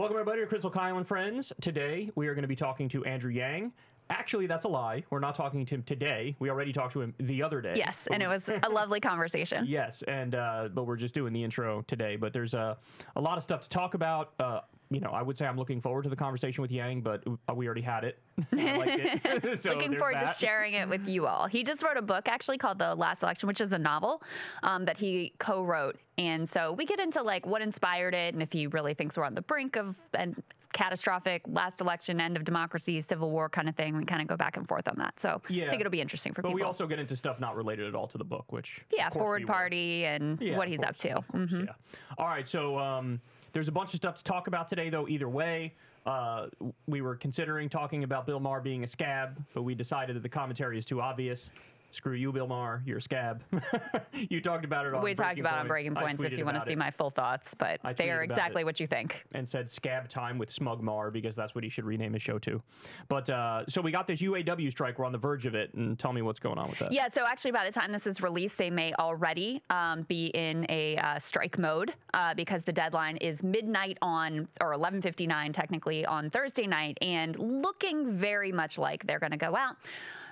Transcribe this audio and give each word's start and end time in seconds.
Welcome, 0.00 0.16
everybody, 0.16 0.40
to 0.40 0.46
Krystal 0.46 0.72
Kyle 0.72 0.96
and 0.96 1.06
Friends. 1.06 1.52
Today, 1.60 2.10
we 2.14 2.26
are 2.26 2.34
going 2.34 2.40
to 2.40 2.48
be 2.48 2.56
talking 2.56 2.88
to 2.88 3.04
Andrew 3.04 3.30
Yang. 3.30 3.70
Actually, 4.08 4.46
that's 4.46 4.64
a 4.64 4.68
lie. 4.68 5.04
We're 5.10 5.20
not 5.20 5.34
talking 5.34 5.66
to 5.66 5.74
him 5.74 5.82
today. 5.82 6.34
We 6.38 6.48
already 6.48 6.72
talked 6.72 6.94
to 6.94 7.02
him 7.02 7.12
the 7.18 7.42
other 7.42 7.60
day. 7.60 7.74
Yes, 7.76 7.98
and 8.10 8.22
it 8.22 8.26
was 8.26 8.48
a 8.48 8.70
lovely 8.70 8.98
conversation. 9.10 9.66
Yes, 9.68 10.02
and 10.08 10.34
uh, 10.34 10.70
but 10.72 10.84
we're 10.84 10.96
just 10.96 11.12
doing 11.12 11.34
the 11.34 11.44
intro 11.44 11.84
today. 11.86 12.16
But 12.16 12.32
there's 12.32 12.54
uh, 12.54 12.76
a 13.16 13.20
lot 13.20 13.36
of 13.36 13.44
stuff 13.44 13.64
to 13.64 13.68
talk 13.68 13.92
about. 13.92 14.32
Uh, 14.40 14.60
you 14.90 14.98
know, 15.00 15.10
I 15.10 15.22
would 15.22 15.38
say 15.38 15.46
I'm 15.46 15.56
looking 15.56 15.80
forward 15.80 16.02
to 16.02 16.08
the 16.08 16.16
conversation 16.16 16.62
with 16.62 16.70
Yang, 16.72 17.02
but 17.02 17.22
uh, 17.48 17.54
we 17.54 17.64
already 17.66 17.80
had 17.80 18.04
it. 18.04 18.18
It. 18.52 19.60
So 19.62 19.72
Looking 19.74 19.94
forward 19.96 20.16
that. 20.16 20.34
to 20.34 20.38
sharing 20.40 20.74
it 20.74 20.88
with 20.88 21.06
you 21.06 21.26
all. 21.26 21.46
He 21.46 21.62
just 21.62 21.82
wrote 21.82 21.96
a 21.96 22.02
book 22.02 22.26
actually 22.28 22.58
called 22.58 22.78
The 22.78 22.94
Last 22.94 23.22
Election, 23.22 23.46
which 23.46 23.60
is 23.60 23.72
a 23.72 23.78
novel 23.78 24.22
um, 24.62 24.84
that 24.86 24.96
he 24.96 25.32
co-wrote, 25.38 25.96
and 26.18 26.50
so 26.50 26.72
we 26.72 26.84
get 26.86 26.98
into 26.98 27.22
like 27.22 27.46
what 27.46 27.62
inspired 27.62 28.14
it, 28.14 28.34
and 28.34 28.42
if 28.42 28.50
he 28.52 28.66
really 28.66 28.94
thinks 28.94 29.16
we're 29.16 29.24
on 29.24 29.34
the 29.34 29.42
brink 29.42 29.76
of 29.76 29.94
an 30.14 30.34
catastrophic 30.72 31.42
last 31.48 31.80
election, 31.80 32.20
end 32.20 32.36
of 32.36 32.44
democracy, 32.44 33.02
civil 33.02 33.30
war 33.32 33.48
kind 33.48 33.68
of 33.68 33.74
thing. 33.74 33.96
We 33.96 34.04
kind 34.04 34.22
of 34.22 34.28
go 34.28 34.36
back 34.36 34.56
and 34.56 34.66
forth 34.68 34.86
on 34.86 34.94
that. 34.98 35.18
So 35.18 35.42
I 35.48 35.68
think 35.68 35.80
it'll 35.80 35.90
be 35.90 36.00
interesting 36.00 36.32
for 36.32 36.42
But 36.42 36.48
people. 36.50 36.58
But 36.60 36.64
we 36.64 36.66
also 36.66 36.86
get 36.86 37.00
into 37.00 37.16
stuff 37.16 37.40
not 37.40 37.56
related 37.56 37.88
at 37.88 37.94
all 37.96 38.06
to 38.08 38.18
the 38.18 38.24
book, 38.24 38.52
which 38.52 38.80
yeah, 38.92 39.08
of 39.08 39.12
course 39.12 39.20
we 39.20 39.20
forward 39.24 39.42
will. 39.42 39.48
party 39.48 40.04
and 40.04 40.40
Yeah, 40.40 40.56
what 40.56 40.68
he's 40.68 40.78
course, 40.78 40.88
up 40.90 40.96
to. 40.98 41.08
course, 41.14 41.50
Mhm. 41.50 41.66
Yeah. 41.66 41.72
All 42.18 42.26
right. 42.26 42.46
So 42.48 42.78
um, 42.78 43.20
there's 43.52 43.68
a 43.68 43.72
bunch 43.72 43.94
of 43.94 43.98
stuff 43.98 44.16
to 44.18 44.24
talk 44.24 44.46
about 44.46 44.68
today, 44.68 44.90
though. 44.90 45.08
Either 45.08 45.28
way, 45.28 45.74
uh, 46.06 46.46
we 46.86 47.00
were 47.00 47.16
considering 47.16 47.68
talking 47.68 48.04
about 48.04 48.26
Bill 48.26 48.40
Maher 48.40 48.60
being 48.60 48.84
a 48.84 48.86
scab, 48.86 49.42
but 49.54 49.62
we 49.62 49.74
decided 49.74 50.16
that 50.16 50.22
the 50.22 50.28
commentary 50.28 50.78
is 50.78 50.84
too 50.84 51.00
obvious. 51.00 51.50
Screw 51.92 52.14
you, 52.14 52.32
Bill 52.32 52.46
Maher. 52.46 52.82
You're 52.86 52.98
a 52.98 53.02
scab. 53.02 53.42
you 54.12 54.40
talked 54.40 54.64
about 54.64 54.86
it 54.86 54.94
on 54.94 55.02
We 55.02 55.14
talked 55.14 55.38
about 55.38 55.56
it 55.56 55.60
on 55.60 55.68
Breaking 55.68 55.94
Points 55.94 56.22
if 56.22 56.32
you 56.32 56.44
want 56.44 56.56
to 56.56 56.64
see 56.64 56.72
it 56.72 56.78
my 56.78 56.90
full 56.90 57.10
thoughts, 57.10 57.52
but 57.58 57.80
they 57.96 58.10
are 58.10 58.22
exactly 58.22 58.62
what 58.64 58.78
you 58.78 58.86
think. 58.86 59.24
And 59.32 59.48
said 59.48 59.68
scab 59.68 60.08
time 60.08 60.38
with 60.38 60.50
Smug 60.50 60.82
Maher 60.82 61.10
because 61.10 61.34
that's 61.34 61.54
what 61.54 61.64
he 61.64 61.70
should 61.70 61.84
rename 61.84 62.12
his 62.12 62.22
show 62.22 62.38
to. 62.40 62.62
But 63.08 63.28
uh, 63.28 63.64
so 63.68 63.80
we 63.80 63.90
got 63.90 64.06
this 64.06 64.20
UAW 64.20 64.70
strike. 64.70 64.98
We're 64.98 65.04
on 65.04 65.12
the 65.12 65.18
verge 65.18 65.46
of 65.46 65.54
it, 65.54 65.74
and 65.74 65.98
tell 65.98 66.12
me 66.12 66.22
what's 66.22 66.38
going 66.38 66.58
on 66.58 66.70
with 66.70 66.78
that. 66.78 66.92
Yeah, 66.92 67.08
so 67.12 67.26
actually, 67.26 67.52
by 67.52 67.64
the 67.64 67.72
time 67.72 67.90
this 67.90 68.06
is 68.06 68.20
released, 68.20 68.56
they 68.56 68.70
may 68.70 68.94
already 68.94 69.62
um, 69.70 70.02
be 70.02 70.26
in 70.26 70.66
a 70.68 70.96
uh, 70.96 71.18
strike 71.18 71.58
mode 71.58 71.92
uh, 72.14 72.34
because 72.34 72.62
the 72.62 72.72
deadline 72.72 73.16
is 73.16 73.42
midnight 73.42 73.98
on, 74.00 74.46
or 74.60 74.72
11:59 74.72 75.52
technically 75.52 76.06
on 76.06 76.30
Thursday 76.30 76.66
night, 76.66 76.98
and 77.02 77.36
looking 77.36 78.16
very 78.16 78.52
much 78.52 78.78
like 78.78 79.06
they're 79.06 79.18
going 79.18 79.32
to 79.32 79.36
go 79.36 79.56
out. 79.56 79.76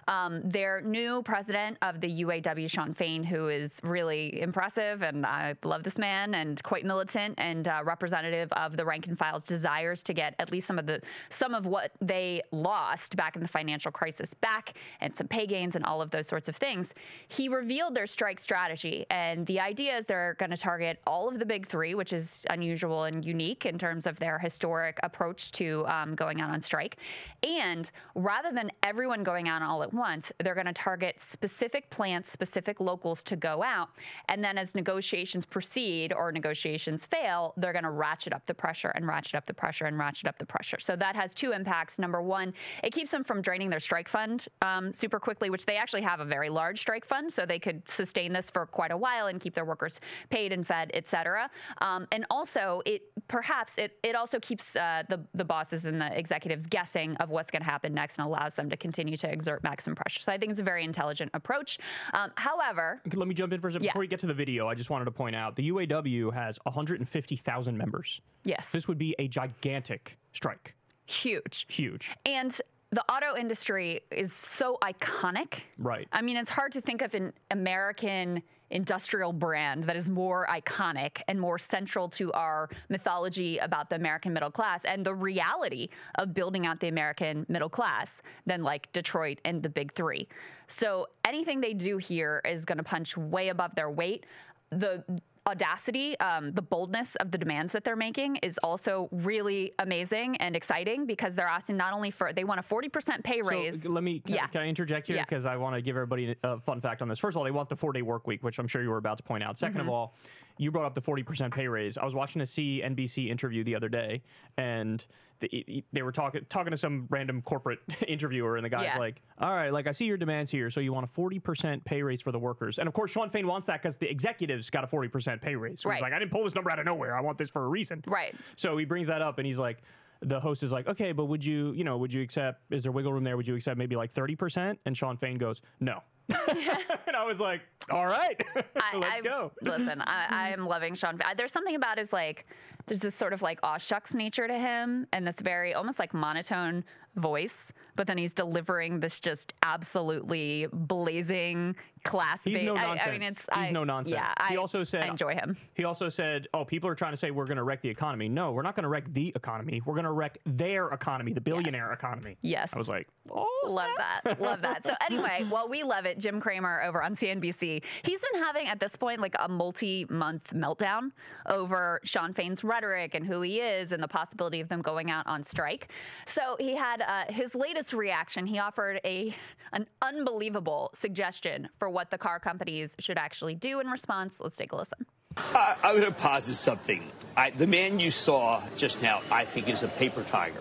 Um, 0.09 0.41
their 0.43 0.81
new 0.81 1.23
president 1.23 1.77
of 1.83 2.01
the 2.01 2.25
UAW, 2.25 2.71
Shawn 2.71 2.95
Fain, 2.95 3.23
who 3.23 3.49
is 3.49 3.71
really 3.83 4.41
impressive, 4.41 5.03
and 5.03 5.27
I 5.27 5.55
love 5.65 5.83
this 5.83 5.99
man, 5.99 6.35
and 6.35 6.63
quite 6.63 6.87
militant, 6.87 7.35
and 7.37 7.69
uh, 7.69 7.83
representative 7.85 8.51
of 8.53 8.79
the 8.79 8.87
rank 8.87 9.07
and 9.07 9.19
file's 9.19 9.45
desires 9.45 10.03
to 10.05 10.15
get 10.15 10.35
at 10.39 10.51
least 10.51 10.67
some 10.67 10.79
of 10.79 10.87
the 10.87 11.03
some 11.29 11.53
of 11.53 11.67
what 11.67 11.93
they 12.01 12.41
lost 12.53 13.17
back 13.17 13.37
in 13.37 13.43
the 13.43 13.49
financial 13.49 13.93
crisis 13.93 14.33
back, 14.41 14.73
and 15.03 15.15
some 15.15 15.29
pay 15.29 15.47
gains, 15.47 15.77
and 15.77 15.85
all 15.85 16.01
of 16.01 16.11
those 16.11 16.27
sorts 16.27 16.49
of 16.49 16.57
things. 16.57 16.89
He 17.29 17.51
revealed 17.51 17.95
their 17.95 18.07
strike 18.07 18.41
strategy, 18.41 19.05
and 19.11 19.47
the 19.47 19.61
idea 19.61 19.99
is 19.99 20.07
they're 20.07 20.37
going 20.39 20.51
to 20.51 20.57
target 20.57 21.01
all 21.07 21.29
of 21.29 21.39
the 21.39 21.45
big 21.45 21.69
three, 21.69 21.95
which 21.95 22.15
is 22.15 22.27
unusual 22.49 23.05
and 23.05 23.23
unique 23.23 23.67
in 23.67 23.79
terms 23.79 24.07
of 24.07 24.19
their 24.19 24.39
historic 24.39 24.99
approach 25.03 25.53
to 25.53 25.87
um, 25.87 26.15
going 26.15 26.41
out 26.41 26.49
on 26.49 26.63
strike. 26.63 26.97
And 27.43 27.91
rather 28.15 28.53
than 28.53 28.71
everyone 28.83 29.23
going 29.23 29.51
out 29.51 29.61
all 29.61 29.83
at 29.83 29.93
once, 29.99 30.33
they're 30.43 30.55
going 30.55 30.67
to 30.67 30.73
target 30.73 31.17
specific 31.31 31.91
plants, 31.91 32.33
specific 32.33 32.81
locals 32.81 33.23
to 33.25 33.37
go 33.37 33.63
out. 33.63 33.89
And 34.29 34.43
then 34.43 34.57
as 34.57 34.75
negotiations 34.75 35.45
proceed 35.45 36.13
or 36.13 36.33
negotiations 36.33 37.05
fail, 37.05 37.55
they're 37.57 37.73
going 37.73 37.85
to 37.85 37.91
ratchet 37.91 38.33
up 38.33 38.47
the 38.47 38.55
pressure 38.55 38.93
and 38.95 39.07
ratchet 39.07 39.35
up 39.35 39.47
the 39.47 39.55
pressure 39.55 39.87
and 39.87 39.99
ratchet 39.99 40.27
up 40.27 40.39
the 40.39 40.47
pressure. 40.47 40.79
So 40.81 40.97
that 40.97 41.17
has 41.17 41.35
two 41.35 41.53
impacts. 41.53 41.99
Number 41.99 42.23
one, 42.23 42.55
it 42.83 42.93
keeps 42.93 43.11
them 43.11 43.25
from 43.25 43.43
draining 43.43 43.71
their 43.71 43.81
strike 43.81 44.09
fund 44.09 44.47
um, 44.63 44.93
super 44.93 45.19
quickly, 45.19 45.51
which 45.51 45.67
they 45.67 45.77
actually 45.77 46.03
have 46.03 46.21
a 46.21 46.25
very 46.25 46.49
large 46.49 46.81
strike 46.81 47.05
fund, 47.05 47.33
so 47.33 47.45
they 47.45 47.59
could 47.59 47.83
sustain 47.89 48.33
this 48.33 48.47
for 48.51 48.67
quite 48.67 48.91
a 48.91 48.97
while 48.97 49.27
and 49.27 49.41
keep 49.41 49.55
their 49.55 49.65
workers 49.65 50.01
paid 50.31 50.53
and 50.53 50.67
fed, 50.67 50.91
et 50.95 51.09
cetera. 51.09 51.51
Um, 51.79 52.07
and 52.13 52.25
also, 52.31 52.83
it 52.87 53.03
perhaps 53.29 53.73
it, 53.77 53.99
it 54.03 54.15
also 54.15 54.39
keeps 54.39 54.65
uh, 54.77 55.03
the 55.09 55.21
the 55.35 55.45
bosses 55.45 55.85
and 55.85 56.01
the 56.01 56.17
executives 56.19 56.67
guessing 56.67 57.17
of 57.17 57.31
what's 57.31 57.51
going 57.51 57.63
to 57.63 57.71
happen 57.71 57.93
next 57.93 58.19
and 58.19 58.27
allows 58.27 58.55
them 58.55 58.71
to 58.71 58.77
continue 58.77 59.17
to 59.17 59.31
exert 59.31 59.63
maximum 59.63 59.88
pressure. 59.95 60.21
So 60.21 60.33
I 60.33 60.39
think 60.39 60.51
it's 60.53 60.61
a 60.61 60.65
very 60.65 60.85
intelligent 60.85 61.31
approach. 61.35 61.79
Um, 62.15 62.31
however, 62.37 63.01
Let 63.15 63.29
me 63.29 63.35
jump 63.35 63.53
in 63.53 63.61
for 63.61 63.69
a 63.69 63.73
second. 63.73 63.85
Yeah. 63.85 63.91
Before 63.93 64.01
we 64.01 64.07
get 64.09 64.21
to 64.21 64.27
the 64.27 64.35
video, 64.35 64.69
I 64.69 64.75
just 64.75 64.91
wanted 64.91 65.05
to 65.07 65.11
point 65.11 65.37
out 65.37 65.57
the 65.57 65.71
UAW 65.71 66.33
has 66.35 66.59
150,000 66.65 67.77
members. 67.77 68.21
yes, 68.45 68.65
This 68.73 68.89
would 68.89 68.99
be 68.99 69.15
a 69.19 69.29
gigantic 69.29 70.17
strike. 70.33 70.75
huge. 71.07 71.67
Huge. 71.69 72.11
And 72.27 72.59
the 72.91 73.03
auto 73.13 73.37
industry 73.37 74.01
is 74.11 74.33
so 74.33 74.79
iconic. 74.83 75.61
Right. 75.79 76.09
I 76.13 76.23
mean, 76.23 76.37
it's 76.37 76.51
hard 76.51 76.73
to 76.73 76.81
think 76.81 77.03
of 77.03 77.13
an 77.15 77.33
American 77.51 78.43
industrial 78.71 79.33
brand 79.33 79.85
that 79.85 79.97
is 79.97 80.09
more 80.09 80.47
iconic 80.51 81.23
and 81.29 81.41
more 81.41 81.59
central 81.59 82.09
to 82.09 82.33
our 82.33 82.69
mythology 82.89 83.59
about 83.59 83.89
the 83.89 83.97
American 83.97 84.33
middle 84.33 84.51
class 84.51 84.81
and 84.85 85.05
the 85.05 85.15
reality 85.15 85.89
of 86.17 86.35
building 86.35 86.67
out 86.67 86.79
the 86.81 86.89
American 86.89 87.47
middle 87.49 87.69
class 87.69 88.09
than 88.47 88.63
like 88.63 88.93
Detroit 88.93 89.39
and 89.45 89.63
the 89.63 89.69
big 89.69 89.93
three. 89.93 90.29
So 90.69 91.09
anything 91.25 91.61
they 91.61 91.75
do 91.75 91.99
here 91.99 92.43
is 92.45 92.65
going 92.65 92.79
to 92.79 92.85
punch 92.85 93.17
way 93.17 93.49
above 93.49 93.75
their 93.75 93.91
weight. 93.91 94.27
The 94.71 95.03
audacity, 95.49 96.19
um, 96.21 96.53
the 96.53 96.63
boldness 96.63 97.17
of 97.17 97.31
the 97.31 97.39
demands 97.39 97.73
that 97.73 97.83
they're 97.83 97.97
making 97.97 98.37
is 98.37 98.59
also 98.63 99.09
really 99.11 99.73
amazing 99.79 100.37
and 100.37 100.55
exciting 100.55 101.07
because 101.07 101.35
they're 101.35 101.47
asking 101.49 101.77
not 101.77 101.93
only 101.95 102.11
for 102.11 102.33
they 102.33 102.45
want 102.45 102.61
a 102.61 102.63
40% 102.63 103.25
pay 103.25 103.41
raise. 103.43 103.83
So 103.83 103.89
let 103.91 104.05
me 104.05 104.21
can, 104.21 104.35
Yeah. 104.35 104.47
can 104.49 104.61
I 104.61 104.67
interject 104.69 105.07
here 105.07 105.17
Yeah. 105.17 105.25
because 105.25 105.47
I 105.47 105.57
want 105.57 105.75
to 105.75 105.83
give 105.83 105.97
everybody 105.97 106.37
a 106.45 106.61
fun 106.61 106.81
fact 106.81 107.01
on 107.03 107.09
this. 107.09 107.19
First 107.19 107.35
of 107.35 107.39
all, 107.39 107.45
they 107.45 107.51
want 107.51 107.69
the 107.71 107.77
four 107.77 107.93
day 107.93 108.03
work 108.03 108.27
week, 108.27 108.43
which 108.43 108.59
I'm 108.59 108.69
sure 108.69 108.83
you 108.83 108.91
were 108.91 108.99
about 108.99 109.17
to 109.17 109.25
point 109.25 109.43
out. 109.43 109.57
2nd 109.59 109.69
Mm-hmm. 109.73 109.81
of 109.81 109.89
all, 109.89 110.15
you 110.59 110.71
brought 110.71 110.85
up 110.85 110.95
the 110.95 111.01
40% 111.03 111.53
pay 111.55 111.67
raise. 111.69 111.97
I 111.97 112.05
was 112.05 112.15
watching 112.15 112.43
a 112.43 112.45
CNBC 112.45 113.29
interview 113.31 113.65
the 113.65 113.75
other 113.75 113.89
day, 113.89 114.23
and 114.57 115.05
the, 115.41 115.85
they 115.93 116.03
were 116.03 116.11
talking 116.13 116.45
talking 116.49 116.73
to 116.73 116.77
some 116.77 117.07
random 117.11 117.43
corporate 117.43 117.79
interviewer, 118.09 118.57
and 118.57 118.65
the 118.65 118.69
guy's 118.69 118.85
Yeah. 118.87 118.99
like, 118.99 119.23
"All 119.39 119.55
right, 119.55 119.73
like 119.73 119.87
I 119.87 119.93
see 119.93 120.05
your 120.05 120.17
demands 120.17 120.51
here, 120.51 120.69
so 120.71 120.81
you 120.81 120.93
want 120.93 121.05
a 121.09 121.21
40% 121.21 121.85
pay 121.85 122.03
raise 122.03 122.21
for 122.21 122.33
the 122.33 122.39
workers." 122.39 122.79
And 122.79 122.89
of 122.89 122.95
course, 122.95 123.13
Shawn 123.13 123.31
Fain 123.31 123.47
wants 123.47 123.67
that 123.69 123.81
because 123.83 123.97
the 123.97 124.11
executives 124.11 124.69
got 124.69 124.83
a 124.83 124.87
40% 124.89 125.41
pay 125.41 125.55
raise. 125.55 125.81
So 125.81 125.89
Right. 125.89 125.97
he's 125.97 126.03
like, 126.03 126.13
"I 126.13 126.19
didn't 126.19 126.33
pull 126.33 126.45
this 126.45 126.55
number 126.57 126.71
out 126.73 126.81
of 126.81 126.85
nowhere. 126.87 127.17
I 127.17 127.21
want 127.21 127.39
this 127.39 127.51
for 127.51 127.65
a 127.65 127.69
reason." 127.69 128.03
Right. 128.07 128.35
So 128.57 128.77
he 128.77 128.85
brings 128.85 129.07
that 129.07 129.23
up 129.23 129.39
and 129.39 129.47
he's 129.47 129.59
like, 129.59 129.79
the 130.21 130.41
host 130.41 130.65
is 130.65 130.73
like, 130.73 130.89
okay, 130.89 131.13
but 131.13 131.27
would 131.27 131.45
you, 131.45 131.71
you 131.71 131.85
know, 131.85 131.97
would 131.97 132.13
you 132.13 132.21
accept, 132.21 132.63
is 132.73 132.83
there 132.83 132.91
wiggle 132.91 133.13
room 133.13 133.23
there? 133.23 133.37
Would 133.37 133.47
you 133.47 133.55
accept 133.55 133.79
maybe 133.79 133.95
like 133.95 134.13
30%? 134.15 134.77
And 134.85 134.97
Shawn 134.97 135.17
Fain 135.17 135.39
goes, 135.39 135.63
no. 135.79 136.03
and 137.07 137.17
I 137.17 137.25
was 137.25 137.39
like, 137.39 137.63
all 137.91 138.07
right, 138.07 138.43
I, 138.77 138.97
let's 138.97 139.15
I, 139.15 139.21
go. 139.21 139.51
listen, 139.63 140.03
I, 140.03 140.27
I 140.31 140.49
am 140.53 140.67
loving 140.67 140.95
Shawn. 140.95 141.19
There's 141.37 141.53
something 141.53 141.75
about 141.75 141.99
his 141.99 142.13
like, 142.13 142.47
there's 142.87 143.01
this 143.01 143.15
sort 143.15 143.33
of 143.33 143.41
like 143.41 143.59
aw 143.63 143.79
shucks 143.79 144.13
nature 144.13 144.47
to 144.47 144.59
him, 144.59 145.07
and 145.13 145.27
this 145.27 145.37
very 145.41 145.75
almost 145.75 145.99
like 145.99 146.13
monotone 146.13 146.85
voice. 147.17 147.73
But 147.97 148.07
then 148.07 148.19
he's 148.19 148.33
delivering 148.33 149.01
this 149.01 149.19
just 149.19 149.55
absolutely 149.63 150.69
blazing 150.73 151.75
class. 152.05 152.41
He's 152.45 152.63
no 152.63 152.75
nonsense. 152.75 153.01
I, 153.05 153.11
mean, 153.11 153.23
it's 153.23 153.41
He's 153.41 153.49
I, 153.51 153.71
no 153.71 153.85
nonsense. 153.85 154.15
Yeah, 154.15 154.33
He 154.49 154.55
I, 154.55 154.59
also 154.59 154.85
said- 154.85 155.05
I 155.05 155.09
enjoy 155.09 155.35
him. 155.35 155.57
He 155.75 155.85
also 155.85 156.09
said, 156.09 156.49
oh, 156.55 156.65
people 156.65 156.89
are 156.89 156.95
trying 156.95 157.13
to 157.13 157.17
say 157.17 157.31
we're 157.31 157.47
going 157.47 157.57
to 157.57 157.63
wreck 157.63 157.83
the 157.83 157.89
economy. 157.89 158.29
No, 158.29 158.53
we're 158.53 158.63
not 158.63 158.75
going 158.75 158.85
to 158.85 158.89
wreck 158.89 159.13
the 159.13 159.33
economy. 159.35 159.81
We're 159.85 159.95
going 159.95 160.05
to 160.05 160.13
wreck 160.13 160.39
their 160.47 160.89
economy, 160.89 161.33
the 161.33 161.41
billionaire 161.41 161.93
economy. 161.93 162.37
Yes. 162.43 162.71
I 162.73 162.79
was 162.79 162.89
like, 162.89 163.09
oh, 163.31 163.59
Love 163.67 163.91
that. 163.99 164.41
Love 164.41 164.63
that. 164.63 164.83
So 164.85 164.95
anyway, 165.11 165.45
while 165.49 165.69
we 165.69 165.83
love 165.83 166.07
it, 166.07 166.19
Jim 166.19 166.41
Cramer 166.41 166.83
over 166.83 167.03
on 167.03 167.15
CNBC, 167.15 167.83
he's 168.03 168.21
been 168.33 168.43
having 168.43 168.67
at 168.67 168.81
this 168.81 168.97
point 168.97 169.21
like 169.21 169.35
a 169.39 169.49
multi-month 169.49 170.53
meltdown 170.55 171.11
over 171.47 172.01
Shawn 172.05 172.33
Fain's 172.33 172.65
rhetoric 172.65 173.15
and 173.15 173.27
who 173.27 173.43
he 173.43 173.61
is 173.61 173.93
and 173.93 174.03
the 174.03 174.09
possibility 174.09 174.61
of 174.61 174.69
them 174.69 174.83
going 174.83 175.11
out 175.11 175.27
on 175.27 175.45
strike. 175.45 175.91
So 176.35 176.57
he 176.59 176.75
had 176.75 177.03
uh, 177.03 177.25
his 177.33 177.55
latest 177.55 177.93
reaction. 177.93 178.47
He 178.47 178.59
offered 178.59 179.01
a 179.05 179.35
an 179.73 179.87
unbelievable 180.01 180.91
suggestion 180.99 181.69
for 181.79 181.88
what 181.89 182.11
the 182.11 182.19
car 182.19 182.39
companies 182.39 182.91
should 182.99 183.19
actually 183.19 183.55
do 183.55 183.81
in 183.81 183.87
response. 183.89 184.37
Let's 184.41 184.57
take 184.57 184.73
a 184.73 184.77
listen. 184.77 185.07
I'm 185.37 186.01
going 186.01 186.03
to 186.03 186.11
posit 186.13 186.55
something. 186.55 187.11
I, 187.37 187.51
the 187.51 187.67
man 187.67 188.01
you 188.01 188.11
saw 188.11 188.63
just 188.77 189.01
now, 189.03 189.23
I 189.31 189.45
think, 189.45 189.69
is 189.69 189.83
a 189.83 189.89
paper 189.89 190.25
tiger. 190.25 190.61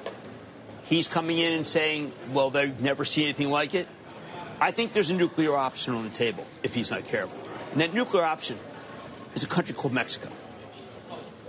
He's 0.83 1.07
coming 1.07 1.37
in 1.37 1.53
and 1.53 1.65
saying, 1.65 2.13
well, 2.31 2.49
they've 2.49 2.79
never 2.79 3.03
seen 3.03 3.25
anything 3.25 3.49
like 3.49 3.73
it. 3.73 3.87
I 4.59 4.71
think 4.71 4.93
there's 4.93 5.09
a 5.09 5.15
nuclear 5.15 5.55
option 5.55 5.93
on 5.93 6.03
the 6.03 6.09
table 6.09 6.45
if 6.63 6.73
he's 6.73 6.91
not 6.91 7.05
careful. 7.05 7.37
And 7.71 7.81
that 7.81 7.93
nuclear 7.93 8.23
option 8.23 8.57
is 9.35 9.43
a 9.43 9.47
country 9.47 9.75
called 9.75 9.93
Mexico. 9.93 10.29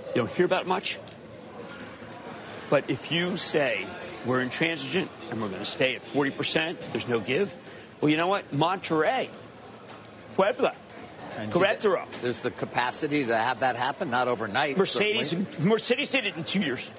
You 0.08 0.14
don't 0.14 0.30
hear 0.30 0.44
about 0.44 0.66
much. 0.66 0.98
But 2.70 2.90
if 2.90 3.12
you 3.12 3.36
say 3.36 3.86
we're 4.26 4.42
intransigent 4.42 5.10
and 5.30 5.40
we're 5.40 5.48
going 5.48 5.60
to 5.60 5.64
stay 5.64 5.94
at 5.94 6.02
40%, 6.02 6.92
there's 6.92 7.08
no 7.08 7.20
give, 7.20 7.54
well, 8.00 8.10
you 8.10 8.16
know 8.16 8.28
what? 8.28 8.50
Monterrey, 8.52 9.28
Puebla, 10.38 10.72
And 11.36 11.50
Querétaro. 11.50 12.04
There's 12.22 12.38
the 12.38 12.52
capacity 12.52 13.24
to 13.24 13.36
have 13.36 13.58
that 13.60 13.74
happen, 13.74 14.08
not 14.08 14.28
overnight. 14.28 14.78
Mercedes, 14.78 15.30
certainly. 15.30 15.68
Mercedes 15.68 16.10
did 16.12 16.26
it 16.26 16.36
in 16.36 16.44
two 16.44 16.60
years. 16.60 16.92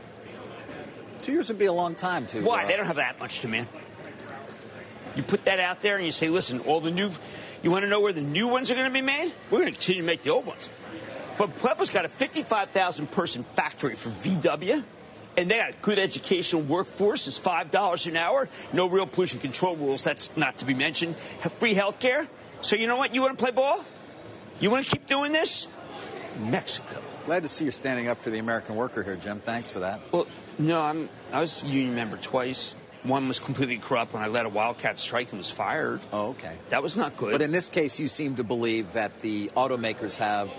Two 1.21 1.31
years 1.31 1.47
would 1.47 1.57
be 1.57 1.65
a 1.65 1.71
long 1.71 1.95
time 1.95 2.25
to. 2.27 2.41
Why? 2.41 2.65
uh, 2.65 2.67
They 2.67 2.75
don't 2.75 2.85
have 2.85 2.97
that 2.97 3.17
much 3.21 3.39
demand. 3.39 3.67
You 5.15 5.23
put 5.23 5.45
that 5.45 5.61
out 5.61 5.81
there 5.81 5.95
and 5.95 6.05
you 6.05 6.11
say, 6.11 6.27
listen, 6.27 6.59
all 6.61 6.81
the 6.81 6.91
new, 6.91 7.11
you 7.63 7.71
want 7.71 7.83
to 7.83 7.89
know 7.89 8.01
where 8.01 8.11
the 8.11 8.21
new 8.21 8.49
ones 8.49 8.69
are 8.71 8.73
going 8.75 8.87
to 8.87 8.93
be 8.93 9.01
made? 9.01 9.31
We're 9.49 9.59
going 9.59 9.71
to 9.71 9.77
continue 9.77 10.01
to 10.01 10.05
make 10.05 10.23
the 10.23 10.31
old 10.31 10.45
ones. 10.45 10.69
But 11.37 11.55
Puebla's 11.59 11.89
got 11.91 12.03
a 12.03 12.09
55,000 12.09 13.09
person 13.09 13.45
factory 13.45 13.95
for 13.95 14.09
VW, 14.09 14.83
and 15.37 15.49
they 15.49 15.57
got 15.59 15.69
a 15.69 15.75
good 15.81 15.97
educational 15.97 16.61
workforce. 16.61 17.25
It's 17.29 17.39
$5 17.39 18.07
an 18.07 18.17
hour, 18.17 18.49
no 18.73 18.89
real 18.89 19.07
pollution 19.07 19.39
control 19.39 19.77
rules. 19.77 20.03
That's 20.03 20.29
not 20.35 20.57
to 20.57 20.65
be 20.65 20.73
mentioned. 20.73 21.15
Have 21.39 21.53
free 21.53 21.73
health 21.73 21.99
care. 22.01 22.27
So 22.61 22.75
you 22.75 22.87
know 22.87 22.97
what? 22.97 23.15
You 23.15 23.21
want 23.21 23.37
to 23.37 23.43
play 23.43 23.51
ball? 23.51 23.83
You 24.59 24.69
want 24.69 24.85
to 24.85 24.91
keep 24.91 25.07
doing 25.07 25.31
this? 25.31 25.67
Mexico. 26.39 27.01
Glad 27.25 27.43
to 27.43 27.49
see 27.49 27.63
you're 27.65 27.71
standing 27.71 28.07
up 28.07 28.21
for 28.21 28.29
the 28.29 28.39
American 28.39 28.75
worker 28.75 29.03
here, 29.03 29.15
Jim. 29.15 29.39
Thanks 29.39 29.69
for 29.69 29.79
that. 29.79 30.01
Well, 30.11 30.27
no, 30.57 30.81
I'm. 30.81 31.09
I 31.31 31.41
was 31.41 31.63
a 31.63 31.67
union 31.67 31.95
member 31.95 32.17
twice. 32.17 32.75
One 33.03 33.29
was 33.29 33.39
completely 33.39 33.77
corrupt 33.77 34.13
when 34.13 34.21
I 34.21 34.27
led 34.27 34.45
a 34.45 34.49
wildcat 34.49 34.99
strike 34.99 35.29
and 35.31 35.37
was 35.37 35.49
fired. 35.49 36.01
Oh, 36.11 36.29
okay. 36.29 36.57
That 36.69 36.83
was 36.83 36.97
not 36.97 37.15
good. 37.15 37.31
But 37.31 37.41
in 37.41 37.51
this 37.51 37.69
case, 37.69 37.97
you 37.97 38.09
seem 38.09 38.35
to 38.35 38.43
believe 38.43 38.91
that 38.93 39.21
the 39.21 39.47
automakers 39.55 40.17
have. 40.17 40.49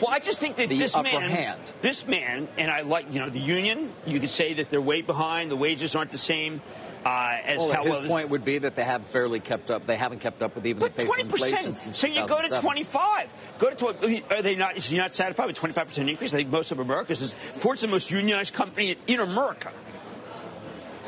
well, 0.00 0.10
I 0.10 0.18
just 0.18 0.38
think 0.38 0.56
that 0.56 0.68
the 0.68 0.78
this 0.78 0.94
upper 0.94 1.04
man, 1.04 1.30
hand. 1.30 1.72
this 1.80 2.06
man, 2.06 2.46
and 2.58 2.70
I 2.70 2.82
like, 2.82 3.10
you 3.12 3.20
know, 3.20 3.30
the 3.30 3.40
union. 3.40 3.90
You 4.04 4.20
could 4.20 4.28
say 4.28 4.52
that 4.54 4.68
they're 4.68 4.82
way 4.82 5.00
behind. 5.00 5.50
The 5.50 5.56
wages 5.56 5.96
aren't 5.96 6.10
the 6.10 6.18
same 6.18 6.60
uh, 7.04 7.36
as 7.44 7.58
Well, 7.58 7.84
his 7.84 7.98
well. 8.00 8.08
point 8.08 8.28
would 8.30 8.44
be 8.44 8.58
that 8.58 8.74
they 8.76 8.84
have 8.84 9.12
barely 9.12 9.40
kept 9.40 9.70
up. 9.70 9.86
They 9.86 9.96
haven't 9.96 10.20
kept 10.20 10.42
up 10.42 10.54
with 10.54 10.66
even 10.66 10.80
But 10.80 10.94
the 10.96 11.02
pace 11.02 11.10
of 11.10 11.16
twenty 11.16 11.22
inflation 11.32 11.74
So 11.94 12.06
you 12.06 12.26
go 12.26 12.40
to 12.40 12.60
twenty-five. 12.60 13.32
Go 13.58 13.70
to. 13.70 13.76
tw- 13.76 14.04
I 14.04 14.06
mean, 14.06 14.22
Are 14.30 14.42
they 14.42 14.54
not? 14.56 14.76
Is 14.76 14.86
he 14.86 14.96
not 14.96 15.14
satisfied 15.14 15.46
with 15.46 15.56
twenty-five 15.56 15.88
percent 15.88 16.08
increase? 16.10 16.34
I 16.34 16.38
think 16.38 16.50
most 16.50 16.72
of 16.72 16.78
America's 16.80 17.22
is 17.22 17.34
Ford's 17.34 17.80
the 17.82 17.88
most 17.88 18.10
unionized 18.10 18.54
company 18.54 18.96
in 19.06 19.20
America. 19.20 19.72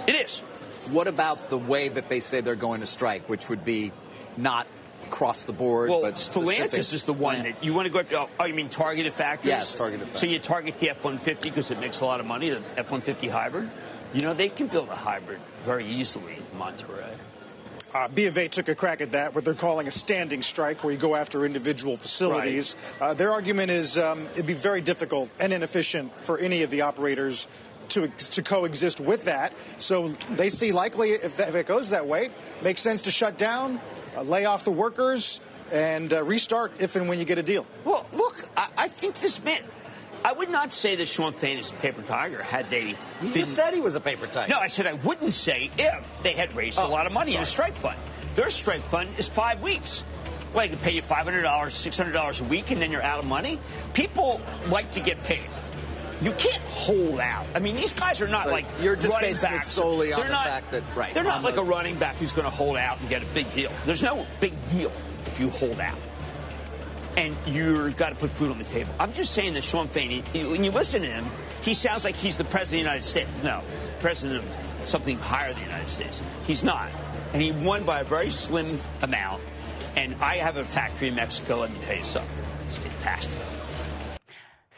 It 0.07 0.15
is. 0.15 0.41
What 0.91 1.07
about 1.07 1.51
the 1.51 1.59
way 1.59 1.89
that 1.89 2.09
they 2.09 2.21
say 2.21 2.41
they're 2.41 2.55
going 2.57 2.81
to 2.81 2.87
strike, 2.87 3.29
which 3.29 3.49
would 3.49 3.65
be 3.65 3.93
not 4.37 4.67
across 5.07 5.45
the 5.45 5.53
board, 5.53 5.91
Well, 5.91 6.03
but 6.03 6.17
specific? 6.19 6.71
Stellantis 6.73 6.95
is 6.95 7.03
the 7.05 7.13
one 7.13 7.37
Yeah. 7.39 7.43
that 7.53 7.65
you 7.65 7.75
want 7.75 7.93
to 7.93 8.03
go. 8.05 8.19
Oh, 8.23 8.29
oh, 8.41 8.45
you 8.45 8.55
mean 8.55 8.69
targeted 8.69 9.13
factories? 9.13 9.55
Yes, 9.55 9.75
targeted 9.75 10.17
So 10.17 10.27
you 10.27 10.39
target 10.39 10.79
the 10.79 10.91
F-150 10.91 11.43
because 11.43 11.71
it 11.71 11.79
makes 11.81 12.01
a 12.01 12.07
lot 12.07 12.21
of 12.21 12.27
money. 12.27 12.51
The 12.51 12.63
F-150 12.77 13.31
hybrid. 13.31 13.71
You 14.13 14.23
know 14.23 14.35
they 14.35 14.49
can 14.49 14.67
build 14.67 14.89
a 14.89 14.97
hybrid 14.97 15.39
very 15.65 15.87
easily 15.87 16.35
in 16.35 16.59
Monterrey. 16.59 17.15
Uh, 17.93 18.07
B 18.07 18.27
of 18.27 18.39
A 18.39 18.47
took 18.47 18.69
a 18.69 18.75
crack 18.75 19.01
at 19.01 19.13
that, 19.13 19.35
what 19.35 19.45
they're 19.45 19.53
calling 19.55 19.89
a 19.89 19.91
standing 19.91 20.43
strike, 20.43 20.85
where 20.85 20.93
you 20.93 20.99
go 20.99 21.17
after 21.17 21.45
individual 21.45 21.97
facilities. 21.97 22.77
Uh, 23.01 23.15
their 23.15 23.33
argument 23.33 23.71
is 23.73 23.99
um, 23.99 24.29
it'd 24.35 24.47
be 24.47 24.55
very 24.55 24.81
difficult 24.81 25.29
and 25.41 25.53
inefficient 25.53 26.17
for 26.21 26.39
any 26.39 26.63
of 26.63 26.71
the 26.71 26.83
operators 26.83 27.49
to, 27.89 28.07
to 28.09 28.43
coexist 28.43 29.01
with 29.01 29.25
that. 29.25 29.53
So 29.79 30.09
they 30.37 30.51
see 30.51 30.71
likely, 30.71 31.11
if, 31.11 31.37
that, 31.39 31.49
if 31.49 31.55
it 31.57 31.67
goes 31.67 31.91
that 31.91 32.07
way, 32.07 32.31
makes 32.63 32.81
sense 32.81 33.03
to 33.03 33.11
shut 33.11 33.37
down, 33.37 33.81
uh, 34.17 34.23
lay 34.23 34.45
off 34.45 34.65
the 34.65 34.71
workers, 34.71 35.41
and 35.73 36.13
uh, 36.13 36.23
restart 36.23 36.73
if 36.79 36.95
and 36.95 37.09
when 37.09 37.19
you 37.19 37.25
get 37.25 37.39
a 37.39 37.43
deal. 37.43 37.67
Well, 37.85 38.07
look, 38.13 38.49
I, 38.57 38.69
I 38.77 38.89
think 38.89 39.17
this 39.17 39.43
man. 39.43 39.63
I 40.25 40.33
would 40.33 40.51
not 40.51 40.73
say 40.73 40.97
that 40.97 41.09
Shawn 41.09 41.33
Fain 41.33 41.59
is 41.59 41.71
a 41.71 41.75
paper 41.75 42.03
tiger 42.03 42.43
had 42.43 42.69
they. 42.69 42.95
You 43.23 43.33
just 43.33 43.55
said 43.55 43.73
he 43.75 43.81
was 43.81 43.95
a 43.95 44.01
paper 44.01 44.27
tiger. 44.27 44.51
No, 44.53 44.59
I 44.59 44.67
said 44.69 44.87
I 44.87 44.93
wouldn't 44.95 45.33
say 45.35 45.71
if 45.79 46.23
they 46.23 46.33
had 46.35 46.55
raised 46.55 46.79
a 46.79 46.83
Oh, 46.83 46.91
lot 46.91 47.07
of 47.07 47.13
money 47.13 47.35
in 47.37 47.43
a 47.43 47.47
strike 47.47 47.75
fund. 47.75 47.99
Their 48.35 48.51
strike 48.51 48.83
fund 48.85 49.09
is 49.19 49.29
five 49.29 49.63
weeks. 49.63 50.05
Well, 50.53 50.63
they 50.65 50.69
can 50.69 50.79
pay 50.79 50.91
you 50.93 51.03
$500, 51.03 51.45
$600 51.45 52.41
a 52.41 52.45
week, 52.45 52.71
and 52.71 52.83
then 52.83 52.91
you're 52.91 53.03
out 53.03 53.19
of 53.21 53.25
money. 53.25 53.59
People 53.95 54.41
like 54.69 54.91
to 54.93 55.01
get 55.01 55.23
paid. 55.25 55.49
You 56.21 56.33
can't 56.33 56.63
hold 56.65 57.19
out. 57.21 57.47
I 57.55 57.61
mean, 57.61 57.77
these 57.77 57.93
guys 57.93 58.21
are 58.21 58.29
not 58.29 58.45
So 58.45 58.51
like 58.51 58.67
you're 58.83 58.97
just 58.97 59.09
running 59.15 59.31
basing 59.31 59.53
it 59.55 59.65
solely 59.65 60.13
on 60.13 60.21
They're 60.21 60.29
the 60.29 60.35
not- 60.35 60.45
fact 60.45 60.73
that- 60.73 60.83
right, 60.95 61.15
They're 61.15 61.25
not 61.25 61.43
like 61.43 61.55
the- 61.55 61.63
a 61.63 61.65
running 61.65 61.95
back 61.97 62.17
who's 62.17 62.33
going 62.33 62.45
to 62.45 62.55
hold 62.55 62.77
out 62.77 63.01
and 63.01 63.09
get 63.09 63.23
a 63.23 63.27
big 63.27 63.51
deal. 63.53 63.73
There's 63.87 64.03
no 64.03 64.27
big 64.39 64.53
deal 64.71 64.93
if 65.25 65.41
you 65.41 65.49
hold 65.51 65.81
out 65.81 65.97
and 67.17 67.37
you've 67.47 67.97
got 67.97 68.11
to 68.11 68.15
put 68.15 68.31
food 68.31 68.51
on 68.51 68.59
the 68.59 68.65
table. 68.65 68.93
I'm 68.99 69.13
just 69.13 69.33
saying 69.33 69.55
that 69.55 69.65
Shawn 69.65 69.89
Fain, 69.89 70.23
he- 70.33 70.45
when 70.45 70.65
you 70.65 70.71
listen 70.71 71.03
to 71.03 71.09
him, 71.09 71.27
he 71.63 71.75
sounds 71.75 72.05
like 72.05 72.15
he's 72.17 72.37
the 72.37 72.45
president 72.45 72.87
of 72.87 72.93
the 72.93 72.93
United 72.93 73.05
States. 73.05 73.31
No, 73.45 73.63
president 74.01 74.45
of 74.45 74.89
something 74.89 75.19
higher 75.19 75.49
than 75.53 75.63
the 75.63 75.67
United 75.69 75.89
States. 75.89 76.23
He's 76.47 76.65
not. 76.65 76.89
And 77.33 77.43
he 77.43 77.53
won 77.53 77.85
by 77.85 78.01
a 78.01 78.05
very 78.05 78.31
slim 78.31 78.81
amount. 79.03 79.43
And 79.97 80.15
I 80.23 80.37
have 80.37 80.57
a 80.57 80.65
factory 80.65 81.09
in 81.09 81.15
Mexico, 81.17 81.61
let 81.61 81.71
me 81.73 81.79
tell 81.83 81.97
you 81.97 82.05
something. 82.05 82.39
It's 82.65 82.77
fantastic. 82.79 83.33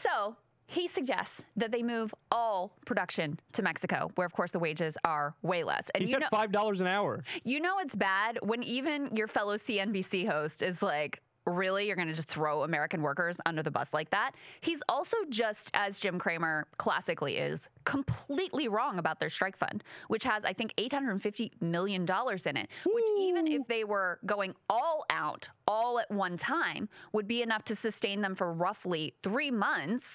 So 0.01 0.35
he 0.67 0.89
suggests 0.89 1.39
that 1.55 1.71
they 1.71 1.83
move 1.83 2.13
all 2.31 2.75
production 2.85 3.39
to 3.53 3.61
Mexico, 3.61 4.11
where 4.15 4.25
of 4.25 4.33
course 4.33 4.51
the 4.51 4.59
wages 4.59 4.95
are 5.05 5.35
way 5.41 5.63
less. 5.63 5.85
And 5.93 6.03
He 6.03 6.09
you 6.09 6.15
said 6.15 6.21
know, 6.21 6.27
five 6.31 6.51
dollars 6.51 6.81
an 6.81 6.87
hour. 6.87 7.23
you 7.43 7.59
know 7.59 7.79
it's 7.79 7.95
bad 7.95 8.39
when 8.41 8.63
even 8.63 9.09
your 9.15 9.27
fellow 9.27 9.57
CNBC 9.57 10.27
host 10.27 10.61
is 10.61 10.81
like, 10.81 11.21
really, 11.45 11.87
you're 11.87 11.95
going 11.95 12.07
to 12.07 12.13
just 12.13 12.27
throw 12.27 12.63
American 12.63 13.01
workers 13.01 13.37
under 13.45 13.63
the 13.63 13.71
bus 13.71 13.89
like 13.93 14.09
that? 14.11 14.31
He's 14.61 14.79
also 14.87 15.17
just, 15.29 15.69
as 15.73 15.99
Jim 15.99 16.19
Cramer 16.19 16.67
classically 16.77 17.37
is, 17.37 17.67
completely 17.85 18.67
wrong 18.67 18.99
about 18.99 19.19
their 19.19 19.29
strike 19.29 19.57
fund, 19.57 19.83
which 20.07 20.23
has, 20.23 20.43
I 20.45 20.53
think, 20.53 20.73
$850 20.77 21.51
million 21.61 22.03
in 22.03 22.57
it, 22.57 22.69
which 22.85 23.05
even 23.17 23.47
if 23.47 23.67
they 23.67 23.83
were 23.83 24.19
going 24.25 24.55
all 24.69 25.05
out, 25.09 25.47
all 25.67 25.99
at 25.99 26.09
one 26.11 26.37
time, 26.37 26.87
would 27.11 27.27
be 27.27 27.41
enough 27.41 27.63
to 27.65 27.75
sustain 27.75 28.21
them 28.21 28.35
for 28.35 28.53
roughly 28.53 29.13
three 29.23 29.51
months. 29.51 30.05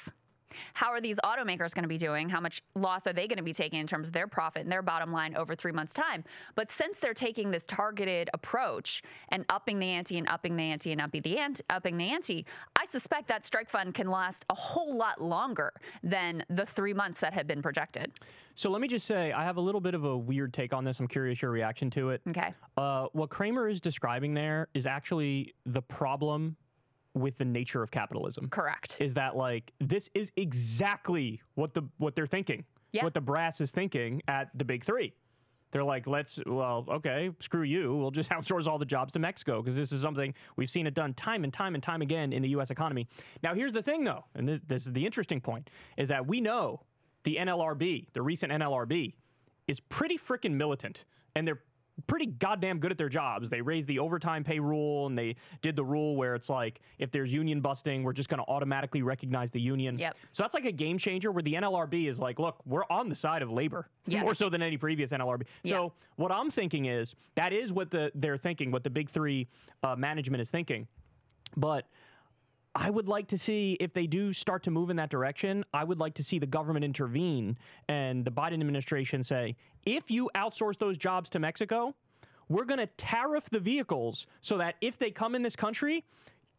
How 0.75 0.89
are 0.89 1.01
these 1.01 1.17
automakers 1.25 1.75
going 1.75 1.83
to 1.83 1.89
be 1.89 1.99
doing? 1.99 2.29
How 2.29 2.41
much 2.41 2.63
loss 2.75 3.07
are 3.07 3.13
they 3.13 3.27
going 3.27 3.39
to 3.39 3.43
be 3.43 3.53
taking 3.53 3.81
in 3.81 3.87
terms 3.87 4.09
of 4.09 4.15
their 4.15 4.27
profit 4.27 4.63
and 4.63 4.73
their 4.73 4.83
bottom 4.83 5.13
line 5.13 5.37
over 5.37 5.55
three 5.55 5.73
months' 5.73 5.95
time? 5.95 6.25
But 6.55 6.73
since 6.73 6.97
they're 7.01 7.15
taking 7.15 7.51
this 7.51 7.65
targeted 7.67 8.31
approach 8.35 9.03
and 9.31 9.45
upping 9.49 9.79
the 9.79 9.87
ante 9.87 10.19
and 10.19 10.29
upping 10.29 10.57
the 10.57 10.63
ante 10.63 10.93
and 10.93 11.01
upping 11.01 11.23
the 11.23 11.39
ante, 11.39 11.63
upping 11.71 11.97
the 11.97 12.05
ante, 12.05 12.47
I 12.77 12.87
suspect 12.91 13.29
that 13.29 13.47
strike 13.47 13.71
fund 13.71 13.95
can 13.95 14.11
last 14.11 14.45
a 14.51 14.55
whole 14.55 14.97
lot 14.97 15.21
longer 15.21 15.73
than 16.03 16.45
the 16.51 16.67
three 16.67 16.95
months 16.95 17.21
that 17.21 17.33
had 17.33 17.47
been 17.47 17.63
projected. 17.63 18.13
So 18.55 18.71
let 18.71 18.81
me 18.81 18.89
just 18.89 19.07
say, 19.07 19.33
I 19.33 19.45
have 19.45 19.57
a 19.57 19.61
little 19.61 19.81
bit 19.81 19.95
of 19.95 20.05
a 20.05 20.17
weird 20.17 20.53
take 20.53 20.73
on 20.73 20.85
this. 20.85 20.99
I'm 20.99 21.09
curious 21.09 21.41
your 21.41 21.51
reaction 21.51 21.91
to 21.91 22.11
it. 22.11 22.23
Okay. 22.29 22.53
Uh, 22.77 23.07
what 23.13 23.31
Cramer 23.31 23.69
is 23.69 23.81
describing 23.81 24.35
there 24.35 24.69
is 24.75 24.87
actually 24.87 25.55
the 25.67 25.83
problem 25.83 26.57
with 27.21 27.37
the 27.39 27.45
nature 27.45 27.83
of 27.83 27.91
capitalism. 27.91 28.49
Correct. 28.49 28.97
Is 28.99 29.15
that 29.15 29.37
like 29.37 29.73
this 29.81 30.09
is 30.15 30.31
exactly 30.37 31.41
what 31.55 31.75
the 31.75 31.83
what 31.99 32.15
they're 32.15 32.27
thinking, 32.27 32.65
Yeah. 32.93 33.05
what 33.05 33.15
the 33.15 33.21
brass 33.21 33.61
is 33.61 33.71
thinking 33.71 34.23
at 34.29 34.51
the 34.57 34.65
big 34.65 34.85
three. 34.85 35.13
They're 35.71 35.85
like, 35.85 36.07
let's 36.07 36.39
well, 36.47 36.87
okay, 36.89 37.31
screw 37.41 37.63
you. 37.63 37.95
We'll 37.95 38.11
just 38.11 38.31
outsource 38.37 38.67
all 38.67 38.79
the 38.79 38.87
jobs 38.87 39.13
to 39.13 39.19
Mexico 39.19 39.61
because 39.63 39.77
this 39.77 39.93
is 39.93 40.01
something 40.01 40.33
we've 40.57 40.71
seen 40.71 40.87
it 40.87 40.95
done 40.95 41.13
time 41.15 41.45
and 41.45 41.53
time 41.53 41.75
and 41.75 41.83
time 41.83 42.01
again 42.01 42.33
in 42.33 42.41
the 42.43 42.49
U.S. 42.51 42.71
economy. 42.71 43.07
Now, 43.43 43.55
here's 43.55 43.73
the 43.75 43.83
thing, 43.83 44.03
though, 44.05 44.25
and 44.35 44.49
this, 44.49 44.61
this 44.67 44.87
is 44.87 44.93
the 44.95 45.05
interesting 45.05 45.41
point: 45.41 45.69
is 45.99 46.09
that 46.09 46.27
we 46.27 46.41
know 46.41 46.81
the 47.25 47.37
NLRB, 47.37 48.07
the 48.15 48.23
recent 48.23 48.51
NLRB, 48.53 49.15
is 49.67 49.79
pretty 49.81 50.17
freaking 50.17 50.53
militant, 50.53 51.05
and 51.35 51.47
they're 51.47 51.61
pretty 52.07 52.27
goddamn 52.27 52.79
good 52.79 52.93
at 52.93 52.99
their 52.99 53.09
jobs. 53.09 53.51
They 53.51 53.61
raised 53.61 53.89
the 53.89 53.99
overtime 53.99 54.45
pay 54.45 54.61
rule 54.61 55.07
and 55.07 55.19
they 55.19 55.35
did 55.63 55.75
the 55.77 55.85
rule 55.85 56.17
where 56.17 56.35
it's 56.35 56.49
like 56.49 56.81
if 56.99 57.11
there's 57.11 57.33
union 57.33 57.61
busting, 57.61 58.03
we're 58.03 58.13
just 58.13 58.29
going 58.29 58.39
to 58.43 58.49
automatically 58.49 59.03
recognize 59.03 59.51
the 59.51 59.61
union. 59.61 59.99
Yep. 59.99 60.17
So 60.33 60.43
that's 60.43 60.55
like 60.55 60.65
a 60.65 60.73
game 60.73 60.99
changer 60.99 61.33
where 61.33 61.43
the 61.43 61.55
NLRB 61.55 62.09
is 62.09 62.19
like, 62.19 62.39
look, 62.39 62.57
we're 62.67 62.85
on 62.91 63.09
the 63.09 63.17
side 63.17 63.43
of 63.43 63.51
labor 63.51 63.89
Yeah. 64.07 64.23
more 64.23 64.35
so 64.35 64.49
than 64.49 64.63
any 64.63 64.77
previous 64.77 65.11
NLRB. 65.11 65.43
Yeah. 65.65 65.75
So 65.77 65.93
what 66.17 66.31
I'm 66.31 66.51
thinking 66.51 66.87
is 66.87 67.15
that 67.35 67.53
is 67.53 67.73
what 67.73 67.91
the 67.91 68.13
they're 68.15 68.39
thinking, 68.39 68.71
what 68.71 68.85
the 68.85 68.91
big 68.91 69.11
three 69.11 69.47
uh, 69.83 69.97
management 69.97 70.41
is 70.41 70.51
thinking. 70.51 70.87
But 71.57 71.87
I 72.81 72.91
would 72.91 73.09
like 73.09 73.27
to 73.29 73.39
see 73.39 73.77
if 73.81 73.93
they 73.93 74.07
do 74.07 74.33
start 74.33 74.63
to 74.65 74.71
move 74.71 74.91
in 74.91 74.97
that 74.97 75.11
direction. 75.11 75.65
I 75.75 75.85
would 75.85 75.99
like 75.99 76.15
to 76.15 76.23
see 76.25 76.39
the 76.39 76.47
government 76.47 76.85
intervene 76.85 77.57
and 77.89 78.25
the 78.25 78.31
Biden 78.31 78.55
administration 78.61 79.25
say, 79.25 79.57
if 79.85 80.11
you 80.11 80.31
outsource 80.37 80.79
those 80.79 80.97
jobs 80.97 81.29
to 81.31 81.39
Mexico, 81.39 81.95
we're 82.49 82.65
going 82.65 82.79
to 82.79 82.87
tariff 82.97 83.45
the 83.51 83.59
vehicles 83.59 84.27
so 84.41 84.57
that 84.59 84.77
if 84.81 84.99
they 84.99 85.11
come 85.11 85.35
in 85.35 85.43
this 85.43 85.57
country, 85.57 86.05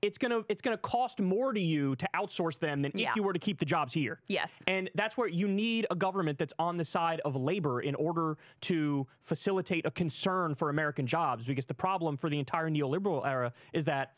it's 0.01 0.17
going 0.17 0.31
to 0.31 0.45
it's 0.47 0.61
going 0.61 0.75
to 0.77 0.81
cost 0.81 1.19
more 1.19 1.51
to 1.51 1.59
you 1.59 1.95
to 1.97 2.07
outsource 2.15 2.57
them 2.59 2.81
than 2.81 2.91
Yeah. 2.95 3.09
if 3.09 3.15
you 3.17 3.23
were 3.23 3.33
to 3.33 3.39
keep 3.39 3.59
the 3.59 3.65
jobs 3.65 3.93
here. 3.93 4.21
Yes. 4.27 4.51
And 4.67 4.89
that's 4.95 5.17
where 5.17 5.27
you 5.27 5.47
need 5.47 5.87
a 5.91 5.95
government 5.95 6.37
that's 6.37 6.53
on 6.59 6.77
the 6.77 6.85
side 6.85 7.21
of 7.25 7.35
labor 7.35 7.81
in 7.81 7.95
order 7.95 8.37
to 8.61 9.05
facilitate 9.23 9.85
a 9.85 9.91
concern 9.91 10.55
for 10.55 10.69
American 10.69 11.05
jobs. 11.07 11.45
Because 11.45 11.65
the 11.65 11.73
problem 11.73 12.15
for 12.17 12.29
the 12.29 12.39
entire 12.39 12.69
neoliberal 12.69 13.25
era 13.25 13.51
is 13.73 13.83
that 13.85 14.13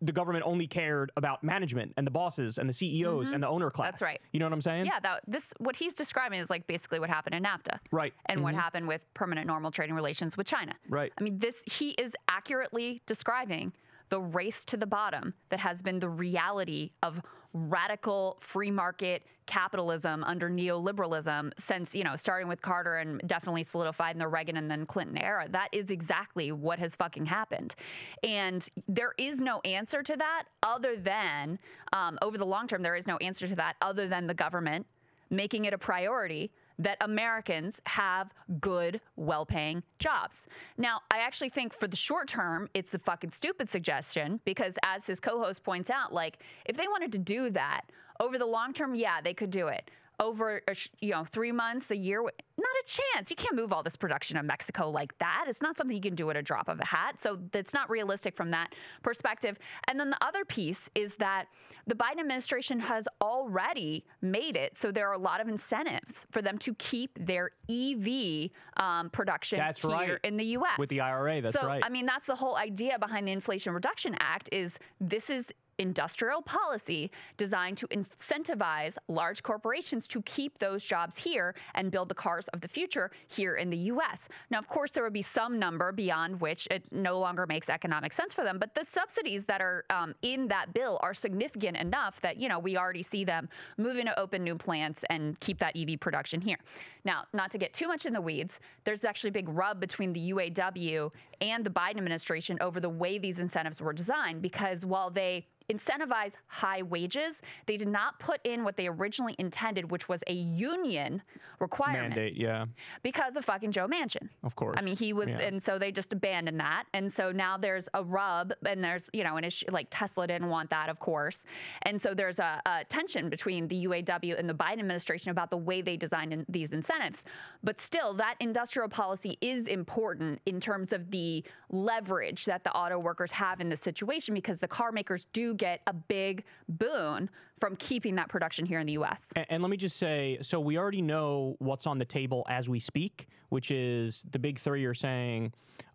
the 0.00 0.12
government 0.12 0.44
only 0.46 0.66
cared 0.66 1.12
about 1.16 1.42
management 1.44 1.92
and 1.96 2.06
the 2.06 2.10
bosses 2.10 2.58
and 2.58 2.68
the 2.68 2.72
CEOs 2.72 3.30
and 3.30 3.42
the 3.42 3.48
owner 3.48 3.70
class. 3.70 3.86
Mm-hmm. 3.86 3.92
That's 3.92 4.02
right. 4.02 4.20
You 4.32 4.40
know 4.40 4.46
what 4.46 4.52
I'm 4.52 4.62
saying? 4.62 4.86
Yeah, 4.86 5.00
that 5.00 5.22
this 5.26 5.44
what 5.58 5.76
he's 5.76 5.94
describing 5.94 6.40
is 6.40 6.50
like 6.50 6.66
basically 6.66 6.98
what 7.00 7.10
happened 7.10 7.34
in 7.34 7.42
NAFTA. 7.44 7.78
Right. 7.92 8.12
And 8.26 8.42
what 8.42 8.54
Mhm. 8.54 8.58
happened 8.60 8.88
with 8.88 9.02
permanent 9.14 9.46
normal 9.46 9.70
trading 9.70 9.94
relations 9.94 10.36
with 10.36 10.46
China. 10.46 10.74
Right. 10.88 11.12
I 11.18 11.22
mean, 11.22 11.38
this 11.38 11.56
he 11.66 11.90
is 11.90 12.12
accurately 12.28 13.02
describing 13.06 13.72
the 14.08 14.20
race 14.20 14.64
to 14.66 14.76
the 14.76 14.86
bottom 14.86 15.34
that 15.48 15.58
has 15.58 15.82
been 15.82 15.98
the 15.98 16.08
reality 16.08 16.92
of 17.02 17.20
radical 17.56 18.38
free 18.40 18.70
market 18.70 19.22
capitalism 19.46 20.24
under 20.24 20.50
neoliberalism 20.50 21.52
since, 21.58 21.94
you 21.94 22.04
know, 22.04 22.16
starting 22.16 22.48
with 22.48 22.60
Carter 22.60 22.96
and 22.96 23.20
definitely 23.26 23.64
solidified 23.64 24.14
in 24.14 24.18
the 24.18 24.28
Reagan 24.28 24.56
and 24.56 24.70
then 24.70 24.84
Clinton 24.86 25.16
era. 25.16 25.46
That 25.48 25.68
is 25.72 25.90
exactly 25.90 26.52
what 26.52 26.78
has 26.78 26.94
fucking 26.96 27.26
happened. 27.26 27.74
And 28.22 28.66
there 28.88 29.14
is 29.18 29.38
no 29.38 29.60
answer 29.60 30.02
to 30.02 30.16
that 30.16 30.44
other 30.62 30.96
than, 30.96 31.58
um, 31.92 32.18
over 32.22 32.36
the 32.36 32.46
long 32.46 32.66
term, 32.66 32.82
there 32.82 32.96
is 32.96 33.06
no 33.06 33.16
answer 33.18 33.46
to 33.46 33.54
that 33.56 33.76
other 33.80 34.08
than 34.08 34.26
the 34.26 34.34
government 34.34 34.86
making 35.30 35.64
it 35.64 35.72
a 35.72 35.78
priority 35.78 36.50
that 36.78 36.98
Americans 37.00 37.80
have 37.86 38.30
good, 38.60 39.00
well 39.16 39.46
paying 39.46 39.82
jobs. 39.98 40.46
Now, 40.78 41.00
I 41.10 41.18
actually 41.18 41.50
think 41.50 41.78
for 41.78 41.88
the 41.88 41.96
short 41.96 42.28
term, 42.28 42.68
it's 42.74 42.92
a 42.94 42.98
fucking 42.98 43.32
stupid 43.36 43.70
suggestion 43.70 44.40
because, 44.44 44.74
as 44.82 45.06
his 45.06 45.20
co 45.20 45.42
host 45.42 45.62
points 45.62 45.90
out, 45.90 46.12
like, 46.12 46.38
if 46.66 46.76
they 46.76 46.88
wanted 46.88 47.12
to 47.12 47.18
do 47.18 47.50
that 47.50 47.82
over 48.20 48.38
the 48.38 48.46
long 48.46 48.72
term, 48.72 48.94
yeah, 48.94 49.20
they 49.20 49.34
could 49.34 49.50
do 49.50 49.68
it. 49.68 49.90
Over, 50.18 50.62
you 51.00 51.10
know, 51.10 51.26
three 51.32 51.52
months, 51.52 51.90
a 51.90 51.96
year, 51.96 52.22
not 52.22 52.30
a 52.58 52.86
chance. 52.86 53.30
You 53.30 53.36
can't 53.36 53.54
move 53.54 53.72
all 53.72 53.82
this 53.82 53.96
production 53.96 54.36
of 54.36 54.44
Mexico 54.44 54.88
like 54.90 55.16
that. 55.18 55.44
It's 55.48 55.60
not 55.60 55.76
something 55.76 55.94
you 55.94 56.02
can 56.02 56.14
do 56.14 56.30
at 56.30 56.36
a 56.36 56.42
drop 56.42 56.68
of 56.68 56.80
a 56.80 56.84
hat. 56.84 57.16
So 57.22 57.38
that's 57.52 57.74
not 57.74 57.90
realistic 57.90 58.36
from 58.36 58.50
that 58.52 58.74
perspective. 59.02 59.58
And 59.88 60.00
then 60.00 60.10
the 60.10 60.24
other 60.24 60.44
piece 60.44 60.78
is 60.94 61.12
that 61.18 61.46
the 61.86 61.94
Biden 61.94 62.20
administration 62.20 62.80
has 62.80 63.06
already 63.20 64.04
made 64.22 64.56
it 64.56 64.76
so 64.80 64.90
there 64.90 65.08
are 65.08 65.12
a 65.12 65.18
lot 65.18 65.40
of 65.40 65.48
incentives 65.48 66.26
for 66.30 66.42
them 66.42 66.58
to 66.58 66.74
keep 66.74 67.10
their 67.24 67.50
EV 67.70 68.50
um, 68.76 69.10
production 69.10 69.58
That's 69.58 69.80
here 69.80 69.90
right. 69.90 70.18
in 70.24 70.36
the 70.36 70.44
U.S. 70.44 70.78
With 70.78 70.90
the 70.90 71.00
IRA, 71.00 71.40
that's 71.40 71.58
so, 71.58 71.66
right. 71.66 71.82
I 71.84 71.88
mean, 71.88 72.06
that's 72.06 72.26
the 72.26 72.34
whole 72.34 72.56
idea 72.56 72.98
behind 72.98 73.28
the 73.28 73.32
Inflation 73.32 73.72
Reduction 73.72 74.16
Act 74.20 74.48
is 74.52 74.72
this 75.00 75.30
is 75.30 75.46
industrial 75.78 76.42
policy 76.42 77.10
designed 77.36 77.78
to 77.78 77.86
incentivize 77.88 78.94
large 79.08 79.42
corporations 79.42 80.06
to 80.08 80.22
keep 80.22 80.58
those 80.58 80.82
jobs 80.82 81.16
here 81.16 81.54
and 81.74 81.90
build 81.90 82.08
the 82.08 82.14
cars 82.14 82.46
of 82.52 82.60
the 82.60 82.68
future 82.68 83.10
here 83.28 83.56
in 83.56 83.70
the 83.70 83.76
US. 83.76 84.28
Now, 84.50 84.58
of 84.58 84.68
course, 84.68 84.90
there 84.90 85.02
would 85.04 85.12
be 85.12 85.22
some 85.22 85.58
number 85.58 85.92
beyond 85.92 86.40
which 86.40 86.66
it 86.70 86.84
no 86.92 87.18
longer 87.18 87.46
makes 87.46 87.68
economic 87.68 88.12
sense 88.12 88.32
for 88.32 88.44
them, 88.44 88.58
but 88.58 88.74
the 88.74 88.86
subsidies 88.92 89.44
that 89.44 89.60
are 89.60 89.84
um, 89.90 90.14
in 90.22 90.48
that 90.48 90.72
bill 90.72 90.98
are 91.02 91.14
significant 91.14 91.76
enough 91.76 92.20
that, 92.22 92.36
you 92.36 92.48
know, 92.48 92.58
we 92.58 92.76
already 92.76 93.02
see 93.02 93.24
them 93.24 93.48
moving 93.76 94.06
to 94.06 94.18
open 94.18 94.42
new 94.42 94.56
plants 94.56 95.04
and 95.10 95.38
keep 95.40 95.58
that 95.58 95.76
EV 95.76 96.00
production 96.00 96.40
here. 96.40 96.58
Now, 97.04 97.24
not 97.32 97.50
to 97.52 97.58
get 97.58 97.72
too 97.72 97.86
much 97.86 98.06
in 98.06 98.12
the 98.12 98.20
weeds, 98.20 98.54
there's 98.84 99.04
actually 99.04 99.28
a 99.28 99.32
big 99.32 99.48
rub 99.48 99.80
between 99.80 100.12
the 100.12 100.32
UAW 100.32 101.10
and 101.40 101.64
the 101.64 101.70
Biden 101.70 101.98
administration 101.98 102.58
over 102.60 102.80
the 102.80 102.88
way 102.88 103.18
these 103.18 103.38
incentives 103.38 103.80
were 103.80 103.92
designed 103.92 104.42
because 104.42 104.84
while 104.84 105.10
they 105.10 105.46
incentivize 105.70 106.32
high 106.46 106.82
wages. 106.82 107.36
They 107.66 107.76
did 107.76 107.88
not 107.88 108.18
put 108.18 108.40
in 108.44 108.64
what 108.64 108.76
they 108.76 108.86
originally 108.86 109.34
intended, 109.38 109.90
which 109.90 110.08
was 110.08 110.20
a 110.26 110.32
union 110.32 111.22
requirement 111.58 112.14
Mandate, 112.14 112.36
yeah, 112.36 112.66
because 113.02 113.34
of 113.36 113.44
fucking 113.44 113.72
Joe 113.72 113.88
Manchin. 113.88 114.28
of 114.44 114.54
course. 114.56 114.76
I 114.78 114.82
mean, 114.82 114.96
he 114.96 115.12
was, 115.12 115.28
Yeah. 115.28 115.38
and 115.40 115.62
so 115.62 115.78
they 115.78 115.90
just 115.90 116.12
abandoned 116.12 116.60
that. 116.60 116.84
And 116.94 117.12
so 117.12 117.32
now 117.32 117.56
there's 117.56 117.88
a 117.94 118.02
rub, 118.04 118.52
and 118.66 118.82
there's, 118.84 119.08
you 119.12 119.24
know, 119.24 119.36
an 119.36 119.44
issue 119.44 119.66
like 119.70 119.86
Tesla 119.90 120.26
didn't 120.26 120.48
want 120.48 120.70
that, 120.70 120.88
of 120.88 120.98
course. 121.00 121.40
And 121.82 122.00
so 122.00 122.14
there's 122.14 122.38
a, 122.38 122.60
a 122.66 122.84
tension 122.84 123.28
between 123.30 123.68
the 123.68 123.86
UAW 123.86 124.38
and 124.38 124.48
the 124.48 124.54
Biden 124.54 124.80
administration 124.80 125.30
about 125.30 125.50
the 125.50 125.56
way 125.56 125.82
they 125.82 125.96
designed 125.96 126.32
in, 126.32 126.44
these 126.48 126.72
incentives. 126.72 127.24
But 127.64 127.80
still, 127.80 128.12
that 128.14 128.36
industrial 128.40 128.88
policy 128.88 129.38
is 129.40 129.66
important 129.66 130.40
in 130.46 130.60
terms 130.60 130.92
of 130.92 131.10
the 131.10 131.42
leverage 131.70 132.44
that 132.44 132.62
the 132.64 132.72
auto 132.72 132.98
workers 132.98 133.30
have 133.32 133.60
in 133.60 133.68
this 133.68 133.80
situation 133.80 134.34
because 134.34 134.58
the 134.58 134.68
car 134.68 134.92
makers 134.92 135.26
do 135.32 135.54
get 135.56 135.80
a 135.86 135.92
big 135.92 136.44
boon 136.68 137.28
from 137.60 137.76
keeping 137.76 138.14
that 138.16 138.28
production 138.28 138.66
here 138.66 138.80
in 138.80 138.86
the 138.86 138.92
U.S. 138.94 139.18
And, 139.34 139.46
and 139.48 139.62
let 139.62 139.70
me 139.70 139.76
just 139.76 139.96
say, 139.96 140.38
so 140.42 140.60
we 140.60 140.76
already 140.78 141.02
know 141.02 141.56
what's 141.58 141.86
on 141.86 141.98
the 141.98 142.04
table 142.04 142.44
as 142.48 142.68
we 142.68 142.78
speak, 142.80 143.28
which 143.48 143.70
is 143.70 144.22
the 144.32 144.38
big 144.38 144.58
three 144.60 144.84
are 144.84 144.94
saying 144.94 145.52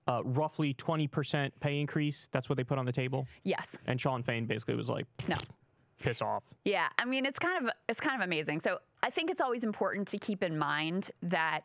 uh, 0.07 0.21
roughly 0.23 0.73
20% 0.75 1.51
pay 1.59 1.79
increase. 1.79 2.27
That's 2.31 2.49
what 2.49 2.57
they 2.57 2.63
put 2.63 2.77
on 2.79 2.85
the 2.85 2.91
table. 2.91 3.27
Yes. 3.43 3.65
And 3.85 3.99
Shawn 4.01 4.23
Fain 4.23 4.45
basically 4.45 4.75
was 4.75 4.89
like, 4.89 5.05
No. 5.27 5.37
piss 5.99 6.21
off. 6.21 6.43
Yeah, 6.65 6.87
I 6.97 7.05
mean 7.05 7.25
it's 7.25 7.37
kind 7.39 7.63
of 7.63 7.71
it's 7.87 7.99
kind 7.99 8.19
of 8.21 8.25
amazing. 8.25 8.61
So 8.63 8.79
I 9.03 9.09
think 9.11 9.29
it's 9.29 9.41
always 9.41 9.63
important 9.63 10.07
to 10.09 10.17
keep 10.17 10.41
in 10.43 10.57
mind 10.57 11.11
that 11.21 11.61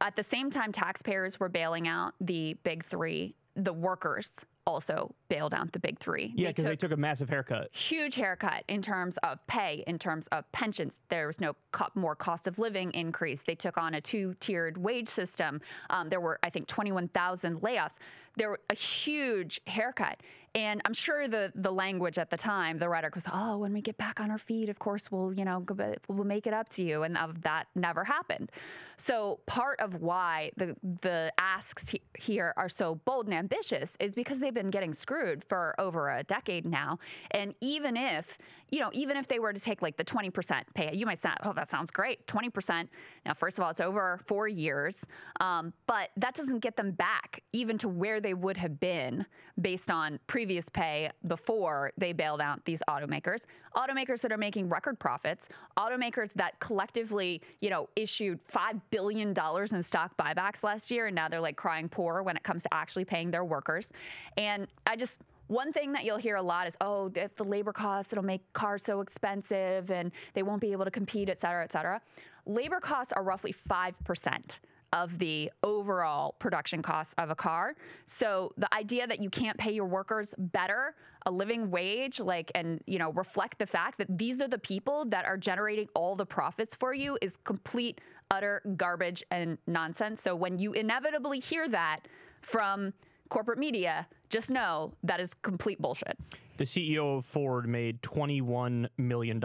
at 0.00 0.16
the 0.16 0.24
same 0.24 0.50
time 0.50 0.72
taxpayers 0.72 1.38
were 1.38 1.48
bailing 1.48 1.86
out 1.86 2.14
the 2.20 2.54
big 2.64 2.84
three, 2.84 3.34
the 3.56 3.72
workers 3.72 4.30
also 4.66 5.14
bailed 5.28 5.52
out 5.54 5.70
the 5.72 5.78
big 5.78 5.98
three. 5.98 6.32
Yeah, 6.34 6.48
because 6.48 6.64
they 6.64 6.76
took 6.76 6.92
a 6.92 6.96
massive 6.96 7.28
haircut. 7.28 7.68
huge 7.72 8.14
haircut 8.14 8.64
in 8.68 8.82
terms 8.82 9.16
of 9.22 9.44
pay, 9.46 9.84
in 9.86 9.98
terms 9.98 10.26
of 10.32 10.50
pensions. 10.52 10.94
There 11.08 11.26
was 11.26 11.40
no 11.40 11.54
co- 11.72 11.88
more 11.94 12.14
cost 12.14 12.46
of 12.46 12.58
living 12.58 12.90
increase. 12.92 13.40
They 13.46 13.54
took 13.54 13.76
on 13.76 13.94
a 13.94 14.00
two-tiered 14.00 14.76
wage 14.78 15.08
system. 15.08 15.60
Um, 15.90 16.08
there 16.08 16.20
were, 16.20 16.38
I 16.42 16.50
think, 16.50 16.66
21,000 16.66 17.60
layoffs. 17.60 17.96
There 18.36 18.50
a 18.68 18.74
huge 18.74 19.60
haircut, 19.66 20.20
and 20.56 20.82
I'm 20.84 20.94
sure 20.94 21.28
the 21.28 21.52
the 21.54 21.70
language 21.70 22.18
at 22.18 22.30
the 22.30 22.36
time, 22.36 22.78
the 22.78 22.88
rhetoric 22.88 23.14
was, 23.14 23.24
"Oh, 23.32 23.58
when 23.58 23.72
we 23.72 23.80
get 23.80 23.96
back 23.96 24.18
on 24.20 24.30
our 24.30 24.38
feet, 24.38 24.68
of 24.68 24.78
course 24.78 25.10
we'll, 25.10 25.32
you 25.34 25.44
know, 25.44 25.60
go 25.60 25.74
we'll 26.08 26.24
make 26.24 26.46
it 26.46 26.52
up 26.52 26.68
to 26.70 26.82
you," 26.82 27.04
and 27.04 27.16
of 27.16 27.42
that 27.42 27.66
never 27.74 28.04
happened. 28.04 28.50
So 28.98 29.40
part 29.46 29.78
of 29.80 29.96
why 30.02 30.50
the 30.56 30.76
the 31.02 31.32
asks 31.38 31.90
he- 31.90 32.02
here 32.18 32.54
are 32.56 32.68
so 32.68 32.96
bold 33.04 33.26
and 33.26 33.34
ambitious 33.34 33.90
is 34.00 34.14
because 34.14 34.40
they've 34.40 34.54
been 34.54 34.70
getting 34.70 34.94
screwed 34.94 35.44
for 35.44 35.74
over 35.78 36.10
a 36.10 36.22
decade 36.24 36.66
now. 36.66 36.98
And 37.30 37.54
even 37.60 37.96
if, 37.96 38.38
you 38.74 38.80
know, 38.80 38.90
even 38.92 39.16
if 39.16 39.28
they 39.28 39.38
were 39.38 39.52
to 39.52 39.60
take 39.60 39.82
like 39.82 39.96
the 39.96 40.02
20% 40.02 40.62
pay, 40.74 40.90
you 40.92 41.06
might 41.06 41.22
say, 41.22 41.28
oh, 41.44 41.52
that 41.52 41.70
sounds 41.70 41.92
great. 41.92 42.26
20%. 42.26 42.88
Now, 43.24 43.32
first 43.32 43.56
of 43.56 43.62
all, 43.62 43.70
it's 43.70 43.80
over 43.80 44.18
four 44.26 44.48
years, 44.48 44.96
um, 45.38 45.72
but 45.86 46.10
that 46.16 46.34
doesn't 46.34 46.58
get 46.58 46.76
them 46.76 46.90
back 46.90 47.40
even 47.52 47.78
to 47.78 47.88
where 47.88 48.20
they 48.20 48.34
would 48.34 48.56
have 48.56 48.80
been 48.80 49.24
based 49.60 49.92
on 49.92 50.18
previous 50.26 50.68
pay 50.68 51.08
before 51.28 51.92
they 51.98 52.12
bailed 52.12 52.40
out 52.40 52.64
these 52.64 52.80
automakers. 52.90 53.38
Automakers 53.76 54.20
that 54.22 54.32
are 54.32 54.38
making 54.38 54.68
record 54.68 54.98
profits, 54.98 55.46
automakers 55.78 56.30
that 56.34 56.58
collectively, 56.58 57.40
you 57.60 57.70
know, 57.70 57.88
issued 57.94 58.40
$5 58.52 58.80
billion 58.90 59.28
in 59.28 59.82
stock 59.84 60.16
buybacks 60.16 60.64
last 60.64 60.90
year, 60.90 61.06
and 61.06 61.14
now 61.14 61.28
they're 61.28 61.40
like 61.40 61.56
crying 61.56 61.88
poor 61.88 62.24
when 62.24 62.36
it 62.36 62.42
comes 62.42 62.64
to 62.64 62.74
actually 62.74 63.04
paying 63.04 63.30
their 63.30 63.44
workers. 63.44 63.88
And 64.36 64.66
I 64.84 64.96
just, 64.96 65.12
one 65.46 65.72
thing 65.72 65.92
that 65.92 66.04
you'll 66.04 66.18
hear 66.18 66.36
a 66.36 66.42
lot 66.42 66.66
is, 66.66 66.74
oh, 66.80 67.08
the, 67.10 67.30
the 67.36 67.44
labor 67.44 67.72
costs, 67.72 68.12
it'll 68.12 68.24
make 68.24 68.40
cars 68.52 68.82
so 68.84 69.00
expensive 69.00 69.90
and 69.90 70.10
they 70.34 70.42
won't 70.42 70.60
be 70.60 70.72
able 70.72 70.84
to 70.84 70.90
compete, 70.90 71.28
et 71.28 71.40
cetera, 71.40 71.64
et 71.64 71.72
cetera. 71.72 72.00
Labor 72.46 72.80
costs 72.80 73.12
are 73.14 73.22
roughly 73.22 73.54
5% 73.68 74.58
of 74.92 75.18
the 75.18 75.50
overall 75.64 76.36
production 76.38 76.80
costs 76.80 77.14
of 77.18 77.28
a 77.28 77.34
car. 77.34 77.74
So 78.06 78.52
the 78.56 78.72
idea 78.72 79.06
that 79.08 79.20
you 79.20 79.28
can't 79.28 79.58
pay 79.58 79.72
your 79.72 79.86
workers 79.86 80.28
better, 80.38 80.94
a 81.26 81.30
living 81.30 81.68
wage, 81.68 82.20
like, 82.20 82.52
and, 82.54 82.80
you 82.86 82.98
know, 83.00 83.10
reflect 83.12 83.58
the 83.58 83.66
fact 83.66 83.98
that 83.98 84.06
these 84.16 84.40
are 84.40 84.46
the 84.46 84.58
people 84.58 85.04
that 85.06 85.24
are 85.24 85.36
generating 85.36 85.88
all 85.94 86.14
the 86.14 86.24
profits 86.24 86.76
for 86.76 86.94
you 86.94 87.18
is 87.20 87.32
complete, 87.42 88.00
utter 88.30 88.62
garbage 88.76 89.24
and 89.32 89.58
nonsense. 89.66 90.22
So 90.22 90.36
when 90.36 90.58
you 90.58 90.74
inevitably 90.74 91.40
hear 91.40 91.68
that 91.68 92.00
from 92.42 92.92
corporate 93.30 93.58
media, 93.58 94.06
just 94.30 94.50
know 94.50 94.92
that 95.02 95.20
is 95.20 95.30
complete 95.42 95.80
bullshit. 95.80 96.18
The 96.56 96.64
CEO 96.64 97.18
of 97.18 97.26
Ford 97.26 97.68
made 97.68 98.00
$21 98.02 98.86
million 98.98 99.42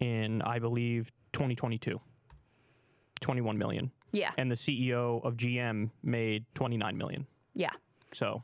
in, 0.00 0.42
I 0.42 0.58
believe, 0.58 1.10
2022. 1.32 2.00
21 3.20 3.58
million. 3.58 3.90
Yeah. 4.12 4.30
And 4.38 4.50
the 4.50 4.54
CEO 4.54 5.24
of 5.24 5.36
GM 5.36 5.90
made 6.02 6.44
29 6.54 6.96
million. 6.96 7.26
Yeah. 7.54 7.70
So, 8.12 8.42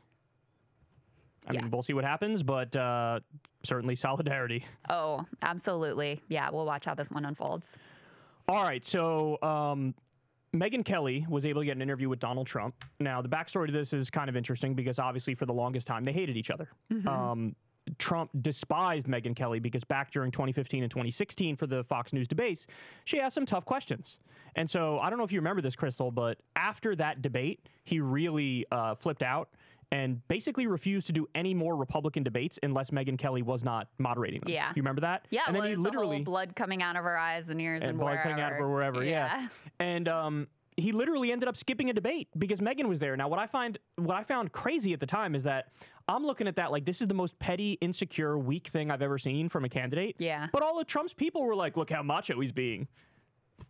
I 1.47 1.53
Yeah. 1.53 1.61
mean, 1.61 1.71
we'll 1.71 1.83
see 1.83 1.93
what 1.93 2.03
happens, 2.03 2.43
but 2.43 2.75
uh, 2.75 3.19
certainly 3.63 3.95
solidarity. 3.95 4.65
Oh, 4.89 5.25
absolutely. 5.43 6.21
Yeah. 6.29 6.49
We'll 6.51 6.65
watch 6.65 6.85
how 6.85 6.95
this 6.95 7.09
one 7.11 7.25
unfolds. 7.25 7.65
All 8.49 8.63
right, 8.63 8.85
so 8.85 9.37
um, 9.43 9.93
Megyn 10.55 10.83
Kelly 10.83 11.25
was 11.29 11.45
able 11.45 11.61
to 11.61 11.65
get 11.65 11.75
an 11.75 11.81
interview 11.81 12.09
with 12.09 12.19
Donald 12.19 12.45
Trump. 12.45 12.75
Now, 12.99 13.21
the 13.21 13.29
backstory 13.29 13.67
to 13.67 13.71
this 13.71 13.93
is 13.93 14.09
kind 14.09 14.29
of 14.29 14.35
interesting 14.35 14.73
because 14.73 14.99
obviously, 14.99 15.33
for 15.33 15.45
the 15.45 15.53
longest 15.53 15.87
time, 15.87 16.03
they 16.03 16.11
hated 16.11 16.35
each 16.35 16.49
other. 16.49 16.69
Um, 17.07 17.55
Trump 17.97 18.29
despised 18.41 19.07
Megyn 19.07 19.35
Kelly 19.35 19.59
because 19.59 19.83
back 19.83 20.11
during 20.11 20.31
2015 20.31 20.83
and 20.83 20.91
2016 20.91 21.55
for 21.55 21.67
the 21.67 21.83
Fox 21.85 22.13
News 22.13 22.27
debates, 22.27 22.67
she 23.05 23.19
asked 23.19 23.35
some 23.35 23.45
tough 23.45 23.65
questions. 23.65 24.19
And 24.55 24.69
so 24.69 24.99
I 24.99 25.09
don't 25.09 25.17
know 25.17 25.25
if 25.25 25.31
you 25.31 25.39
remember 25.39 25.61
this, 25.61 25.75
Krystal, 25.75 26.13
but 26.13 26.37
after 26.55 26.95
that 26.97 27.21
debate, 27.21 27.67
he 27.85 27.99
really 27.99 28.65
uh, 28.71 28.95
flipped 28.95 29.23
out 29.23 29.49
and 29.91 30.25
basically 30.27 30.67
refused 30.67 31.05
to 31.07 31.13
do 31.13 31.27
any 31.35 31.53
more 31.53 31.75
Republican 31.75 32.23
debates 32.23 32.57
unless 32.63 32.91
Megyn 32.91 33.17
Kelly 33.17 33.41
was 33.41 33.63
not 33.63 33.87
moderating 33.97 34.39
them. 34.41 34.49
Yeah. 34.49 34.69
You 34.69 34.81
remember 34.81 35.01
that? 35.01 35.25
Yeah. 35.29 35.41
And 35.47 35.55
then 35.55 35.63
he 35.63 35.69
it's 35.71 35.77
the 35.77 35.81
literally 35.81 36.21
blood 36.21 36.55
coming 36.55 36.81
out 36.81 36.95
of 36.95 37.03
her 37.03 37.17
eyes 37.17 37.49
and 37.49 37.59
ears 37.59 37.81
and, 37.81 37.91
and 37.91 37.99
blood 37.99 38.11
wherever. 38.11 38.23
coming 38.23 38.41
out 38.41 38.53
of 38.53 38.57
her 38.57 38.69
wherever. 38.69 39.03
Yeah. 39.03 39.47
And 39.79 40.07
um, 40.07 40.47
he 40.77 40.93
literally 40.93 41.31
ended 41.31 41.49
up 41.49 41.57
skipping 41.57 41.89
a 41.89 41.93
debate 41.93 42.29
because 42.37 42.59
Megyn 42.59 42.87
was 42.87 42.99
there. 42.99 43.17
Now, 43.17 43.27
what 43.27 43.39
I 43.39 43.47
find, 43.47 43.77
what 43.97 44.15
I 44.15 44.23
found 44.23 44.53
crazy 44.53 44.93
at 44.93 45.01
the 45.01 45.05
time 45.05 45.35
is 45.35 45.43
that 45.43 45.67
I'm 46.07 46.25
looking 46.25 46.47
at 46.47 46.55
that 46.55 46.71
like 46.71 46.85
this 46.85 47.01
is 47.01 47.07
the 47.07 47.13
most 47.13 47.37
petty, 47.39 47.77
insecure, 47.81 48.37
weak 48.37 48.69
thing 48.69 48.91
I've 48.91 49.01
ever 49.01 49.17
seen 49.17 49.49
from 49.49 49.65
a 49.65 49.69
candidate. 49.69 50.15
Yeah. 50.19 50.47
But 50.53 50.63
all 50.63 50.79
of 50.79 50.87
Trump's 50.87 51.13
people 51.13 51.43
were 51.43 51.55
like, 51.55 51.75
look 51.75 51.89
how 51.89 52.01
macho 52.01 52.39
he's 52.39 52.53
being. 52.53 52.87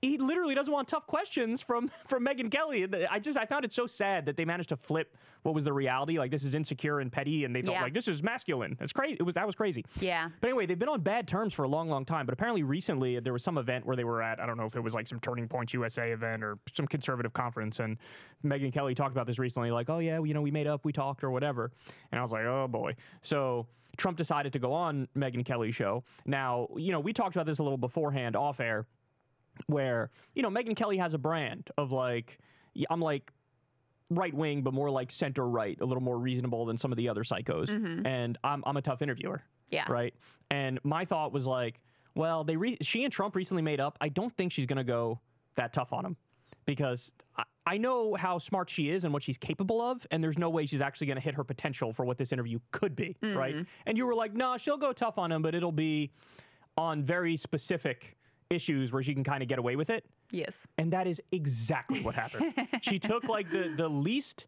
He 0.01 0.17
literally 0.17 0.55
doesn't 0.55 0.71
want 0.71 0.87
tough 0.87 1.07
questions 1.07 1.61
from 1.61 1.91
from 2.07 2.25
Megyn 2.25 2.51
Kelly. 2.51 2.87
I 3.09 3.19
just 3.19 3.37
I 3.37 3.45
found 3.45 3.65
it 3.65 3.73
so 3.73 3.87
sad 3.87 4.25
that 4.25 4.37
they 4.37 4.45
managed 4.45 4.69
to 4.69 4.77
flip 4.77 5.15
what 5.43 5.55
was 5.55 5.63
the 5.63 5.73
reality. 5.73 6.19
Like 6.19 6.29
this 6.31 6.43
is 6.43 6.53
insecure 6.53 6.99
and 6.99 7.11
petty, 7.11 7.45
and 7.45 7.55
they 7.55 7.61
thought 7.61 7.71
Yeah. 7.73 7.81
like 7.83 7.93
this 7.93 8.07
is 8.07 8.21
masculine. 8.21 8.75
That's 8.79 8.93
crazy. 8.93 9.17
It 9.19 9.23
was 9.23 9.35
that 9.35 9.45
was 9.45 9.55
crazy. 9.55 9.83
Yeah. 9.99 10.29
But 10.39 10.47
anyway, 10.49 10.65
they've 10.65 10.77
been 10.77 10.89
on 10.89 11.01
bad 11.01 11.27
terms 11.27 11.53
for 11.53 11.63
a 11.63 11.67
long, 11.67 11.89
long 11.89 12.05
time. 12.05 12.25
But 12.25 12.33
apparently, 12.33 12.63
recently 12.63 13.19
there 13.19 13.33
was 13.33 13.43
some 13.43 13.57
event 13.57 13.85
where 13.85 13.95
they 13.95 14.03
were 14.03 14.21
at. 14.21 14.39
I 14.39 14.45
don't 14.45 14.57
know 14.57 14.65
if 14.65 14.75
it 14.75 14.81
was 14.81 14.93
like 14.93 15.07
some 15.07 15.19
Turning 15.19 15.47
Points 15.47 15.73
USA 15.73 16.11
event 16.11 16.43
or 16.43 16.57
some 16.73 16.87
conservative 16.87 17.33
conference. 17.33 17.79
And 17.79 17.97
Megyn 18.45 18.71
Kelly 18.73 18.93
talked 18.95 19.11
about 19.11 19.27
this 19.27 19.39
recently, 19.39 19.71
like, 19.71 19.89
"Oh 19.89 19.99
yeah, 19.99 20.21
you 20.23 20.33
know, 20.33 20.41
we 20.41 20.51
made 20.51 20.67
up, 20.67 20.85
we 20.85 20.91
talked, 20.93 21.23
or 21.23 21.31
whatever." 21.31 21.71
And 22.11 22.19
I 22.19 22.23
was 22.23 22.31
like, 22.31 22.45
"Oh 22.45 22.67
boy." 22.67 22.95
So 23.23 23.65
Trump 23.97 24.17
decided 24.17 24.53
to 24.53 24.59
go 24.59 24.71
on 24.73 25.07
Megyn 25.17 25.43
Kelly's 25.45 25.75
show. 25.75 26.03
Now, 26.25 26.67
you 26.77 26.91
know, 26.91 26.99
we 26.99 27.13
talked 27.13 27.35
about 27.35 27.45
this 27.45 27.59
a 27.59 27.63
little 27.63 27.77
beforehand, 27.77 28.35
off 28.35 28.59
air, 28.59 28.85
where 29.67 30.09
you 30.35 30.41
know 30.41 30.49
Megyn 30.49 30.75
Kelly 30.75 30.97
has 30.97 31.13
a 31.13 31.17
brand 31.17 31.69
of 31.77 31.91
like, 31.91 32.37
I'm 32.89 33.01
like 33.01 33.31
right 34.09 34.33
wing, 34.33 34.61
but 34.61 34.73
more 34.73 34.89
like 34.89 35.11
center 35.11 35.47
right, 35.47 35.77
a 35.81 35.85
little 35.85 36.03
more 36.03 36.17
reasonable 36.19 36.65
than 36.65 36.77
some 36.77 36.91
of 36.91 36.97
the 36.97 37.07
other 37.07 37.23
psychos. 37.23 37.67
Mm-hmm. 37.69 38.05
And 38.05 38.37
I'm 38.43 38.63
I'm 38.65 38.77
a 38.77 38.81
tough 38.81 39.01
interviewer 39.01 39.41
Yeah. 39.69 39.85
right? 39.89 40.13
And 40.49 40.79
my 40.83 41.05
thought 41.05 41.31
was 41.31 41.45
like, 41.45 41.79
well, 42.15 42.43
they 42.43 42.57
re- 42.57 42.77
she 42.81 43.05
and 43.05 43.13
Trump 43.13 43.35
recently 43.37 43.63
made 43.63 43.79
up. 43.79 43.97
I 44.01 44.09
don't 44.09 44.35
think 44.35 44.51
she's 44.51 44.65
going 44.65 44.77
to 44.77 44.83
go 44.83 45.19
that 45.55 45.71
tough 45.71 45.93
on 45.93 46.05
him 46.05 46.17
because 46.65 47.13
I, 47.37 47.43
I 47.65 47.77
know 47.77 48.15
how 48.15 48.37
smart 48.37 48.69
she 48.69 48.89
is 48.89 49.05
and 49.05 49.13
what 49.13 49.23
she's 49.23 49.37
capable 49.37 49.81
of, 49.81 50.05
and 50.11 50.21
there's 50.21 50.37
no 50.37 50.49
way 50.49 50.65
she's 50.65 50.81
actually 50.81 51.07
going 51.07 51.15
to 51.15 51.21
hit 51.23 51.35
her 51.35 51.43
potential 51.45 51.93
for 51.93 52.03
what 52.03 52.17
this 52.17 52.33
interview 52.33 52.59
could 52.71 52.95
be, 52.97 53.15
right? 53.21 53.55
Mm-hmm. 53.55 53.63
And 53.85 53.97
you 53.97 54.05
were 54.05 54.15
like, 54.15 54.33
no, 54.33 54.57
she'll 54.57 54.77
go 54.77 54.91
tough 54.91 55.17
on 55.17 55.31
him, 55.31 55.41
but 55.41 55.55
it'll 55.55 55.71
be 55.71 56.11
on 56.77 57.01
very 57.03 57.37
specific 57.37 58.17
issues 58.51 58.91
where 58.91 59.03
she 59.03 59.13
can 59.13 59.23
kind 59.23 59.41
of 59.41 59.49
get 59.49 59.59
away 59.59 59.75
with 59.75 59.89
it. 59.89 60.05
Yes. 60.31 60.53
And 60.77 60.91
that 60.93 61.07
is 61.07 61.21
exactly 61.31 62.01
what 62.01 62.15
happened. 62.15 62.53
she 62.81 62.99
took 62.99 63.23
like 63.25 63.49
the 63.49 63.73
the 63.75 63.87
least 63.87 64.47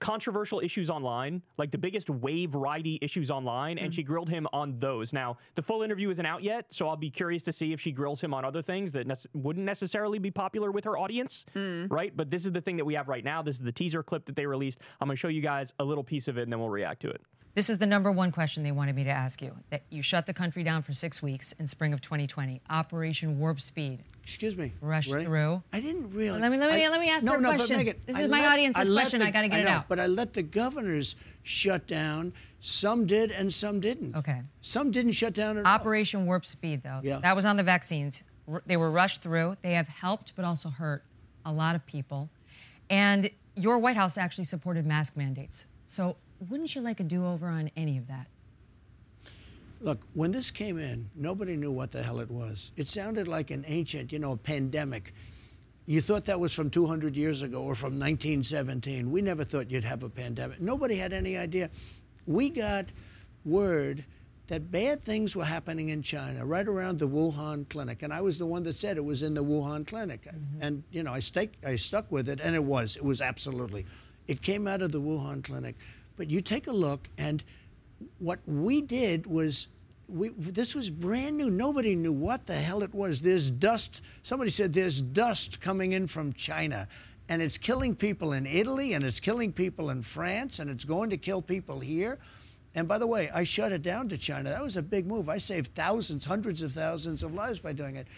controversial 0.00 0.60
issues 0.60 0.90
online, 0.90 1.40
like 1.56 1.70
the 1.70 1.78
biggest 1.78 2.10
wave 2.10 2.50
ridey 2.50 2.98
issues 3.00 3.30
online, 3.30 3.78
and 3.78 3.90
mm. 3.90 3.94
she 3.94 4.02
grilled 4.02 4.28
him 4.28 4.46
on 4.52 4.78
those. 4.78 5.12
Now, 5.12 5.38
the 5.54 5.62
full 5.62 5.82
interview 5.82 6.10
isn't 6.10 6.26
out 6.26 6.42
yet, 6.42 6.66
so 6.70 6.88
I'll 6.88 6.96
be 6.96 7.10
curious 7.10 7.42
to 7.44 7.52
see 7.52 7.72
if 7.72 7.80
she 7.80 7.92
grills 7.92 8.20
him 8.20 8.34
on 8.34 8.44
other 8.44 8.60
things 8.60 8.92
that 8.92 9.08
nece- 9.08 9.26
wouldn't 9.32 9.64
necessarily 9.64 10.18
be 10.18 10.30
popular 10.30 10.70
with 10.70 10.84
her 10.84 10.98
audience, 10.98 11.46
mm. 11.54 11.90
right? 11.90 12.14
But 12.14 12.30
this 12.30 12.44
is 12.44 12.52
the 12.52 12.60
thing 12.60 12.76
that 12.76 12.84
we 12.84 12.94
have 12.94 13.08
right 13.08 13.24
now. 13.24 13.42
This 13.42 13.56
is 13.56 13.62
the 13.62 13.72
teaser 13.72 14.02
clip 14.02 14.26
that 14.26 14.36
they 14.36 14.46
released. 14.46 14.78
I'm 15.00 15.08
going 15.08 15.16
to 15.16 15.20
show 15.20 15.28
you 15.28 15.40
guys 15.40 15.72
a 15.78 15.84
little 15.84 16.04
piece 16.04 16.28
of 16.28 16.38
it, 16.38 16.42
and 16.42 16.52
then 16.52 16.60
we'll 16.60 16.70
react 16.70 17.00
to 17.02 17.10
it. 17.10 17.22
This 17.54 17.70
is 17.70 17.78
the 17.78 17.86
number 17.86 18.10
one 18.10 18.32
question 18.32 18.64
they 18.64 18.72
wanted 18.72 18.96
me 18.96 19.04
to 19.04 19.10
ask 19.10 19.40
you. 19.40 19.54
That 19.70 19.82
you 19.88 20.02
shut 20.02 20.26
the 20.26 20.34
country 20.34 20.64
down 20.64 20.82
for 20.82 20.92
six 20.92 21.22
weeks 21.22 21.52
in 21.52 21.66
spring 21.68 21.92
of 21.92 22.00
2020. 22.00 22.60
Operation 22.68 23.38
Warp 23.38 23.60
Speed. 23.60 24.00
Excuse 24.24 24.56
me. 24.56 24.72
Rush 24.80 25.08
Ray? 25.08 25.24
through. 25.24 25.62
I 25.72 25.80
didn't 25.80 26.10
really. 26.12 26.40
Let 26.40 26.50
me- 26.50 26.58
let 26.58 26.72
me- 26.72 26.84
I- 26.84 26.88
let 26.88 27.00
me 27.00 27.10
ask 27.10 27.22
no, 27.24 27.36
no, 27.36 27.54
question. 27.54 27.76
But 27.76 27.86
Megyn, 27.86 28.06
This 28.06 28.16
I 28.16 28.22
is 28.22 28.28
my 28.28 28.40
let- 28.40 28.52
audience's 28.52 28.88
I 28.88 28.92
question. 28.92 29.20
the- 29.20 29.26
I 29.26 29.30
gotta 29.30 29.48
get 29.48 29.60
it 29.60 29.64
know, 29.64 29.70
out. 29.70 29.88
But 29.88 30.00
I 30.00 30.06
let 30.06 30.32
the 30.32 30.42
governors 30.42 31.14
shut 31.44 31.86
down. 31.86 32.32
Some 32.58 33.06
did, 33.06 33.30
and 33.30 33.52
some 33.52 33.80
didn't. 33.80 34.16
Okay. 34.16 34.40
Some 34.62 34.90
didn't 34.90 35.12
shut 35.12 35.34
down 35.34 35.58
at 35.58 35.66
all. 35.66 35.72
Operation 35.72 36.24
Warp 36.26 36.46
Speed, 36.46 36.82
though. 36.82 37.00
Yeah. 37.04 37.18
That 37.20 37.36
was 37.36 37.44
on 37.44 37.56
the 37.56 37.62
vaccines. 37.62 38.24
R- 38.48 38.62
They 38.66 38.78
were 38.78 38.90
rushed 38.90 39.20
through. 39.22 39.58
They 39.62 39.74
have 39.74 39.88
helped, 39.88 40.34
but 40.34 40.44
also 40.46 40.70
hurt 40.70 41.04
a 41.44 41.52
lot 41.52 41.76
of 41.76 41.84
people. 41.86 42.30
And 42.90 43.30
your 43.54 43.78
White 43.78 43.96
House 43.96 44.16
actually 44.18 44.44
supported 44.44 44.86
mask 44.86 45.16
mandates. 45.16 45.66
So 45.86 46.16
wouldn't 46.48 46.74
you 46.74 46.80
like 46.80 47.00
a 47.00 47.04
do 47.04 47.26
over 47.26 47.48
on 47.48 47.70
any 47.76 47.98
of 47.98 48.08
that? 48.08 48.26
Look, 49.80 50.00
when 50.14 50.32
this 50.32 50.50
came 50.50 50.78
in, 50.78 51.10
nobody 51.14 51.56
knew 51.56 51.70
what 51.70 51.92
the 51.92 52.02
hell 52.02 52.20
it 52.20 52.30
was. 52.30 52.72
It 52.76 52.88
sounded 52.88 53.28
like 53.28 53.50
an 53.50 53.64
ancient, 53.66 54.12
you 54.12 54.18
know, 54.18 54.36
pandemic. 54.36 55.12
You 55.86 56.00
thought 56.00 56.24
that 56.24 56.40
was 56.40 56.54
from 56.54 56.70
200 56.70 57.14
years 57.16 57.42
ago 57.42 57.62
or 57.62 57.74
from 57.74 57.98
1917. 57.98 59.10
We 59.10 59.20
never 59.20 59.44
thought 59.44 59.70
you'd 59.70 59.84
have 59.84 60.02
a 60.02 60.08
pandemic. 60.08 60.60
Nobody 60.60 60.96
had 60.96 61.12
any 61.12 61.36
idea. 61.36 61.68
We 62.26 62.48
got 62.48 62.86
word 63.44 64.04
that 64.46 64.70
bad 64.70 65.04
things 65.04 65.34
were 65.34 65.44
happening 65.44 65.88
in 65.88 66.02
China 66.02 66.44
right 66.44 66.66
around 66.66 66.98
the 66.98 67.08
Wuhan 67.08 67.68
clinic. 67.68 68.02
And 68.02 68.12
I 68.12 68.20
was 68.20 68.38
the 68.38 68.46
one 68.46 68.62
that 68.64 68.76
said 68.76 68.96
it 68.96 69.04
was 69.04 69.22
in 69.22 69.34
the 69.34 69.44
Wuhan 69.44 69.86
clinic. 69.86 70.24
Mm-hmm. 70.24 70.62
And, 70.62 70.82
you 70.90 71.02
know, 71.02 71.12
I, 71.12 71.20
stuck 71.20 71.48
I 71.66 71.76
stuck 71.76 72.10
with 72.10 72.28
it, 72.28 72.40
and 72.42 72.54
it 72.54 72.62
was. 72.62 72.96
It 72.96 73.04
was 73.04 73.20
absolutely. 73.20 73.86
It 74.28 74.42
came 74.42 74.66
out 74.66 74.82
of 74.82 74.92
the 74.92 75.00
Wuhan 75.00 75.42
clinic. 75.42 75.76
But 76.16 76.30
you 76.30 76.40
take 76.40 76.66
a 76.66 76.72
look, 76.72 77.08
and 77.18 77.42
what 78.18 78.40
we 78.46 78.80
did 78.80 79.26
was 79.26 79.68
we 80.08 80.28
this 80.30 80.74
was 80.74 80.90
brand 80.90 81.36
new. 81.36 81.50
Nobody 81.50 81.94
knew 81.94 82.12
what 82.12 82.46
the 82.46 82.54
hell 82.54 82.82
it 82.82 82.94
was. 82.94 83.22
There's 83.22 83.50
dust. 83.50 84.02
Somebody 84.22 84.50
said 84.50 84.72
there's 84.72 85.00
dust 85.00 85.60
coming 85.60 85.92
in 85.92 86.06
from 86.06 86.32
China. 86.32 86.88
And 87.28 87.40
it's 87.40 87.56
killing 87.56 87.96
people 87.96 88.34
in 88.34 88.46
Italy 88.46 88.92
and 88.92 89.02
it's 89.02 89.18
killing 89.18 89.50
people 89.50 89.88
in 89.88 90.02
France 90.02 90.58
and 90.58 90.68
it's 90.68 90.84
going 90.84 91.08
to 91.08 91.16
kill 91.16 91.40
people 91.40 91.80
here. 91.80 92.18
And 92.74 92.86
by 92.86 92.98
the 92.98 93.06
way, 93.06 93.30
I 93.32 93.44
shut 93.44 93.72
it 93.72 93.82
down 93.82 94.10
to 94.10 94.18
China. 94.18 94.50
That 94.50 94.62
was 94.62 94.76
a 94.76 94.82
big 94.82 95.06
move. 95.06 95.28
I 95.28 95.38
saved 95.38 95.74
thousands, 95.74 96.26
hundreds 96.26 96.60
of 96.60 96.72
thousands 96.72 97.22
of 97.22 97.32
lives 97.32 97.60
by 97.60 97.72
doing 97.72 97.96
it. 97.96 98.08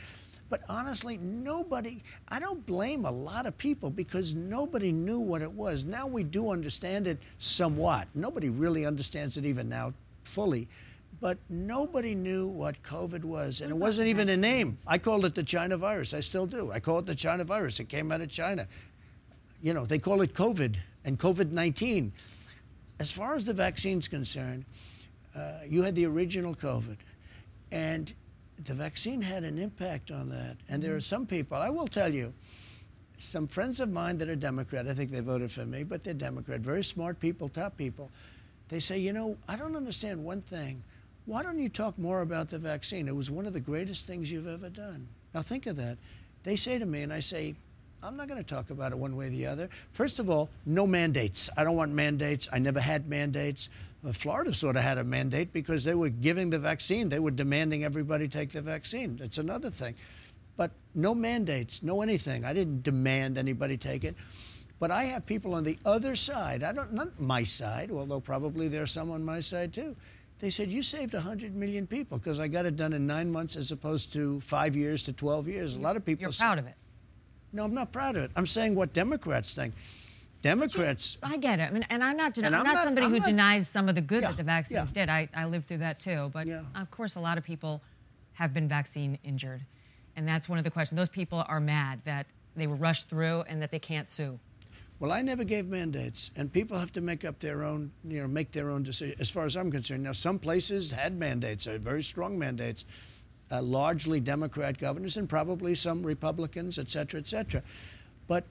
But 0.49 0.63
honestly, 0.69 1.19
nobody, 1.19 2.03
I 2.29 2.39
don't 2.39 2.65
blame 2.67 3.05
a 3.05 3.11
lot 3.11 3.47
of 3.47 3.59
people 3.59 3.91
because 3.91 4.35
nobody 4.35 4.93
knew 4.93 5.19
what 5.19 5.43
it 5.43 5.51
was. 5.51 5.85
Now 5.85 6.07
we 6.07 6.23
do 6.23 6.51
understand 6.51 7.09
it 7.09 7.19
somewhat. 7.39 8.07
Nobody 8.15 8.49
really 8.49 8.87
understands 8.87 9.37
it 9.37 9.45
even 9.45 9.69
now 9.69 9.93
fully. 10.25 10.69
But 11.21 11.39
nobody 11.49 12.15
knew 12.15 12.47
what 12.47 12.81
COVID 12.83 13.25
was. 13.25 13.61
And 13.61 13.71
it 13.71 13.77
wasn't 13.77 14.09
even 14.09 14.29
a 14.29 14.37
name. 14.37 14.77
I 14.87 14.99
called 14.99 15.25
it 15.25 15.35
the 15.35 15.43
China 15.43 15.77
virus. 15.77 16.15
I 16.15 16.21
still 16.21 16.47
do. 16.47 16.71
I 16.71 16.79
call 16.79 16.99
it 16.99 17.07
the 17.07 17.15
China 17.15 17.43
virus. 17.43 17.81
It 17.81 17.89
came 17.89 18.13
out 18.13 18.21
of 18.21 18.31
China. 18.31 18.69
You 19.63 19.73
know, 19.75 19.85
they 19.85 19.99
call 19.99 20.21
it 20.21 20.35
COVID 20.35 20.77
and 21.05 21.19
COVID 21.19 21.51
19. 21.51 22.13
As 23.01 23.11
far 23.11 23.35
as 23.35 23.45
the 23.45 23.53
vaccine's 23.53 24.09
concerned, 24.09 24.65
uh, 25.35 25.61
you 25.69 25.83
had 25.83 25.95
the 25.95 26.07
original 26.07 26.55
COVID. 26.55 26.97
And 27.73 28.13
the 28.65 28.75
vaccine 28.75 29.23
had 29.23 29.45
an 29.45 29.59
impact 29.59 30.11
on 30.11 30.29
that. 30.31 30.57
And 30.69 30.83
there 30.83 30.95
are 30.95 30.99
mm. 30.99 31.03
some 31.03 31.27
people, 31.27 31.57
I 31.57 31.69
will 31.69 31.89
tell 31.89 32.13
you, 32.13 32.33
some 33.19 33.47
friends 33.47 33.81
of 33.81 33.91
mine 33.91 34.19
that 34.19 34.29
are 34.29 34.37
Democrat, 34.37 34.87
I 34.87 34.95
think 34.95 35.11
they 35.11 35.21
voted 35.21 35.51
for 35.51 35.65
me, 35.65 35.85
but 35.85 36.05
they're 36.05 36.15
Democrat, 36.15 36.61
very 36.61 36.85
smart 36.85 37.19
people, 37.19 37.49
top 37.49 37.77
people. 37.77 38.11
They 38.69 38.81
say, 38.81 38.99
you 38.99 39.13
know, 39.13 39.37
I 39.49 39.57
don't 39.57 39.77
understand 39.77 40.25
one 40.25 40.43
thing. 40.43 40.83
Why 41.25 41.43
don't 41.43 41.59
you 41.59 41.69
talk 41.69 41.99
more 41.99 42.21
about 42.21 42.51
the 42.51 42.59
vaccine? 42.59 43.09
It 43.09 43.17
was 43.17 43.31
one 43.31 43.47
of 43.47 43.53
the 43.53 43.61
greatest 43.61 44.07
things 44.07 44.31
you've 44.31 44.47
ever 44.47 44.69
done. 44.69 45.09
Now 45.35 45.43
think 45.43 45.67
of 45.67 45.77
that. 45.77 45.99
They 46.43 46.57
say 46.57 46.79
to 46.79 46.87
me, 46.87 47.03
and 47.03 47.13
I 47.13 47.21
say, 47.21 47.57
I'm 48.03 48.17
not 48.17 48.29
going 48.29 48.43
to 48.43 48.49
talk 48.49 48.71
about 48.71 48.93
it 48.93 48.99
one 48.99 49.17
way 49.17 49.27
or 49.27 49.31
the 49.31 49.47
other. 49.47 49.69
First 49.93 50.19
of 50.19 50.31
all, 50.31 50.49
no 50.65 50.87
mandates. 50.87 51.51
I 51.57 51.65
don't 51.65 51.77
want 51.77 51.93
mandates. 51.93 52.49
I 52.53 52.59
never 52.59 52.81
had 52.81 53.09
mandates. 53.09 53.69
Uh, 54.05 54.13
Florida 54.13 54.53
sort 54.55 54.77
of 54.77 54.83
had 54.83 54.99
a 54.99 55.05
mandate 55.05 55.53
because 55.53 55.85
they 55.85 55.95
were 55.95 56.09
giving 56.09 56.51
the 56.51 56.59
vaccine. 56.59 57.09
They 57.09 57.19
were 57.19 57.31
demanding 57.31 57.85
everybody 57.85 58.29
take 58.29 58.53
the 58.53 58.63
vaccine. 58.63 59.19
It's 59.23 59.39
another 59.39 59.71
thing. 59.71 59.95
But 60.57 60.71
no 60.95 61.15
mandates, 61.15 61.83
no 61.83 62.03
anything. 62.03 62.45
I 62.45 62.53
didn't 62.53 62.83
demand 62.83 63.39
anybody 63.39 63.77
take 63.77 64.05
it. 64.05 64.15
But 64.79 64.91
I 64.91 65.05
have 65.05 65.25
people 65.25 65.55
on 65.55 65.65
the 65.65 65.79
other 65.85 66.15
side. 66.15 66.63
I 66.63 66.73
don't 66.73 66.93
not 66.93 67.19
my 67.21 67.45
side, 67.45 67.91
although 67.91 68.21
probably 68.21 68.69
there's 68.69 68.93
some 68.93 69.11
on 69.11 69.25
my 69.25 69.41
side 69.41 69.73
too. 69.73 69.97
They 70.39 70.51
said 70.51 70.71
you 70.71 70.83
saved 70.83 71.15
100 71.15 71.55
million 71.55 71.87
people 71.87 72.19
because 72.19 72.39
I 72.39 72.49
got 72.49 72.67
it 72.67 72.77
done 72.77 72.93
in 72.93 73.07
nine 73.07 73.33
months 73.33 73.57
as 73.57 73.73
opposed 73.73 74.13
to 74.13 74.39
five 74.41 74.77
years 74.77 75.03
to 75.05 75.15
12 75.15 75.49
years. 75.49 75.77
A 75.77 75.79
lot 75.79 75.97
of 75.97 76.05
people. 76.05 76.23
You're 76.23 76.33
say- 76.33 76.45
proud 76.45 76.59
of 76.59 76.67
it. 76.67 76.75
No, 77.53 77.65
I'm 77.65 77.73
not 77.73 77.91
proud 77.91 78.17
of 78.17 78.25
it. 78.25 78.31
I'm 78.37 78.47
saying 78.47 78.75
what 78.75 78.93
Democrats 78.93 79.55
think. 79.55 79.73
Democrats. 80.43 81.19
I 81.23 81.37
get 81.39 81.59
it. 81.59 81.65
I 81.65 81.71
mean, 81.71 81.85
and 81.91 82.03
I'm 82.05 82.17
not, 82.17 82.35
den- 82.35 82.45
And 82.45 82.55
I'm 82.55 82.61
I'm 82.61 82.67
not 82.67 82.75
not- 82.75 82.83
somebody 82.85 83.07
I'm 83.07 83.13
who 83.13 83.19
not- 83.19 83.27
denies 83.27 83.69
some 83.69 83.89
of 83.89 83.95
the 83.95 84.01
good 84.01 84.23
Yeah, 84.23 84.29
that 84.29 84.37
the 84.37 84.43
vaccines 84.45 84.91
yeah. 84.95 85.03
did. 85.07 85.09
I, 85.11 85.29
I 85.35 85.45
lived 85.47 85.67
through 85.67 85.79
that 85.79 85.99
too. 85.99 86.31
But 86.33 86.47
Yeah. 86.47 86.63
of 86.75 86.91
course, 86.91 87.17
a 87.17 87.21
lot 87.21 87.39
of 87.39 87.45
people 87.45 87.83
have 88.35 88.53
been 88.55 88.69
vaccine 88.69 89.19
injured. 89.25 89.63
And 90.15 90.27
that's 90.27 90.49
one 90.49 90.59
of 90.59 90.65
the 90.65 90.71
questions. 90.71 90.97
Those 90.99 91.09
people 91.09 91.45
are 91.49 91.61
mad 91.61 92.01
that 92.05 92.27
they 92.55 92.67
were 92.67 92.77
rushed 92.77 93.09
through 93.09 93.43
and 93.49 93.61
that 93.61 93.71
they 93.71 93.79
can't 93.79 94.09
sue. 94.09 94.39
Well, 94.99 95.13
I 95.13 95.21
never 95.21 95.45
gave 95.45 95.67
mandates, 95.67 96.31
and 96.37 96.51
people 96.51 96.79
have 96.79 96.91
to 96.93 97.03
make 97.03 97.23
up 97.27 97.39
their 97.39 97.63
own, 97.65 97.93
you 98.03 98.23
know, 98.23 98.27
make 98.29 98.51
their 98.53 98.71
own 98.71 98.83
decision. 98.83 99.15
As 99.21 99.29
far 99.29 99.45
as 99.45 99.55
I'm 99.55 99.71
concerned, 99.71 100.05
now 100.05 100.13
some 100.13 100.39
places 100.39 100.91
had 100.91 101.15
mandates, 101.19 101.67
uh, 101.67 101.77
very 101.77 102.03
strong 102.03 102.39
mandates, 102.39 102.87
uh, 103.51 103.61
largely 103.61 104.21
Democrat 104.21 104.79
governors, 104.79 105.19
and 105.19 105.29
probably 105.29 105.75
some 105.75 106.03
Republicans, 106.03 106.79
et 106.79 106.91
cetera, 106.91 107.21
et 107.21 107.29
cetera. 107.29 107.63
But 108.27 108.45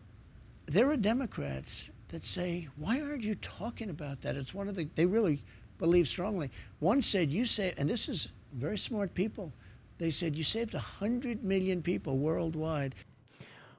there 0.66 0.90
are 0.90 0.98
Democrats 0.98 1.90
that 2.10 2.26
say, 2.26 2.68
"Why 2.78 3.02
aren't 3.02 3.24
you 3.24 3.36
talking 3.36 3.90
about 3.90 4.22
that?" 4.22 4.36
It's 4.36 4.54
one 4.54 4.68
of 4.68 4.76
the 4.76 4.88
they 4.96 5.06
really 5.06 5.42
believe 5.78 6.08
strongly. 6.08 6.50
One 6.80 7.02
said, 7.02 7.32
"You 7.32 7.46
say," 7.46 7.74
and 7.78 7.90
this 7.90 8.10
is 8.10 8.32
very 8.54 8.78
smart 8.78 9.14
people. 9.14 9.52
They 9.98 10.12
said 10.12 10.36
you 10.36 10.44
saved 10.44 10.74
100 10.74 11.44
million 11.44 11.82
people 11.82 12.18
worldwide. 12.18 12.96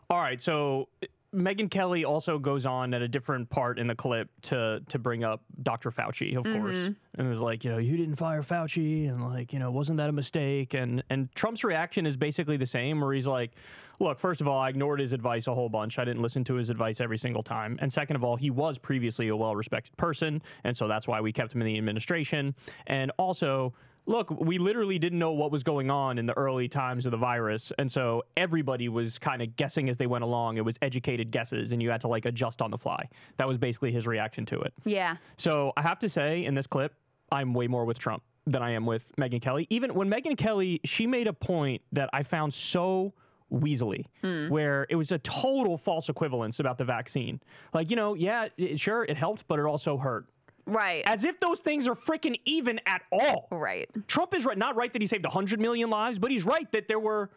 All 0.09 0.18
right, 0.18 0.40
so 0.40 0.88
uh, 1.03 1.07
Megyn 1.35 1.70
Kelly 1.70 2.05
also 2.05 2.38
goes 2.38 2.64
on 2.64 2.94
at 2.94 3.03
a 3.03 3.09
different 3.09 3.51
part 3.51 3.79
in 3.79 3.87
the 3.87 3.94
clip 3.94 4.29
to 4.42 4.81
to 4.88 4.99
bring 4.99 5.25
up 5.25 5.42
Dr. 5.62 5.90
Fauci, 5.90 6.37
of 6.37 6.44
course, 6.44 6.75
mm-hmm. 6.75 7.20
and 7.20 7.29
was 7.29 7.40
like, 7.40 7.64
you 7.64 7.70
know, 7.70 7.79
you 7.79 7.96
didn't 7.96 8.16
fire 8.16 8.42
Fauci, 8.42 9.09
and 9.09 9.22
like, 9.22 9.53
you 9.53 9.59
know, 9.59 9.70
wasn't 9.70 9.99
that 9.99 10.09
a 10.09 10.12
mistake? 10.12 10.75
And 10.75 11.03
and 11.11 11.29
Trump's 11.35 11.64
reaction 11.64 12.07
is 12.07 12.16
basically 12.16 12.57
the 12.57 12.66
same, 12.66 13.01
where 13.01 13.12
he's 13.12 13.27
like, 13.27 13.53
look, 13.98 14.18
first 14.18 14.40
of 14.40 14.48
all, 14.48 14.59
I 14.59 14.68
ignored 14.68 15.00
his 15.00 15.12
advice 15.12 15.46
a 15.46 15.54
whole 15.54 15.68
bunch. 15.68 15.98
I 15.98 16.04
didn't 16.04 16.22
listen 16.22 16.44
to 16.44 16.54
his 16.54 16.70
advice 16.70 17.00
every 17.00 17.18
single 17.18 17.42
time, 17.42 17.78
and 17.80 17.92
second 17.92 18.16
of 18.16 18.24
all, 18.24 18.37
he 18.37 18.50
was 18.50 18.78
previously 18.78 19.28
a 19.28 19.37
well-respected 19.37 19.96
person, 19.96 20.42
and 20.64 20.76
so 20.76 20.88
that's 20.88 21.06
why 21.06 21.20
we 21.20 21.32
kept 21.32 21.54
him 21.54 21.61
in 21.62 21.66
the 21.66 21.78
administration, 21.78 22.54
and 22.87 23.11
also 23.18 23.74
look, 24.06 24.30
we 24.30 24.59
literally 24.59 24.98
didn't 24.98 25.18
know 25.18 25.32
what 25.32 25.50
was 25.50 25.62
going 25.62 25.90
on 25.90 26.18
in 26.18 26.26
the 26.26 26.37
early 26.37 26.68
times 26.68 27.06
of 27.06 27.11
the 27.11 27.16
virus. 27.16 27.72
And 27.78 27.90
so 27.90 28.22
everybody 28.37 28.88
was 28.88 29.18
kind 29.18 29.42
of 29.42 29.54
guessing 29.56 29.88
as 29.88 29.96
they 29.96 30.06
went 30.06 30.24
along. 30.24 30.56
It 30.56 30.64
was 30.64 30.76
educated 30.80 31.30
guesses, 31.30 31.72
and 31.72 31.82
you 31.82 31.90
had 31.90 32.00
to 32.02 32.09
like 32.09 32.24
adjust 32.24 32.62
on 32.62 32.70
the 32.70 32.78
fly. 32.78 33.09
That 33.37 33.48
was 33.48 33.59
basically 33.59 33.92
his 33.92 34.06
reaction 34.06 34.46
to 34.46 34.61
it. 34.61 34.72
Yeah. 34.85 35.16
So 35.37 35.72
I 35.76 35.82
have 35.82 35.98
to 36.00 36.09
say, 36.09 36.44
in 36.44 36.54
this 36.54 36.66
clip, 36.66 36.94
I'm 37.32 37.52
way 37.52 37.66
more 37.66 37.85
with 37.85 37.98
Trump 37.98 38.22
than 38.46 38.62
I 38.62 38.70
am 38.70 38.87
with 38.87 39.04
Megyn 39.16 39.42
Kelly. 39.42 39.66
Even 39.70 39.92
when 39.92 40.09
Megyn 40.09 40.38
Kelly, 40.38 40.80
she 40.85 41.06
made 41.06 41.26
a 41.26 41.32
point 41.32 41.82
that 41.92 42.09
I 42.12 42.22
found 42.22 42.54
so 42.54 43.12
weaselly, 43.52 44.04
hmm. 44.22 44.48
where 44.48 44.87
it 44.90 44.96
was 44.96 45.12
a 45.12 45.18
total 45.18 45.78
false 45.78 46.09
equivalence 46.09 46.61
about 46.61 46.78
the 46.78 46.85
vaccine. 46.85 47.40
Like, 47.72 47.90
you 47.90 47.96
know, 47.96 48.14
yeah, 48.14 48.48
it, 48.56 48.80
sure, 48.80 49.04
it 49.04 49.16
helped, 49.16 49.44
but 49.48 49.59
it 49.59 49.64
also 49.64 49.96
hurt. 49.96 50.26
Right. 50.66 51.04
As 51.06 51.24
if 51.24 51.38
those 51.38 51.61
things 51.61 51.87
are 51.87 51.94
freaking 51.94 52.40
even 52.44 52.80
at 52.87 53.02
all. 53.12 53.46
right. 53.52 53.88
Trump 54.09 54.35
is 54.35 54.44
right, 54.44 54.59
not 54.59 54.74
right 54.74 54.92
that 54.92 55.00
he 55.00 55.06
saved 55.06 55.24
100 55.24 55.61
million 55.61 55.90
lives, 55.90 56.18
but 56.18 56.30
he's 56.30 56.44
right 56.44 56.70
that 56.72 56.88
there 56.88 56.98
were 56.98 57.30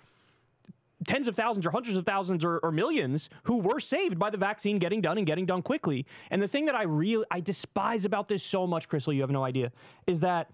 tens 1.08 1.28
of 1.28 1.36
thousands 1.36 1.65
or 1.65 1.72
hundreds 1.72 1.98
of 1.98 2.06
thousands 2.06 2.43
or, 2.43 2.58
or 2.60 2.72
millions 2.72 3.30
who 3.43 3.58
were 3.58 3.80
saved 3.80 4.19
by 4.19 4.30
the 4.30 4.38
vaccine 4.38 4.80
getting 4.80 5.00
done 5.00 5.17
and 5.17 5.28
getting 5.28 5.45
done 5.45 5.62
quickly. 5.62 6.06
And 6.32 6.41
the 6.41 6.48
thing 6.48 6.65
that 6.65 6.76
I 6.76 6.84
really 6.84 7.26
I 7.32 7.39
despise 7.39 8.04
about 8.04 8.28
this 8.28 8.43
so 8.43 8.65
much, 8.67 8.89
Krystal, 8.89 9.13
you 9.13 9.22
have 9.22 9.30
no 9.30 9.43
idea, 9.43 9.72
is 10.08 10.19
that 10.22 10.50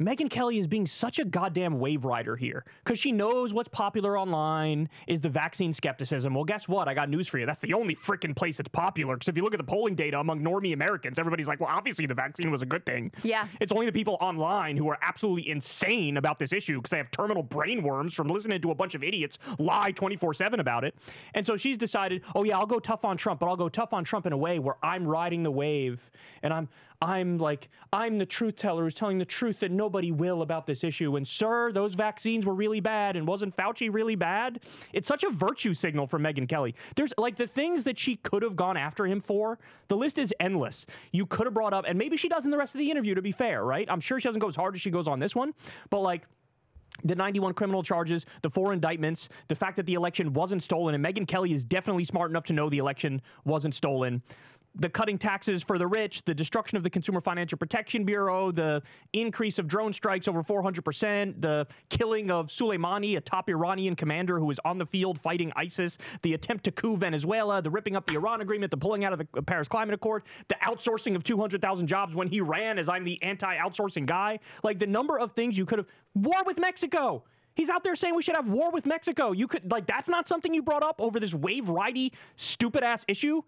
Megyn 0.00 0.30
Kelly 0.30 0.56
is 0.56 0.66
being 0.66 0.86
such 0.86 1.18
a 1.18 1.24
goddamn 1.26 1.78
wave 1.78 2.06
rider 2.06 2.34
here 2.34 2.64
because 2.82 2.98
she 2.98 3.12
knows 3.12 3.52
what's 3.52 3.68
popular 3.68 4.18
online 4.18 4.88
is 5.06 5.20
the 5.20 5.28
vaccine 5.28 5.74
skepticism. 5.74 6.32
Well, 6.32 6.44
guess 6.44 6.66
what? 6.66 6.88
I 6.88 6.94
got 6.94 7.10
news 7.10 7.28
for 7.28 7.38
you. 7.38 7.44
That's 7.44 7.60
the 7.60 7.74
only 7.74 7.94
freaking 7.94 8.34
place 8.34 8.58
it's 8.58 8.68
popular. 8.70 9.16
Because 9.16 9.28
if 9.28 9.36
you 9.36 9.42
look 9.42 9.52
at 9.52 9.58
the 9.58 9.64
polling 9.64 9.94
data 9.94 10.18
among 10.18 10.40
normie 10.40 10.72
Americans, 10.72 11.18
everybody's 11.18 11.46
like, 11.46 11.60
well, 11.60 11.68
obviously 11.70 12.06
the 12.06 12.14
vaccine 12.14 12.50
was 12.50 12.62
a 12.62 12.66
good 12.66 12.86
thing. 12.86 13.12
Yeah. 13.22 13.46
It's 13.60 13.72
only 13.72 13.84
the 13.84 13.92
people 13.92 14.16
online 14.22 14.78
who 14.78 14.88
are 14.88 14.98
absolutely 15.02 15.50
insane 15.50 16.16
about 16.16 16.38
this 16.38 16.54
issue 16.54 16.78
because 16.78 16.90
they 16.90 16.96
have 16.96 17.10
terminal 17.10 17.42
brain 17.42 17.82
worms 17.82 18.14
from 18.14 18.28
listening 18.28 18.62
to 18.62 18.70
a 18.70 18.74
bunch 18.74 18.94
of 18.94 19.02
idiots 19.02 19.38
lie 19.58 19.92
24 19.92 20.32
7 20.32 20.60
about 20.60 20.82
it. 20.82 20.94
And 21.34 21.46
so 21.46 21.58
she's 21.58 21.76
decided, 21.76 22.22
oh, 22.34 22.44
yeah, 22.44 22.58
I'll 22.58 22.66
go 22.66 22.78
tough 22.78 23.04
on 23.04 23.18
Trump, 23.18 23.40
but 23.40 23.48
I'll 23.48 23.56
go 23.56 23.68
tough 23.68 23.92
on 23.92 24.04
Trump 24.04 24.24
in 24.24 24.32
a 24.32 24.38
way 24.38 24.58
where 24.58 24.76
I'm 24.82 25.06
riding 25.06 25.42
the 25.42 25.50
wave 25.50 26.00
and 26.42 26.54
I'm. 26.54 26.68
I'm 27.02 27.38
like, 27.38 27.68
I'm 27.92 28.18
the 28.18 28.26
truth 28.26 28.56
teller 28.56 28.84
who's 28.84 28.94
telling 28.94 29.16
the 29.16 29.24
truth 29.24 29.60
that 29.60 29.70
nobody 29.70 30.12
will 30.12 30.42
about 30.42 30.66
this 30.66 30.84
issue. 30.84 31.16
And, 31.16 31.26
sir, 31.26 31.72
those 31.72 31.94
vaccines 31.94 32.44
were 32.44 32.54
really 32.54 32.80
bad. 32.80 33.16
And 33.16 33.26
wasn't 33.26 33.56
Fauci 33.56 33.92
really 33.92 34.16
bad? 34.16 34.60
It's 34.92 35.08
such 35.08 35.24
a 35.24 35.30
virtue 35.30 35.72
signal 35.72 36.06
for 36.06 36.18
Megyn 36.18 36.48
Kelly. 36.48 36.74
There's 36.96 37.12
like 37.16 37.36
the 37.36 37.46
things 37.46 37.84
that 37.84 37.98
she 37.98 38.16
could 38.16 38.42
have 38.42 38.54
gone 38.54 38.76
after 38.76 39.06
him 39.06 39.20
for, 39.20 39.58
the 39.88 39.96
list 39.96 40.18
is 40.18 40.32
endless. 40.40 40.84
You 41.12 41.24
could 41.24 41.46
have 41.46 41.54
brought 41.54 41.72
up, 41.72 41.84
and 41.88 41.98
maybe 41.98 42.16
she 42.16 42.28
does 42.28 42.44
in 42.44 42.50
the 42.50 42.58
rest 42.58 42.74
of 42.74 42.78
the 42.78 42.90
interview, 42.90 43.14
to 43.14 43.22
be 43.22 43.32
fair, 43.32 43.64
right? 43.64 43.88
I'm 43.90 44.00
sure 44.00 44.20
she 44.20 44.28
doesn't 44.28 44.40
go 44.40 44.48
as 44.48 44.56
hard 44.56 44.74
as 44.74 44.80
she 44.80 44.90
goes 44.90 45.08
on 45.08 45.18
this 45.18 45.34
one, 45.34 45.54
but 45.88 46.00
like, 46.00 46.26
the 47.04 47.14
91 47.14 47.54
criminal 47.54 47.82
charges, 47.82 48.26
the 48.42 48.50
four 48.50 48.72
indictments, 48.72 49.28
the 49.48 49.54
fact 49.54 49.76
that 49.76 49.86
the 49.86 49.94
election 49.94 50.32
wasn't 50.32 50.62
stolen, 50.62 50.94
and 50.94 51.04
Megyn 51.04 51.26
Kelly 51.26 51.52
is 51.52 51.64
definitely 51.64 52.04
smart 52.04 52.30
enough 52.30 52.44
to 52.44 52.52
know 52.52 52.68
the 52.68 52.78
election 52.78 53.22
wasn't 53.44 53.74
stolen. 53.74 54.22
The 54.76 54.88
cutting 54.88 55.18
taxes 55.18 55.62
for 55.62 55.78
the 55.78 55.86
rich, 55.86 56.22
the 56.24 56.34
destruction 56.34 56.76
of 56.76 56.84
the 56.84 56.90
Consumer 56.90 57.20
Financial 57.20 57.58
Protection 57.58 58.04
Bureau, 58.04 58.52
the 58.52 58.80
increase 59.12 59.58
of 59.58 59.66
drone 59.66 59.92
strikes 59.92 60.28
over 60.28 60.44
400%, 60.44 61.40
the 61.40 61.66
killing 61.88 62.30
of 62.30 62.48
Soleimani, 62.48 63.16
a 63.16 63.20
top 63.20 63.48
Iranian 63.48 63.96
commander 63.96 64.38
who 64.38 64.44
was 64.44 64.60
on 64.64 64.78
the 64.78 64.86
field 64.86 65.20
fighting 65.20 65.52
ISIS, 65.56 65.98
the 66.22 66.34
attempt 66.34 66.62
to 66.64 66.72
coup 66.72 66.96
Venezuela, 66.96 67.60
the 67.60 67.70
ripping 67.70 67.96
up 67.96 68.06
the 68.06 68.14
Iran 68.14 68.42
agreement, 68.42 68.70
the 68.70 68.76
pulling 68.76 69.04
out 69.04 69.12
of 69.12 69.18
the 69.18 69.42
Paris 69.42 69.66
Climate 69.66 69.94
Accord, 69.94 70.22
the 70.48 70.56
outsourcing 70.64 71.16
of 71.16 71.24
200,000 71.24 71.86
jobs 71.86 72.14
when 72.14 72.28
he 72.28 72.40
ran 72.40 72.78
as 72.78 72.88
I'm 72.88 73.02
the 73.04 73.20
anti 73.22 73.56
outsourcing 73.56 74.06
guy. 74.06 74.38
Like 74.62 74.78
the 74.78 74.86
number 74.86 75.18
of 75.18 75.32
things 75.32 75.58
you 75.58 75.66
could 75.66 75.78
have. 75.78 75.86
War 76.14 76.42
with 76.46 76.58
Mexico! 76.58 77.24
He's 77.54 77.68
out 77.68 77.82
there 77.82 77.96
saying 77.96 78.14
we 78.14 78.22
should 78.22 78.36
have 78.36 78.48
war 78.48 78.70
with 78.70 78.86
Mexico. 78.86 79.32
You 79.32 79.48
could, 79.48 79.70
like, 79.70 79.86
that's 79.86 80.08
not 80.08 80.28
something 80.28 80.54
you 80.54 80.62
brought 80.62 80.82
up 80.82 80.96
over 81.00 81.18
this 81.20 81.34
wave 81.34 81.64
ridey, 81.64 82.12
stupid 82.36 82.82
ass 82.82 83.04
issue. 83.08 83.42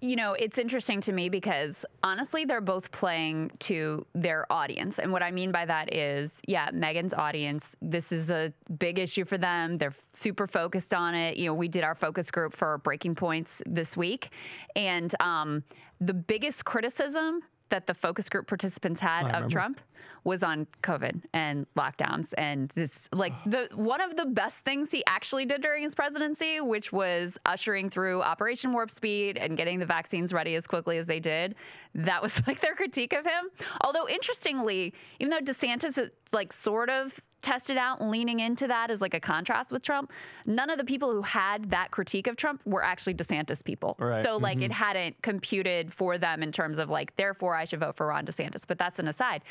You 0.00 0.16
know, 0.16 0.34
it's 0.34 0.58
interesting 0.58 1.00
to 1.02 1.12
me 1.12 1.28
because 1.28 1.74
honestly, 2.02 2.44
they're 2.44 2.60
both 2.60 2.90
playing 2.92 3.50
to 3.60 4.06
their 4.14 4.50
audience. 4.50 4.98
And 4.98 5.10
what 5.10 5.22
I 5.22 5.30
mean 5.30 5.50
by 5.50 5.64
that 5.64 5.92
is, 5.92 6.30
yeah, 6.46 6.70
Megyn's 6.70 7.12
audience, 7.12 7.64
this 7.82 8.12
is 8.12 8.30
a 8.30 8.52
big 8.78 8.98
issue 8.98 9.24
for 9.24 9.38
them. 9.38 9.76
They're 9.76 9.94
super 10.12 10.46
focused 10.46 10.94
on 10.94 11.14
it. 11.14 11.36
You 11.36 11.46
know, 11.46 11.54
we 11.54 11.68
did 11.68 11.82
our 11.82 11.94
focus 11.94 12.30
group 12.30 12.54
for 12.56 12.78
Breaking 12.78 13.14
Points 13.14 13.60
this 13.66 13.96
week. 13.96 14.30
And 14.76 15.14
um, 15.20 15.64
the 16.00 16.14
biggest 16.14 16.64
criticism 16.64 17.42
that 17.70 17.86
the 17.86 17.94
focus 17.94 18.28
group 18.28 18.46
participants 18.46 19.00
had 19.00 19.22
of 19.22 19.26
remember. 19.26 19.48
Trump 19.50 19.80
was 20.24 20.42
on 20.42 20.66
COVID 20.82 21.22
and 21.32 21.66
lockdowns 21.76 22.32
and 22.36 22.70
this 22.74 22.90
like 23.12 23.32
the 23.46 23.68
one 23.74 24.00
of 24.00 24.16
the 24.16 24.26
best 24.26 24.56
things 24.64 24.90
he 24.90 25.02
actually 25.06 25.46
did 25.46 25.62
during 25.62 25.82
his 25.82 25.94
presidency, 25.94 26.60
which 26.60 26.92
was 26.92 27.38
ushering 27.46 27.90
through 27.90 28.22
Operation 28.22 28.72
Warp 28.72 28.90
Speed 28.90 29.36
and 29.36 29.56
getting 29.56 29.78
the 29.78 29.86
vaccines 29.86 30.32
ready 30.32 30.54
as 30.54 30.66
quickly 30.66 30.98
as 30.98 31.06
they 31.06 31.20
did. 31.20 31.54
That 31.94 32.22
was 32.22 32.32
like 32.46 32.60
their 32.60 32.74
critique 32.74 33.12
of 33.12 33.24
him. 33.24 33.48
Although 33.80 34.08
interestingly, 34.08 34.94
even 35.20 35.30
though 35.30 35.52
DeSantis 35.52 35.98
is, 35.98 36.10
like 36.32 36.52
sort 36.52 36.90
of 36.90 37.12
tested 37.42 37.76
out 37.76 38.02
leaning 38.02 38.40
into 38.40 38.66
that 38.66 38.90
as 38.90 39.00
like 39.00 39.14
a 39.14 39.20
contrast 39.20 39.70
with 39.70 39.82
Trump, 39.82 40.12
none 40.46 40.70
of 40.70 40.78
the 40.78 40.84
people 40.84 41.12
who 41.12 41.22
had 41.22 41.70
that 41.70 41.90
critique 41.90 42.26
of 42.26 42.36
Trump 42.36 42.60
were 42.64 42.82
actually 42.82 43.14
DeSantis 43.14 43.64
people. 43.64 43.96
Right. 43.98 44.24
So 44.24 44.36
like 44.36 44.58
it 44.58 44.64
mm-hmm. 44.64 44.72
hadn't 44.72 45.22
computed 45.22 45.92
for 45.92 46.18
them 46.18 46.42
in 46.42 46.52
terms 46.52 46.78
of 46.78 46.90
like 46.90 47.16
therefore 47.16 47.54
I 47.54 47.64
should 47.64 47.80
vote 47.80 47.96
for 47.96 48.06
Ron 48.06 48.26
DeSantis. 48.26 48.62
But 48.66 48.78
that's 48.78 48.98
an 48.98 49.08
aside. 49.08 49.42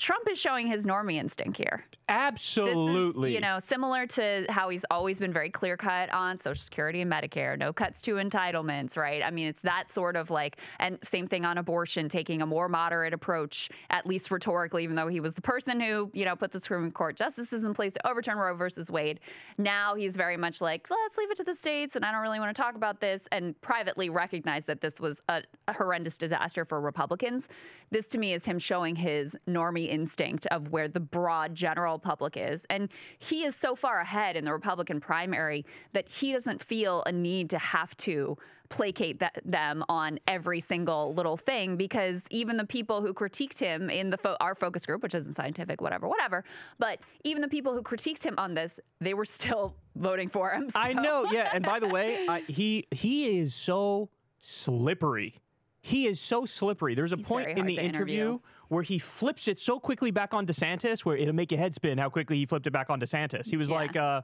Trump 0.00 0.26
is 0.30 0.38
showing 0.38 0.66
his 0.66 0.86
normie 0.86 1.16
instinct 1.16 1.58
here. 1.58 1.84
This 1.90 1.98
is, 2.00 2.06
Absolutely. 2.08 3.34
you 3.34 3.40
know, 3.40 3.60
similar 3.68 4.06
to 4.06 4.46
how 4.48 4.70
he's 4.70 4.84
always 4.90 5.20
been 5.20 5.32
very 5.32 5.50
clear 5.50 5.76
cut 5.76 6.10
on 6.12 6.40
Social 6.40 6.62
Security 6.62 7.02
and 7.02 7.12
Medicare, 7.12 7.56
no 7.56 7.72
cuts 7.72 8.00
to 8.02 8.14
entitlements, 8.14 8.96
right? 8.96 9.22
I 9.22 9.30
mean, 9.30 9.46
it's 9.46 9.60
that 9.62 9.92
sort 9.92 10.16
of 10.16 10.30
like, 10.30 10.56
and 10.80 10.98
same 11.04 11.28
thing 11.28 11.44
on 11.44 11.58
abortion, 11.58 12.08
taking 12.08 12.40
a 12.40 12.46
more 12.46 12.68
moderate 12.68 13.12
approach, 13.12 13.68
at 13.90 14.06
least 14.06 14.30
rhetorically, 14.30 14.82
even 14.84 14.96
though 14.96 15.06
he 15.06 15.20
was 15.20 15.34
the 15.34 15.42
person 15.42 15.78
who, 15.78 16.10
you 16.14 16.24
know, 16.24 16.34
put 16.34 16.50
the 16.50 16.60
Supreme 16.60 16.90
Court 16.90 17.14
justices 17.14 17.62
in 17.64 17.74
place 17.74 17.92
to 17.92 18.08
overturn 18.08 18.38
Roe 18.38 18.56
versus 18.56 18.90
Wade. 18.90 19.20
Now 19.58 19.94
he's 19.94 20.16
very 20.16 20.38
much 20.38 20.62
like, 20.62 20.88
let's 20.90 21.18
leave 21.18 21.30
it 21.30 21.36
to 21.36 21.44
the 21.44 21.54
states, 21.54 21.94
and 21.94 22.04
I 22.06 22.10
don't 22.10 22.22
really 22.22 22.40
want 22.40 22.56
to 22.56 22.60
talk 22.60 22.74
about 22.74 23.00
this, 23.00 23.20
and 23.32 23.60
privately 23.60 24.08
recognize 24.08 24.64
that 24.64 24.80
this 24.80 24.98
was 24.98 25.18
a, 25.28 25.42
a 25.68 25.74
horrendous 25.74 26.16
disaster 26.16 26.64
for 26.64 26.80
Republicans. 26.80 27.48
This 27.90 28.06
to 28.06 28.18
me 28.18 28.32
is 28.32 28.44
him 28.44 28.58
showing 28.58 28.96
his 28.96 29.36
normie 29.46 29.89
instinct 29.90 30.46
of 30.46 30.68
where 30.68 30.88
the 30.88 31.00
broad 31.00 31.54
general 31.54 31.98
public 31.98 32.36
is. 32.36 32.64
And 32.70 32.88
he 33.18 33.44
is 33.44 33.54
so 33.60 33.74
far 33.74 34.00
ahead 34.00 34.36
in 34.36 34.44
the 34.44 34.52
Republican 34.52 35.00
primary 35.00 35.64
that 35.92 36.08
he 36.08 36.32
doesn't 36.32 36.62
feel 36.62 37.02
a 37.06 37.12
need 37.12 37.50
to 37.50 37.58
have 37.58 37.96
to 37.98 38.36
placate 38.68 39.18
that, 39.18 39.40
them 39.44 39.82
on 39.88 40.18
every 40.28 40.60
single 40.60 41.12
little 41.14 41.36
thing 41.36 41.76
because 41.76 42.20
even 42.30 42.56
the 42.56 42.64
people 42.64 43.02
who 43.02 43.12
critiqued 43.12 43.58
him 43.58 43.90
in 43.90 44.10
the 44.10 44.16
fo- 44.16 44.36
our 44.40 44.54
focus 44.54 44.86
group 44.86 45.02
which 45.02 45.12
isn't 45.12 45.34
scientific 45.34 45.80
whatever 45.80 46.06
whatever 46.06 46.44
but 46.78 47.00
even 47.24 47.42
the 47.42 47.48
people 47.48 47.74
who 47.74 47.82
critiqued 47.82 48.22
him 48.22 48.36
on 48.38 48.54
this 48.54 48.74
they 49.00 49.12
were 49.12 49.24
still 49.24 49.74
voting 49.96 50.28
for 50.28 50.52
him 50.52 50.70
I 50.74 50.92
know, 50.92 51.26
yeah. 51.32 51.50
And 51.52 51.64
by 51.64 51.80
the 51.80 51.88
way, 51.88 52.26
I, 52.28 52.40
he 52.42 52.86
he 52.92 53.38
is 53.38 53.54
so 53.54 54.08
slippery. 54.38 55.40
He 55.82 56.06
is 56.06 56.20
so 56.20 56.44
slippery. 56.44 56.94
There's 56.94 57.12
a 57.12 57.16
He's 57.16 57.26
point 57.26 57.58
in 57.58 57.66
the 57.66 57.76
interview, 57.76 58.22
interview. 58.22 58.38
Where 58.70 58.84
he 58.84 58.98
flips 59.00 59.48
it 59.48 59.58
so 59.60 59.80
quickly 59.80 60.12
back 60.12 60.32
on 60.32 60.46
DeSantis, 60.46 61.00
where 61.00 61.16
it'll 61.16 61.34
make 61.34 61.50
your 61.50 61.58
head 61.58 61.74
spin 61.74 61.98
how 61.98 62.08
quickly 62.08 62.36
he 62.36 62.46
flipped 62.46 62.68
it 62.68 62.72
back 62.72 62.88
on 62.88 63.00
DeSantis. 63.00 63.44
He 63.46 63.56
was 63.56 63.68
Yeah. 63.68 63.74
like, 63.74 63.96
uh, 63.96 64.22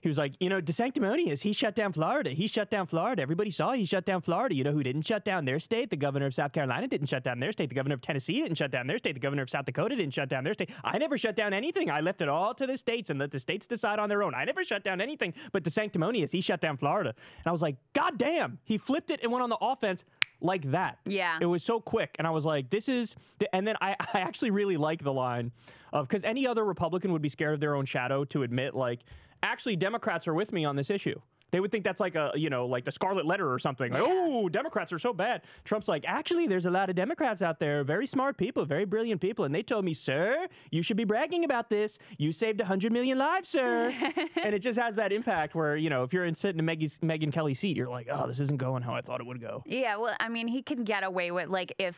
he 0.00 0.08
was 0.08 0.18
like, 0.18 0.34
you 0.40 0.48
know, 0.48 0.60
DeSanctimonious. 0.60 1.40
He 1.40 1.52
shut 1.52 1.74
down 1.74 1.92
Florida. 1.92 2.30
He 2.30 2.46
shut 2.46 2.70
down 2.70 2.86
Florida. 2.86 3.20
Everybody 3.20 3.50
saw 3.50 3.72
he 3.72 3.84
shut 3.84 4.06
down 4.06 4.22
Florida. 4.22 4.54
You 4.54 4.64
know 4.64 4.72
who 4.72 4.82
didn't 4.82 5.06
shut 5.06 5.24
down 5.24 5.44
their 5.44 5.60
state? 5.60 5.90
The 5.90 5.96
governor 5.96 6.26
of 6.26 6.34
South 6.34 6.52
Carolina 6.52 6.88
didn't 6.88 7.08
shut 7.08 7.22
down 7.22 7.38
their 7.38 7.52
state. 7.52 7.68
The 7.68 7.74
governor 7.74 7.94
of 7.94 8.00
Tennessee 8.00 8.40
didn't 8.40 8.56
shut 8.56 8.70
down 8.70 8.86
their 8.86 8.98
state. 8.98 9.14
The 9.14 9.20
governor 9.20 9.42
of 9.42 9.50
South 9.50 9.66
Dakota 9.66 9.96
didn't 9.96 10.14
shut 10.14 10.28
down 10.28 10.44
their 10.44 10.54
state. 10.54 10.70
I 10.84 10.98
never 10.98 11.18
shut 11.18 11.36
down 11.36 11.52
anything. 11.52 11.90
I 11.90 12.00
left 12.00 12.22
it 12.22 12.28
all 12.28 12.54
to 12.54 12.66
the 12.66 12.76
states 12.78 13.10
and 13.10 13.18
let 13.18 13.30
the 13.30 13.40
states 13.40 13.66
decide 13.66 13.98
on 13.98 14.08
their 14.08 14.22
own. 14.22 14.34
I 14.34 14.44
never 14.44 14.64
shut 14.64 14.84
down 14.84 15.00
anything. 15.00 15.34
But 15.52 15.64
DeSanctimonious, 15.64 16.30
he 16.30 16.40
shut 16.40 16.60
down 16.60 16.76
Florida. 16.76 17.10
And 17.10 17.46
I 17.46 17.52
was 17.52 17.62
like, 17.62 17.76
God 17.92 18.16
damn. 18.16 18.58
He 18.64 18.78
flipped 18.78 19.10
it 19.10 19.20
and 19.22 19.30
went 19.30 19.42
on 19.42 19.50
the 19.50 19.58
offense 19.60 20.04
like 20.40 20.70
that. 20.70 20.98
Yeah. 21.04 21.38
It 21.40 21.46
was 21.46 21.62
so 21.62 21.80
quick. 21.80 22.16
And 22.18 22.26
I 22.26 22.30
was 22.30 22.46
like, 22.46 22.70
this 22.70 22.88
is, 22.88 23.14
the, 23.38 23.54
and 23.54 23.66
then 23.66 23.76
I, 23.82 23.94
I 24.00 24.20
actually 24.20 24.50
really 24.50 24.78
like 24.78 25.04
the 25.04 25.12
line 25.12 25.52
of, 25.92 26.08
because 26.08 26.24
any 26.24 26.46
other 26.46 26.64
Republican 26.64 27.12
would 27.12 27.20
be 27.20 27.28
scared 27.28 27.52
of 27.52 27.60
their 27.60 27.74
own 27.74 27.84
shadow 27.84 28.24
to 28.26 28.42
admit, 28.42 28.74
like, 28.74 29.00
actually, 29.42 29.76
Democrats 29.76 30.26
are 30.26 30.34
with 30.34 30.52
me 30.52 30.64
on 30.64 30.76
this 30.76 30.90
issue. 30.90 31.20
They 31.50 31.60
would 31.60 31.70
think 31.70 31.84
that's 31.84 32.00
like 32.00 32.14
a, 32.14 32.30
you 32.34 32.50
know, 32.50 32.66
like 32.66 32.84
the 32.84 32.92
Scarlet 32.92 33.26
Letter 33.26 33.52
or 33.52 33.58
something. 33.58 33.92
Like, 33.92 34.02
oh, 34.04 34.48
Democrats 34.48 34.92
are 34.92 34.98
so 34.98 35.12
bad. 35.12 35.42
Trump's 35.64 35.88
like, 35.88 36.04
actually, 36.06 36.46
there's 36.46 36.66
a 36.66 36.70
lot 36.70 36.90
of 36.90 36.96
Democrats 36.96 37.42
out 37.42 37.58
there, 37.58 37.82
very 37.82 38.06
smart 38.06 38.36
people, 38.36 38.64
very 38.64 38.84
brilliant 38.84 39.20
people, 39.20 39.44
and 39.44 39.54
they 39.54 39.62
told 39.62 39.84
me, 39.84 39.94
sir, 39.94 40.46
you 40.70 40.82
should 40.82 40.96
be 40.96 41.04
bragging 41.04 41.44
about 41.44 41.68
this. 41.68 41.98
You 42.18 42.32
saved 42.32 42.60
100 42.60 42.92
million 42.92 43.18
lives, 43.18 43.48
sir. 43.48 43.92
and 44.42 44.54
it 44.54 44.60
just 44.60 44.78
has 44.78 44.94
that 44.96 45.12
impact 45.12 45.54
where, 45.54 45.76
you 45.76 45.90
know, 45.90 46.04
if 46.04 46.12
you're 46.12 46.26
in 46.26 46.34
sitting 46.34 46.58
in 46.58 46.64
Meg's, 46.64 46.98
Megyn 46.98 47.32
Kelly's 47.32 47.58
seat, 47.58 47.76
you're 47.76 47.88
like, 47.88 48.08
oh, 48.10 48.26
this 48.26 48.40
isn't 48.40 48.58
going 48.58 48.82
how 48.82 48.94
I 48.94 49.00
thought 49.00 49.20
it 49.20 49.26
would 49.26 49.40
go. 49.40 49.62
Yeah, 49.66 49.96
well, 49.96 50.14
I 50.20 50.28
mean, 50.28 50.46
he 50.46 50.62
can 50.62 50.84
get 50.84 51.02
away 51.02 51.30
with 51.30 51.48
like 51.48 51.74
if 51.78 51.96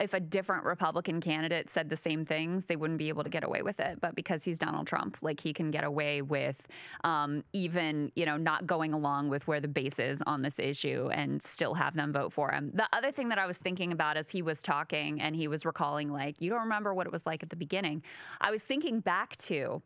if 0.00 0.14
a 0.14 0.20
different 0.20 0.64
Republican 0.64 1.20
candidate 1.20 1.68
said 1.72 1.88
the 1.88 1.96
same 1.96 2.24
things, 2.24 2.64
they 2.66 2.76
wouldn't 2.76 2.98
be 2.98 3.08
able 3.08 3.24
to 3.24 3.30
get 3.30 3.44
away 3.44 3.62
with 3.62 3.80
it. 3.80 4.00
But 4.00 4.14
because 4.14 4.42
he's 4.42 4.58
Donald 4.58 4.86
Trump, 4.86 5.16
like 5.22 5.40
he 5.40 5.52
can 5.52 5.70
get 5.70 5.84
away 5.84 6.22
with 6.22 6.56
um, 7.04 7.44
even 7.52 8.10
you 8.14 8.26
know 8.26 8.36
not 8.36 8.66
going 8.66 8.92
along 8.92 9.28
with 9.28 9.46
where 9.46 9.60
the 9.60 9.68
base 9.68 9.98
is 9.98 10.20
on 10.26 10.42
this 10.42 10.58
issue 10.58 11.08
and 11.12 11.42
still 11.44 11.74
have 11.74 11.94
them 11.94 12.12
vote 12.12 12.32
for 12.32 12.50
him. 12.50 12.70
The 12.74 12.88
other 12.92 13.12
thing 13.12 13.28
that 13.30 13.38
I 13.38 13.46
was 13.46 13.56
thinking 13.56 13.92
about 13.92 14.16
as 14.16 14.28
he 14.28 14.42
was 14.42 14.58
talking 14.62 15.20
and 15.20 15.34
he 15.34 15.48
was 15.48 15.64
recalling 15.64 16.10
like 16.10 16.40
you 16.40 16.50
don't 16.50 16.60
remember 16.60 16.94
what 16.94 17.06
it 17.06 17.12
was 17.12 17.26
like 17.26 17.42
at 17.42 17.50
the 17.50 17.56
beginning. 17.56 18.02
I 18.40 18.50
was 18.50 18.62
thinking 18.62 19.00
back 19.00 19.36
to 19.38 19.82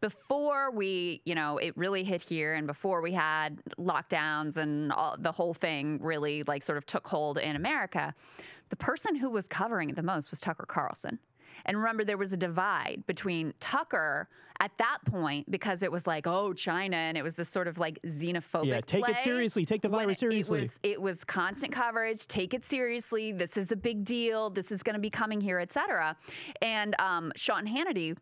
before 0.00 0.70
we, 0.72 1.22
you 1.24 1.34
know, 1.34 1.58
it 1.58 1.76
really 1.76 2.02
hit 2.02 2.20
here 2.20 2.54
and 2.54 2.66
before 2.66 3.00
we 3.00 3.12
had 3.12 3.58
lockdowns 3.78 4.56
and 4.56 4.92
all, 4.92 5.16
the 5.18 5.30
whole 5.30 5.54
thing 5.54 5.98
really 6.02 6.42
like 6.44 6.64
sort 6.64 6.76
of 6.76 6.84
took 6.86 7.06
hold 7.06 7.38
in 7.38 7.54
America, 7.54 8.12
the 8.72 8.76
person 8.76 9.14
who 9.14 9.28
was 9.28 9.46
covering 9.48 9.90
it 9.90 9.96
the 9.96 10.02
most 10.02 10.30
was 10.30 10.40
Tucker 10.40 10.64
Carlson. 10.66 11.18
And 11.66 11.76
remember, 11.76 12.06
there 12.06 12.16
was 12.16 12.32
a 12.32 12.38
divide 12.38 13.04
between 13.06 13.52
Tucker 13.60 14.30
at 14.60 14.70
that 14.78 14.96
point 15.04 15.50
because 15.50 15.82
it 15.82 15.92
was 15.92 16.06
like, 16.06 16.26
oh, 16.26 16.54
China, 16.54 16.96
and 16.96 17.18
it 17.18 17.22
was 17.22 17.34
this 17.34 17.50
sort 17.50 17.68
of 17.68 17.76
like 17.76 18.00
xenophobic. 18.06 18.66
Yeah, 18.66 18.80
take 18.80 19.06
it 19.06 19.16
seriously. 19.22 19.66
Take 19.66 19.82
the 19.82 19.90
virus 19.90 20.20
seriously. 20.20 20.60
It 20.60 20.62
was, 20.62 20.70
it 20.94 21.02
was 21.02 21.24
constant 21.24 21.70
coverage. 21.70 22.26
Take 22.28 22.54
it 22.54 22.64
seriously. 22.64 23.30
This 23.32 23.58
is 23.58 23.70
a 23.72 23.76
big 23.76 24.06
deal. 24.06 24.48
This 24.48 24.72
is 24.72 24.82
going 24.82 24.94
to 24.94 25.00
be 25.00 25.10
coming 25.10 25.42
here, 25.42 25.58
et 25.58 25.70
cetera. 25.74 26.16
And 26.62 26.96
um, 26.98 27.30
Sean 27.36 27.66
Hannity 27.66 28.16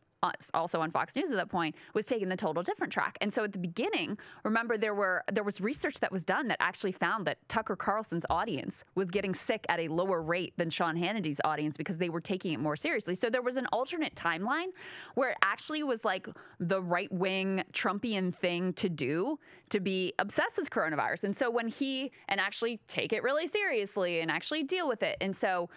also 0.54 0.80
on 0.80 0.90
Fox 0.90 1.16
News 1.16 1.30
at 1.30 1.36
that 1.36 1.48
point 1.48 1.74
was 1.94 2.04
taking 2.04 2.28
the 2.28 2.36
total 2.36 2.62
different 2.62 2.92
track. 2.92 3.16
And 3.20 3.32
so 3.32 3.44
at 3.44 3.52
the 3.52 3.58
beginning, 3.58 4.18
remember 4.44 4.76
there 4.76 4.94
were 4.94 5.24
there 5.32 5.44
was 5.44 5.60
research 5.60 6.00
that 6.00 6.12
was 6.12 6.24
done 6.24 6.48
that 6.48 6.58
actually 6.60 6.92
found 6.92 7.26
that 7.26 7.38
Tucker 7.48 7.76
Carlson's 7.76 8.24
audience 8.30 8.84
was 8.94 9.10
getting 9.10 9.34
sick 9.34 9.64
at 9.68 9.80
a 9.80 9.88
lower 9.88 10.22
rate 10.22 10.52
than 10.56 10.70
Sean 10.70 10.96
Hannity's 10.96 11.40
audience 11.44 11.76
because 11.76 11.98
they 11.98 12.10
were 12.10 12.20
taking 12.20 12.52
it 12.52 12.60
more 12.60 12.76
seriously. 12.76 13.14
So 13.14 13.30
there 13.30 13.42
was 13.42 13.56
an 13.56 13.66
alternate 13.72 14.14
timeline 14.14 14.68
where 15.14 15.30
it 15.30 15.36
actually 15.42 15.82
was 15.82 16.04
like 16.04 16.28
the 16.58 16.82
right 16.82 17.10
wing 17.12 17.64
Trumpian 17.72 18.34
thing 18.34 18.72
to 18.74 18.88
do 18.88 19.38
to 19.70 19.80
be 19.80 20.12
obsessed 20.18 20.58
with 20.58 20.70
coronavirus. 20.70 21.24
And 21.24 21.38
so 21.38 21.50
when 21.50 21.68
he 21.68 22.10
and 22.28 22.40
actually 22.40 22.80
take 22.88 23.12
it 23.12 23.22
really 23.22 23.48
seriously 23.48 24.20
and 24.20 24.30
actually 24.30 24.62
deal 24.64 24.88
with 24.88 25.02
it. 25.02 25.16
And 25.20 25.36
so 25.36 25.68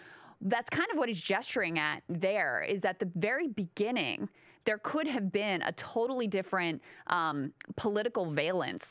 that's 0.44 0.70
kind 0.70 0.88
of 0.92 0.98
what 0.98 1.10
he's 1.10 1.22
gesturing 1.22 1.80
at 1.80 2.04
there 2.10 2.66
is 2.68 2.84
at 2.84 3.00
the 3.00 3.10
very 3.16 3.48
beginning 3.48 4.28
there 4.66 4.78
could 4.78 5.08
have 5.08 5.32
been 5.32 5.62
a 5.64 5.72
totally 5.74 6.28
different 6.28 6.82
um, 7.08 7.52
political 7.76 8.32
valence 8.32 8.86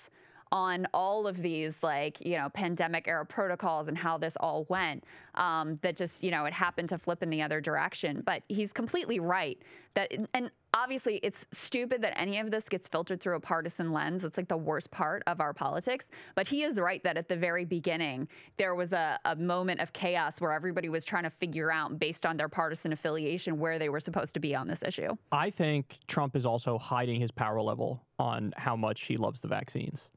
on 0.51 0.87
all 0.93 1.27
of 1.27 1.41
these 1.41 1.75
like 1.83 2.19
you 2.21 2.37
know 2.37 2.49
pandemic 2.51 3.09
era 3.09 3.25
protocols 3.25 3.88
and 3.88 3.97
how 3.97 4.19
this 4.19 4.35
all 4.38 4.67
went 4.69 5.03
um, 5.35 5.79
that 5.83 5.97
just 5.97 6.23
you 6.23 6.31
know 6.31 6.45
it 6.45 6.53
happened 6.53 6.91
to 6.91 6.99
flip 6.99 7.23
in 7.23 7.31
the 7.31 7.41
other 7.41 7.61
direction. 7.61 8.23
But 8.25 8.43
he's 8.49 8.71
completely 8.71 9.19
right 9.19 9.59
that 9.95 10.12
and 10.35 10.51
obviously 10.74 11.16
it's 11.22 11.44
stupid 11.52 12.02
that 12.02 12.18
any 12.18 12.38
of 12.38 12.50
this 12.50 12.64
gets 12.68 12.88
filtered 12.88 13.20
through 13.20 13.37
a 13.37 13.40
partisan 13.40 13.92
lens. 13.92 14.24
It's 14.24 14.37
like 14.37 14.48
the 14.48 14.56
worst 14.56 14.90
part 14.90 15.22
of 15.26 15.40
our 15.40 15.52
politics. 15.52 16.06
But 16.35 16.48
he 16.48 16.62
is 16.62 16.76
right 16.76 17.02
that 17.04 17.16
at 17.16 17.28
the 17.28 17.37
very 17.37 17.64
beginning 17.64 18.28
there 18.56 18.74
was 18.74 18.92
a, 18.92 19.18
a 19.24 19.37
moment 19.37 19.80
of 19.80 19.92
chaos 19.92 20.40
where 20.40 20.52
everybody 20.52 20.88
was 20.88 21.04
trying 21.04 21.24
to 21.24 21.30
figure 21.30 21.70
out 21.70 21.98
based 21.98 22.26
on 22.26 22.37
their 22.37 22.48
partisan 22.48 22.92
affiliation 22.92 23.58
where 23.58 23.78
they 23.78 23.88
were 23.88 24.00
supposed 24.00 24.35
to 24.35 24.40
be 24.40 24.54
on 24.54 24.66
this 24.66 24.80
issue. 24.87 25.16
I 25.30 25.50
think 25.50 25.98
Trump 26.08 26.37
is 26.37 26.46
also 26.46 26.78
hiding 26.78 27.20
his 27.20 27.30
power 27.30 27.61
level 27.61 28.02
on 28.18 28.52
how 28.56 28.76
much 28.76 29.02
he 29.02 29.16
loves 29.16 29.40
the 29.40 29.48
vaccines. 29.48 30.08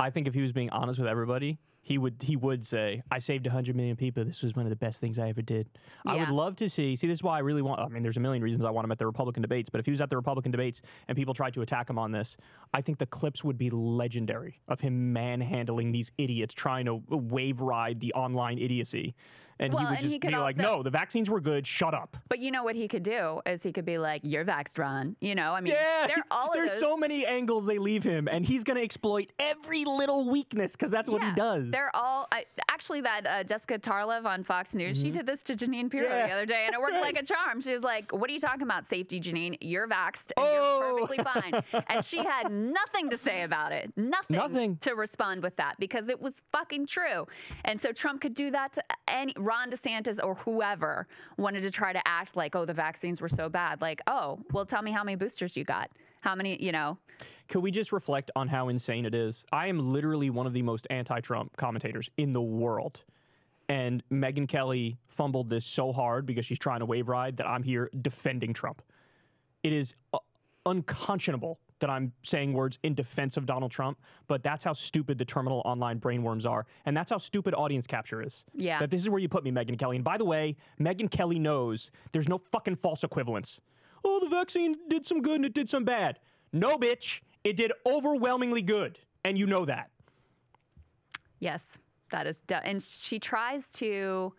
I 0.00 0.10
think 0.10 0.26
if 0.26 0.34
he 0.34 0.42
was 0.42 0.52
being 0.52 0.70
honest 0.70 0.98
with 0.98 1.08
everybody, 1.08 1.58
he 1.84 1.98
would 1.98 2.16
he 2.20 2.34
would 2.34 2.66
say, 2.66 3.02
"I 3.10 3.18
saved 3.18 3.46
100 3.46 3.76
million 3.76 3.94
people. 3.94 4.24
This 4.24 4.42
was 4.42 4.56
one 4.56 4.64
of 4.64 4.70
the 4.70 4.76
best 4.76 5.00
things 5.00 5.18
I 5.18 5.28
ever 5.28 5.42
did." 5.42 5.68
I 6.06 6.16
would 6.16 6.30
love 6.30 6.56
to 6.56 6.68
see. 6.68 6.96
See, 6.96 7.06
this 7.06 7.18
is 7.18 7.22
why 7.22 7.36
I 7.36 7.40
really 7.40 7.60
want. 7.60 7.78
I 7.78 7.88
mean, 7.88 8.02
there's 8.02 8.16
a 8.16 8.20
million 8.20 8.42
reasons 8.42 8.64
I 8.64 8.70
want 8.70 8.86
him 8.86 8.92
at 8.92 8.98
the 8.98 9.06
Republican 9.06 9.42
debates, 9.42 9.68
but 9.68 9.80
if 9.80 9.84
he 9.84 9.92
was 9.92 10.00
at 10.00 10.08
the 10.08 10.16
Republican 10.16 10.50
debates 10.50 10.80
and 11.08 11.16
people 11.16 11.34
tried 11.34 11.52
to 11.54 11.62
attack 11.62 11.90
him 11.90 11.98
on 11.98 12.10
this, 12.10 12.38
I 12.72 12.80
think 12.80 12.98
the 12.98 13.06
clips 13.06 13.44
would 13.44 13.58
be 13.58 13.68
legendary 13.68 14.58
of 14.68 14.80
him 14.80 15.12
manhandling 15.12 15.92
these 15.92 16.10
idiots 16.16 16.54
trying 16.54 16.86
to 16.86 17.02
wave 17.10 17.60
ride 17.60 18.00
the 18.00 18.12
online 18.14 18.58
idiocy. 18.58 19.14
And 19.60 19.72
he 19.72 19.76
would 19.76 19.86
and 19.88 19.98
just 19.98 20.12
he 20.12 20.18
be 20.18 20.28
like, 20.30 20.56
also- 20.58 20.76
"No, 20.78 20.82
the 20.82 20.90
vaccines 20.90 21.30
were 21.30 21.40
good. 21.40 21.66
Shut 21.66 21.94
up." 21.94 22.16
but 22.28 22.38
you 22.38 22.50
know 22.50 22.64
what 22.64 22.74
he 22.74 22.88
could 22.88 23.02
do 23.02 23.40
is 23.46 23.62
he 23.62 23.72
could 23.72 23.84
be 23.84 23.98
like 23.98 24.20
you're 24.24 24.44
vaxxed 24.44 24.78
ron 24.78 25.14
you 25.20 25.34
know 25.34 25.52
i 25.52 25.60
mean 25.60 25.72
Yeah, 25.72 26.08
all 26.30 26.48
of 26.48 26.54
there's 26.54 26.70
those 26.70 26.80
so 26.80 26.96
many 26.96 27.24
angles 27.26 27.66
they 27.66 27.78
leave 27.78 28.02
him, 28.02 28.28
and 28.28 28.44
he's 28.44 28.64
going 28.64 28.76
to 28.76 28.82
exploit 28.82 29.30
every 29.38 29.84
little 29.84 30.28
weakness 30.28 30.72
because 30.72 30.90
that's 30.90 31.08
what 31.08 31.22
he 31.22 31.32
does. 31.32 31.70
They're 31.70 31.94
all 31.94 32.26
I, 32.32 32.44
actually 32.70 33.00
that 33.02 33.26
uh, 33.26 33.44
Jessica 33.44 33.78
Tarlev 33.78 34.24
on 34.24 34.42
Fox 34.44 34.74
News. 34.74 34.96
She 34.98 35.10
did 35.10 35.26
this 35.26 35.42
to 35.44 35.54
Jeanine 35.56 35.90
Pirro 35.90 36.08
Mm-hmm. 36.08 36.18
Yeah, 36.18 36.26
the 36.26 36.32
other 36.32 36.46
day, 36.46 36.64
and 36.66 36.74
it 36.74 36.80
worked 36.80 36.92
that's 36.94 37.04
like 37.04 37.16
a 37.18 37.24
charm. 37.24 37.60
She 37.60 37.72
was 37.72 37.82
like, 37.82 38.12
"What 38.12 38.28
are 38.30 38.32
you 38.32 38.40
talking 38.40 38.62
about, 38.62 38.88
safety, 38.88 39.20
Jeanine? 39.20 39.56
You're 39.60 39.86
vaxxed 39.88 40.32
and 40.36 40.46
Oh. 40.46 40.96
you're 40.98 41.06
perfectly 41.08 41.24
fine." 41.24 41.84
and 41.88 42.04
she 42.04 42.18
had 42.18 42.50
nothing 42.52 43.10
to 43.10 43.18
say 43.24 43.42
about 43.42 43.72
it, 43.72 43.92
nothing, 43.96 44.36
Nothing. 44.36 44.76
to 44.78 44.94
respond 44.94 45.42
with 45.42 45.56
that 45.56 45.74
because 45.78 46.08
it 46.08 46.20
was 46.20 46.34
fucking 46.52 46.86
true. 46.86 47.26
And 47.64 47.80
so 47.80 47.92
Trump 47.92 48.20
could 48.20 48.34
do 48.34 48.50
that 48.50 48.72
to 48.74 48.82
any 49.08 49.34
Ron 49.44 49.70
DeSantis 49.70 50.22
or 50.22 50.34
whoever 50.36 51.06
wanted 51.36 51.62
to 51.62 51.70
try 51.70 51.92
to 51.92 52.06
act 52.06 52.36
like, 52.36 52.54
"Oh, 52.56 52.64
the 52.64 52.74
vaccines 52.74 53.20
were 53.20 53.28
so 53.28 53.48
bad." 53.48 53.80
Like, 53.80 54.00
"Oh, 54.06 54.38
well, 54.52 54.64
tell 54.64 54.82
me 54.82 54.90
how 54.90 55.04
many 55.04 55.16
boosters 55.16 55.56
you 55.56 55.64
got." 55.64 55.90
How 56.20 56.34
many, 56.34 56.62
you 56.62 56.72
know? 56.72 56.96
Could 57.48 57.60
we 57.60 57.70
just 57.70 57.92
reflect 57.92 58.30
on 58.34 58.48
how 58.48 58.68
insane 58.70 59.04
it 59.04 59.14
is? 59.14 59.44
I 59.52 59.66
am 59.66 59.92
literally 59.92 60.30
one 60.30 60.46
of 60.46 60.54
the 60.54 60.62
most 60.62 60.86
anti-Trump 60.88 61.54
commentators 61.58 62.08
in 62.16 62.32
the 62.32 62.40
world. 62.40 63.02
And 63.68 64.02
Megyn 64.10 64.48
Kelly 64.48 64.96
fumbled 65.06 65.50
this 65.50 65.66
so 65.66 65.92
hard 65.92 66.24
because 66.24 66.46
she's 66.46 66.58
trying 66.58 66.80
to 66.80 66.86
wave 66.86 67.08
ride 67.08 67.36
that 67.36 67.46
I'm 67.46 67.62
here 67.62 67.90
defending 68.00 68.54
Trump. 68.54 68.80
It 69.62 69.72
is 69.74 69.94
uh, 70.14 70.18
unconscionable 70.64 71.58
that 71.84 71.90
I'm 71.90 72.10
saying 72.22 72.54
words 72.54 72.78
in 72.82 72.94
defense 72.94 73.36
of 73.36 73.44
Donald 73.44 73.70
Trump, 73.70 73.98
but 74.26 74.42
that's 74.42 74.64
how 74.64 74.72
stupid 74.72 75.18
the 75.18 75.24
terminal 75.26 75.60
online 75.66 76.00
brainworms 76.00 76.46
are. 76.46 76.64
And 76.86 76.96
that's 76.96 77.10
how 77.10 77.18
stupid 77.18 77.52
audience 77.52 77.86
capture 77.86 78.22
is. 78.22 78.42
Yeah. 78.54 78.78
That 78.78 78.90
this 78.90 79.02
is 79.02 79.10
where 79.10 79.18
you 79.18 79.28
put 79.28 79.44
me, 79.44 79.50
Megyn 79.50 79.78
Kelly. 79.78 79.96
And 79.96 80.04
by 80.04 80.16
the 80.16 80.24
way, 80.24 80.56
Megyn 80.80 81.10
Kelly 81.10 81.38
knows 81.38 81.90
there's 82.12 82.26
no 82.26 82.40
fucking 82.52 82.76
false 82.76 83.04
equivalence. 83.04 83.60
Oh, 84.02 84.18
the 84.18 84.30
vaccine 84.30 84.76
did 84.88 85.06
some 85.06 85.20
good 85.20 85.34
and 85.34 85.44
it 85.44 85.52
did 85.52 85.68
some 85.68 85.84
bad. 85.84 86.20
No, 86.54 86.78
bitch. 86.78 87.20
It 87.44 87.58
did 87.58 87.70
overwhelmingly 87.84 88.62
good. 88.62 88.98
And 89.26 89.36
you 89.36 89.44
know 89.44 89.66
that. 89.66 89.90
Yes, 91.40 91.60
that 92.12 92.26
is, 92.26 92.38
du- 92.46 92.64
and 92.64 92.82
she 92.82 93.18
tries 93.18 93.64
to 93.74 94.32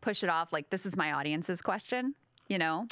push 0.00 0.24
it 0.24 0.28
off 0.28 0.52
like 0.52 0.68
this 0.68 0.84
is 0.84 0.96
my 0.96 1.12
audience's 1.12 1.62
question, 1.62 2.16
you 2.48 2.58
know. 2.58 2.88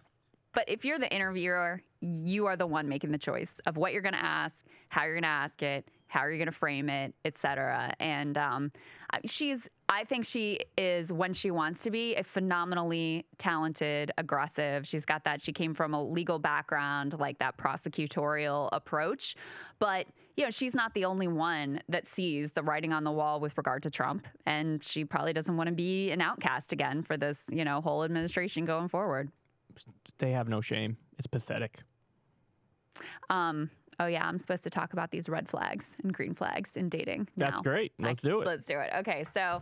But 0.54 0.68
if 0.68 0.84
you're 0.84 1.00
the 1.00 1.12
interviewer, 1.12 1.82
you 2.00 2.46
are 2.46 2.56
the 2.56 2.66
one 2.66 2.88
making 2.88 3.12
the 3.12 3.18
choice 3.18 3.54
of 3.66 3.76
what 3.76 3.92
you're 3.92 4.02
going 4.02 4.14
to 4.14 4.24
ask, 4.24 4.64
how 4.88 5.04
you're 5.04 5.14
going 5.14 5.22
to 5.22 5.28
ask 5.28 5.62
it, 5.62 5.88
how 6.06 6.24
you're 6.24 6.38
going 6.38 6.46
to 6.46 6.52
frame 6.52 6.88
it, 6.88 7.14
etc. 7.24 7.94
And 8.00 8.36
um, 8.36 8.72
she's, 9.24 9.60
I 9.88 10.04
think 10.04 10.26
she 10.26 10.60
is 10.76 11.12
when 11.12 11.32
she 11.32 11.50
wants 11.50 11.82
to 11.84 11.90
be 11.90 12.16
a 12.16 12.24
phenomenally 12.24 13.26
talented, 13.38 14.10
aggressive. 14.18 14.86
She's 14.86 15.04
got 15.04 15.24
that. 15.24 15.40
She 15.40 15.52
came 15.52 15.72
from 15.72 15.94
a 15.94 16.02
legal 16.02 16.38
background, 16.38 17.16
like 17.20 17.38
that 17.38 17.56
prosecutorial 17.56 18.68
approach. 18.72 19.36
But 19.78 20.06
you 20.36 20.44
know, 20.44 20.50
she's 20.50 20.74
not 20.74 20.94
the 20.94 21.04
only 21.04 21.28
one 21.28 21.80
that 21.88 22.06
sees 22.08 22.50
the 22.52 22.62
writing 22.62 22.92
on 22.92 23.04
the 23.04 23.12
wall 23.12 23.40
with 23.40 23.56
regard 23.58 23.82
to 23.82 23.90
Trump, 23.90 24.26
and 24.46 24.82
she 24.82 25.04
probably 25.04 25.34
doesn't 25.34 25.54
want 25.54 25.68
to 25.68 25.74
be 25.74 26.10
an 26.12 26.22
outcast 26.22 26.72
again 26.72 27.02
for 27.02 27.18
this, 27.18 27.38
you 27.50 27.62
know, 27.62 27.82
whole 27.82 28.04
administration 28.04 28.64
going 28.64 28.88
forward. 28.88 29.30
They 30.18 30.30
have 30.30 30.48
no 30.48 30.60
shame. 30.60 30.96
It's 31.18 31.26
pathetic. 31.26 31.80
Um, 33.28 33.70
oh 33.98 34.06
yeah, 34.06 34.26
I'm 34.26 34.38
supposed 34.38 34.62
to 34.64 34.70
talk 34.70 34.92
about 34.92 35.10
these 35.10 35.28
red 35.28 35.48
flags 35.48 35.86
and 36.02 36.12
green 36.12 36.34
flags 36.34 36.70
in 36.74 36.88
dating. 36.88 37.28
That's 37.36 37.52
now. 37.52 37.62
great. 37.62 37.92
Let's 37.98 38.22
do 38.22 38.40
it. 38.40 38.46
Let's 38.46 38.64
do 38.64 38.78
it. 38.78 38.90
Okay, 38.98 39.26
so. 39.34 39.60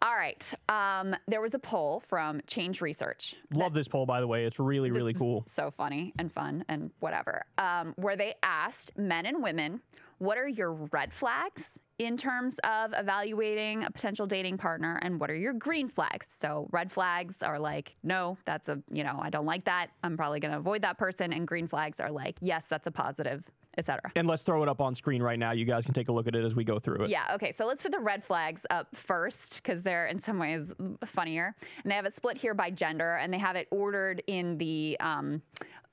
All 0.00 0.14
right. 0.14 0.44
Um, 0.68 1.16
there 1.26 1.40
was 1.40 1.54
a 1.54 1.58
poll 1.58 2.04
from 2.08 2.40
Change 2.46 2.80
Research. 2.80 3.34
Love 3.52 3.74
this 3.74 3.88
poll, 3.88 4.06
by 4.06 4.20
the 4.20 4.28
way. 4.28 4.44
It's 4.44 4.60
really, 4.60 4.92
really 4.92 5.12
cool. 5.12 5.44
So 5.56 5.72
funny 5.76 6.12
and 6.20 6.32
fun 6.32 6.64
and 6.68 6.92
whatever. 7.00 7.44
Um, 7.58 7.94
where 7.96 8.14
they 8.14 8.34
asked 8.44 8.92
men 8.96 9.26
and 9.26 9.42
women 9.42 9.80
what 10.18 10.38
are 10.38 10.48
your 10.48 10.72
red 10.72 11.12
flags 11.12 11.62
in 11.98 12.16
terms 12.16 12.54
of 12.62 12.92
evaluating 12.96 13.84
a 13.84 13.90
potential 13.90 14.26
dating 14.26 14.56
partner 14.56 14.98
and 15.02 15.18
what 15.18 15.30
are 15.30 15.36
your 15.36 15.52
green 15.52 15.88
flags? 15.88 16.26
So 16.40 16.68
red 16.70 16.92
flags 16.92 17.34
are 17.42 17.58
like, 17.58 17.94
no, 18.04 18.38
that's 18.46 18.68
a, 18.68 18.80
you 18.92 19.02
know, 19.02 19.18
I 19.20 19.30
don't 19.30 19.46
like 19.46 19.64
that. 19.64 19.88
I'm 20.04 20.16
probably 20.16 20.38
going 20.38 20.52
to 20.52 20.58
avoid 20.58 20.82
that 20.82 20.96
person. 20.96 21.32
And 21.32 21.46
green 21.46 21.66
flags 21.66 21.98
are 21.98 22.10
like, 22.10 22.36
yes, 22.40 22.64
that's 22.68 22.86
a 22.86 22.90
positive, 22.92 23.42
etc. 23.76 24.12
And 24.14 24.28
let's 24.28 24.44
throw 24.44 24.62
it 24.62 24.68
up 24.68 24.80
on 24.80 24.94
screen 24.94 25.20
right 25.20 25.38
now. 25.38 25.50
You 25.50 25.64
guys 25.64 25.84
can 25.84 25.94
take 25.94 26.08
a 26.08 26.12
look 26.12 26.28
at 26.28 26.36
it 26.36 26.44
as 26.44 26.54
we 26.54 26.62
go 26.62 26.78
through 26.78 27.04
it. 27.04 27.10
Yeah, 27.10 27.34
okay. 27.34 27.52
So 27.58 27.66
let's 27.66 27.82
put 27.82 27.90
the 27.90 27.98
red 27.98 28.24
flags 28.24 28.62
up 28.70 28.88
first 28.94 29.60
because 29.62 29.82
they're 29.82 30.06
in 30.06 30.20
some 30.20 30.38
ways 30.38 30.66
funnier. 31.04 31.56
And 31.82 31.90
they 31.90 31.96
have 31.96 32.06
it 32.06 32.14
split 32.14 32.38
here 32.38 32.54
by 32.54 32.70
gender 32.70 33.16
and 33.16 33.32
they 33.32 33.38
have 33.38 33.56
it 33.56 33.66
ordered 33.72 34.22
in 34.28 34.56
the 34.58 34.96
um, 35.00 35.42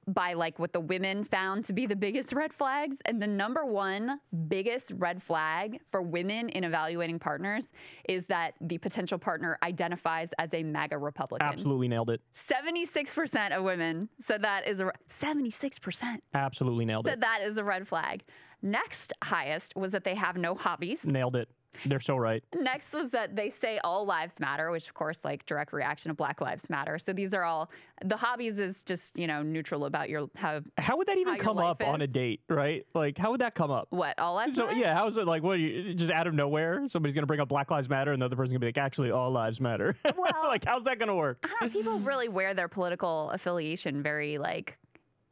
by 0.07 0.33
like 0.33 0.59
what 0.59 0.73
the 0.73 0.79
women 0.79 1.23
found 1.23 1.65
to 1.65 1.73
be 1.73 1.85
the 1.85 1.95
biggest 1.95 2.33
red 2.33 2.53
flags. 2.53 2.97
And 3.05 3.21
the 3.21 3.27
number 3.27 3.65
one 3.65 4.19
biggest 4.47 4.91
red 4.97 5.21
flag 5.23 5.79
for 5.91 6.01
women 6.01 6.49
in 6.49 6.63
evaluating 6.63 7.19
partners 7.19 7.65
is 8.07 8.25
that 8.27 8.53
the 8.61 8.77
potential 8.77 9.17
partner 9.17 9.57
identifies 9.63 10.29
as 10.37 10.49
a 10.53 10.63
MAGA 10.63 10.97
Republican. 10.97 11.47
Absolutely 11.47 11.87
nailed 11.87 12.09
it. 12.09 12.21
76% 12.49 13.51
of 13.57 13.63
women 13.63 14.09
said 14.21 14.41
that 14.43 14.67
is 14.67 14.79
a 14.79 14.91
76% 15.21 16.17
Absolutely 16.33 16.85
nailed 16.85 17.05
said 17.05 17.15
it. 17.15 17.21
that 17.21 17.39
is 17.43 17.57
a 17.57 17.63
red 17.63 17.87
flag. 17.87 18.23
Next 18.61 19.13
highest 19.23 19.75
was 19.75 19.91
that 19.91 20.03
they 20.03 20.15
have 20.15 20.37
no 20.37 20.55
hobbies. 20.55 20.99
Nailed 21.03 21.35
it. 21.35 21.49
They're 21.85 21.99
so 21.99 22.15
right. 22.17 22.43
Next 22.59 22.93
was 22.93 23.09
that 23.11 23.35
they 23.35 23.53
say 23.61 23.79
all 23.83 24.05
lives 24.05 24.39
matter, 24.39 24.71
which 24.71 24.87
of 24.87 24.93
course, 24.93 25.17
like 25.23 25.45
direct 25.45 25.73
reaction 25.73 26.11
of 26.11 26.17
Black 26.17 26.41
Lives 26.41 26.69
Matter. 26.69 26.99
So 26.99 27.13
these 27.13 27.33
are 27.33 27.43
all 27.43 27.69
the 28.03 28.17
hobbies 28.17 28.57
is 28.57 28.75
just 28.85 29.17
you 29.17 29.27
know 29.27 29.41
neutral 29.41 29.85
about 29.85 30.09
your 30.09 30.29
how 30.35 30.61
How 30.77 30.97
would 30.97 31.07
that 31.07 31.17
even 31.17 31.37
come 31.37 31.57
up 31.57 31.81
on 31.83 32.01
a 32.01 32.07
date, 32.07 32.41
right? 32.49 32.85
Like, 32.93 33.17
how 33.17 33.31
would 33.31 33.41
that 33.41 33.55
come 33.55 33.71
up? 33.71 33.87
what 33.89 34.17
all 34.19 34.35
lives 34.35 34.57
So 34.57 34.67
matter. 34.67 34.77
yeah, 34.79 34.93
how 34.95 35.07
is 35.07 35.17
it 35.17 35.25
like? 35.25 35.43
What 35.43 35.59
you 35.59 35.93
just 35.93 36.11
out 36.11 36.27
of 36.27 36.33
nowhere? 36.33 36.87
Somebody's 36.89 37.15
gonna 37.15 37.27
bring 37.27 37.39
up 37.39 37.49
Black 37.49 37.71
Lives 37.71 37.89
Matter, 37.89 38.11
and 38.13 38.21
the 38.21 38.25
other 38.25 38.35
person's 38.35 38.51
gonna 38.53 38.59
be 38.59 38.67
like, 38.67 38.77
actually, 38.77 39.11
all 39.11 39.31
lives 39.31 39.59
matter. 39.59 39.95
Well- 40.17 40.31
like, 40.47 40.65
how's 40.65 40.83
that 40.85 40.99
gonna 40.99 41.15
work? 41.15 41.39
I 41.43 41.47
don't 41.47 41.61
know, 41.73 41.79
people 41.79 41.99
really 41.99 42.27
wear 42.29 42.53
their 42.53 42.67
political 42.67 43.29
affiliation 43.31 44.01
very 44.01 44.37
like 44.37 44.77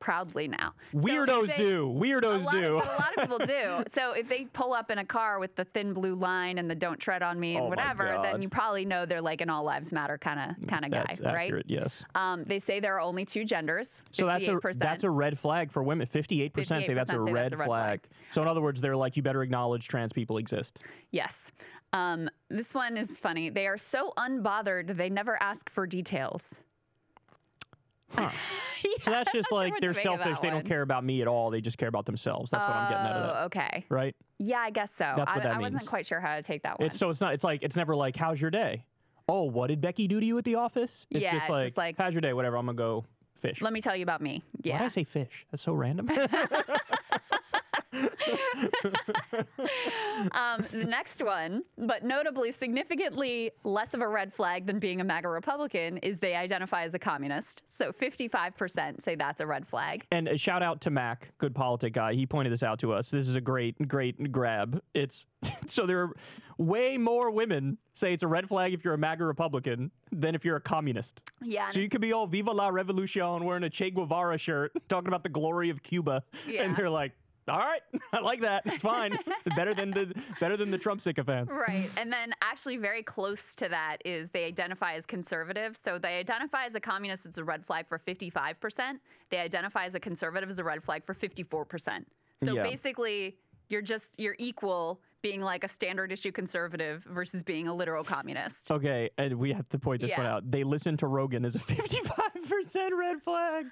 proudly 0.04 0.50
now. 0.50 0.74
So 0.92 0.98
Weirdos 0.98 1.48
they- 1.48 1.58
do. 1.58 1.88
Weirdos 1.98 2.52
do. 2.52 2.78
Of, 2.78 2.84
a 2.84 2.88
lot 2.88 3.18
of 3.18 3.22
people 3.22 3.38
do. 3.48 3.84
So 3.96 4.12
if 4.12 4.28
they 4.28 4.44
pull 4.52 4.74
up 4.74 4.92
in 4.92 4.98
a 4.98 5.06
car 5.06 5.40
with 5.40 5.56
the 5.56 5.64
thin 5.64 5.94
blue 5.94 6.16
line 6.16 6.58
and 6.58 6.70
the 6.70 6.76
"Don't 6.76 7.00
tread 7.00 7.24
on 7.24 7.40
me" 7.40 7.56
and 7.56 7.66
Oh 7.66 7.70
whatever, 7.70 8.20
then 8.22 8.42
you 8.42 8.50
probably 8.50 8.84
know 8.84 9.06
they're 9.06 9.22
like 9.22 9.40
an 9.40 9.50
all 9.50 9.64
lives 9.64 9.94
matter 9.94 10.18
kind 10.18 10.52
of 10.52 10.68
kind 10.68 10.84
of 10.84 10.92
guy, 10.92 11.06
That's 11.08 11.22
right? 11.22 11.54
Yes. 11.66 11.94
Um, 12.16 12.44
they 12.44 12.60
say 12.60 12.82
there 12.82 12.96
are 12.96 13.00
only 13.02 13.24
two 13.24 13.46
genders. 13.46 13.88
So 14.12 14.26
that's 14.26 14.44
a 14.44 14.60
that's 14.76 15.04
a 15.04 15.10
red 15.10 15.40
flag 15.40 15.72
for 15.72 15.84
women. 15.84 16.06
Fifty-eight 16.06 16.54
percent 16.54 16.86
say 16.86 16.94
that's 16.94 17.10
a 17.10 17.14
say 17.14 17.20
red, 17.20 17.36
that's 17.36 17.54
a 17.54 17.58
red 17.58 17.66
flag. 17.68 18.02
flag. 18.02 18.10
So 18.34 18.42
in 18.42 18.50
other 18.50 18.62
words, 18.62 18.82
they're 18.82 18.98
like, 18.98 19.16
you 19.16 19.24
better 19.24 19.42
acknowledge 19.42 19.88
trans 19.88 20.12
people 20.12 20.38
exist. 20.38 20.80
Yes. 21.12 21.32
Um, 21.94 22.30
this 22.50 22.74
one 22.74 22.98
is 22.98 23.10
funny. 23.20 23.50
They 23.50 23.68
are 23.68 23.78
so 23.78 24.12
unbothered 24.18 24.98
they 24.98 25.10
never 25.10 25.42
ask 25.42 25.70
for 25.70 25.86
details. 25.88 26.42
Huh. 28.16 28.30
Yeah, 28.84 29.06
So 29.06 29.12
that's 29.12 29.32
just 29.32 29.50
like 29.50 29.74
they're 29.80 29.94
selfish. 29.94 30.38
They 30.42 30.50
don't 30.50 30.66
care 30.68 30.82
about 30.82 31.06
me 31.06 31.22
at 31.22 31.28
all. 31.30 31.50
They 31.50 31.62
just 31.62 31.78
care 31.78 31.88
about 31.88 32.06
themselves. 32.06 32.52
That's 32.52 32.68
what 32.68 32.76
I'm 32.76 32.92
getting 32.92 33.06
out 33.08 33.16
of 33.16 33.24
that. 33.28 33.42
Oh, 33.42 33.46
okay. 33.46 33.86
Right? 33.88 34.14
Yeah, 34.40 34.58
I 34.58 34.72
guess 34.72 34.90
so. 34.98 35.14
That's 35.16 35.30
I, 35.32 35.36
what 35.36 35.44
that 35.44 35.54
I 35.56 35.60
wasn't 35.60 35.86
quite 35.88 36.06
sure 36.06 36.20
how 36.20 36.36
to 36.36 36.44
take 36.44 36.64
that 36.64 36.78
one. 36.82 36.88
It's 36.90 37.00
so 37.00 37.10
it's 37.10 37.22
not. 37.22 37.34
It's 37.34 37.46
like 37.46 37.64
it's 37.64 37.78
never 37.78 37.96
like, 37.96 38.18
how's 38.18 38.42
your 38.42 38.52
day? 38.52 38.84
Oh, 39.30 39.44
what 39.44 39.68
did 39.68 39.80
Becky 39.80 40.06
do 40.10 40.20
to 40.20 40.26
you 40.26 40.38
at 40.38 40.44
the 40.44 40.56
office? 40.56 41.06
It's 41.12 41.22
Yeah, 41.22 41.32
just 41.32 41.44
it's 41.44 41.50
like, 41.50 41.68
just 41.70 41.78
like- 41.78 41.98
how's 41.98 42.12
your 42.14 42.20
day? 42.20 42.34
Whatever. 42.34 42.58
I'm 42.58 42.66
gonna 42.66 42.76
go 42.78 43.06
fish. 43.42 43.62
Let 43.62 43.72
me 43.72 43.80
tell 43.80 43.96
you 43.96 44.04
about 44.04 44.20
me. 44.22 44.44
Why 44.52 44.62
did 44.64 44.70
Yeah. 44.70 44.84
I 44.84 44.88
say 44.90 45.06
fish? 45.06 45.46
That's 45.52 45.64
so 45.64 45.72
random. 45.72 46.10
um, 50.34 50.66
the 50.72 50.86
next 50.86 51.24
one, 51.24 51.64
but 51.78 52.04
notably 52.04 52.52
significantly 52.52 53.52
less 53.64 53.94
of 53.94 54.02
a 54.02 54.08
red 54.08 54.34
flag 54.34 54.66
than 54.66 54.80
being 54.80 55.02
a 55.02 55.04
MAGA 55.04 55.28
Republican, 55.30 55.98
is 55.98 56.20
they 56.20 56.36
identify 56.36 56.84
as 56.84 56.94
a 56.94 57.00
communist. 57.00 57.62
So 57.76 57.92
55% 57.92 59.04
say 59.04 59.16
that's 59.16 59.40
a 59.40 59.46
red 59.48 59.68
flag. 59.68 60.06
and 60.12 60.28
a 60.28 60.38
shout 60.38 60.62
out 60.64 60.82
to 60.82 60.90
Mac, 60.90 61.30
good 61.38 61.56
politic 61.56 61.94
guy. 61.94 62.14
He 62.14 62.26
pointed 62.26 62.52
this 62.54 62.64
out 62.64 62.80
to 62.80 62.94
us. 62.94 63.10
This 63.10 63.28
is 63.28 63.36
a 63.36 63.42
great, 63.42 63.88
great 63.88 64.32
grab. 64.32 64.82
It's 64.94 65.26
so 65.68 65.86
there 65.86 66.02
are 66.04 66.12
way 66.58 66.98
more 66.98 67.32
women 67.32 67.78
say 67.96 68.14
it's 68.14 68.24
a 68.24 68.28
red 68.28 68.48
flag 68.48 68.74
if 68.74 68.84
you're 68.86 68.94
a 68.94 68.98
MAGA 68.98 69.24
Republican 69.26 69.90
than 70.12 70.36
if 70.36 70.46
you're 70.46 70.56
a 70.58 70.62
communist. 70.62 71.22
Yeah. 71.42 71.72
So 71.72 71.80
you 71.80 71.90
could 71.90 72.02
be 72.02 72.14
all 72.14 72.28
"Viva 72.28 72.52
la 72.52 72.70
Revolucion" 72.70 73.44
wearing 73.44 73.64
a 73.64 73.70
Che 73.70 73.90
Guevara 73.92 74.38
shirt, 74.38 74.72
talking 74.88 75.08
about 75.08 75.24
the 75.24 75.30
glory 75.30 75.70
of 75.70 75.82
Cuba, 75.84 76.24
Yeah. 76.48 76.64
and 76.64 76.76
they're 76.76 76.90
like, 76.90 77.12
"All 77.48 77.60
right, 77.60 77.82
I 78.14 78.20
like 78.20 78.42
that. 78.42 78.64
It's 78.66 78.82
fine. 78.82 79.18
better 79.56 79.74
than 79.74 79.92
the 79.92 80.14
better 80.40 80.58
than 80.58 80.72
the 80.72 80.78
Trump 80.78 81.02
sycophants." 81.02 81.52
Right. 81.52 81.90
And 81.98 82.12
then 82.12 82.34
actually 82.42 82.78
very 82.78 83.04
close 83.04 83.40
to 83.58 83.70
that 83.70 83.98
is 84.06 84.30
they 84.32 84.46
identify 84.46 84.94
as 84.94 85.06
conservative. 85.06 85.78
So 85.84 85.98
they 86.00 86.18
identify 86.20 86.66
as 86.66 86.76
a 86.76 86.80
communist 86.80 87.26
as 87.26 87.38
a 87.38 87.44
red 87.44 87.66
flag 87.66 87.88
for 87.88 88.00
55%. 88.00 89.00
They 89.30 89.38
identify 89.38 89.86
as 89.86 89.96
a 89.96 90.00
conservative 90.00 90.50
as 90.50 90.60
a 90.60 90.64
red 90.64 90.84
flag 90.84 91.06
for 91.06 91.14
54%. 91.14 92.06
So 92.44 92.54
Yeah. 92.56 92.64
basically 92.64 93.38
you're 93.74 93.82
just 93.82 94.06
you're 94.18 94.36
equal 94.38 95.02
being 95.24 95.42
like 95.42 95.64
a 95.64 95.70
standard 95.70 96.12
issue 96.12 96.32
conservative 96.32 97.04
versus 97.10 97.44
being 97.44 97.68
a 97.68 97.74
literal 97.74 98.04
communist. 98.04 98.70
Okay, 98.70 99.10
and 99.18 99.34
we 99.40 99.52
have 99.54 99.68
to 99.70 99.80
point 99.80 100.02
this 100.02 100.12
one 100.16 100.28
out. 100.28 100.52
They 100.52 100.64
listen 100.66 100.96
to 100.98 101.08
Rogan 101.08 101.46
as 101.46 101.56
a 101.56 101.60
55% 101.60 102.90
red 102.98 103.22
flag. 103.24 103.66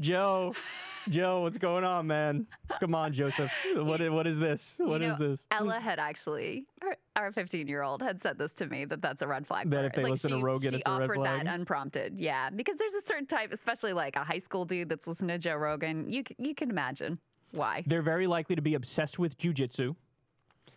Joe, 0.00 0.54
Joe, 1.10 1.42
what's 1.42 1.58
going 1.58 1.84
on, 1.84 2.06
man? 2.06 2.46
Come 2.80 2.94
on, 2.94 3.12
Joseph. 3.12 3.50
What 3.76 4.00
is, 4.00 4.10
what 4.10 4.26
is 4.26 4.38
this? 4.38 4.62
What 4.78 5.02
you 5.02 5.12
is 5.12 5.18
this? 5.18 5.40
Ella 5.50 5.78
had 5.78 5.98
actually, 5.98 6.64
our- 6.82 6.96
our 7.16 7.30
15 7.32 7.68
year 7.68 7.82
old 7.82 8.02
had 8.02 8.22
said 8.22 8.38
this 8.38 8.52
to 8.54 8.66
me 8.66 8.86
that 8.86 9.02
that's 9.02 9.20
a 9.20 9.26
red 9.26 9.46
flag. 9.46 9.68
That 9.70 9.84
if 9.84 9.92
they 9.92 10.04
like 10.04 10.12
listen 10.12 10.30
to 10.30 10.42
Rogan, 10.42 10.72
she 10.72 10.78
it's 10.78 10.88
a 10.88 10.90
red 10.90 11.02
offered 11.02 11.16
flag? 11.16 11.44
that 11.44 11.54
unprompted. 11.54 12.18
Yeah, 12.18 12.48
because 12.48 12.76
there's 12.78 12.94
a 12.94 13.06
certain 13.06 13.26
type, 13.26 13.52
especially 13.52 13.92
like 13.92 14.16
a 14.16 14.24
high 14.24 14.40
school 14.40 14.64
dude 14.64 14.88
that's 14.88 15.06
listening 15.06 15.36
to 15.36 15.38
Joe 15.38 15.56
Rogan. 15.56 16.10
You 16.10 16.24
you 16.38 16.54
can 16.54 16.70
imagine 16.70 17.18
why. 17.54 17.82
They're 17.86 18.02
very 18.02 18.26
likely 18.26 18.56
to 18.56 18.62
be 18.62 18.74
obsessed 18.74 19.18
with 19.18 19.36
jujitsu, 19.38 19.94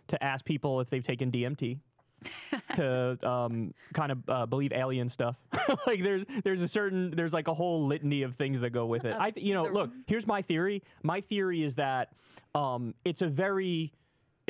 to 0.07 0.23
ask 0.23 0.45
people 0.45 0.79
if 0.79 0.89
they've 0.89 1.03
taken 1.03 1.31
DMT, 1.31 1.79
to 2.75 3.27
um, 3.27 3.73
kind 3.93 4.11
of 4.11 4.17
uh, 4.27 4.45
believe 4.45 4.71
alien 4.71 5.09
stuff. 5.09 5.35
like 5.87 6.01
there's 6.01 6.23
there's 6.43 6.61
a 6.61 6.67
certain 6.67 7.11
there's 7.15 7.33
like 7.33 7.47
a 7.47 7.53
whole 7.53 7.85
litany 7.85 8.23
of 8.23 8.35
things 8.35 8.61
that 8.61 8.71
go 8.71 8.85
with 8.85 9.05
it. 9.05 9.15
I 9.17 9.31
th- 9.31 9.45
you 9.45 9.53
know 9.53 9.63
look 9.63 9.91
here's 10.07 10.25
my 10.27 10.41
theory. 10.41 10.81
My 11.03 11.21
theory 11.21 11.63
is 11.63 11.75
that 11.75 12.13
um, 12.55 12.93
it's 13.05 13.21
a 13.21 13.27
very 13.27 13.91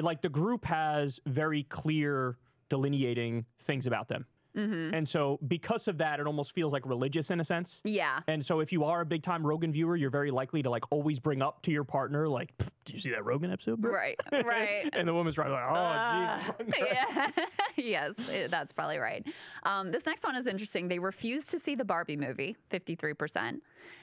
like 0.01 0.21
the 0.21 0.29
group 0.29 0.63
has 0.65 1.19
very 1.25 1.63
clear 1.63 2.37
delineating 2.69 3.45
things 3.65 3.87
about 3.87 4.07
them. 4.07 4.25
Mm-hmm. 4.57 4.93
And 4.95 5.07
so, 5.07 5.39
because 5.47 5.87
of 5.87 5.97
that, 5.99 6.19
it 6.19 6.25
almost 6.27 6.53
feels 6.53 6.73
like 6.73 6.85
religious 6.85 7.29
in 7.29 7.39
a 7.39 7.45
sense. 7.45 7.79
Yeah. 7.83 8.21
And 8.27 8.43
so, 8.43 8.59
if 8.59 8.71
you 8.71 8.83
are 8.83 9.01
a 9.01 9.05
big 9.05 9.21
time 9.23 9.45
Rogan 9.45 9.71
viewer, 9.71 9.95
you're 9.95 10.09
very 10.09 10.31
likely 10.31 10.63
to 10.63 10.69
like 10.69 10.83
always 10.89 11.19
bring 11.19 11.41
up 11.41 11.61
to 11.63 11.71
your 11.71 11.83
partner, 11.83 12.27
like, 12.27 12.51
"Do 12.57 12.93
you 12.93 12.99
see 12.99 13.11
that 13.11 13.23
Rogan 13.23 13.51
episode?" 13.51 13.81
bro?" 13.81 13.91
Right. 13.93 14.19
Right. 14.31 14.89
and 14.93 15.07
the 15.07 15.13
woman's 15.13 15.35
probably 15.35 15.53
like, 15.53 15.63
"Oh, 15.69 15.73
Ah, 15.75 16.55
jeez." 16.59 16.73
yeah. 16.79 17.29
yes, 17.77 18.13
eh, 18.31 18.47
that's 18.49 18.73
probably 18.73 18.97
right. 18.97 19.25
Um, 19.63 19.91
this 19.91 20.05
next 20.05 20.23
one 20.23 20.35
is 20.35 20.47
interesting. 20.47 20.87
They 20.87 20.99
refuse 20.99 21.45
to 21.47 21.59
see 21.59 21.75
the 21.75 21.85
Barbie 21.85 22.17
movie, 22.17 22.55
53%. 22.71 23.59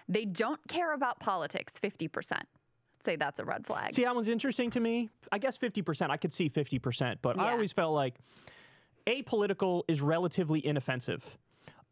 They 0.09 0.25
don't 0.25 0.61
care 0.69 0.95
about 0.95 1.19
politics, 1.19 1.73
50%. 1.83 2.41
Say 3.05 3.17
that's 3.17 3.41
a 3.41 3.45
red 3.45 3.67
flag. 3.67 3.95
See, 3.95 4.05
that 4.05 4.15
one's 4.15 4.29
interesting 4.29 4.71
to 4.71 4.81
me. 4.81 5.11
I 5.33 5.39
guess 5.39 5.59
50%. 5.59 6.11
I 6.11 6.17
could 6.17 6.33
see 6.33 6.49
50%, 6.49 7.17
but 7.21 7.39
I 7.39 7.51
always 7.53 7.73
felt 7.73 7.95
like 7.95 8.15
apolitical 9.07 9.83
is 9.89 10.01
relatively 10.01 10.65
inoffensive. 10.65 11.23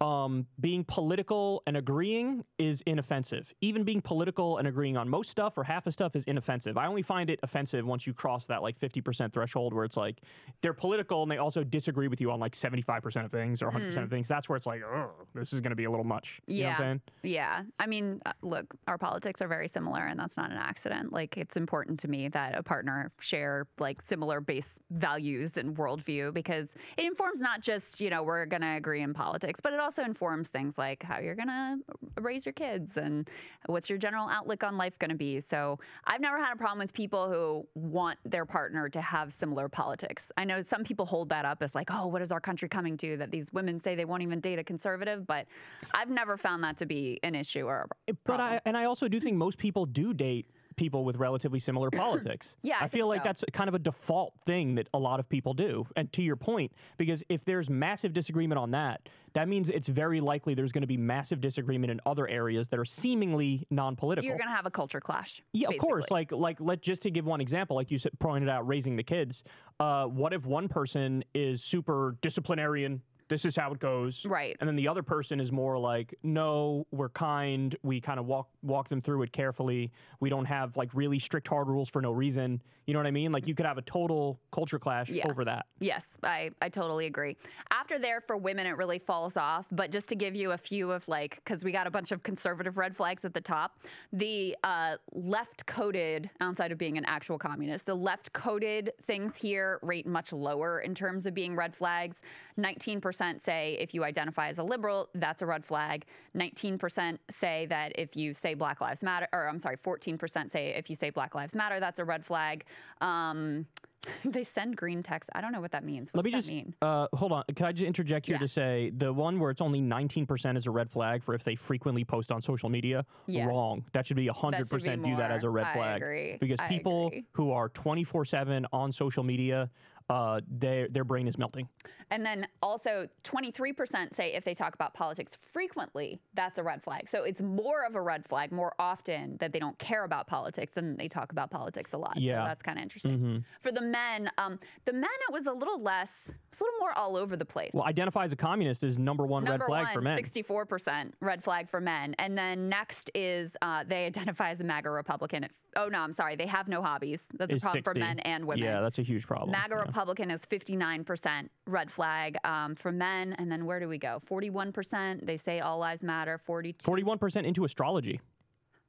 Um, 0.03 0.45
being 0.59 0.83
political 0.83 1.63
and 1.65 1.77
agreeing 1.77 2.43
is 2.59 2.83
inoffensive. 2.85 3.53
Even 3.61 3.85
being 3.85 4.01
political 4.01 4.57
and 4.57 4.67
agreeing 4.67 4.97
on 4.97 5.07
most 5.07 5.29
stuff 5.29 5.57
or 5.57 5.63
half 5.63 5.87
of 5.87 5.93
stuff 5.93 6.17
is 6.17 6.25
inoffensive. 6.25 6.77
I 6.77 6.87
only 6.87 7.03
find 7.03 7.29
it 7.29 7.39
offensive 7.41 7.85
once 7.85 8.05
you 8.05 8.13
cross 8.13 8.45
that 8.47 8.61
like 8.61 8.77
50% 8.77 9.31
threshold 9.31 9.73
where 9.73 9.85
it's 9.85 9.95
like 9.95 10.17
they're 10.61 10.73
political 10.73 11.23
and 11.23 11.31
they 11.31 11.37
also 11.37 11.63
disagree 11.63 12.09
with 12.09 12.19
you 12.19 12.31
on 12.31 12.41
like 12.41 12.53
75% 12.53 13.23
of 13.23 13.31
things 13.31 13.61
or 13.61 13.71
100% 13.71 14.03
of 14.03 14.09
things. 14.09 14.27
That's 14.27 14.49
where 14.49 14.57
it's 14.57 14.65
like, 14.65 14.81
oh, 14.83 15.11
this 15.33 15.53
is 15.53 15.61
going 15.61 15.69
to 15.69 15.75
be 15.77 15.85
a 15.85 15.89
little 15.89 16.03
much. 16.03 16.41
You 16.47 16.63
know 16.63 16.69
what 16.71 16.81
I'm 16.81 17.01
Yeah. 17.21 17.33
Yeah. 17.43 17.63
I 17.79 17.87
mean, 17.87 18.21
uh, 18.25 18.33
look, 18.41 18.73
our 18.87 18.97
politics 18.97 19.41
are 19.41 19.47
very 19.47 19.69
similar, 19.69 20.01
and 20.01 20.19
that's 20.19 20.35
not 20.35 20.51
an 20.51 20.57
accident. 20.57 21.13
Like, 21.13 21.37
it's 21.37 21.55
important 21.55 21.97
to 22.01 22.09
me 22.09 22.27
that 22.29 22.57
a 22.57 22.63
partner 22.63 23.09
share 23.19 23.67
like 23.79 24.01
similar 24.01 24.41
base 24.41 24.67
values 24.91 25.55
and 25.55 25.77
worldview 25.77 26.33
because 26.33 26.67
it 26.97 27.05
informs 27.05 27.39
not 27.39 27.61
just, 27.61 28.01
you 28.01 28.09
know, 28.09 28.21
we're 28.21 28.45
going 28.45 28.61
to 28.61 28.75
agree 28.75 29.01
in 29.01 29.13
politics, 29.13 29.59
but 29.63 29.71
it 29.71 29.79
also 29.79 29.92
informs 30.01 30.49
things 30.49 30.77
like 30.77 31.03
how 31.03 31.19
you're 31.19 31.35
going 31.35 31.47
to 31.47 31.77
uh, 31.89 32.21
raise 32.21 32.45
your 32.45 32.53
kids 32.53 32.97
and 32.97 33.29
what's 33.67 33.89
your 33.89 33.97
general 33.97 34.27
outlook 34.29 34.63
on 34.63 34.77
life 34.77 34.97
going 34.99 35.09
to 35.09 35.15
be. 35.15 35.39
So, 35.41 35.79
I've 36.05 36.21
never 36.21 36.37
had 36.37 36.53
a 36.53 36.57
problem 36.57 36.79
with 36.79 36.93
people 36.93 37.29
who 37.29 37.67
want 37.75 38.19
their 38.25 38.45
partner 38.45 38.89
to 38.89 39.01
have 39.01 39.33
similar 39.33 39.69
politics. 39.69 40.31
I 40.37 40.45
know 40.45 40.61
some 40.61 40.83
people 40.83 41.05
hold 41.05 41.29
that 41.29 41.45
up 41.45 41.61
as 41.61 41.73
like, 41.75 41.89
oh, 41.91 42.07
what 42.07 42.21
is 42.21 42.31
our 42.31 42.39
country 42.39 42.69
coming 42.69 42.97
to 42.97 43.17
that 43.17 43.31
these 43.31 43.51
women 43.53 43.81
say 43.81 43.95
they 43.95 44.05
won't 44.05 44.23
even 44.23 44.39
date 44.39 44.59
a 44.59 44.63
conservative, 44.63 45.25
but 45.25 45.47
I've 45.93 46.09
never 46.09 46.37
found 46.37 46.63
that 46.63 46.77
to 46.79 46.85
be 46.85 47.19
an 47.23 47.35
issue 47.35 47.65
or 47.65 47.87
a 48.07 48.13
But. 48.25 48.39
I 48.39 48.59
and 48.65 48.75
I 48.75 48.85
also 48.85 49.07
do 49.07 49.19
think 49.19 49.37
most 49.37 49.57
people 49.57 49.85
do 49.85 50.13
date 50.13 50.47
people 50.75 51.03
with 51.03 51.15
relatively 51.17 51.59
similar 51.59 51.89
politics. 51.91 52.55
Yeah, 52.61 52.77
I 52.79 52.85
I, 52.85 52.87
feel 52.87 53.07
like 53.07 53.21
so. 53.21 53.29
that's 53.29 53.43
kind 53.53 53.67
of 53.67 53.75
a 53.75 53.79
default 53.79 54.33
thing 54.45 54.75
that 54.75 54.87
a 54.93 54.99
lot 54.99 55.19
of 55.19 55.27
people 55.29 55.53
do. 55.53 55.85
And 55.95 56.11
to 56.13 56.21
your 56.21 56.35
point, 56.35 56.71
because 56.97 57.23
if 57.29 57.43
there's 57.45 57.69
massive 57.69 58.13
disagreement 58.13 58.59
on 58.59 58.71
that, 58.71 59.09
that 59.33 59.47
means 59.47 59.69
it's 59.69 59.87
very 59.87 60.21
likely 60.21 60.53
there's 60.53 60.71
going 60.71 60.81
to 60.81 60.87
be 60.87 60.97
massive 60.97 61.41
disagreement 61.41 61.91
in 61.91 61.99
other 62.05 62.27
areas 62.27 62.67
that 62.67 62.79
are 62.79 62.85
seemingly 62.85 63.65
non-political. 63.71 64.27
You're 64.27 64.37
going 64.37 64.49
to 64.49 64.55
have 64.55 64.65
a 64.65 64.71
culture 64.71 65.01
clash. 65.01 65.41
Yeah, 65.53 65.69
of 65.69 65.77
course. 65.79 66.03
basically. 66.03 66.15
Like, 66.15 66.31
like, 66.31 66.57
let 66.59 66.81
just 66.81 67.01
to 67.03 67.11
give 67.11 67.25
one 67.25 67.41
example, 67.41 67.75
like 67.75 67.89
you 67.89 67.99
pointed 68.19 68.49
out, 68.49 68.67
raising 68.67 68.95
the 68.95 69.03
kids. 69.03 69.43
Uh, 69.79 70.05
what 70.05 70.33
if 70.33 70.45
one 70.45 70.67
person 70.67 71.23
is 71.33 71.63
super 71.63 72.15
disciplinarian? 72.21 73.01
This 73.29 73.45
is 73.45 73.55
how 73.55 73.71
it 73.71 73.79
goes. 73.79 74.25
Right. 74.25 74.55
And 74.59 74.67
then 74.67 74.75
the 74.75 74.87
other 74.87 75.03
person 75.03 75.39
is 75.39 75.51
more 75.51 75.77
like, 75.77 76.13
no, 76.23 76.85
we're 76.91 77.09
kind. 77.09 77.75
We 77.83 77.99
kind 78.01 78.19
of 78.19 78.25
walk 78.25 78.49
walk 78.61 78.89
them 78.89 79.01
through 79.01 79.23
it 79.23 79.31
carefully. 79.31 79.91
We 80.19 80.29
don't 80.29 80.45
have 80.45 80.75
like 80.77 80.89
really 80.93 81.19
strict 81.19 81.47
hard 81.47 81.67
rules 81.67 81.89
for 81.89 82.01
no 82.01 82.11
reason. 82.11 82.61
You 82.85 82.93
know 82.93 82.99
what 82.99 83.07
I 83.07 83.11
mean? 83.11 83.31
Like 83.31 83.47
you 83.47 83.55
could 83.55 83.65
have 83.65 83.77
a 83.77 83.81
total 83.83 84.39
culture 84.51 84.79
clash 84.79 85.09
Yeah. 85.09 85.27
over 85.29 85.45
that. 85.45 85.65
Yes, 85.79 86.03
I, 86.21 86.51
I 86.61 86.69
totally 86.69 87.05
agree. 87.05 87.37
After 87.71 87.97
there, 87.97 88.21
for 88.21 88.35
women, 88.35 88.65
it 88.65 88.77
really 88.77 88.99
falls 88.99 89.37
off. 89.37 89.65
But 89.71 89.91
just 89.91 90.07
to 90.07 90.15
give 90.15 90.35
you 90.35 90.51
a 90.51 90.57
few 90.57 90.91
of 90.91 91.07
like, 91.07 91.35
because 91.43 91.63
we 91.63 91.71
got 91.71 91.87
a 91.87 91.91
bunch 91.91 92.11
of 92.11 92.23
conservative 92.23 92.77
red 92.77 92.95
flags 92.95 93.23
at 93.25 93.33
the 93.33 93.41
top, 93.41 93.79
the 94.11 94.55
uh, 94.63 94.95
left 95.13 95.65
coded, 95.65 96.29
outside 96.41 96.71
of 96.71 96.77
being 96.77 96.97
an 96.97 97.05
actual 97.05 97.37
communist, 97.37 97.85
the 97.85 97.95
left 97.95 98.31
coded 98.33 98.91
things 99.07 99.33
here 99.35 99.79
rate 99.81 100.05
much 100.05 100.33
lower 100.33 100.79
in 100.81 100.93
terms 100.93 101.25
of 101.25 101.33
being 101.33 101.55
red 101.55 101.75
flags. 101.75 102.17
19% 102.59 103.43
say 103.43 103.77
if 103.79 103.93
you 103.93 104.03
identify 104.03 104.49
as 104.49 104.57
a 104.57 104.63
liberal, 104.63 105.09
that's 105.15 105.41
a 105.41 105.45
red 105.45 105.65
flag. 105.65 106.05
19% 106.35 107.17
say 107.39 107.65
that 107.67 107.91
if 107.95 108.15
you 108.15 108.33
say 108.33 108.53
Black 108.53 108.81
Lives 108.81 109.01
Matter, 109.03 109.27
or 109.33 109.47
I'm 109.47 109.59
sorry, 109.59 109.77
14% 109.77 110.51
say 110.51 110.67
if 110.77 110.89
you 110.89 110.95
say 110.95 111.09
Black 111.09 111.33
Lives 111.33 111.55
Matter, 111.55 111.79
that's 111.79 111.99
a 111.99 112.05
red 112.05 112.25
flag. 112.25 112.65
Um, 113.01 113.65
they 114.25 114.45
send 114.53 114.75
green 114.75 115.01
text. 115.01 115.29
I 115.33 115.39
don't 115.39 115.53
know 115.53 115.61
what 115.61 115.71
that 115.71 115.85
means. 115.85 116.09
What 116.11 116.25
Let 116.25 116.25
me 116.25 116.31
just 116.31 116.47
mean? 116.49 116.75
uh, 116.81 117.07
hold 117.13 117.31
on. 117.31 117.43
Can 117.55 117.65
I 117.65 117.71
just 117.71 117.85
interject 117.85 118.25
here 118.25 118.35
Yeah. 118.35 118.39
to 118.39 118.47
say 118.49 118.91
the 118.97 119.13
one 119.13 119.39
where 119.39 119.49
it's 119.49 119.61
only 119.61 119.79
19% 119.81 120.57
is 120.57 120.65
a 120.65 120.71
red 120.71 120.91
flag 120.91 121.23
for 121.23 121.33
if 121.33 121.43
they 121.45 121.55
frequently 121.55 122.03
post 122.03 122.29
on 122.29 122.41
social 122.41 122.67
media? 122.67 123.05
Yeah. 123.27 123.45
Wrong. 123.45 123.85
That 123.93 124.05
should 124.05 124.17
be 124.17 124.27
100% 124.27 125.01
view 125.03 125.15
that 125.15 125.31
as 125.31 125.45
a 125.45 125.49
red 125.49 125.67
I 125.67 125.73
flag. 125.73 126.01
agree. 126.01 126.37
Because 126.39 126.59
I 126.59 126.67
people 126.67 127.07
agree. 127.07 127.25
who 127.31 127.51
are 127.51 127.69
24/7 127.69 128.65
on 128.73 128.91
social 128.91 129.23
media, 129.23 129.69
uh, 130.09 130.41
their 130.47 130.87
their 130.89 131.03
brain 131.03 131.27
is 131.27 131.37
melting. 131.37 131.67
And 132.11 132.23
then 132.23 132.45
also 132.61 133.07
23% 133.23 134.15
say 134.15 134.33
if 134.33 134.45
they 134.45 134.53
talk 134.53 134.75
about 134.75 134.93
politics 134.93 135.31
frequently, 135.51 136.19
that's 136.35 136.57
a 136.59 136.63
red 136.63 136.83
flag. 136.83 137.07
So 137.11 137.23
it's 137.23 137.41
more 137.41 137.85
of 137.85 137.95
a 137.95 138.01
red 138.01 138.23
flag 138.27 138.51
more 138.51 138.73
often 138.77 139.37
that 139.39 139.51
they 139.51 139.59
don't 139.59 139.77
care 139.79 140.03
about 140.03 140.27
politics 140.27 140.73
than 140.75 140.95
they 140.95 141.07
talk 141.07 141.31
about 141.31 141.49
politics 141.49 141.93
a 141.93 141.97
lot. 141.97 142.15
Yeah. 142.15 142.43
So 142.43 142.49
that's 142.49 142.61
kind 142.61 142.77
of 142.77 142.83
interesting. 142.83 143.11
Mm-hmm. 143.17 143.37
For 143.63 143.71
the 143.71 143.81
men, 143.81 144.29
um, 144.37 144.59
the 144.85 144.93
men, 144.93 145.09
it 145.27 145.33
was 145.33 145.47
a 145.47 145.51
little 145.51 145.81
less, 145.81 146.11
it's 146.27 146.59
a 146.59 146.63
little 146.63 146.79
more 146.79 146.95
all 146.95 147.17
over 147.17 147.35
the 147.35 147.45
place. 147.45 147.71
Well, 147.73 147.85
identify 147.85 148.25
as 148.25 148.31
a 148.31 148.35
communist 148.35 148.83
is 148.83 148.99
number 148.99 149.25
one 149.25 149.43
Number 149.43 149.65
red 149.65 149.67
flag 149.67 149.85
one, 149.85 149.93
for 149.93 150.01
men. 150.01 150.19
64% 150.19 151.11
red 151.19 151.43
flag 151.43 151.69
for 151.69 151.81
men. 151.81 152.13
And 152.19 152.37
then 152.37 152.69
next 152.69 153.09
is 153.15 153.51
uh, 153.63 153.85
they 153.87 154.05
identify 154.05 154.51
as 154.51 154.59
a 154.59 154.63
MAGA 154.63 154.89
Republican. 154.89 155.47
Oh, 155.75 155.87
no, 155.87 155.99
I'm 155.99 156.13
sorry. 156.13 156.35
They 156.35 156.47
have 156.47 156.67
no 156.67 156.81
hobbies. 156.81 157.19
That's 157.33 157.51
a 157.53 157.59
problem 157.59 157.83
for 157.83 157.93
men 157.93 158.19
and 158.19 158.45
women. 158.45 158.63
Yeah, 158.63 158.81
that's 158.81 158.99
a 158.99 159.03
huge 159.03 159.25
problem. 159.25 159.51
MAGA 159.51 159.75
Yeah. 159.75 159.81
Republican 159.81 160.31
is 160.31 160.41
59% 160.41 161.49
red 161.67 161.91
flag 161.91 162.37
um, 162.43 162.75
for 162.75 162.91
men. 162.91 163.33
And 163.33 163.51
then 163.51 163.65
where 163.65 163.79
do 163.79 163.87
we 163.87 163.97
go? 163.97 164.21
41%. 164.29 165.25
They 165.25 165.37
say 165.37 165.59
all 165.59 165.77
lives 165.79 166.03
matter. 166.03 166.39
42. 166.45 166.83
41% 166.89 167.45
into 167.45 167.65
astrology. 167.65 168.19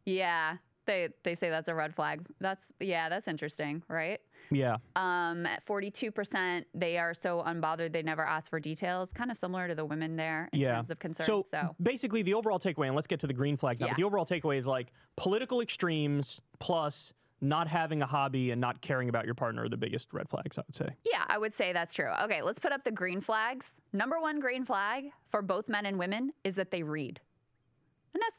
Yeah. 0.05 0.57
They, 0.87 1.09
they 1.23 1.35
say 1.35 1.49
that's 1.51 1.69
a 1.69 1.75
red 1.75 1.95
flag. 1.95 2.27
That's, 2.41 2.63
yeah, 2.81 3.09
that's 3.09 3.27
interesting, 3.27 3.83
right? 3.89 4.21
Yeah. 4.51 4.77
Um, 4.97 5.47
at 5.47 5.65
42%, 5.67 6.65
they 6.75 6.99
are 6.99 7.15
so 7.15 7.43
unbothered 7.47 7.93
they 7.93 8.03
never 8.03 8.25
ask 8.25 8.51
for 8.51 8.61
details. 8.61 9.11
Kind 9.15 9.31
of 9.31 9.39
similar 9.39 9.69
to 9.69 9.75
the 9.75 9.85
women 9.85 10.17
there 10.17 10.49
in 10.53 10.61
yeah. 10.61 10.77
terms 10.77 10.91
of 10.91 10.99
concern. 10.99 11.27
So, 11.27 11.47
So, 11.51 11.75
basically, 11.83 12.23
the 12.23 12.35
overall 12.35 12.59
takeaway, 12.59 12.87
and 12.87 12.97
let's 12.97 13.07
get 13.07 13.21
to 13.21 13.27
the 13.27 13.33
green 13.33 13.57
flags 13.57 13.81
now. 13.81 13.87
Yeah. 13.87 13.93
But 13.93 13.99
the 13.99 14.05
overall 14.05 14.27
takeaway 14.27 14.59
is 14.59 14.67
like 14.67 14.89
political 15.17 15.61
extremes 15.61 16.41
plus 16.61 17.13
not 17.41 17.69
having 17.69 18.01
a 18.03 18.07
hobby 18.07 18.53
and 18.53 18.61
not 18.61 18.81
caring 18.81 19.09
about 19.09 19.27
your 19.27 19.35
partner 19.35 19.65
are 19.65 19.69
the 19.69 19.77
biggest 19.77 20.09
red 20.13 20.29
flags, 20.29 20.57
I 20.57 20.63
would 20.67 20.75
say. 20.77 20.89
yeah, 21.05 21.25
I 21.29 21.37
would 21.37 21.55
say 21.55 21.73
that's 21.73 21.93
true. 21.95 22.11
Okay, 22.23 22.41
let's 22.43 22.59
put 22.59 22.73
up 22.73 22.85
the 22.85 22.91
green 22.91 23.21
flags. 23.21 23.67
Number 23.93 24.19
one 24.19 24.41
green 24.41 24.65
flag 24.65 25.05
for 25.31 25.43
both 25.43 25.69
men 25.69 25.87
and 25.87 25.99
women 25.99 26.33
is 26.43 26.55
that 26.55 26.71
they 26.71 26.83
read. 26.83 27.21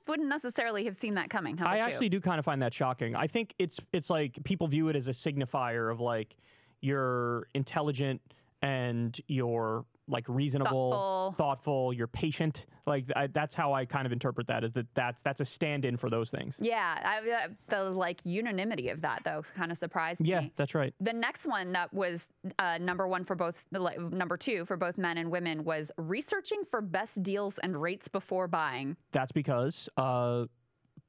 Wouldn't 0.07 0.30
necessarily 0.30 0.86
have 0.86 0.95
seen 0.95 1.15
that 1.15 1.32
coming. 1.32 1.57
How 1.57 1.65
I 1.65 1.78
about 1.78 1.88
you? 1.88 1.93
actually 1.93 2.09
do 2.09 2.21
kind 2.21 2.38
of 2.38 2.45
find 2.45 2.61
that 2.61 2.73
shocking. 2.73 3.15
I 3.15 3.26
think 3.26 3.55
it's 3.57 3.80
it's 3.91 4.09
like 4.09 4.38
people 4.43 4.67
view 4.67 4.89
it 4.89 4.95
as 4.95 5.07
a 5.07 5.11
signifier 5.11 5.91
of 5.91 5.99
like 5.99 6.36
you're 6.82 7.47
intelligent 7.55 8.21
and 8.61 9.19
you're 9.28 9.84
like 10.07 10.25
reasonable, 10.27 10.91
Thoughtful. 10.91 11.35
thoughtful, 11.37 11.93
you're 11.93 12.07
patient. 12.07 12.65
Like 12.85 13.05
I, 13.15 13.27
that's 13.27 13.55
how 13.55 13.73
I 13.73 13.85
kind 13.85 14.05
of 14.05 14.11
interpret 14.11 14.45
that. 14.47 14.63
Is 14.63 14.71
that 14.73 14.85
that's 14.93 15.19
that's 15.23 15.41
a 15.41 15.45
stand-in 15.45 15.97
for 15.97 16.09
those 16.09 16.29
things. 16.29 16.55
Yeah, 16.59 16.99
I, 17.03 17.47
the 17.69 17.89
like 17.89 18.21
unanimity 18.23 18.89
of 18.89 19.01
that 19.01 19.21
though 19.25 19.43
kind 19.55 19.71
of 19.71 19.79
surprised 19.79 20.21
Yeah, 20.21 20.39
me. 20.39 20.45
Yeah, 20.45 20.49
that's 20.57 20.75
right. 20.75 20.93
The 21.01 21.13
next 21.13 21.45
one 21.47 21.71
that 21.71 21.91
was 21.93 22.19
uh, 22.59 22.77
number 22.77 23.07
one 23.07 23.25
for 23.25 23.35
both, 23.35 23.55
number 23.71 24.37
two 24.37 24.65
for 24.65 24.77
both 24.77 24.97
men 24.97 25.17
and 25.17 25.31
women 25.31 25.63
was 25.63 25.89
researching 25.97 26.61
for 26.69 26.81
best 26.81 27.21
deals 27.23 27.55
and 27.63 27.81
rates 27.81 28.07
before 28.07 28.47
buying. 28.47 28.95
That's 29.11 29.31
because 29.31 29.89
uh, 29.97 30.45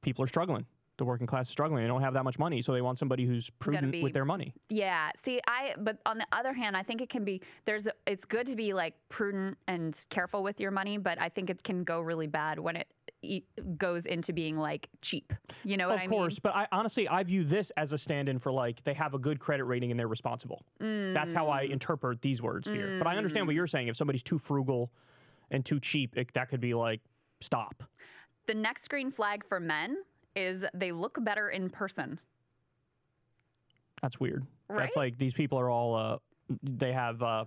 people 0.01 0.23
are 0.23 0.27
struggling. 0.27 0.65
The 0.97 1.05
working 1.05 1.27
class 1.27 1.45
is 1.45 1.51
struggling. 1.51 1.83
They 1.83 1.87
don't 1.87 2.01
have 2.01 2.15
that 2.15 2.23
much 2.23 2.39
money, 2.39 2.61
so 2.61 2.73
they 2.73 2.81
want 2.81 2.97
somebody 2.97 3.25
who's 3.25 3.49
prudent 3.59 3.91
be- 3.91 4.01
with 4.01 4.13
their 4.13 4.25
money. 4.25 4.53
Yeah. 4.69 5.11
See, 5.23 5.39
I 5.47 5.75
but 5.77 5.99
on 6.07 6.17
the 6.17 6.25
other 6.31 6.53
hand, 6.53 6.75
I 6.75 6.81
think 6.81 7.01
it 7.01 7.09
can 7.09 7.23
be 7.23 7.41
there's 7.65 7.85
a, 7.85 7.91
it's 8.07 8.25
good 8.25 8.47
to 8.47 8.55
be 8.55 8.73
like 8.73 8.95
prudent 9.09 9.57
and 9.67 9.95
careful 10.09 10.41
with 10.41 10.59
your 10.59 10.71
money, 10.71 10.97
but 10.97 11.21
I 11.21 11.29
think 11.29 11.49
it 11.51 11.63
can 11.63 11.83
go 11.83 12.01
really 12.01 12.25
bad 12.25 12.59
when 12.59 12.77
it 12.77 12.87
goes 13.77 14.05
into 14.05 14.33
being 14.33 14.57
like 14.57 14.87
cheap. 15.01 15.33
You 15.63 15.77
know 15.77 15.87
what 15.87 15.95
of 15.95 16.01
I 16.01 16.07
mean? 16.07 16.19
Of 16.19 16.23
course, 16.23 16.39
but 16.39 16.55
I 16.55 16.67
honestly 16.71 17.07
I 17.07 17.23
view 17.23 17.43
this 17.43 17.71
as 17.77 17.91
a 17.91 17.97
stand-in 17.97 18.39
for 18.39 18.51
like 18.51 18.83
they 18.83 18.93
have 18.95 19.13
a 19.13 19.19
good 19.19 19.39
credit 19.39 19.65
rating 19.65 19.91
and 19.91 19.99
they're 19.99 20.07
responsible. 20.07 20.63
That's 20.79 21.33
how 21.33 21.45
Mm. 21.45 21.53
I 21.53 21.61
interpret 21.63 22.21
these 22.23 22.41
words 22.41 22.67
here. 22.67 22.97
But 22.97 23.07
I 23.07 23.17
understand 23.17 23.45
what 23.45 23.55
you're 23.55 23.67
saying. 23.67 23.87
If 23.87 23.97
somebody's 23.97 24.23
too 24.23 24.39
frugal 24.39 24.91
and 25.51 25.63
too 25.63 25.79
cheap, 25.79 26.17
it, 26.17 26.33
that 26.33 26.49
could 26.49 26.59
be 26.61 26.73
like 26.73 27.01
stop. 27.41 27.83
The 28.47 28.53
next 28.55 28.87
green 28.89 29.11
flag 29.11 29.43
for 29.47 29.59
men 29.59 29.97
is 30.37 30.63
they 30.73 30.91
look 30.91 31.17
better 31.23 31.49
in 31.49 31.69
person. 31.69 32.19
That's 34.01 34.19
weird. 34.19 34.45
Right? 34.69 34.79
That's 34.83 34.95
like 34.95 35.17
these 35.17 35.33
people 35.33 35.59
are 35.59 35.69
all 35.69 35.95
uh, 35.95 36.17
they 36.61 36.93
have 36.93 37.21
uh, 37.23 37.45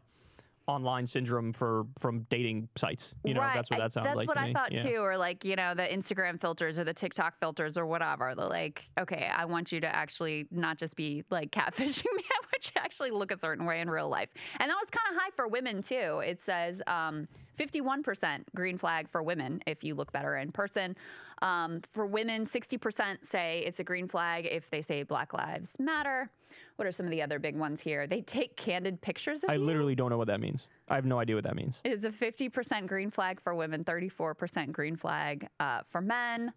online 0.66 1.06
syndrome 1.06 1.52
for 1.52 1.86
from 2.00 2.26
dating 2.30 2.68
sites. 2.76 3.14
You 3.24 3.34
know, 3.34 3.40
right. 3.40 3.54
that's 3.54 3.70
what 3.70 3.78
that 3.78 3.92
sounds 3.92 4.06
That's 4.06 4.16
like. 4.16 4.28
That's 4.28 4.36
what 4.36 4.40
to 4.40 4.40
I 4.40 4.46
me. 4.48 4.52
thought 4.54 4.72
Yeah. 4.72 4.82
too. 4.82 4.96
Or 4.96 5.16
like, 5.16 5.44
you 5.44 5.56
know, 5.56 5.74
the 5.74 5.82
Instagram 5.82 6.40
filters 6.40 6.78
or 6.78 6.84
the 6.84 6.94
TikTok 6.94 7.38
filters 7.38 7.76
or 7.76 7.86
whatever. 7.86 8.34
They're 8.36 8.46
like, 8.46 8.82
okay, 8.98 9.30
I 9.34 9.44
want 9.44 9.72
you 9.72 9.80
to 9.80 9.94
actually 9.94 10.46
not 10.50 10.78
just 10.78 10.96
be 10.96 11.24
like 11.30 11.50
catfishing 11.50 12.04
me. 12.16 12.24
I 12.30 12.40
want 12.52 12.64
you 12.66 12.72
to 12.74 12.82
actually 12.82 13.10
look 13.10 13.30
a 13.30 13.38
certain 13.38 13.64
way 13.66 13.80
in 13.80 13.90
real 13.90 14.08
life. 14.08 14.30
And 14.58 14.70
that 14.70 14.76
was 14.76 14.88
kind 14.90 15.16
of 15.16 15.22
high 15.22 15.30
for 15.34 15.48
women 15.48 15.82
too. 15.82 16.20
It 16.24 16.40
says 16.44 16.80
um, 16.86 17.26
51% 17.58 18.44
green 18.54 18.78
flag 18.78 19.08
for 19.10 19.22
women 19.22 19.60
if 19.66 19.84
you 19.84 19.94
look 19.94 20.12
better 20.12 20.36
in 20.36 20.50
person. 20.52 20.96
Um, 21.42 21.80
for 21.92 22.06
women, 22.06 22.46
60% 22.46 23.18
say 23.30 23.62
it's 23.66 23.80
a 23.80 23.84
green 23.84 24.08
flag 24.08 24.46
if 24.46 24.68
they 24.70 24.82
say 24.82 25.02
Black 25.02 25.32
Lives 25.32 25.70
Matter. 25.78 26.28
What 26.76 26.86
are 26.86 26.92
some 26.92 27.06
of 27.06 27.10
the 27.10 27.22
other 27.22 27.38
big 27.38 27.56
ones 27.56 27.80
here? 27.80 28.06
They 28.06 28.20
take 28.22 28.56
candid 28.56 29.00
pictures 29.00 29.42
of 29.44 29.50
I 29.50 29.54
you. 29.54 29.64
literally 29.64 29.94
don't 29.94 30.10
know 30.10 30.18
what 30.18 30.26
that 30.28 30.40
means. 30.40 30.66
I 30.88 30.94
have 30.96 31.04
no 31.04 31.18
idea 31.18 31.34
what 31.36 31.44
that 31.44 31.56
means. 31.56 31.76
It 31.84 31.92
is 31.92 32.04
a 32.04 32.10
50% 32.10 32.86
green 32.86 33.10
flag 33.10 33.40
for 33.40 33.54
women, 33.54 33.84
34% 33.84 34.72
green 34.72 34.96
flag 34.96 35.46
uh, 35.60 35.80
for 35.90 36.00
men. 36.00 36.52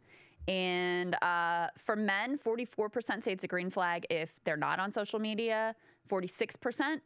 And 0.48 1.16
uh, 1.24 1.68
for 1.86 1.96
men, 1.96 2.38
44% 2.38 3.24
say 3.24 3.32
it's 3.32 3.44
a 3.44 3.48
green 3.48 3.70
flag 3.70 4.06
if 4.10 4.30
they're 4.44 4.58
not 4.58 4.80
on 4.80 4.92
social 4.92 5.20
media. 5.20 5.76
46%, 6.10 7.00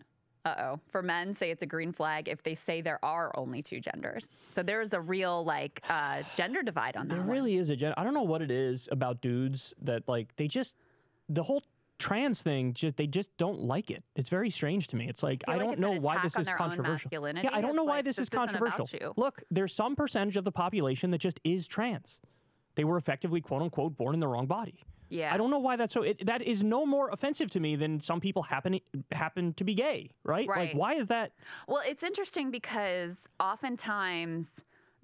uh 0.45 0.55
oh, 0.59 0.79
for 0.91 1.01
men 1.01 1.35
say 1.35 1.51
it's 1.51 1.61
a 1.61 1.65
green 1.65 1.91
flag 1.91 2.27
if 2.27 2.43
they 2.43 2.57
say 2.65 2.81
there 2.81 3.03
are 3.03 3.31
only 3.35 3.61
two 3.61 3.79
genders. 3.79 4.25
So 4.55 4.63
there 4.63 4.81
is 4.81 4.93
a 4.93 5.01
real 5.01 5.43
like 5.43 5.81
uh, 5.89 6.23
gender 6.35 6.63
divide 6.63 6.95
on 6.95 7.07
that. 7.07 7.15
There 7.15 7.23
one. 7.23 7.29
really 7.29 7.57
is 7.57 7.69
a 7.69 7.75
gen. 7.75 7.93
I 7.97 8.03
don't 8.03 8.13
know 8.13 8.23
what 8.23 8.41
it 8.41 8.51
is 8.51 8.87
about 8.91 9.21
dudes 9.21 9.73
that 9.83 10.03
like 10.07 10.35
they 10.37 10.47
just 10.47 10.75
the 11.29 11.43
whole 11.43 11.63
trans 11.99 12.41
thing 12.41 12.73
just 12.73 12.95
they 12.97 13.07
just 13.07 13.29
don't 13.37 13.59
like 13.59 13.91
it. 13.91 14.03
It's 14.15 14.29
very 14.29 14.49
strange 14.49 14.87
to 14.87 14.95
me. 14.95 15.07
It's 15.09 15.23
like 15.23 15.43
I 15.47 15.55
like 15.55 15.59
don't 15.61 15.79
know 15.79 15.91
why 15.91 16.21
this 16.21 16.35
is 16.35 16.47
controversial. 16.47 17.09
Yeah, 17.11 17.49
I 17.53 17.61
don't 17.61 17.75
know 17.75 17.83
why 17.83 17.97
like, 17.97 18.05
this, 18.05 18.17
this 18.17 18.23
is 18.23 18.29
controversial. 18.29 18.87
Look, 19.17 19.43
there's 19.51 19.73
some 19.73 19.95
percentage 19.95 20.37
of 20.37 20.43
the 20.43 20.51
population 20.51 21.11
that 21.11 21.19
just 21.19 21.39
is 21.43 21.67
trans. 21.67 22.19
They 22.75 22.83
were 22.83 22.97
effectively 22.97 23.41
quote 23.41 23.61
unquote 23.61 23.97
born 23.97 24.13
in 24.13 24.19
the 24.19 24.27
wrong 24.27 24.45
body. 24.45 24.83
Yeah. 25.09 25.33
I 25.33 25.37
don't 25.37 25.49
know 25.49 25.59
why 25.59 25.75
that's 25.75 25.93
so. 25.93 26.01
It, 26.03 26.25
that 26.25 26.41
is 26.41 26.63
no 26.63 26.85
more 26.85 27.09
offensive 27.09 27.49
to 27.51 27.59
me 27.59 27.75
than 27.75 28.01
some 28.01 28.19
people 28.19 28.43
happen 28.43 28.79
happen 29.11 29.53
to 29.53 29.63
be 29.63 29.73
gay, 29.73 30.11
right? 30.23 30.47
Right. 30.47 30.69
Like, 30.69 30.75
why 30.75 30.95
is 30.95 31.07
that? 31.07 31.31
Well, 31.67 31.81
it's 31.85 32.03
interesting 32.03 32.51
because 32.51 33.15
oftentimes 33.39 34.47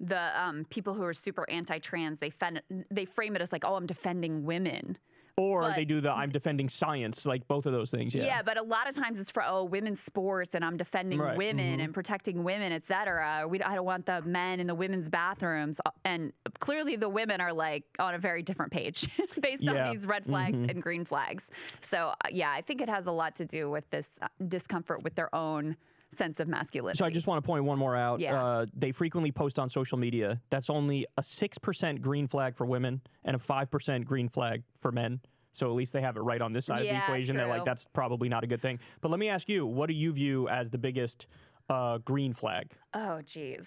the 0.00 0.40
um, 0.40 0.66
people 0.70 0.92
who 0.92 1.04
are 1.04 1.14
super 1.14 1.48
anti-trans 1.48 2.18
they 2.18 2.30
fen- 2.30 2.60
they 2.90 3.04
frame 3.04 3.36
it 3.36 3.42
as 3.42 3.52
like, 3.52 3.64
oh, 3.64 3.74
I'm 3.74 3.86
defending 3.86 4.44
women, 4.44 4.98
Or 5.36 5.62
But- 5.62 5.74
they 5.76 5.84
do 5.84 6.00
the 6.00 6.10
I'm 6.12 6.30
defending 6.30 6.68
science, 6.68 7.26
like 7.26 7.46
both 7.48 7.66
of 7.66 7.72
those 7.72 7.90
things. 7.90 8.14
Yeah. 8.14 8.24
Yeah. 8.24 8.42
but 8.42 8.56
a 8.56 8.62
lot 8.62 8.88
of 8.88 8.94
times 8.94 9.18
it's 9.18 9.30
for 9.30 9.42
oh 9.44 9.64
women's 9.64 10.00
sports 10.00 10.54
and 10.54 10.64
I'm 10.64 10.76
defending 10.76 11.18
Right, 11.18 11.36
women 11.36 11.80
mhm. 11.80 11.84
and 11.84 11.94
protecting 11.94 12.44
women, 12.44 12.70
et 12.70 12.86
cetera. 12.86 13.46
We 13.48 13.60
I 13.62 13.74
don't 13.74 13.84
want 13.84 14.06
the 14.06 14.22
men 14.22 14.60
in 14.60 14.68
the 14.68 14.74
women's 14.76 15.08
bathrooms, 15.08 15.80
Uh, 15.84 15.90
and 16.04 16.32
clearly 16.60 16.94
the 16.94 17.08
women 17.08 17.40
are 17.40 17.52
like 17.52 17.82
on 17.98 18.14
a 18.14 18.18
very 18.18 18.42
different 18.42 18.70
page 18.70 19.08
based 19.40 19.62
Yeah, 19.64 19.88
on 19.88 19.92
these 19.96 20.06
red 20.06 20.24
flags 20.24 20.56
mhm. 20.56 20.70
and 20.70 20.80
green 20.80 21.04
flags. 21.04 21.44
So 21.90 22.08
uh, 22.10 22.28
yeah, 22.30 22.52
I 22.52 22.60
think 22.60 22.80
it 22.80 22.88
has 22.88 23.06
a 23.08 23.12
lot 23.12 23.34
to 23.36 23.44
do 23.44 23.68
with 23.70 23.88
this 23.90 24.06
uh, 24.22 24.28
discomfort 24.46 25.02
with 25.02 25.16
their 25.16 25.34
own 25.34 25.76
sense 26.14 26.40
of 26.40 26.48
masculinity. 26.48 26.98
So 26.98 27.04
I 27.04 27.10
just 27.10 27.26
want 27.26 27.42
to 27.42 27.46
point 27.46 27.64
one 27.64 27.78
more 27.78 27.96
out. 27.96 28.20
Yeah. 28.20 28.42
Uh, 28.42 28.66
they 28.74 28.92
frequently 28.92 29.30
post 29.32 29.58
on 29.58 29.68
social 29.68 29.98
media. 29.98 30.40
That's 30.50 30.70
only 30.70 31.06
a 31.18 31.22
six 31.22 31.58
percent 31.58 32.00
green 32.02 32.26
flag 32.28 32.56
for 32.56 32.66
women 32.66 33.00
and 33.24 33.36
a 33.36 33.38
five 33.38 33.70
percent 33.70 34.04
green 34.06 34.28
flag 34.28 34.62
for 34.80 34.92
men. 34.92 35.20
So 35.52 35.66
at 35.66 35.72
least 35.74 35.92
they 35.92 36.00
have 36.00 36.16
it 36.16 36.20
right 36.20 36.40
on 36.42 36.52
this 36.52 36.66
side 36.66 36.80
of 36.80 36.86
the 36.88 36.94
Yeah, 36.94 37.02
equation. 37.04 37.36
They're 37.36 37.46
like, 37.46 37.64
that's 37.64 37.86
probably 37.92 38.28
not 38.28 38.42
a 38.42 38.46
good 38.46 38.60
thing. 38.60 38.80
But 39.00 39.10
let 39.12 39.20
me 39.20 39.28
ask 39.28 39.48
you, 39.48 39.66
what 39.66 39.86
do 39.86 39.94
you 39.94 40.12
view 40.12 40.48
as 40.48 40.68
the 40.68 40.78
biggest 40.78 41.26
uh, 41.70 41.98
green 41.98 42.34
flag? 42.34 42.72
oh 42.94 43.20
geez. 43.22 43.62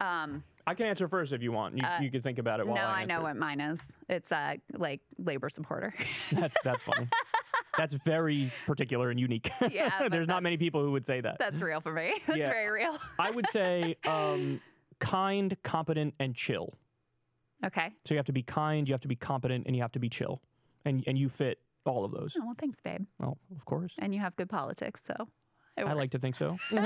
Um, 0.00 0.42
I 0.66 0.74
can 0.74 0.86
answer 0.86 1.08
first 1.08 1.32
if 1.32 1.40
you 1.40 1.50
want. 1.52 1.78
You, 1.78 1.86
Uh, 1.86 2.00
you 2.02 2.10
can 2.10 2.20
think 2.22 2.38
about 2.38 2.60
it 2.60 2.66
no, 2.66 2.72
while 2.72 2.86
I, 2.86 3.02
I 3.02 3.04
know 3.04 3.22
what 3.22 3.36
mine 3.36 3.60
is. 3.60 3.78
It's 4.08 4.30
uh 4.32 4.56
like 4.76 5.00
labor 5.18 5.48
supporter. 5.48 5.94
That's 6.32 6.56
that's 6.64 6.82
funny. 6.82 7.08
that's 7.78 7.94
very 8.04 8.52
particular 8.66 9.10
and 9.10 9.18
unique. 9.18 9.50
Yeah, 9.70 10.08
There's 10.10 10.28
not 10.28 10.42
many 10.42 10.56
people 10.58 10.82
who 10.82 10.92
would 10.92 11.06
say 11.06 11.20
that. 11.22 11.36
That's 11.38 11.60
real 11.62 11.80
for 11.80 11.92
me. 11.92 12.14
That's 12.26 12.38
Yeah. 12.38 12.50
very 12.50 12.68
real. 12.70 12.98
I 13.18 13.30
would 13.30 13.46
say 13.52 13.96
um, 14.06 14.60
kind, 15.00 15.56
competent, 15.62 16.12
and 16.20 16.34
chill. 16.34 16.74
Okay. 17.64 17.88
So 18.06 18.14
you 18.14 18.16
have 18.18 18.26
to 18.26 18.32
be 18.32 18.42
kind, 18.42 18.86
you 18.86 18.94
have 18.94 19.00
to 19.02 19.08
be 19.08 19.16
competent, 19.16 19.66
and 19.66 19.74
you 19.74 19.82
have 19.82 19.92
to 19.92 19.98
be 19.98 20.08
chill, 20.08 20.40
and 20.84 21.02
and 21.06 21.16
you 21.18 21.30
fit 21.38 21.58
all 21.84 22.04
of 22.04 22.12
those. 22.12 22.32
Oh, 22.38 22.44
well, 22.46 22.54
thanks, 22.60 22.78
babe. 22.84 23.06
Well, 23.18 23.38
of 23.56 23.64
course, 23.64 23.92
And 23.98 24.14
you 24.14 24.20
have 24.20 24.36
good 24.36 24.48
politics, 24.50 25.00
so. 25.06 25.28
It 25.80 25.86
I 25.86 25.92
like 25.94 26.10
to 26.12 26.18
think 26.18 26.36
so. 26.36 26.56
it 26.70 26.82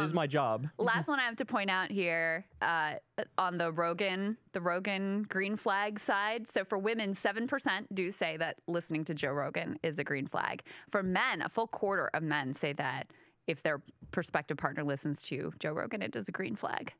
is 0.00 0.10
Um, 0.10 0.14
my 0.14 0.26
job. 0.26 0.66
Last 0.78 1.08
one 1.08 1.18
I 1.20 1.24
have 1.24 1.36
to 1.36 1.44
point 1.44 1.70
out 1.70 1.90
here 1.90 2.44
uh, 2.62 2.94
on 3.38 3.58
the 3.58 3.72
Rogan, 3.72 4.36
the 4.52 4.60
Rogan 4.60 5.24
green 5.28 5.56
flag 5.56 6.00
side. 6.06 6.46
So 6.52 6.64
for 6.64 6.78
women, 6.78 7.14
seven 7.14 7.46
percent 7.46 7.92
do 7.94 8.10
say 8.12 8.36
that 8.38 8.56
listening 8.66 9.04
to 9.06 9.14
Joe 9.14 9.32
Rogan 9.32 9.78
is 9.82 9.98
a 9.98 10.04
green 10.04 10.26
flag. 10.26 10.62
For 10.90 11.02
men, 11.02 11.42
a 11.42 11.48
full 11.48 11.68
quarter 11.68 12.10
of 12.14 12.22
men 12.22 12.56
say 12.60 12.72
that 12.74 13.10
if 13.46 13.62
their 13.62 13.80
prospective 14.10 14.56
partner 14.56 14.84
listens 14.84 15.22
to 15.24 15.52
Joe 15.58 15.72
Rogan, 15.72 16.02
it 16.02 16.16
is 16.16 16.28
a 16.28 16.32
green 16.32 16.56
flag. 16.56 16.92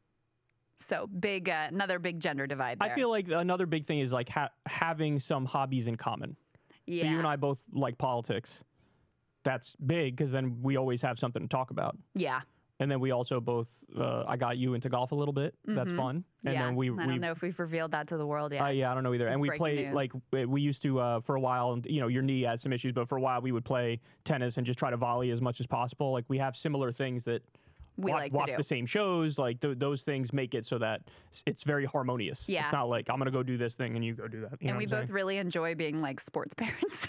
So 0.89 1.09
big, 1.19 1.49
uh, 1.49 1.67
another 1.71 1.99
big 1.99 2.21
gender 2.21 2.47
divide 2.47 2.79
there. 2.79 2.93
I 2.93 2.95
feel 2.95 3.11
like 3.11 3.27
another 3.29 3.67
big 3.67 3.87
thing 3.87 4.01
is 4.01 4.13
like 4.13 4.29
ha- 4.29 4.51
having 4.67 5.19
some 5.19 5.45
hobbies 5.45 5.89
in 5.89 5.97
common. 5.97 6.37
yeah. 6.87 7.05
So 7.05 7.11
you 7.11 7.19
and 7.19 7.27
I 7.27 7.35
both 7.35 7.59
like 7.73 7.99
politics. 7.99 8.51
That's 9.47 9.75
big 9.87 10.17
because 10.17 10.31
then 10.33 10.59
we 10.63 10.77
always 10.77 11.01
have 11.03 11.19
something 11.19 11.41
to 11.43 11.49
talk 11.49 11.71
about. 11.71 11.97
yeah. 12.15 12.41
And 12.79 12.91
then 12.91 13.01
we 13.01 13.11
also 13.11 13.41
both, 13.41 13.69
uh, 13.99 14.25
I 14.29 14.37
got 14.37 14.59
you 14.59 14.75
into 14.75 14.91
golf 14.91 15.13
a 15.13 15.15
little 15.15 15.33
bit. 15.33 15.55
That's 15.65 15.89
Mhm. 15.91 15.97
fun. 15.97 16.25
And 16.45 16.53
yeah. 16.53 16.65
then 16.67 16.77
we, 16.77 16.91
I 16.91 17.07
don't 17.07 17.21
know 17.23 17.31
if 17.31 17.41
we've 17.41 17.59
revealed 17.59 17.93
that 17.93 18.07
to 18.09 18.19
the 18.19 18.27
world 18.27 18.53
yet. 18.53 18.61
Uh, 18.61 18.69
yeah, 18.69 18.91
I 18.91 18.95
don't 18.95 19.03
know 19.03 19.15
either. 19.15 19.25
This 19.25 19.33
And 19.33 19.41
we 19.41 19.49
play 19.57 19.77
news. 19.87 19.95
like 19.95 20.13
we 20.31 20.45
we 20.45 20.61
used 20.61 20.83
to 20.83 21.01
uh, 21.01 21.21
for 21.23 21.37
a 21.37 21.41
while. 21.41 21.73
And 21.73 21.87
you 21.87 22.01
know, 22.03 22.09
your 22.09 22.21
knee 22.23 22.43
has 22.43 22.61
some 22.61 22.75
issues, 22.75 22.93
but 22.93 23.09
for 23.09 23.17
a 23.17 23.21
while 23.23 23.41
we 23.41 23.51
would 23.51 23.65
play 23.65 23.99
tennis 24.27 24.59
and 24.59 24.67
just 24.67 24.79
try 24.79 24.91
to 24.91 24.97
volley 24.99 25.31
as 25.31 25.41
much 25.41 25.59
as 25.61 25.67
possible. 25.67 26.13
Like 26.13 26.27
we 26.29 26.37
have 26.37 26.55
similar 26.55 26.93
things 26.93 27.25
that 27.25 27.41
we 27.97 28.11
wa- 28.13 28.19
like 28.19 28.35
watch 28.35 28.51
the 28.55 28.63
same 28.63 28.85
shows. 28.85 29.39
Like 29.39 29.59
th- 29.63 29.79
those 29.79 30.03
things 30.03 30.35
make 30.35 30.53
it 30.55 30.67
so 30.67 30.77
that 30.77 31.01
it's 31.47 31.63
very 31.63 31.87
harmonious. 31.87 32.47
Yeah. 32.47 32.65
it's 32.65 32.73
not 32.75 32.91
like 32.91 33.09
I'm 33.09 33.17
gonna 33.17 33.31
go 33.31 33.43
do 33.43 33.57
this 33.57 33.73
thing 33.73 33.97
and 33.97 34.05
you 34.05 34.13
go 34.13 34.29
do 34.29 34.43
that. 34.43 34.61
And 34.61 34.77
we 34.77 34.85
both 34.85 35.09
really 35.09 35.39
enjoy 35.39 35.75
being 35.77 36.03
like 36.03 36.21
sports 36.21 36.53
parents. 36.59 37.07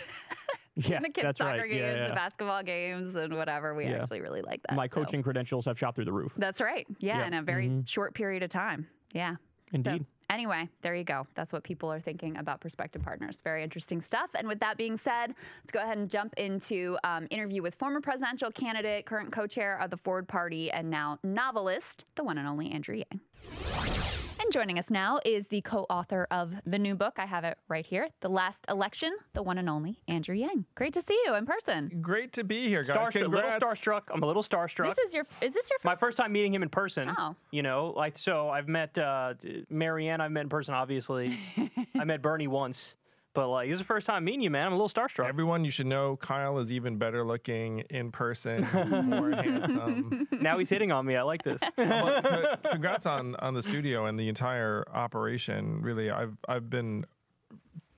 Yeah, 0.78 0.99
the 0.99 1.09
kids' 1.09 1.23
that's 1.25 1.38
soccer 1.39 1.61
right. 1.61 1.69
games 1.69 1.82
Yeah, 1.82 2.07
yeah. 2.09 2.13
basketball 2.15 2.61
games 2.63 3.15
and 3.15 3.34
whatever. 3.36 3.73
We 3.73 3.86
Yeah. 3.86 4.01
actually 4.03 4.21
really 4.21 4.41
like 4.41 4.61
that. 4.63 4.75
My 4.75 4.88
so- 4.88 4.93
coaching 4.95 5.23
credentials 5.23 5.65
have 5.65 5.78
shot 5.78 5.95
through 5.95 6.05
the 6.05 6.13
roof. 6.13 6.32
That's 6.38 6.61
right. 6.61 6.86
Yeah, 6.99 7.25
in 7.25 7.34
a 7.34 7.41
very 7.41 7.67
Mhm. 7.67 7.88
short 7.88 8.13
period 8.13 8.43
of 8.43 8.49
time. 8.51 8.88
Yeah. 9.11 9.36
Indeed. 9.73 10.01
So, 10.03 10.05
anyway, 10.30 10.69
there 10.82 10.95
you 10.95 11.03
go. 11.03 11.28
That's 11.36 11.51
what 11.51 11.63
people 11.63 11.91
are 11.91 11.99
thinking 11.99 12.38
about 12.38 12.61
prospective 12.61 13.01
partners. 13.01 13.41
Very 13.43 13.63
interesting 13.63 14.01
stuff. 14.01 14.30
And 14.34 14.47
with 14.47 14.59
that 14.59 14.78
being 14.78 14.97
said, 14.97 15.28
let's 15.63 15.71
go 15.71 15.80
ahead 15.82 15.97
and 15.97 16.09
jump 16.09 16.34
into 16.38 16.97
um, 17.03 17.28
interview 17.32 17.61
with 17.61 17.75
former 17.75 17.99
presidential 17.99 18.49
candidate, 18.51 19.05
current 19.05 19.32
co-chair 19.34 19.78
of 19.82 19.89
the 19.89 19.97
Forward 19.97 20.28
Party, 20.28 20.71
and 20.71 20.89
now 20.89 21.19
novelist, 21.23 22.05
the 22.15 22.23
one 22.23 22.38
and 22.38 22.47
only 22.47 22.71
Andrew 22.71 22.95
Yang. 22.95 24.26
And 24.40 24.52
joining 24.54 24.78
us 24.78 24.90
now 24.92 25.20
is 25.26 25.48
the 25.48 25.62
co-author 25.62 26.28
of 26.30 26.54
the 26.66 26.78
new 26.78 26.96
book. 26.96 27.16
I 27.18 27.26
have 27.26 27.44
it 27.44 27.58
right 27.68 27.86
here, 27.86 28.08
"The 28.22 28.30
Last 28.30 28.60
Election," 28.70 29.16
the 29.34 29.42
one 29.42 29.58
and 29.58 29.68
only 29.68 30.00
Andrew 30.08 30.36
Yang. 30.36 30.66
Great 30.76 30.94
to 30.94 31.02
see 31.02 31.20
you 31.26 31.34
in 31.36 31.46
person. 31.46 32.00
Great 32.02 32.34
to 32.34 32.44
be 32.44 32.68
here, 32.68 32.84
guys. 32.84 32.96
Starstruck, 32.96 33.16
a 33.16 33.28
little 33.28 33.50
Congrats. 33.50 33.64
starstruck. 33.82 34.02
I'm 34.12 34.22
a 34.22 34.28
little 34.28 34.44
starstruck. 34.44 34.96
This 34.96 35.08
is 35.08 35.14
your. 35.14 35.26
Is 35.42 35.54
this 35.54 35.68
your 35.70 35.80
my 35.84 35.94
first? 35.94 36.02
first 36.02 36.18
time 36.18 36.32
meeting 36.32 36.54
him 36.54 36.62
in 36.62 36.70
person. 36.70 37.10
Oh. 37.18 37.36
You 37.52 37.64
know, 37.64 37.94
like 37.96 38.18
so 38.18 38.50
I've 38.50 38.68
met 38.68 38.96
uh, 38.98 39.34
Marianne. 39.70 40.22
I've 40.22 40.32
met 40.32 40.42
in 40.42 40.50
person, 40.50 40.76
obviously. 40.76 41.38
I 42.00 42.06
met 42.06 42.22
Bernie 42.22 42.48
once, 42.48 42.96
but 43.38 43.50
like 43.50 43.70
this 43.70 43.76
is 43.76 43.82
the 43.82 43.86
first 43.86 44.08
time 44.08 44.24
meeting 44.24 44.42
you, 44.42 44.50
man. 44.50 44.66
I'm 44.66 44.74
a 44.74 44.76
little 44.76 44.90
starstruck. 44.90 45.30
Everyone, 45.30 45.64
you 45.64 45.70
should 45.70 45.86
know 45.86 46.18
Kyle 46.18 46.58
is 46.58 46.72
even 46.72 46.98
better 46.98 47.24
looking 47.24 47.82
in 47.92 48.12
person, 48.12 48.68
more 49.06 49.30
handsome. 49.30 50.28
now 50.42 50.58
he's 50.58 50.70
hitting 50.70 50.92
on 50.92 51.06
me. 51.06 51.16
I 51.16 51.22
like 51.22 51.44
this. 51.44 51.62
Well, 51.78 52.58
congrats 52.72 53.06
on 53.06 53.36
on 53.36 53.54
the 53.54 53.62
studio 53.62 54.08
and 54.08 54.20
the 54.20 54.28
entire 54.28 54.86
operation. 54.92 55.84
Really, 55.84 56.10
I've 56.10 56.36
I've 56.48 56.68
been 56.72 57.06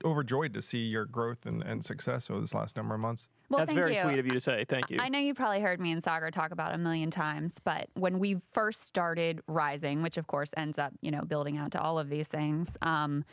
overjoyed 0.04 0.52
to 0.54 0.60
see 0.62 0.80
your 0.80 1.06
growth 1.06 1.46
and, 1.46 1.62
and 1.62 1.82
success 1.82 2.28
over 2.28 2.40
this 2.40 2.52
last 2.52 2.76
number 2.76 2.94
of 2.94 3.00
months. 3.00 3.28
Well, 3.48 3.60
That's 3.60 3.68
thank 3.68 3.78
very 3.78 3.96
you. 3.96 4.02
sweet 4.02 4.18
of 4.18 4.26
you 4.26 4.32
to 4.32 4.40
say. 4.40 4.66
Thank 4.68 4.90
you. 4.90 4.98
I 5.00 5.08
know 5.08 5.18
you 5.18 5.34
probably 5.34 5.60
heard 5.60 5.80
me 5.80 5.90
and 5.92 6.02
Saagar 6.02 6.30
talk 6.30 6.52
about 6.52 6.74
a 6.74 6.78
million 6.78 7.10
times, 7.10 7.56
but 7.64 7.88
when 7.94 8.18
we 8.18 8.36
first 8.52 8.86
started 8.86 9.40
Rising, 9.46 10.02
which 10.02 10.18
of 10.18 10.26
course 10.26 10.52
ends 10.56 10.78
up, 10.78 10.92
you 11.00 11.10
know, 11.10 11.22
building 11.22 11.56
out 11.56 11.72
to 11.72 11.80
all 11.80 11.98
of 11.98 12.10
these 12.10 12.28
things, 12.28 12.76
um, 12.82 13.24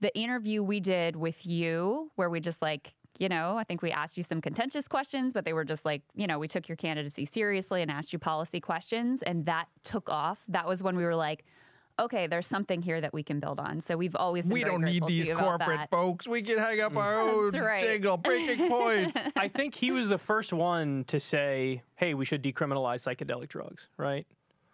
the 0.00 0.16
interview 0.16 0.62
we 0.62 0.80
did 0.80 1.16
with 1.16 1.46
you, 1.46 2.10
where 2.16 2.30
we 2.30 2.40
just 2.40 2.62
like, 2.62 2.94
you 3.18 3.28
know, 3.28 3.56
I 3.56 3.64
think 3.64 3.82
we 3.82 3.90
asked 3.90 4.16
you 4.16 4.22
some 4.22 4.40
contentious 4.40 4.86
questions, 4.86 5.32
but 5.32 5.44
they 5.44 5.52
were 5.52 5.64
just 5.64 5.84
like, 5.84 6.02
you 6.14 6.26
know, 6.26 6.38
we 6.38 6.46
took 6.46 6.68
your 6.68 6.76
candidacy 6.76 7.26
seriously 7.26 7.82
and 7.82 7.90
asked 7.90 8.12
you 8.12 8.18
policy 8.18 8.60
questions, 8.60 9.22
and 9.22 9.44
that 9.46 9.66
took 9.82 10.08
off. 10.08 10.38
That 10.48 10.66
was 10.66 10.82
when 10.82 10.96
we 10.96 11.04
were 11.04 11.16
like, 11.16 11.44
okay, 12.00 12.28
there's 12.28 12.46
something 12.46 12.80
here 12.80 13.00
that 13.00 13.12
we 13.12 13.24
can 13.24 13.40
build 13.40 13.58
on. 13.58 13.80
So 13.80 13.96
we've 13.96 14.14
always 14.14 14.46
been 14.46 14.54
We 14.54 14.60
very 14.60 14.72
don't 14.72 14.82
need 14.82 15.04
these 15.06 15.28
corporate 15.28 15.78
that. 15.78 15.90
folks. 15.90 16.28
We 16.28 16.42
can 16.42 16.58
hang 16.58 16.80
up 16.80 16.92
mm. 16.92 16.98
our 16.98 17.20
own 17.20 17.50
right. 17.58 17.80
jingle, 17.82 18.16
breaking 18.16 18.68
points. 18.68 19.16
I 19.36 19.48
think 19.48 19.74
he 19.74 19.90
was 19.90 20.06
the 20.06 20.18
first 20.18 20.52
one 20.52 21.04
to 21.08 21.18
say, 21.18 21.82
"Hey, 21.96 22.14
we 22.14 22.24
should 22.24 22.42
decriminalize 22.42 23.02
psychedelic 23.02 23.48
drugs." 23.48 23.88
Right? 23.96 24.26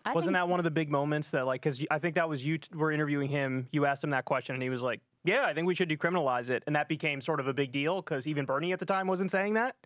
I 0.05 0.13
Wasn't 0.13 0.29
think- 0.29 0.35
that 0.35 0.49
one 0.49 0.61
of 0.61 0.65
the 0.65 0.71
big 0.71 0.91
moments 0.91 1.31
that, 1.31 1.47
like, 1.47 1.63
because 1.63 1.81
I 1.91 1.99
think 1.99 2.15
that 2.17 2.29
was 2.29 2.45
you 2.45 2.59
t- 2.59 2.69
were 2.75 2.93
interviewing 2.93 3.31
him. 3.31 3.69
You 3.73 3.87
asked 3.87 4.05
him 4.05 4.11
that 4.11 4.27
question, 4.27 4.55
and 4.55 4.63
he 4.63 4.69
was 4.69 4.83
like, 4.83 5.01
"Yeah, 5.25 5.45
I 5.47 5.55
think 5.55 5.67
we 5.67 5.75
should 5.75 5.89
decriminalize 5.89 6.49
it," 6.51 6.63
and 6.67 6.77
that 6.77 6.89
became 6.89 7.21
sort 7.21 7.41
of 7.41 7.49
a 7.49 7.53
big 7.55 7.73
deal 7.73 8.03
because 8.03 8.27
even 8.27 8.45
Bernie 8.45 8.73
at 8.73 8.79
the 8.79 8.87
time 8.87 9.07
wasn't 9.07 9.31
saying 9.31 9.55
that. 9.55 9.77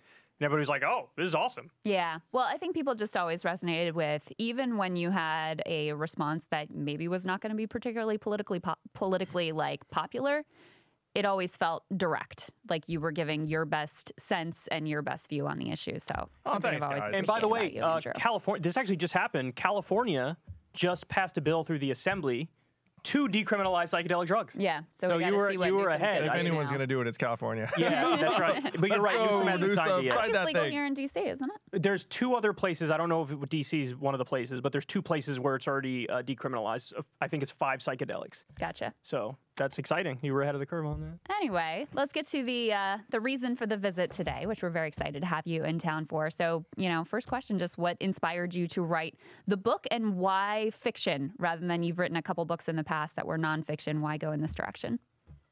And 0.40 0.44
everybody 0.44 0.60
was 0.60 0.68
like, 0.68 0.84
"Oh, 0.84 1.10
this 1.16 1.26
is 1.26 1.34
awesome." 1.34 1.70
Yeah. 1.84 2.18
Well, 2.32 2.44
I 2.44 2.58
think 2.58 2.74
people 2.74 2.94
just 2.94 3.16
always 3.16 3.42
resonated 3.42 3.92
with, 3.94 4.30
even 4.38 4.76
when 4.76 4.94
you 4.96 5.10
had 5.10 5.62
a 5.66 5.92
response 5.94 6.46
that 6.50 6.70
maybe 6.70 7.08
was 7.08 7.24
not 7.26 7.40
going 7.40 7.50
to 7.50 7.56
be 7.56 7.66
particularly 7.66 8.18
politically 8.18 8.60
po- 8.60 8.76
politically 8.94 9.50
like 9.52 9.88
popular, 9.90 10.44
it 11.14 11.24
always 11.24 11.56
felt 11.56 11.84
direct, 11.96 12.50
like 12.70 12.84
you 12.86 13.00
were 13.00 13.10
giving 13.10 13.48
your 13.48 13.64
best 13.64 14.12
sense 14.18 14.68
and 14.70 14.88
your 14.88 15.02
best 15.02 15.28
view 15.28 15.48
on 15.48 15.58
the 15.58 15.70
issue. 15.70 15.98
So, 16.06 16.28
Oh, 16.46 16.58
thanks, 16.60 16.82
always 16.84 17.00
guys. 17.00 17.10
And 17.12 17.26
by 17.26 17.40
the 17.40 17.48
way, 17.48 17.72
you, 17.74 17.82
uh, 17.82 18.00
California. 18.16 18.62
This 18.62 18.76
actually 18.76 18.96
just 18.96 19.14
happened. 19.14 19.56
California 19.56 20.36
just 20.74 21.08
passed 21.08 21.36
a 21.36 21.40
bill 21.40 21.64
through 21.64 21.80
the 21.80 21.90
assembly 21.90 22.48
to 23.04 23.28
decriminalize 23.28 23.90
psychedelic 23.90 24.26
drugs. 24.26 24.54
yeah. 24.58 24.80
So, 25.00 25.08
so 25.08 25.16
we 25.18 25.24
you 25.26 25.34
were- 25.36 25.50
see 25.50 25.58
what 25.58 25.66
you 25.68 25.74
were 25.76 25.88
ahead. 25.88 26.24
if 26.24 26.32
anyone's 26.32 26.68
going 26.68 26.80
to 26.80 26.86
do 26.86 27.00
it, 27.00 27.06
it's 27.06 27.18
California. 27.18 27.70
Yeah, 27.78 28.16
that's 28.20 28.40
right. 28.40 28.80
But 28.80 28.90
you're 28.90 29.00
right. 29.00 29.16
go, 29.16 29.24
Newsom 29.26 29.46
hasn't 29.46 29.60
Newsom. 29.68 29.76
signed 29.86 30.04
it 30.04 30.08
yet. 30.08 30.24
It's 30.24 30.32
that 30.32 30.46
legal 30.46 30.62
thing. 30.64 30.72
here 30.72 30.86
in 30.86 30.94
DC, 30.94 31.16
isn't 31.16 31.50
it? 31.72 31.82
There's 31.82 32.04
two 32.06 32.34
other 32.34 32.52
places. 32.52 32.90
I 32.90 32.96
don't 32.96 33.08
know 33.08 33.22
if 33.22 33.28
DC 33.30 33.82
is 33.82 33.94
one 33.94 34.14
of 34.14 34.18
the 34.18 34.24
places, 34.24 34.60
but 34.60 34.72
there's 34.72 34.86
two 34.86 35.00
places 35.02 35.38
where 35.38 35.54
it's 35.56 35.68
already 35.68 36.08
uh, 36.10 36.22
decriminalized. 36.22 36.92
I 37.20 37.28
think 37.28 37.42
it's 37.42 37.52
five 37.52 37.80
psychedelics. 37.80 38.44
Gotcha. 38.58 38.92
So 39.02 39.36
that's 39.58 39.78
exciting. 39.78 40.18
You 40.22 40.32
were 40.32 40.42
ahead 40.42 40.54
of 40.54 40.60
the 40.60 40.66
curve 40.66 40.86
on 40.86 41.00
that. 41.00 41.34
Anyway, 41.36 41.86
let's 41.92 42.12
get 42.12 42.26
to 42.28 42.42
the 42.42 42.72
uh, 42.72 42.98
the 43.10 43.20
reason 43.20 43.56
for 43.56 43.66
the 43.66 43.76
visit 43.76 44.12
today, 44.12 44.46
which 44.46 44.62
we're 44.62 44.70
very 44.70 44.88
excited 44.88 45.20
to 45.20 45.26
have 45.26 45.46
you 45.46 45.64
in 45.64 45.78
town 45.78 46.06
for. 46.06 46.30
So, 46.30 46.64
you 46.76 46.88
know, 46.88 47.04
first 47.04 47.26
question, 47.26 47.58
just 47.58 47.76
what 47.76 47.96
inspired 48.00 48.54
you 48.54 48.66
to 48.68 48.82
write 48.82 49.16
the 49.46 49.56
book, 49.56 49.86
and 49.90 50.16
why 50.16 50.70
fiction 50.70 51.32
rather 51.38 51.66
than 51.66 51.82
you've 51.82 51.98
written 51.98 52.16
a 52.16 52.22
couple 52.22 52.44
books 52.44 52.68
in 52.68 52.76
the 52.76 52.84
past 52.84 53.16
that 53.16 53.26
were 53.26 53.38
nonfiction? 53.38 54.00
Why 54.00 54.16
go 54.16 54.32
in 54.32 54.40
this 54.40 54.54
direction? 54.54 54.98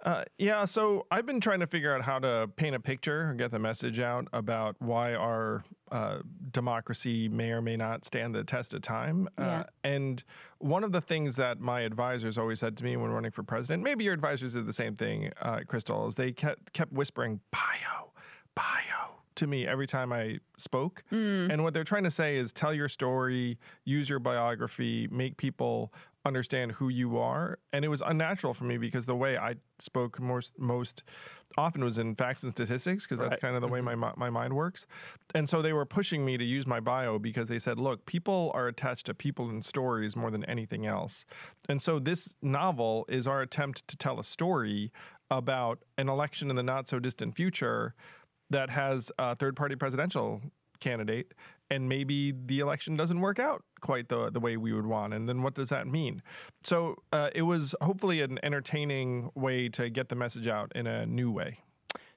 Uh, 0.07 0.23
yeah, 0.39 0.65
so 0.65 1.05
I've 1.11 1.27
been 1.27 1.41
trying 1.41 1.59
to 1.59 1.67
figure 1.67 1.93
out 1.93 2.01
how 2.01 2.21
to 2.21 2.49
paint 2.55 2.77
a 2.77 2.81
picture 2.81 3.23
and 3.23 3.37
get 3.37 3.51
the 3.51 3.59
message 3.59 3.99
out 3.99 4.29
about 4.33 4.77
why 4.79 5.15
our 5.15 5.65
uh, 5.91 6.19
democracy 6.53 7.29
may 7.29 7.51
or 7.51 7.61
may 7.61 7.77
not 7.77 8.05
stand 8.05 8.33
the 8.33 8.45
test 8.45 8.73
of 8.73 8.83
time. 8.83 9.29
Yeah. 9.37 9.45
Uh, 9.45 9.65
and 9.83 10.23
one 10.59 10.85
of 10.85 10.93
the 10.93 11.01
things 11.01 11.35
that 11.37 11.59
my 11.59 11.81
advisors 11.81 12.39
always 12.39 12.61
said 12.61 12.77
to 12.77 12.85
me 12.85 12.97
when 12.97 13.11
running 13.11 13.33
for 13.33 13.43
president, 13.43 13.83
maybe 13.83 14.05
your 14.05 14.15
advisors 14.15 14.55
did 14.55 14.67
the 14.67 14.73
same 14.73 14.95
thing, 14.95 15.33
uh, 15.43 15.61
Krystal, 15.67 16.07
is 16.07 16.15
they 16.15 16.31
kept 16.31 16.73
kept 16.73 16.93
whispering 16.93 17.41
bio, 17.51 18.13
bio 18.55 19.17
to 19.35 19.47
me 19.47 19.67
every 19.67 19.87
time 19.87 20.13
I 20.13 20.39
spoke. 20.57 21.03
And 21.51 21.63
what 21.63 21.75
they're 21.75 21.85
trying 21.85 22.05
to 22.05 22.11
say 22.11 22.37
is 22.37 22.53
tell 22.53 22.73
your 22.73 22.89
story, 22.89 23.59
use 23.85 24.09
your 24.09 24.19
biography, 24.19 25.09
make 25.11 25.37
people 25.37 25.93
understand 26.27 26.73
who 26.73 26.89
you 26.89 27.17
are. 27.19 27.59
And 27.73 27.85
it 27.85 27.89
was 27.89 28.03
unnatural 28.05 28.53
for 28.53 28.65
me 28.65 28.77
because 28.79 29.07
the 29.07 29.17
way 29.17 29.39
I 29.39 29.55
spoke 29.79 30.21
most 30.21 30.59
most 30.59 31.03
often 31.57 31.83
was 31.85 31.99
in 31.99 32.15
facts 32.17 32.43
and 32.43 32.53
statistics 32.53 33.05
because 33.05 33.19
that's 33.19 33.31
Right. 33.31 33.41
kind 33.41 33.55
of 33.57 33.63
the 33.63 33.69
way 33.69 33.81
mm-hmm. 33.81 34.01
my 34.01 34.13
my 34.17 34.31
mind 34.31 34.55
works. 34.55 34.87
And 35.35 35.49
so 35.49 35.63
they 35.63 35.73
were 35.73 35.87
pushing 35.87 36.25
me 36.25 36.37
to 36.37 36.45
use 36.45 36.67
my 36.67 36.81
bio 36.81 37.19
because 37.19 37.49
they 37.49 37.59
said, 37.59 37.79
"Look, 37.79 38.05
people 38.07 38.51
are 38.55 38.69
attached 38.69 39.07
to 39.07 39.15
people 39.15 39.49
and 39.49 39.65
stories 39.65 40.17
more 40.17 40.31
than 40.31 40.45
anything 40.45 40.85
else." 40.87 41.25
And 41.69 41.81
so 41.81 41.99
this 41.99 42.35
novel 42.43 43.07
is 43.09 43.27
our 43.27 43.41
attempt 43.43 43.87
to 43.89 43.97
tell 43.97 44.19
a 44.21 44.25
story 44.25 44.93
about 45.31 45.79
an 45.99 46.09
election 46.09 46.51
in 46.51 46.57
the 46.57 46.63
not 46.63 46.89
so 46.89 46.99
distant 46.99 47.35
future 47.37 47.95
that 48.51 48.71
has 48.71 49.11
a 49.19 49.35
third 49.35 49.57
party 49.57 49.75
presidential 49.75 50.41
candidate 50.79 51.33
and 51.71 51.89
maybe 51.89 52.33
the 52.47 52.61
election 52.61 52.97
doesn't 52.97 53.21
work 53.21 53.39
out 53.39 53.63
quite 53.81 54.09
the 54.09 54.31
the 54.31 54.41
way 54.41 54.57
we 54.57 54.73
would 54.73 54.87
want 54.87 55.13
and 55.15 55.29
then 55.29 55.43
what 55.43 55.55
does 55.55 55.69
that 55.69 55.87
mean? 55.87 56.23
So 56.65 56.97
uh, 57.13 57.31
it 57.35 57.43
was 57.43 57.75
hopefully 57.81 58.23
an 58.23 58.39
entertaining 58.43 59.31
way 59.35 59.69
to 59.71 59.91
get 59.91 60.09
the 60.09 60.15
message 60.15 60.47
out 60.47 60.73
in 60.75 60.87
a 60.87 61.07
new 61.07 61.31
way. 61.31 61.59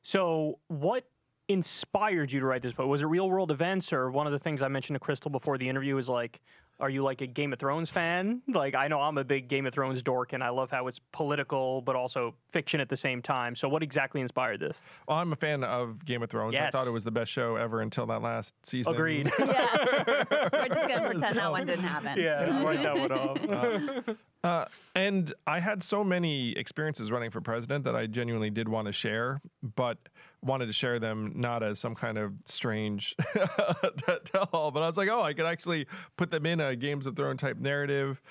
So, 0.02 0.60
what 0.68 1.06
inspired 1.50 2.32
you 2.32 2.40
to 2.40 2.46
write 2.46 2.62
this 2.62 2.74
book? 2.74 2.88
Was 2.88 3.02
it 3.02 3.08
real 3.08 3.30
world 3.30 3.52
events, 3.52 3.92
or 3.92 4.10
one 4.12 4.26
of 4.28 4.32
the 4.34 4.40
things 4.40 4.62
I 4.62 4.68
mentioned 4.70 4.98
to 5.00 5.06
Krystal 5.06 5.32
before 5.32 5.58
the 5.58 5.68
interview 5.68 5.98
is 5.98 6.08
like, 6.08 6.40
are 6.80 6.90
you 6.90 7.04
like 7.04 7.20
a 7.20 7.28
Game 7.28 7.52
of 7.52 7.60
Thrones 7.60 7.90
fan? 7.90 8.42
Like, 8.60 8.74
I 8.76 8.88
know 8.88 9.02
I'm 9.02 9.18
a 9.18 9.24
big 9.24 9.50
Game 9.50 9.66
of 9.66 9.74
Thrones 9.74 10.02
dork, 10.02 10.32
and 10.34 10.42
I 10.44 10.50
love 10.50 10.72
how 10.72 10.88
it's 10.88 11.00
political 11.12 11.82
but 11.82 11.96
also 11.96 12.34
fiction 12.54 12.80
at 12.80 12.88
the 12.88 12.96
same 12.96 13.22
time. 13.22 13.56
So, 13.56 13.68
what 13.68 13.84
exactly 13.84 14.22
inspired 14.22 14.60
this? 14.62 14.82
well 15.08 15.18
i'm 15.18 15.34
a 15.34 15.36
fan 15.36 15.64
of 15.64 16.04
game 16.06 16.22
of 16.24 16.30
thrones 16.30 16.56
i 16.56 16.70
thought 16.70 16.88
it 16.88 16.92
was 16.92 17.04
the 17.04 17.12
best 17.12 17.32
show 17.32 17.56
ever 17.56 17.82
until 17.82 18.06
that 18.06 18.22
last 18.22 18.54
season 18.64 18.94
Agreed. 18.94 19.32
Yeah. 19.40 20.24
We're 20.52 20.68
just 20.68 20.88
going 20.88 20.90
to 21.02 21.10
pretend 21.10 21.38
that 21.38 21.52
one 21.52 21.66
didn't 21.66 21.84
happen. 21.86 22.20
yeah, 22.20 22.64
write 22.64 22.84
that 22.84 22.98
one 22.98 23.12
off. 23.12 24.16
Uh, 24.44 24.66
and 24.96 25.34
I 25.48 25.60
had 25.60 25.84
so 25.84 26.02
many 26.04 26.52
experiences 26.54 27.12
running 27.12 27.30
for 27.32 27.42
president 27.42 27.84
that 27.86 27.96
I 27.96 28.06
genuinely 28.08 28.50
did 28.50 28.70
want 28.70 28.86
to 28.88 28.94
share, 28.94 29.42
but 29.76 29.98
wanted 30.42 30.68
to 30.68 30.74
share 30.74 31.00
them 31.00 31.34
not 31.36 31.64
as 31.64 31.80
some 31.80 31.96
kind 31.96 32.18
of 32.18 32.34
strange 32.46 33.16
tell 34.26 34.50
all, 34.54 34.72
but 34.72 34.84
I 34.84 34.88
was 34.88 34.98
like, 34.98 35.10
oh, 35.10 35.22
I 35.22 35.34
could 35.34 35.46
actually 35.46 35.88
put 36.18 36.32
them 36.32 36.46
in 36.46 36.60
a 36.60 36.76
Games 36.76 37.06
of 37.06 37.16
Thrones 37.16 37.42
type 37.42 37.58
narrative. 37.58 38.22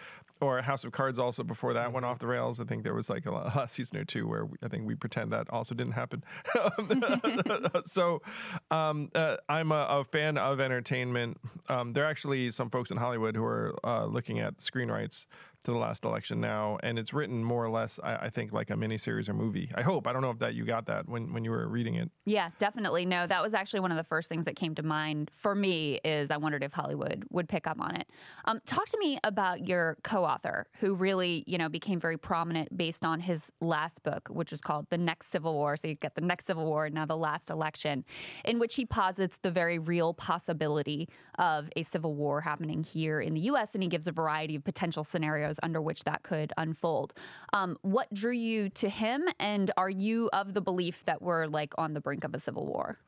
Or 0.40 0.62
House 0.62 0.84
of 0.84 0.92
Cards 0.92 1.18
also 1.18 1.42
before 1.42 1.74
that 1.74 1.92
went 1.92 2.06
off 2.06 2.20
the 2.20 2.28
rails. 2.28 2.60
I 2.60 2.64
think 2.64 2.84
there 2.84 2.94
was 2.94 3.10
like 3.10 3.26
a 3.26 3.32
last 3.32 3.74
season 3.74 3.96
or 3.96 4.04
two 4.04 4.28
where 4.28 4.44
we, 4.44 4.56
I 4.62 4.68
think 4.68 4.86
we 4.86 4.94
pretend 4.94 5.32
that 5.32 5.50
also 5.50 5.74
didn't 5.74 5.94
happen. 5.94 6.22
so 7.86 8.22
um, 8.70 9.10
uh, 9.16 9.38
I'm 9.48 9.72
a, 9.72 9.86
a 9.90 10.04
fan 10.04 10.38
of 10.38 10.60
entertainment. 10.60 11.38
Um, 11.68 11.92
there 11.92 12.04
are 12.04 12.06
actually 12.08 12.52
some 12.52 12.70
folks 12.70 12.92
in 12.92 12.98
Hollywood 12.98 13.34
who 13.34 13.42
are 13.42 13.74
uh, 13.82 14.04
looking 14.04 14.38
at 14.38 14.58
screenwrites 14.58 15.26
to 15.68 15.72
the 15.72 15.78
last 15.78 16.04
election 16.04 16.40
now, 16.40 16.78
and 16.82 16.98
it's 16.98 17.12
written 17.12 17.44
more 17.44 17.62
or 17.62 17.68
less, 17.68 18.00
I, 18.02 18.16
I 18.16 18.30
think, 18.30 18.52
like 18.52 18.70
a 18.70 18.72
miniseries 18.72 19.28
or 19.28 19.34
movie. 19.34 19.70
I 19.74 19.82
hope. 19.82 20.06
I 20.06 20.14
don't 20.14 20.22
know 20.22 20.30
if 20.30 20.38
that 20.38 20.54
you 20.54 20.64
got 20.64 20.86
that 20.86 21.06
when, 21.06 21.30
when 21.32 21.44
you 21.44 21.50
were 21.50 21.68
reading 21.68 21.96
it. 21.96 22.10
Yeah, 22.24 22.50
definitely. 22.58 23.04
No, 23.04 23.26
that 23.26 23.42
was 23.42 23.52
actually 23.52 23.80
one 23.80 23.90
of 23.90 23.98
the 23.98 24.04
first 24.04 24.30
things 24.30 24.46
that 24.46 24.56
came 24.56 24.74
to 24.76 24.82
mind 24.82 25.30
for 25.36 25.54
me 25.54 26.00
is 26.04 26.30
I 26.30 26.38
wondered 26.38 26.64
if 26.64 26.72
Hollywood 26.72 27.24
would 27.30 27.50
pick 27.50 27.66
up 27.66 27.78
on 27.80 27.96
it. 27.96 28.08
Um, 28.46 28.60
talk 28.64 28.86
to 28.88 28.98
me 28.98 29.18
about 29.24 29.68
your 29.68 29.98
co-author, 30.04 30.68
who 30.80 30.94
really, 30.94 31.44
you 31.46 31.58
know, 31.58 31.68
became 31.68 32.00
very 32.00 32.16
prominent 32.16 32.74
based 32.74 33.04
on 33.04 33.20
his 33.20 33.52
last 33.60 34.02
book, 34.02 34.26
which 34.30 34.50
was 34.50 34.62
called 34.62 34.86
The 34.88 34.98
Next 34.98 35.30
Civil 35.30 35.52
War. 35.52 35.76
So 35.76 35.88
you 35.88 35.96
get 35.96 36.14
the 36.14 36.22
next 36.22 36.46
Civil 36.46 36.64
War, 36.64 36.88
now 36.88 37.04
the 37.04 37.16
last 37.16 37.50
election, 37.50 38.06
in 38.46 38.58
which 38.58 38.74
he 38.74 38.86
posits 38.86 39.38
the 39.42 39.50
very 39.50 39.78
real 39.78 40.14
possibility 40.14 41.10
of 41.38 41.68
a 41.76 41.82
civil 41.84 42.14
war 42.14 42.40
happening 42.40 42.82
here 42.82 43.20
in 43.20 43.34
the 43.34 43.40
U.S. 43.42 43.70
And 43.74 43.82
he 43.82 43.88
gives 43.88 44.06
a 44.06 44.12
variety 44.12 44.56
of 44.56 44.64
potential 44.64 45.04
scenarios 45.04 45.56
under 45.62 45.80
which 45.80 46.04
that 46.04 46.22
could 46.22 46.52
unfold. 46.56 47.14
Um, 47.52 47.78
what 47.82 48.12
drew 48.12 48.32
you 48.32 48.68
to 48.70 48.88
him, 48.88 49.28
and 49.38 49.70
are 49.76 49.90
you 49.90 50.28
of 50.32 50.54
the 50.54 50.60
belief 50.60 51.02
that 51.06 51.22
we're 51.22 51.46
like 51.46 51.72
on 51.78 51.94
the 51.94 52.00
brink 52.00 52.24
of 52.24 52.34
a 52.34 52.40
civil 52.40 52.66
war? 52.66 52.98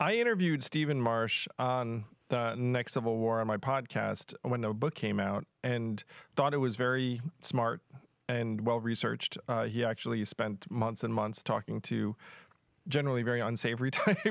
I 0.00 0.14
interviewed 0.14 0.64
Stephen 0.64 1.00
Marche 1.00 1.46
on 1.58 2.04
the 2.28 2.54
next 2.54 2.94
Civil 2.94 3.18
War 3.18 3.40
on 3.40 3.46
my 3.46 3.58
podcast 3.58 4.34
when 4.42 4.62
the 4.62 4.72
book 4.72 4.94
came 4.94 5.20
out 5.20 5.44
and 5.62 6.02
thought 6.34 6.54
it 6.54 6.58
was 6.58 6.76
very 6.76 7.20
smart 7.40 7.82
and 8.28 8.66
well 8.66 8.80
researched. 8.80 9.36
Uh, 9.48 9.64
he 9.64 9.84
actually 9.84 10.24
spent 10.24 10.68
months 10.70 11.04
and 11.04 11.12
months 11.12 11.42
talking 11.42 11.80
to 11.82 12.16
generally 12.88 13.22
very 13.22 13.40
unsavory 13.40 13.90
types 13.92 14.30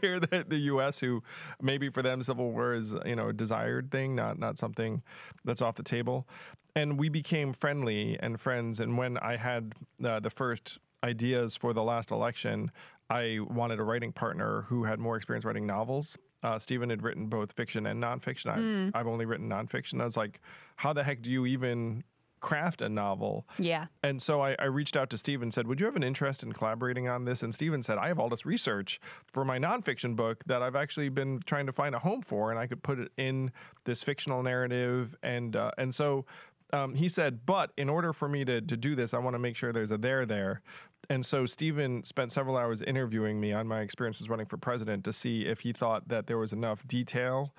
here 0.00 0.14
in 0.14 0.44
the 0.48 0.60
U.S. 0.64 0.98
who 0.98 1.22
maybe 1.60 1.88
for 1.88 2.02
them 2.02 2.22
civil 2.22 2.52
war 2.52 2.74
is 2.74 2.94
you 3.04 3.16
know 3.16 3.28
a 3.28 3.32
desired 3.32 3.90
thing, 3.90 4.14
not 4.14 4.38
not 4.38 4.58
something 4.58 5.02
that's 5.44 5.62
off 5.62 5.76
the 5.76 5.82
table. 5.82 6.26
And 6.74 6.98
we 6.98 7.08
became 7.08 7.52
friendly 7.52 8.18
and 8.20 8.40
friends. 8.40 8.80
And 8.80 8.96
when 8.96 9.18
I 9.18 9.36
had 9.36 9.74
uh, 10.02 10.20
the 10.20 10.30
first 10.30 10.78
ideas 11.04 11.54
for 11.54 11.74
the 11.74 11.82
last 11.82 12.10
election, 12.10 12.70
I 13.10 13.40
wanted 13.40 13.78
a 13.78 13.82
writing 13.82 14.12
partner 14.12 14.62
who 14.68 14.84
had 14.84 14.98
more 14.98 15.16
experience 15.16 15.44
writing 15.44 15.66
novels. 15.66 16.16
Uh, 16.42 16.58
Stephen 16.58 16.88
had 16.90 17.02
written 17.02 17.26
both 17.26 17.52
fiction 17.52 17.86
and 17.86 18.02
nonfiction. 18.02 18.46
I've, 18.94 19.00
I've 19.00 19.06
only 19.06 19.26
written 19.26 19.48
nonfiction. 19.48 20.00
I 20.00 20.04
was 20.04 20.16
like, 20.16 20.40
how 20.76 20.92
the 20.92 21.04
heck 21.04 21.20
do 21.22 21.30
you 21.30 21.46
even 21.46 22.04
craft 22.42 22.82
a 22.82 22.88
novel? 22.88 23.46
Yeah. 23.58 23.86
And 24.02 24.20
so 24.20 24.42
I, 24.42 24.54
I 24.58 24.64
reached 24.64 24.96
out 24.96 25.08
to 25.10 25.18
Steve 25.18 25.40
and 25.40 25.52
said, 25.54 25.66
Would 25.66 25.80
you 25.80 25.86
have 25.86 25.96
an 25.96 26.02
interest 26.02 26.42
in 26.42 26.52
collaborating 26.52 27.08
on 27.08 27.24
this? 27.24 27.42
And 27.42 27.54
Steven 27.54 27.82
said, 27.82 27.96
I 27.96 28.08
have 28.08 28.18
all 28.18 28.28
this 28.28 28.44
research 28.44 29.00
for 29.26 29.44
my 29.44 29.58
nonfiction 29.58 30.14
book 30.14 30.42
that 30.46 30.62
I've 30.62 30.76
actually 30.76 31.08
been 31.08 31.40
trying 31.46 31.66
to 31.66 31.72
find 31.72 31.94
a 31.94 31.98
home 31.98 32.20
for, 32.20 32.50
and 32.50 32.58
I 32.58 32.66
could 32.66 32.82
put 32.82 32.98
it 32.98 33.10
in 33.16 33.50
this 33.84 34.02
fictional 34.02 34.42
narrative. 34.42 35.16
And 35.22 35.56
uh, 35.56 35.70
and 35.78 35.94
so 35.94 36.26
um, 36.72 36.94
he 36.94 37.08
said, 37.08 37.44
But 37.46 37.72
in 37.76 37.88
order 37.88 38.12
for 38.12 38.28
me 38.28 38.44
to, 38.44 38.60
to 38.60 38.76
do 38.76 38.94
this, 38.94 39.14
I 39.14 39.18
want 39.18 39.34
to 39.34 39.38
make 39.38 39.56
sure 39.56 39.72
there's 39.72 39.90
a 39.90 39.98
there 39.98 40.26
there. 40.26 40.62
And 41.10 41.26
so 41.26 41.46
Stephen 41.46 42.04
spent 42.04 42.32
several 42.32 42.56
hours 42.56 42.80
interviewing 42.80 43.40
me 43.40 43.52
on 43.52 43.66
my 43.66 43.80
experiences 43.80 44.28
running 44.28 44.46
for 44.46 44.56
president 44.56 45.04
to 45.04 45.12
see 45.12 45.42
if 45.42 45.60
he 45.60 45.72
thought 45.72 46.08
that 46.08 46.26
there 46.26 46.38
was 46.38 46.52
enough 46.52 46.86
detail 46.86 47.52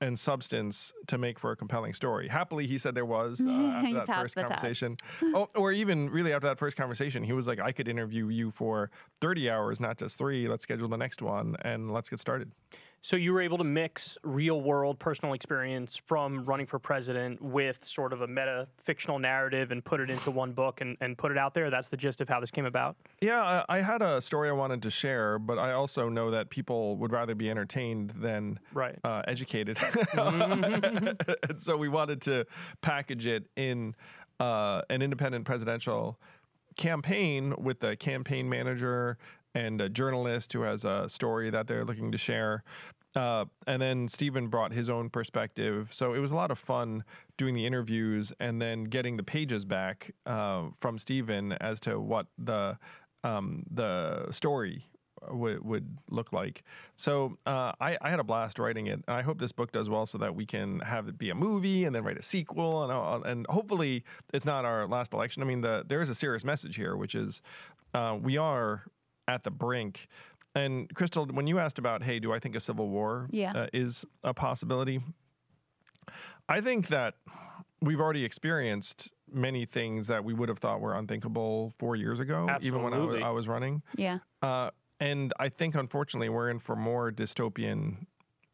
and 0.00 0.18
substance 0.18 0.92
to 1.06 1.18
make 1.18 1.38
for 1.38 1.52
a 1.52 1.56
compelling 1.56 1.94
story. 1.94 2.28
Happily, 2.28 2.66
he 2.66 2.78
said 2.78 2.94
there 2.94 3.04
was 3.04 3.40
uh, 3.46 3.50
after 3.50 3.94
that 3.94 4.06
first 4.06 4.34
conversation. 4.34 4.96
oh, 5.22 5.48
or 5.54 5.72
even 5.72 6.10
really 6.10 6.32
after 6.32 6.48
that 6.48 6.58
first 6.58 6.76
conversation, 6.76 7.22
he 7.22 7.32
was 7.32 7.46
like, 7.46 7.60
I 7.60 7.72
could 7.72 7.88
interview 7.88 8.28
you 8.28 8.50
for 8.50 8.90
30 9.20 9.50
hours, 9.50 9.80
not 9.80 9.98
just 9.98 10.18
three. 10.18 10.48
Let's 10.48 10.62
schedule 10.62 10.88
the 10.88 10.96
next 10.96 11.22
one 11.22 11.56
and 11.62 11.92
let's 11.92 12.08
get 12.08 12.20
started. 12.20 12.50
So 13.06 13.14
you 13.14 13.32
were 13.32 13.40
able 13.40 13.56
to 13.58 13.62
mix 13.62 14.18
real 14.24 14.62
world 14.62 14.98
personal 14.98 15.34
experience 15.34 15.96
from 16.06 16.44
running 16.44 16.66
for 16.66 16.80
president 16.80 17.40
with 17.40 17.78
sort 17.84 18.12
of 18.12 18.22
a 18.22 18.26
meta 18.26 18.66
fictional 18.82 19.20
narrative 19.20 19.70
and 19.70 19.84
put 19.84 20.00
it 20.00 20.10
into 20.10 20.32
one 20.32 20.50
book 20.50 20.80
and, 20.80 20.96
and 21.00 21.16
put 21.16 21.30
it 21.30 21.38
out 21.38 21.54
there. 21.54 21.70
That's 21.70 21.88
the 21.88 21.96
gist 21.96 22.20
of 22.20 22.28
how 22.28 22.40
this 22.40 22.50
came 22.50 22.66
about. 22.66 22.96
Yeah, 23.20 23.40
I 23.68 23.76
I 23.76 23.80
had 23.80 24.02
a 24.02 24.20
story 24.20 24.48
I 24.48 24.52
wanted 24.54 24.82
to 24.82 24.90
share, 24.90 25.38
but 25.38 25.56
I 25.56 25.70
also 25.70 26.08
know 26.08 26.32
that 26.32 26.50
people 26.50 26.96
would 26.96 27.12
rather 27.12 27.36
be 27.36 27.48
entertained 27.48 28.12
than 28.16 28.58
Right. 28.72 28.98
uh, 29.04 29.22
educated. 29.28 29.78
and 30.14 31.16
so 31.58 31.76
we 31.76 31.88
wanted 31.88 32.20
to 32.22 32.44
package 32.80 33.26
it 33.26 33.46
in 33.54 33.94
uh, 34.40 34.82
an 34.90 35.00
independent 35.00 35.44
presidential 35.44 36.18
campaign 36.76 37.54
with 37.56 37.82
a 37.84 37.94
campaign 37.96 38.48
manager 38.48 39.16
and 39.56 39.80
a 39.80 39.88
journalist 39.88 40.52
who 40.52 40.60
has 40.60 40.84
a 40.84 41.08
story 41.08 41.48
that 41.50 41.66
they're 41.66 41.84
looking 41.84 42.12
to 42.12 42.18
share. 42.18 42.62
Uh, 43.14 43.46
and 43.66 43.80
then 43.80 44.06
Stephen 44.06 44.48
brought 44.48 44.72
his 44.72 44.90
own 44.90 45.08
perspective. 45.08 45.88
So 45.90 46.12
it 46.12 46.18
was 46.18 46.30
a 46.30 46.34
lot 46.34 46.50
of 46.50 46.58
fun 46.58 47.02
doing 47.38 47.54
the 47.54 47.64
interviews 47.64 48.32
and 48.38 48.60
then 48.60 48.84
getting 48.84 49.16
the 49.16 49.22
pages 49.22 49.64
back 49.64 50.14
uh, 50.26 50.64
from 50.80 50.98
Stephen 50.98 51.52
as 51.52 51.80
to 51.80 51.98
what 51.98 52.26
the 52.36 52.76
um, 53.24 53.64
the 53.70 54.26
story 54.30 54.84
would 55.30 55.64
would 55.64 55.98
look 56.10 56.34
like. 56.34 56.62
So 56.96 57.38
uh, 57.46 57.72
I, 57.80 57.96
I 58.02 58.10
had 58.10 58.20
a 58.20 58.24
blast 58.24 58.58
writing 58.58 58.88
it. 58.88 59.02
I 59.08 59.22
hope 59.22 59.38
this 59.38 59.52
book 59.52 59.72
does 59.72 59.88
well, 59.88 60.04
so 60.04 60.18
that 60.18 60.34
we 60.34 60.44
can 60.44 60.80
have 60.80 61.08
it 61.08 61.16
be 61.16 61.30
a 61.30 61.34
movie 61.34 61.84
and 61.84 61.94
then 61.94 62.04
write 62.04 62.18
a 62.18 62.22
sequel, 62.22 62.84
and 62.84 63.24
and 63.24 63.46
hopefully 63.48 64.04
it's 64.34 64.44
not 64.44 64.66
our 64.66 64.86
last 64.86 65.14
election. 65.14 65.42
I 65.42 65.46
mean, 65.46 65.62
the 65.62 65.84
there 65.88 66.02
is 66.02 66.10
a 66.10 66.14
serious 66.14 66.44
message 66.44 66.76
here, 66.76 66.96
which 66.96 67.14
is 67.14 67.40
uh, 67.94 68.18
we 68.20 68.36
are 68.36 68.84
at 69.28 69.44
the 69.44 69.50
brink. 69.50 70.08
And 70.54 70.88
Krystal, 70.94 71.30
when 71.32 71.46
you 71.46 71.58
asked 71.58 71.78
about, 71.78 72.02
hey, 72.02 72.18
do 72.18 72.32
I 72.32 72.38
think 72.38 72.56
a 72.56 72.60
civil 72.60 72.88
war 72.88 73.28
Yeah. 73.30 73.52
uh, 73.52 73.66
is 73.72 74.04
a 74.24 74.32
possibility? 74.32 75.00
I 76.48 76.60
think 76.60 76.88
that 76.88 77.14
we've 77.82 78.00
already 78.00 78.24
experienced 78.24 79.10
many 79.30 79.66
things 79.66 80.06
that 80.06 80.24
we 80.24 80.32
would 80.32 80.48
have 80.48 80.58
thought 80.58 80.80
were 80.80 80.94
unthinkable 80.96 81.72
four 81.78 81.96
years 81.96 82.20
ago, 82.20 82.48
even 82.62 82.82
when 82.82 82.94
I 82.94 82.98
was, 82.98 83.22
I 83.24 83.30
was 83.30 83.48
running. 83.48 83.82
Yeah. 83.96 84.18
Uh, 84.40 84.70
and 85.00 85.32
I 85.38 85.48
think, 85.50 85.74
unfortunately, 85.74 86.28
we're 86.30 86.48
in 86.48 86.58
for 86.58 86.74
more 86.76 87.10
dystopian 87.10 88.06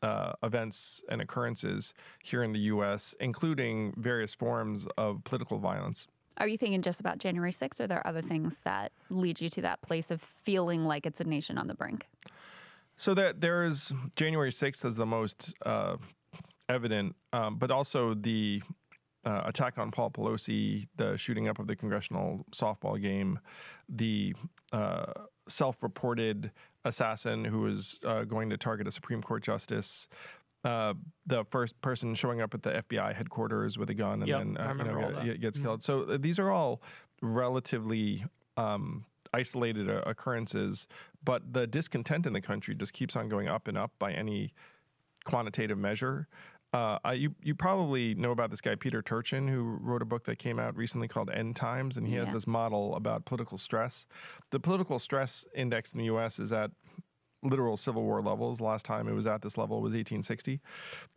uh, 0.02 0.32
events 0.42 1.02
and 1.08 1.20
occurrences 1.20 1.94
here 2.24 2.42
in 2.42 2.52
the 2.52 2.58
U.S., 2.60 3.14
including 3.20 3.94
various 3.96 4.34
forms 4.34 4.88
of 4.98 5.22
political 5.22 5.58
violence. 5.58 6.08
Are 6.39 6.49
you 6.49 6.57
thinking 6.57 6.83
just 6.83 7.01
about 7.01 7.18
January 7.18 7.53
6th, 7.53 7.80
or 7.80 7.85
are 7.85 7.87
there 7.87 8.07
other 8.07 8.22
things 8.22 8.59
that 8.64 8.93
lead 9.11 9.41
you 9.41 9.51
to 9.51 9.62
that 9.62 9.83
place 9.83 10.11
of 10.11 10.22
feeling 10.43 10.85
like 10.85 11.07
it's 11.07 11.20
a 11.20 11.24
nation 11.24 11.59
on 11.59 11.66
the 11.66 11.74
brink? 11.74 12.07
So 12.97 13.14
that 13.14 13.41
there's 13.41 13.93
January 14.16 14.51
6th 14.51 14.85
as 14.85 14.97
the 14.97 15.07
most 15.07 15.55
uh, 15.64 15.97
evident, 16.68 17.16
um, 17.33 17.57
but 17.57 17.70
also 17.70 18.14
the 18.14 18.62
uh, 19.24 19.43
attack 19.45 19.78
on 19.78 19.91
Paul 19.91 20.11
Pelosi, 20.11 20.89
the 20.97 21.16
shooting 21.16 21.49
up 21.49 21.59
of 21.59 21.66
the 21.66 21.76
congressional 21.76 22.45
softball 22.53 23.01
game, 23.01 23.39
the 23.89 24.35
uh, 24.72 25.12
self-reported 25.49 26.51
assassin 26.85 27.45
who 27.45 27.61
was 27.61 28.01
uh, 28.05 28.24
going 28.24 28.51
to 28.51 28.57
target 28.57 28.87
a 28.89 28.91
Supreme 28.91 29.22
Court 29.22 29.43
justice. 29.43 30.09
Uh, 30.64 30.94
the 31.26 31.44
first 31.50 31.80
person 31.80 32.14
showing 32.14 32.40
up 32.40 32.54
at 32.54 32.62
the 32.62 32.70
FBI 32.70 33.14
headquarters 33.16 33.76
with 33.78 33.90
a 33.90 33.94
gun 33.94 34.20
and 34.22 34.28
Yep, 34.28 34.38
then 34.38 34.56
uh, 34.56 34.60
you 34.60 34.66
know, 34.84 34.84
remember 34.84 35.02
all 35.02 35.24
ge- 35.24 35.26
that. 35.26 35.40
gets 35.40 35.58
killed. 35.58 35.82
So 35.82 36.02
uh, 36.02 36.18
these 36.20 36.38
are 36.38 36.50
all 36.52 36.80
relatively 37.20 38.24
um, 38.56 39.04
isolated 39.34 39.88
uh, 39.90 40.02
occurrences, 40.06 40.86
but 41.24 41.52
the 41.52 41.66
discontent 41.66 42.26
in 42.26 42.32
the 42.32 42.40
country 42.40 42.74
just 42.74 42.92
keeps 42.92 43.16
on 43.16 43.28
going 43.28 43.48
up 43.48 43.66
and 43.68 43.76
up 43.78 43.92
by 43.98 44.12
any 44.12 44.52
quantitative 45.24 45.78
measure. 45.78 46.28
Uh, 46.74 46.98
I, 47.04 47.12
you 47.14 47.34
you 47.42 47.54
probably 47.54 48.14
know 48.14 48.30
about 48.30 48.50
this 48.50 48.62
guy 48.62 48.74
Peter 48.76 49.02
Turchin 49.02 49.46
who 49.46 49.62
wrote 49.82 50.00
a 50.00 50.06
book 50.06 50.24
that 50.24 50.38
came 50.38 50.58
out 50.58 50.74
recently 50.76 51.06
called 51.06 51.28
End 51.28 51.54
Times, 51.54 51.96
and 51.98 52.06
he 52.08 52.14
has 52.14 52.32
this 52.32 52.46
model 52.46 52.94
about 52.94 53.26
political 53.26 53.58
stress. 53.58 54.06
The 54.50 54.58
political 54.60 54.98
stress 54.98 55.44
index 55.54 55.92
in 55.92 55.98
the 55.98 56.06
U.S. 56.06 56.38
is 56.38 56.50
at 56.50 56.70
literal 57.43 57.76
Civil 57.76 58.03
War 58.03 58.22
levels. 58.22 58.61
Last 58.61 58.86
time 58.86 59.09
it 59.09 59.12
was 59.12 59.26
at 59.26 59.43
this 59.43 59.59
level 59.59 59.76
was 59.76 59.93
1860. 59.93 60.61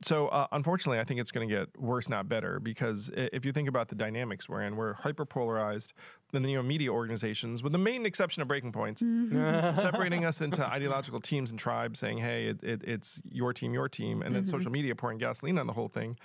So 0.02 0.28
uh, 0.30 0.48
unfortunately, 0.52 1.00
I 1.00 1.04
think 1.04 1.20
it's 1.20 1.32
going 1.32 1.48
to 1.48 1.56
get 1.56 1.80
worse, 1.80 2.10
not 2.10 2.28
better, 2.28 2.60
because 2.60 3.12
if 3.16 3.46
you 3.46 3.52
think 3.52 3.70
about 3.70 3.90
the 3.90 3.96
dynamics 3.96 4.50
we're 4.50 4.64
in, 4.64 4.76
we're 4.76 4.94
hyper 4.94 5.26
polarized. 5.26 5.94
And 6.34 6.44
then 6.44 6.50
you 6.50 6.58
know 6.58 6.64
media 6.64 6.92
organizations, 6.92 7.64
with 7.64 7.72
the 7.72 7.78
main 7.78 8.06
exception 8.06 8.42
of 8.42 8.48
Breaking 8.48 8.72
Points, 8.72 9.02
separating 9.80 10.26
us 10.26 10.42
into 10.42 10.66
ideological 10.66 11.22
teams 11.22 11.50
and 11.50 11.58
tribes, 11.58 12.00
saying, 12.00 12.18
"Hey, 12.18 12.48
it, 12.48 12.64
it, 12.64 12.82
it's 12.84 13.22
your 13.32 13.54
team, 13.54 13.74
your 13.74 13.88
team," 13.88 14.22
and 14.22 14.36
then 14.36 14.46
social 14.46 14.72
media 14.72 14.96
pouring 14.96 15.18
gasoline 15.18 15.58
on 15.58 15.68
the 15.68 15.74
whole 15.74 15.88
thing. 15.88 16.18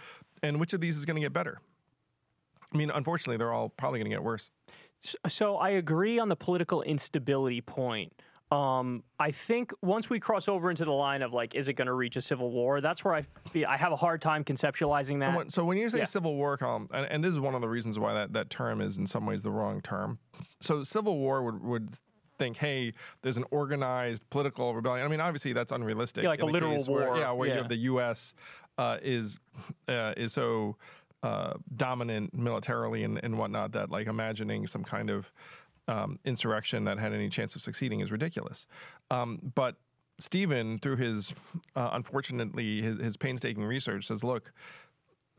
And 0.43 0.59
which 0.59 0.73
of 0.73 0.81
these 0.81 0.97
is 0.97 1.05
going 1.05 1.17
to 1.17 1.21
get 1.21 1.33
better? 1.33 1.61
I 2.73 2.77
mean, 2.77 2.91
unfortunately, 2.91 3.37
they're 3.37 3.53
all 3.53 3.69
probably 3.69 3.99
going 4.01 4.11
to 4.11 4.17
get 4.17 4.23
worse. 4.23 4.51
So 5.29 5.57
I 5.57 5.71
agree 5.71 6.19
on 6.19 6.29
the 6.29 6.37
political 6.37 6.83
instability 6.83 7.61
point. 7.61 8.13
Um, 8.51 9.05
I 9.21 9.31
think 9.31 9.73
once 9.81 10.11
we 10.11 10.19
cross 10.19 10.49
over 10.49 10.71
into 10.71 10.85
the 10.85 10.91
line 10.93 11.23
of 11.23 11.33
like, 11.33 11.55
is 11.55 11.69
it 11.69 11.75
going 11.75 11.87
to 11.87 11.93
reach 11.95 12.17
a 12.17 12.21
civil 12.21 12.51
war? 12.51 12.81
That's 12.81 13.05
where 13.05 13.15
I 13.15 13.23
feel 13.53 13.69
I 13.69 13.77
have 13.77 13.93
a 13.93 13.97
hard 13.97 14.21
time 14.21 14.43
conceptualizing 14.43 15.21
that. 15.21 15.37
when- 15.37 15.51
so 15.51 15.65
when 15.65 15.79
you 15.79 15.89
say 15.89 15.99
Yeah. 15.99 16.05
civil 16.05 16.35
war, 16.35 16.57
Colin, 16.57 16.89
and, 16.93 17.07
and 17.07 17.23
this 17.25 17.31
is 17.31 17.39
one 17.39 17.55
of 17.55 17.61
the 17.61 17.69
reasons 17.69 17.99
why 17.99 18.13
that, 18.15 18.33
that 18.33 18.51
term 18.51 18.81
is 18.81 18.99
in 18.99 19.07
some 19.07 19.25
ways 19.25 19.43
the 19.43 19.53
wrong 19.53 19.81
term. 19.83 20.19
So 20.61 20.83
civil 20.83 21.17
war 21.19 21.45
would, 21.45 21.63
would 21.63 21.95
think, 22.39 22.57
hey, 22.57 22.93
there's 23.23 23.37
an 23.37 23.45
organized 23.53 24.29
political 24.31 24.75
rebellion. 24.75 25.07
I 25.07 25.09
mean, 25.09 25.21
obviously 25.21 25.53
that's 25.53 25.71
unrealistic. 25.71 26.25
Yeah, 26.25 26.31
like 26.31 26.41
a 26.43 26.47
literal 26.47 26.77
case 26.79 26.89
where- 26.89 27.07
war. 27.07 27.19
yeah, 27.19 27.31
where 27.31 27.49
you 27.49 27.55
have 27.55 27.69
the 27.69 27.77
U.S. 27.77 28.35
Uh, 28.79 28.97
is 29.03 29.39
uh, 29.89 30.15
is 30.17 30.33
so 30.33 30.77
uh, 31.23 31.53
dominant 31.77 32.33
militarily 32.35 33.05
and, 33.05 33.21
and 33.23 33.37
whatnot 33.39 33.73
that 33.73 33.91
like 33.91 34.07
imagining 34.07 34.67
some 34.67 34.83
kind 34.83 35.11
of 35.11 35.31
um, 35.91 36.19
insurrection 36.25 36.85
that 36.85 36.99
had 36.99 37.13
any 37.13 37.29
chance 37.29 37.57
of 37.57 37.63
succeeding 37.63 38.01
is 38.01 38.13
ridiculous. 38.13 38.67
Um, 39.11 39.53
but 39.55 39.75
Stephen, 40.19 40.79
through 40.79 40.97
his 40.97 41.33
uh, 41.75 41.91
unfortunately 41.93 42.81
his, 42.83 42.99
his 43.01 43.17
painstaking 43.17 43.65
research, 43.65 44.07
says, 44.07 44.23
look, 44.23 44.53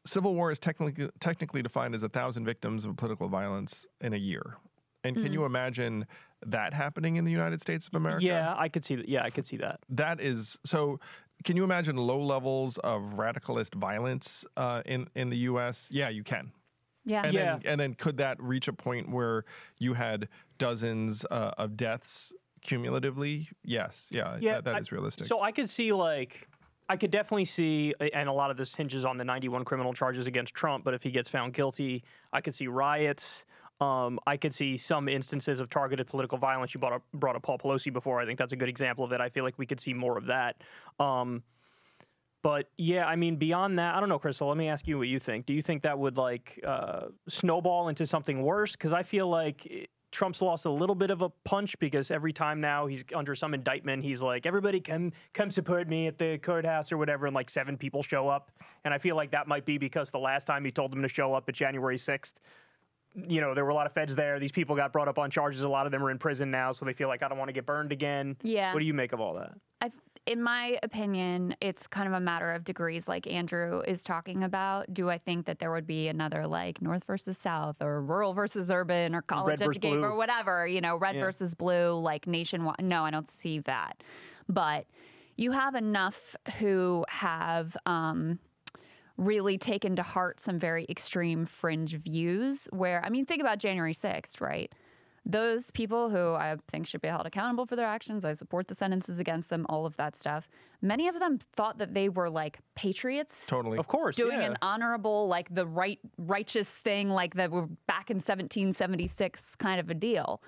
civil 0.05 0.35
war 0.35 0.51
is 0.51 0.59
technically 0.59 1.09
technically 1.19 1.61
defined 1.61 1.95
as 1.95 2.03
a 2.03 2.09
thousand 2.09 2.45
victims 2.45 2.83
of 2.85 2.97
political 2.97 3.29
violence 3.29 3.85
in 4.01 4.13
a 4.13 4.17
year. 4.17 4.57
And 5.03 5.15
can 5.15 5.33
you 5.33 5.45
imagine 5.45 6.05
that 6.45 6.75
happening 6.75 7.15
in 7.15 7.25
the 7.25 7.31
United 7.31 7.59
States 7.59 7.87
of 7.87 7.95
America? 7.95 8.23
yeah, 8.23 8.53
I 8.55 8.69
could 8.69 8.85
see 8.85 8.95
that. 8.95 9.09
Yeah, 9.09 9.23
I 9.23 9.31
could 9.31 9.47
see 9.47 9.57
that. 9.57 9.79
that 9.89 10.19
is 10.19 10.59
so. 10.65 10.99
Can 11.43 11.57
you 11.57 11.63
imagine 11.63 11.95
low 11.95 12.21
levels 12.21 12.77
of 12.79 13.01
radicalist 13.15 13.73
violence 13.73 14.45
uh, 14.57 14.83
in 14.85 15.07
in 15.15 15.29
the 15.31 15.37
U.S.? 15.37 15.87
Yeah, 15.89 16.09
you 16.09 16.23
can. 16.23 16.51
Yeah. 17.05 17.23
And 17.25 17.33
Yeah. 17.33 17.57
then 17.57 17.61
and 17.65 17.79
then 17.81 17.93
could 17.95 18.17
that 18.17 18.41
reach 18.41 18.67
a 18.67 18.73
point 18.73 19.09
where 19.09 19.45
you 19.79 19.93
had 19.93 20.27
dozens 20.57 21.25
uh, 21.31 21.51
of 21.57 21.75
deaths 21.77 22.31
cumulatively? 22.61 23.49
Yes. 23.63 24.07
Yeah. 24.11 24.37
Yeah, 24.39 24.55
that, 24.55 24.63
that 24.65 24.75
I- 24.75 24.79
is 24.79 24.91
realistic. 24.91 25.27
So 25.27 25.41
I 25.41 25.51
could 25.51 25.69
see 25.69 25.91
like 25.93 26.47
I 26.89 26.97
could 26.97 27.11
definitely 27.11 27.45
see, 27.45 27.93
and 28.13 28.27
a 28.27 28.33
lot 28.33 28.51
of 28.51 28.57
this 28.57 28.75
hinges 28.75 29.05
on 29.05 29.15
the 29.17 29.23
91 29.23 29.63
criminal 29.63 29.93
charges 29.93 30.27
against 30.27 30.53
Trump. 30.53 30.83
But 30.83 30.93
if 30.93 31.01
he 31.01 31.09
gets 31.09 31.29
found 31.29 31.53
guilty, 31.53 32.03
I 32.33 32.41
could 32.41 32.53
see 32.53 32.67
riots. 32.67 33.45
Um, 33.79 34.19
I 34.27 34.35
could 34.35 34.53
see 34.53 34.75
some 34.75 35.07
instances 35.07 35.61
of 35.61 35.69
targeted 35.69 36.05
political 36.07 36.37
violence. 36.37 36.73
You 36.73 36.81
brought 36.81 36.91
up, 36.93 37.03
brought 37.13 37.37
up 37.37 37.43
Paul 37.43 37.57
Pelosi 37.57 37.93
before. 37.93 38.19
I 38.19 38.25
think 38.25 38.37
that's 38.37 38.51
a 38.51 38.57
good 38.57 38.67
example 38.67 39.05
of 39.05 39.13
it. 39.13 39.21
I 39.21 39.29
feel 39.29 39.45
like 39.45 39.57
we 39.57 39.65
could 39.65 39.79
see 39.79 39.93
more 39.93 40.17
of 40.17 40.25
that. 40.25 40.57
Um, 40.99 41.43
but 42.43 42.69
yeah, 42.77 43.05
I 43.05 43.15
mean, 43.15 43.35
beyond 43.35 43.77
that, 43.79 43.95
I 43.95 43.99
don't 43.99 44.09
know, 44.09 44.19
Krystal. 44.19 44.47
Let 44.47 44.57
me 44.57 44.67
ask 44.67 44.87
you 44.87 44.97
what 44.97 45.07
you 45.07 45.19
think. 45.19 45.45
Do 45.45 45.53
you 45.53 45.61
think 45.61 45.83
that 45.83 45.97
would 45.97 46.17
like 46.17 46.59
uh, 46.65 47.07
snowball 47.29 47.89
into 47.89 48.07
something 48.07 48.41
worse? 48.41 48.71
Because 48.73 48.93
I 48.93 49.03
feel 49.03 49.27
like 49.27 49.65
it- 49.65 49.89
Trump's 50.11 50.41
lost 50.41 50.65
a 50.65 50.69
little 50.69 50.93
bit 50.93 51.09
of 51.09 51.21
a 51.21 51.29
punch 51.45 51.79
because 51.79 52.11
every 52.11 52.33
time 52.33 52.59
now 52.59 52.85
he's 52.85 53.05
under 53.15 53.33
some 53.33 53.53
indictment, 53.53 54.03
he's 54.03 54.21
like, 54.21 54.45
"Everybody 54.45 54.81
come 54.81 55.13
come 55.33 55.49
support 55.49 55.87
me 55.87 56.07
at 56.07 56.17
the 56.17 56.37
courthouse 56.39 56.91
or 56.91 56.97
whatever," 56.97 57.27
and 57.27 57.33
like 57.33 57.49
seven 57.49 57.77
people 57.77 58.03
show 58.03 58.27
up. 58.27 58.51
And 58.83 58.93
I 58.93 58.97
feel 58.97 59.15
like 59.15 59.31
that 59.31 59.47
might 59.47 59.65
be 59.65 59.77
because 59.77 60.09
the 60.09 60.19
last 60.19 60.45
time 60.45 60.65
he 60.65 60.71
told 60.71 60.91
them 60.91 61.01
to 61.01 61.07
show 61.07 61.33
up 61.33 61.47
at 61.47 61.55
January 61.55 61.97
sixth, 61.97 62.41
you 63.15 63.39
know, 63.39 63.53
there 63.53 63.63
were 63.63 63.71
a 63.71 63.73
lot 63.73 63.85
of 63.87 63.93
feds 63.93 64.13
there. 64.13 64.37
These 64.37 64.51
people 64.51 64.75
got 64.75 64.91
brought 64.91 65.07
up 65.07 65.17
on 65.17 65.31
charges. 65.31 65.61
A 65.61 65.69
lot 65.69 65.85
of 65.85 65.93
them 65.93 66.03
are 66.03 66.11
in 66.11 66.17
prison 66.17 66.51
now, 66.51 66.73
so 66.73 66.83
they 66.83 66.91
feel 66.91 67.07
like 67.07 67.23
I 67.23 67.29
don't 67.29 67.37
want 67.37 67.47
to 67.47 67.53
get 67.53 67.65
burned 67.65 67.93
again. 67.93 68.35
Yeah. 68.43 68.73
What 68.73 68.81
do 68.81 68.85
you 68.85 68.93
make 68.93 69.13
of 69.13 69.21
all 69.21 69.35
that? 69.35 69.53
I, 69.79 69.91
in 70.27 70.41
my 70.43 70.77
opinion, 70.83 71.55
it's 71.61 71.87
kind 71.87 72.07
of 72.07 72.13
a 72.13 72.19
matter 72.19 72.51
of 72.51 72.63
degrees, 72.63 73.07
like 73.07 73.25
Andrew 73.25 73.81
is 73.87 74.03
talking 74.03 74.43
about. 74.43 74.93
Do 74.93 75.09
I 75.09 75.17
think 75.17 75.47
that 75.47 75.59
there 75.59 75.71
would 75.71 75.87
be 75.87 76.07
another 76.07 76.45
like 76.45 76.81
North 76.81 77.03
versus 77.05 77.37
South 77.37 77.81
or 77.81 78.01
rural 78.01 78.33
versus 78.33 78.69
urban 78.69 79.15
or 79.15 79.23
college 79.23 79.61
educated 79.61 80.03
or 80.03 80.15
whatever, 80.15 80.67
you 80.67 80.79
know, 80.79 80.95
red 80.95 81.15
Yeah. 81.15 81.21
versus 81.21 81.55
blue, 81.55 81.99
like 81.99 82.27
nationwide? 82.27 82.83
No, 82.83 83.03
I 83.03 83.09
don't 83.11 83.29
see 83.29 83.59
that. 83.59 84.03
But 84.47 84.85
you 85.37 85.51
have 85.51 85.73
enough 85.73 86.35
who 86.59 87.03
have 87.09 87.75
um, 87.87 88.37
really 89.17 89.57
taken 89.57 89.95
to 89.95 90.03
heart 90.03 90.39
some 90.39 90.59
very 90.59 90.85
extreme 90.87 91.45
fringe 91.47 91.95
views. 91.95 92.67
Where, 92.71 93.03
I 93.03 93.09
mean, 93.09 93.25
think 93.25 93.41
about 93.41 93.57
January 93.57 93.93
6th, 93.93 94.39
right? 94.39 94.71
Those 95.25 95.69
people 95.71 96.09
who 96.09 96.33
I 96.33 96.55
think 96.71 96.87
should 96.87 97.01
be 97.01 97.07
held 97.07 97.25
accountable 97.25 97.65
for 97.65 97.75
their 97.75 97.85
actions, 97.85 98.25
I 98.25 98.33
support 98.33 98.67
the 98.67 98.75
sentences 98.75 99.19
against 99.19 99.49
them, 99.49 99.65
all 99.69 99.85
of 99.85 99.95
that 99.97 100.15
stuff. 100.15 100.49
Many 100.81 101.07
of 101.07 101.19
them 101.19 101.37
thought 101.55 101.77
that 101.77 101.93
they 101.93 102.09
were 102.09 102.29
like 102.29 102.59
patriots. 102.75 103.45
totally. 103.45 103.77
Of 103.77 103.87
course, 103.87 104.15
Doing 104.15 104.41
yeah. 104.41 104.51
an 104.51 104.57
honorable, 104.61 105.27
like 105.27 105.53
the 105.53 105.67
right, 105.67 105.99
righteous 106.17 106.69
thing, 106.69 107.09
like 107.09 107.35
that 107.35 107.51
were 107.51 107.67
back 107.87 108.09
in 108.09 108.17
1776 108.17 109.55
kind 109.55 109.79
of 109.79 109.89
a 109.89 109.93
deal. 109.93 110.41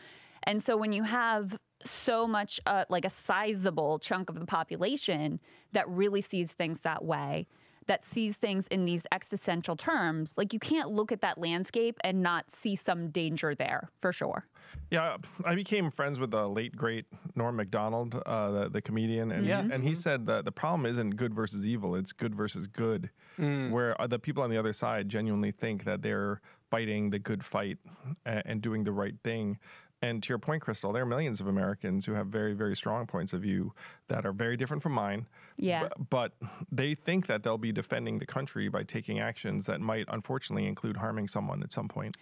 And 0.43 0.61
so 0.61 0.75
when 0.75 0.91
you 0.91 1.03
have 1.03 1.57
so 1.85 2.27
much, 2.27 2.59
uh, 2.65 2.85
like 2.89 3.05
a 3.05 3.09
sizable 3.09 3.99
chunk 3.99 4.29
of 4.29 4.39
the 4.39 4.45
population 4.45 5.39
that 5.73 5.87
really 5.87 6.21
sees 6.21 6.51
things 6.51 6.79
that 6.81 7.05
way, 7.05 7.47
that 7.87 8.05
sees 8.05 8.35
things 8.35 8.67
in 8.67 8.85
these 8.85 9.05
existential 9.11 9.75
terms, 9.75 10.33
like 10.37 10.53
you 10.53 10.59
can't 10.59 10.89
look 10.91 11.11
at 11.11 11.21
that 11.21 11.37
landscape 11.37 11.97
and 12.03 12.21
not 12.21 12.49
see 12.51 12.75
some 12.75 13.09
danger 13.09 13.55
there 13.55 13.89
for 14.01 14.11
sure. 14.11 14.45
Yeah, 14.89 15.17
I 15.45 15.55
became 15.55 15.91
friends 15.91 16.19
with 16.19 16.31
the 16.31 16.47
late 16.47 16.75
great 16.75 17.05
Norm 17.35 17.55
Macdonald, 17.55 18.15
uh, 18.25 18.51
the, 18.51 18.69
the 18.69 18.81
comedian, 18.81 19.31
and 19.31 19.45
Yeah. 19.45 19.67
and 19.71 19.83
he 19.83 19.93
said 19.95 20.25
that 20.27 20.45
the 20.45 20.51
problem 20.51 20.85
isn't 20.85 21.11
good 21.15 21.33
versus 21.33 21.65
evil; 21.65 21.95
it's 21.95 22.11
good 22.11 22.33
versus 22.35 22.67
good. 22.67 23.09
Where 23.37 23.99
uh, 23.99 24.05
the 24.07 24.19
people 24.19 24.43
on 24.43 24.49
the 24.51 24.57
other 24.57 24.73
side 24.73 25.09
genuinely 25.09 25.51
think 25.51 25.83
that 25.85 26.01
they're 26.03 26.39
fighting 26.69 27.09
the 27.09 27.19
good 27.19 27.43
fight 27.43 27.77
and, 28.25 28.43
and 28.45 28.61
doing 28.61 28.83
the 28.83 28.91
right 28.91 29.15
thing. 29.23 29.57
And 30.03 30.21
to 30.21 30.29
your 30.29 30.37
point, 30.37 30.61
Krystal, 30.61 30.91
there 30.91 31.03
are 31.03 31.05
millions 31.05 31.39
of 31.39 31.47
Americans 31.47 32.05
who 32.05 32.11
have 32.13 32.27
very, 32.27 32.53
very 32.53 32.75
strong 32.75 33.07
points 33.07 33.31
of 33.31 33.41
view 33.41 33.73
that 34.09 34.25
are 34.25 34.33
very 34.33 34.57
different 34.57 34.83
from 34.83 34.91
mine. 34.91 35.25
Yeah. 35.57 35.87
Bu- 35.97 36.05
But, 36.09 36.33
they 36.71 36.93
think 36.93 37.27
that 37.27 37.41
they'll 37.41 37.57
be 37.57 37.71
defending 37.71 38.19
the 38.19 38.25
country 38.25 38.67
by 38.67 38.83
taking 38.83 39.19
actions 39.21 39.65
that 39.67 39.79
might, 39.79 40.05
unfortunately, 40.09 40.67
include 40.67 40.97
harming 40.97 41.29
someone 41.29 41.63
at 41.63 41.71
some 41.71 41.87
point. 41.87 42.17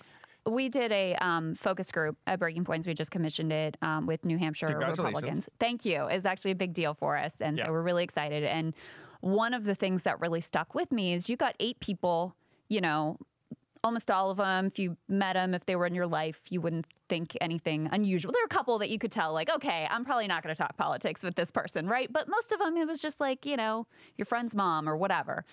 We 0.45 0.69
did 0.69 0.91
a 0.91 1.15
um, 1.15 1.55
focus 1.55 1.91
group 1.91 2.17
at 2.27 2.37
Breaking 2.39 2.63
Points. 2.65 2.85
We 2.85 2.93
just 2.93 3.09
commissioned 3.11 3.51
it 3.51 3.77
um, 3.81 4.05
with 4.05 4.25
New 4.25 4.37
Hampshire 4.37 4.67
Republicans. 4.77 5.45
Thank 5.59 5.83
you. 5.83 6.05
It's 6.05 6.25
actually 6.25 6.51
a 6.51 6.55
big 6.55 6.73
deal 6.73 6.93
for 6.93 7.17
us. 7.17 7.41
And 7.41 7.57
Yeah. 7.57 7.65
so 7.65 7.71
we're 7.71 7.81
really 7.81 8.03
excited. 8.03 8.43
And 8.43 8.75
one 9.21 9.53
of 9.55 9.63
the 9.63 9.75
things 9.75 10.03
that 10.03 10.19
really 10.19 10.41
stuck 10.41 10.75
with 10.75 10.91
me 10.91 11.13
is 11.13 11.29
you 11.29 11.35
got 11.35 11.55
eight 11.59 11.79
people, 11.79 12.35
you 12.69 12.81
know, 12.81 13.17
almost 13.83 14.11
all 14.11 14.29
of 14.29 14.37
them, 14.37 14.67
if 14.67 14.77
you 14.77 14.95
met 15.07 15.33
them, 15.33 15.53
if 15.55 15.65
they 15.65 15.75
were 15.75 15.85
in 15.87 15.95
your 15.95 16.07
life, 16.07 16.39
you 16.49 16.61
wouldn't 16.61 16.85
think 17.11 17.37
anything 17.41 17.89
unusual. 17.91 18.31
There 18.31 18.41
are 18.41 18.45
a 18.45 18.55
couple 18.55 18.79
that 18.79 18.89
you 18.89 18.97
could 18.97 19.11
tell, 19.11 19.33
like, 19.33 19.49
okay, 19.49 19.85
I'm 19.91 20.05
probably 20.05 20.27
not 20.27 20.43
going 20.43 20.55
to 20.55 20.57
talk 20.57 20.77
politics 20.77 21.21
with 21.21 21.35
this 21.35 21.51
person, 21.51 21.85
right? 21.85 22.11
But 22.11 22.29
most 22.29 22.53
of 22.53 22.59
them, 22.59 22.77
it 22.77 22.87
was 22.87 23.01
just 23.01 23.19
like, 23.19 23.45
you 23.45 23.57
know, 23.57 23.85
your 24.17 24.25
friend's 24.25 24.55
mom 24.55 24.87
or 24.87 24.95
whatever. 24.95 25.43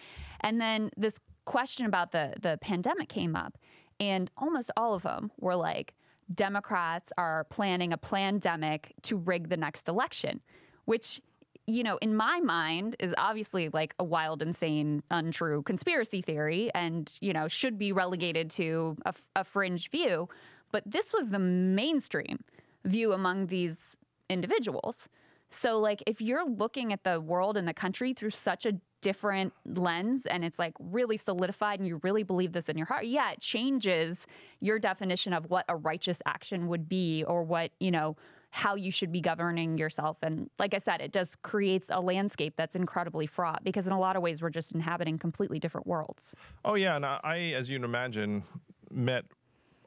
And 0.43 0.61
then 0.61 0.91
this 0.97 1.17
question 1.47 1.85
about 1.85 2.13
the 2.13 2.35
the 2.41 2.59
pandemic 2.61 3.09
came 3.09 3.35
up, 3.35 3.59
and 3.99 4.31
almost 4.37 4.71
all 4.77 4.95
of 4.95 5.03
them 5.03 5.33
were 5.41 5.57
like, 5.57 5.95
Democrats 6.33 7.13
are 7.19 7.45
planning 7.51 7.93
a 7.93 7.99
pandemic 7.99 8.95
to 9.03 9.17
rig 9.17 9.49
the 9.49 9.57
next 9.57 9.89
election, 9.89 10.41
which 10.85 11.21
you 11.69 11.83
know, 11.83 11.99
in 12.01 12.17
my 12.17 12.41
mind, 12.41 12.97
is 12.99 13.13
obviously 13.19 13.69
like 13.75 13.95
a 13.99 14.05
wild, 14.05 14.41
insane, 14.41 15.03
untrue 15.11 15.63
conspiracy 15.65 16.23
theory 16.23 16.71
and, 16.75 17.13
you 17.21 17.35
know, 17.35 17.47
should 17.47 17.79
be 17.79 17.93
relegated 17.93 18.51
to 18.51 18.97
a, 19.05 19.13
a 19.37 19.45
fringe 19.45 19.91
view. 19.91 20.27
But 20.73 20.83
this 20.87 21.13
was 21.13 21.29
the 21.29 21.39
mainstream 21.39 22.45
view 22.85 23.13
among 23.13 23.47
these 23.47 23.97
individuals. 24.29 25.09
So, 25.51 25.79
like, 25.79 26.03
if 26.07 26.21
you're 26.21 26.45
looking 26.45 26.93
at 26.93 27.05
the 27.05 27.21
world 27.21 27.57
and 27.57 27.67
the 27.67 27.75
country 27.75 28.13
through 28.13 28.31
such 28.31 28.67
a 28.67 28.73
different 29.01 29.53
lens 29.65 30.27
and 30.27 30.45
it's 30.45 30.59
like 30.59 30.75
really 30.79 31.17
solidified 31.17 31.79
and 31.79 31.87
you 31.87 32.01
really 32.03 32.23
believe 32.23 32.53
this 32.53 32.69
in 32.69 32.77
your 32.77 32.87
heart, 32.87 33.07
yeah, 33.07 33.31
it 33.31 33.41
changes 33.41 34.27
your 34.61 34.79
definition 34.79 35.33
of 35.33 35.49
what 35.49 35.65
a 35.69 35.77
righteous 35.77 36.21
action 36.27 36.69
would 36.69 36.89
be 36.89 37.25
or 37.25 37.43
what, 37.43 37.71
you 37.81 37.91
know, 37.91 38.17
how 38.51 38.75
you 38.75 38.91
should 38.91 39.13
be 39.13 39.21
governing 39.21 39.79
yourself. 39.79 40.17
And 40.23 40.51
like 40.59 40.75
I 40.75 40.79
said, 40.79 41.01
it 41.01 41.13
just 41.13 41.41
creates 41.43 41.87
a 41.91 42.01
landscape 42.01 42.55
that's 42.57 42.75
incredibly 42.75 43.27
fraught 43.27 43.63
because 43.63 43.87
in 43.87 43.93
a 43.93 43.99
lot 43.99 44.17
of 44.17 44.23
ways 44.23 44.43
we're 44.43 44.51
just 44.51 44.73
inhabiting 44.73 45.19
completely 45.19 45.59
different 45.59 45.87
worlds. 45.87 46.35
Oh 46.65 46.75
yeah, 46.75 46.97
and 46.97 47.07
I, 47.07 47.53
as 47.55 47.69
you'd 47.69 47.85
imagine, 47.85 48.43
met 48.91 49.25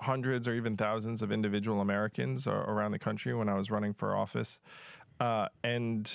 hundreds 0.02 0.48
or 0.48 0.54
even 0.54 0.76
thousands 0.76 1.22
of 1.22 1.32
individual 1.32 1.82
Americans 1.82 2.48
around 2.48 2.92
the 2.92 3.00
country 3.00 3.34
when 3.34 3.48
I 3.48 3.54
was 3.54 3.70
running 3.70 3.94
for 3.94 4.16
office, 4.16 4.60
uh, 5.20 5.48
and 5.64 6.12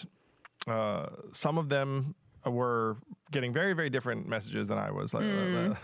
uh, 0.67 1.07
some 1.33 1.57
of 1.59 1.69
them 1.69 2.15
were 2.45 2.97
getting 3.33 3.53
very 3.53 3.73
very 3.73 3.91
different 3.91 4.29
messages 4.29 4.69
than 4.69 4.79
I 4.79 4.91
was. 4.91 5.13
Mm. 5.13 5.77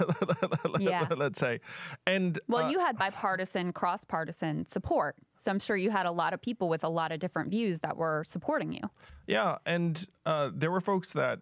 yeah. 0.81 1.07
Let's 1.17 1.39
say, 1.39 1.61
and 2.07 2.39
well, 2.49 2.67
uh, 2.67 2.71
you 2.71 2.79
had 2.79 2.99
bipartisan, 2.99 3.73
cross 3.73 4.05
partisan 4.05 4.67
support, 4.67 5.17
so 5.39 5.51
I'm 5.51 5.59
sure 5.59 5.77
you 5.77 5.91
had 5.91 6.07
a 6.07 6.13
lot 6.13 6.33
of 6.33 6.41
people 6.41 6.69
with 6.69 6.85
a 6.85 6.89
lot 6.89 7.13
of 7.13 7.21
different 7.21 7.51
views 7.51 7.81
that 7.81 7.97
were 7.97 8.25
supporting 8.27 8.73
you. 8.73 8.83
Yeah, 9.27 9.59
and 9.67 10.07
uh, 10.27 10.51
there 10.55 10.71
were 10.71 10.81
folks 10.81 11.13
that, 11.13 11.41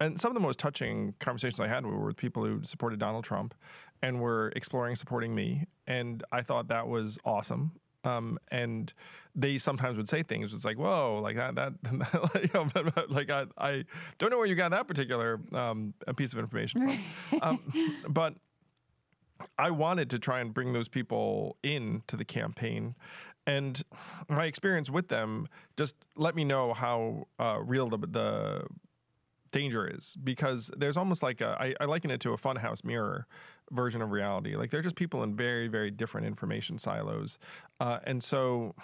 and 0.00 0.20
some 0.20 0.30
of 0.30 0.34
the 0.34 0.40
most 0.40 0.58
touching 0.58 1.14
conversations 1.20 1.60
I 1.60 1.68
had 1.68 1.86
were 1.86 2.06
with 2.06 2.16
people 2.16 2.44
who 2.44 2.64
supported 2.64 2.98
Donald 2.98 3.24
Trump, 3.24 3.54
and 4.02 4.20
were 4.20 4.52
exploring 4.54 4.96
supporting 4.96 5.34
me, 5.34 5.66
and 5.86 6.22
I 6.32 6.42
thought 6.42 6.68
that 6.68 6.88
was 6.88 7.18
awesome. 7.24 7.72
Um, 8.04 8.38
and 8.50 8.92
they 9.34 9.58
sometimes 9.58 9.96
would 9.96 10.08
say 10.08 10.22
things. 10.22 10.52
It's 10.54 10.64
like, 10.64 10.78
whoa, 10.78 11.20
like 11.22 11.36
that, 11.36 11.54
that, 11.56 11.72
know, 12.54 13.02
like 13.08 13.30
I, 13.30 13.44
I 13.58 13.84
don't 14.18 14.30
know 14.30 14.38
where 14.38 14.46
you 14.46 14.54
got 14.54 14.70
that 14.70 14.86
particular 14.88 15.40
um, 15.52 15.94
piece 16.16 16.32
of 16.32 16.38
information 16.38 17.00
from. 17.30 17.40
um, 17.42 17.96
but 18.08 18.34
I 19.58 19.70
wanted 19.70 20.10
to 20.10 20.18
try 20.18 20.40
and 20.40 20.52
bring 20.52 20.72
those 20.72 20.88
people 20.88 21.56
in 21.62 22.02
to 22.08 22.16
the 22.16 22.24
campaign. 22.24 22.94
And 23.46 23.82
my 24.28 24.44
experience 24.44 24.90
with 24.90 25.08
them 25.08 25.48
just 25.76 25.94
let 26.16 26.34
me 26.34 26.44
know 26.44 26.74
how 26.74 27.28
uh, 27.40 27.58
real 27.64 27.88
the, 27.88 27.98
the 27.98 28.62
danger 29.50 29.86
is 29.86 30.16
because 30.22 30.70
there's 30.76 30.96
almost 30.96 31.22
like 31.22 31.40
a, 31.40 31.56
I, 31.60 31.74
I 31.80 31.84
liken 31.84 32.10
it 32.10 32.20
to 32.20 32.32
a 32.32 32.38
funhouse 32.38 32.84
mirror 32.84 33.26
version 33.70 34.02
of 34.02 34.10
reality. 34.10 34.56
Like 34.56 34.70
they're 34.70 34.82
just 34.82 34.96
people 34.96 35.22
in 35.22 35.36
very, 35.36 35.68
very 35.68 35.90
different 35.90 36.26
information 36.26 36.78
silos. 36.78 37.38
Uh, 37.80 37.98
and 38.04 38.22
so 38.22 38.74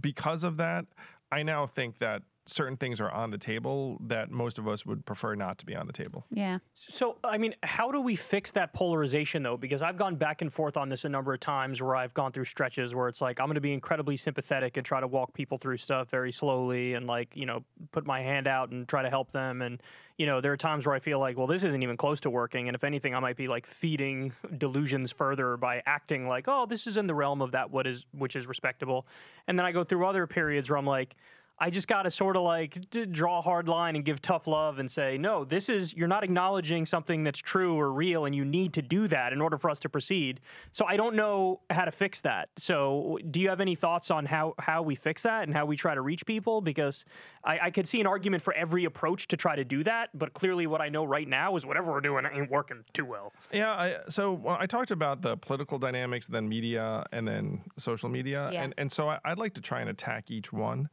because 0.00 0.44
of 0.44 0.56
that, 0.58 0.86
I 1.30 1.42
now 1.42 1.66
think 1.66 1.98
that 1.98 2.22
certain 2.48 2.76
things 2.76 3.00
are 3.00 3.10
on 3.10 3.30
the 3.30 3.38
table 3.38 3.98
that 4.00 4.30
most 4.30 4.58
of 4.58 4.66
us 4.66 4.86
would 4.86 5.04
prefer 5.04 5.34
not 5.34 5.58
to 5.58 5.66
be 5.66 5.76
on 5.76 5.86
the 5.86 5.92
table. 5.92 6.24
Yeah. 6.30 6.58
So, 6.74 7.16
I 7.22 7.36
mean, 7.36 7.54
how 7.62 7.92
do 7.92 8.00
we 8.00 8.16
fix 8.16 8.50
that 8.52 8.72
polarization 8.72 9.42
though? 9.42 9.56
Because 9.56 9.82
I've 9.82 9.98
gone 9.98 10.16
back 10.16 10.40
and 10.40 10.52
forth 10.52 10.76
on 10.76 10.88
this 10.88 11.04
a 11.04 11.08
number 11.08 11.34
of 11.34 11.40
times 11.40 11.82
where 11.82 11.94
I've 11.94 12.14
gone 12.14 12.32
through 12.32 12.46
stretches 12.46 12.94
where 12.94 13.08
it's 13.08 13.20
like 13.20 13.38
I'm 13.38 13.46
going 13.46 13.56
to 13.56 13.60
be 13.60 13.72
incredibly 13.72 14.16
sympathetic 14.16 14.78
and 14.78 14.86
try 14.86 15.00
to 15.00 15.06
walk 15.06 15.34
people 15.34 15.58
through 15.58 15.76
stuff 15.76 16.08
very 16.08 16.32
slowly 16.32 16.94
and 16.94 17.06
like, 17.06 17.28
you 17.34 17.44
know, 17.44 17.64
put 17.92 18.06
my 18.06 18.22
hand 18.22 18.46
out 18.46 18.70
and 18.70 18.88
try 18.88 19.02
to 19.02 19.10
help 19.10 19.30
them 19.30 19.60
and 19.62 19.82
you 20.18 20.26
know, 20.26 20.40
there 20.40 20.50
are 20.50 20.56
times 20.56 20.84
where 20.84 20.96
I 20.96 20.98
feel 20.98 21.20
like, 21.20 21.38
well, 21.38 21.46
this 21.46 21.62
isn't 21.62 21.80
even 21.80 21.96
close 21.96 22.18
to 22.20 22.30
working. 22.30 22.68
And 22.68 22.74
if 22.74 22.82
anything, 22.82 23.14
I 23.14 23.20
might 23.20 23.36
be 23.36 23.46
like 23.46 23.66
feeding 23.66 24.32
delusions 24.58 25.12
further 25.12 25.56
by 25.56 25.80
acting 25.86 26.26
like, 26.26 26.46
oh, 26.48 26.66
this 26.66 26.88
is 26.88 26.96
in 26.96 27.06
the 27.06 27.14
realm 27.14 27.40
of 27.40 27.52
that 27.52 27.70
what 27.70 27.86
is 27.86 28.04
which 28.12 28.34
is 28.34 28.48
respectable. 28.48 29.06
And 29.46 29.56
then 29.56 29.64
I 29.64 29.70
go 29.70 29.84
through 29.84 30.04
other 30.04 30.26
periods 30.26 30.68
where 30.68 30.76
I'm 30.76 30.86
like, 30.86 31.14
I 31.60 31.70
just 31.70 31.88
got 31.88 32.02
to 32.02 32.10
sort 32.10 32.36
of 32.36 32.42
like 32.42 32.78
draw 33.12 33.38
a 33.40 33.42
hard 33.42 33.68
line 33.68 33.96
and 33.96 34.04
give 34.04 34.22
tough 34.22 34.46
love 34.46 34.78
and 34.78 34.90
say, 34.90 35.18
no, 35.18 35.44
this 35.44 35.68
is, 35.68 35.92
you're 35.92 36.08
not 36.08 36.22
acknowledging 36.22 36.86
something 36.86 37.24
that's 37.24 37.38
true 37.38 37.78
or 37.78 37.92
real, 37.92 38.26
and 38.26 38.34
you 38.34 38.44
need 38.44 38.72
to 38.74 38.82
do 38.82 39.08
that 39.08 39.32
in 39.32 39.40
order 39.40 39.58
for 39.58 39.68
us 39.68 39.80
to 39.80 39.88
proceed. 39.88 40.40
So 40.70 40.84
I 40.86 40.96
don't 40.96 41.16
know 41.16 41.60
how 41.70 41.84
to 41.84 41.90
fix 41.90 42.20
that. 42.20 42.48
So 42.56 43.18
do 43.30 43.40
you 43.40 43.48
have 43.48 43.60
any 43.60 43.74
thoughts 43.74 44.10
on 44.10 44.24
how, 44.24 44.54
how 44.58 44.82
we 44.82 44.94
fix 44.94 45.22
that 45.22 45.44
and 45.44 45.54
how 45.54 45.66
we 45.66 45.76
try 45.76 45.94
to 45.94 46.00
reach 46.00 46.24
people? 46.24 46.60
Because 46.60 47.04
I, 47.44 47.58
I 47.64 47.70
could 47.70 47.88
see 47.88 48.00
an 48.00 48.06
argument 48.06 48.42
for 48.42 48.54
every 48.54 48.84
approach 48.84 49.26
to 49.28 49.36
try 49.36 49.56
to 49.56 49.64
do 49.64 49.82
that, 49.84 50.16
but 50.16 50.34
clearly 50.34 50.66
what 50.66 50.80
I 50.80 50.88
know 50.88 51.04
right 51.04 51.28
now 51.28 51.56
is 51.56 51.66
whatever 51.66 51.90
we're 51.90 52.00
doing 52.00 52.24
ain't 52.32 52.50
working 52.50 52.84
too 52.92 53.04
well. 53.04 53.32
Yeah. 53.52 53.72
I, 53.72 53.96
so 54.08 54.32
well, 54.32 54.56
I 54.60 54.66
talked 54.66 54.90
about 54.90 55.22
the 55.22 55.36
political 55.36 55.78
dynamics, 55.78 56.26
then 56.26 56.48
media, 56.48 57.04
and 57.12 57.26
then 57.26 57.62
social 57.78 58.08
media. 58.08 58.50
Yeah. 58.52 58.62
And, 58.62 58.74
and 58.78 58.92
so 58.92 59.08
I, 59.08 59.18
I'd 59.24 59.38
like 59.38 59.54
to 59.54 59.60
try 59.60 59.80
and 59.80 59.90
attack 59.90 60.30
each 60.30 60.52
one 60.52 60.88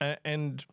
and 0.00 0.64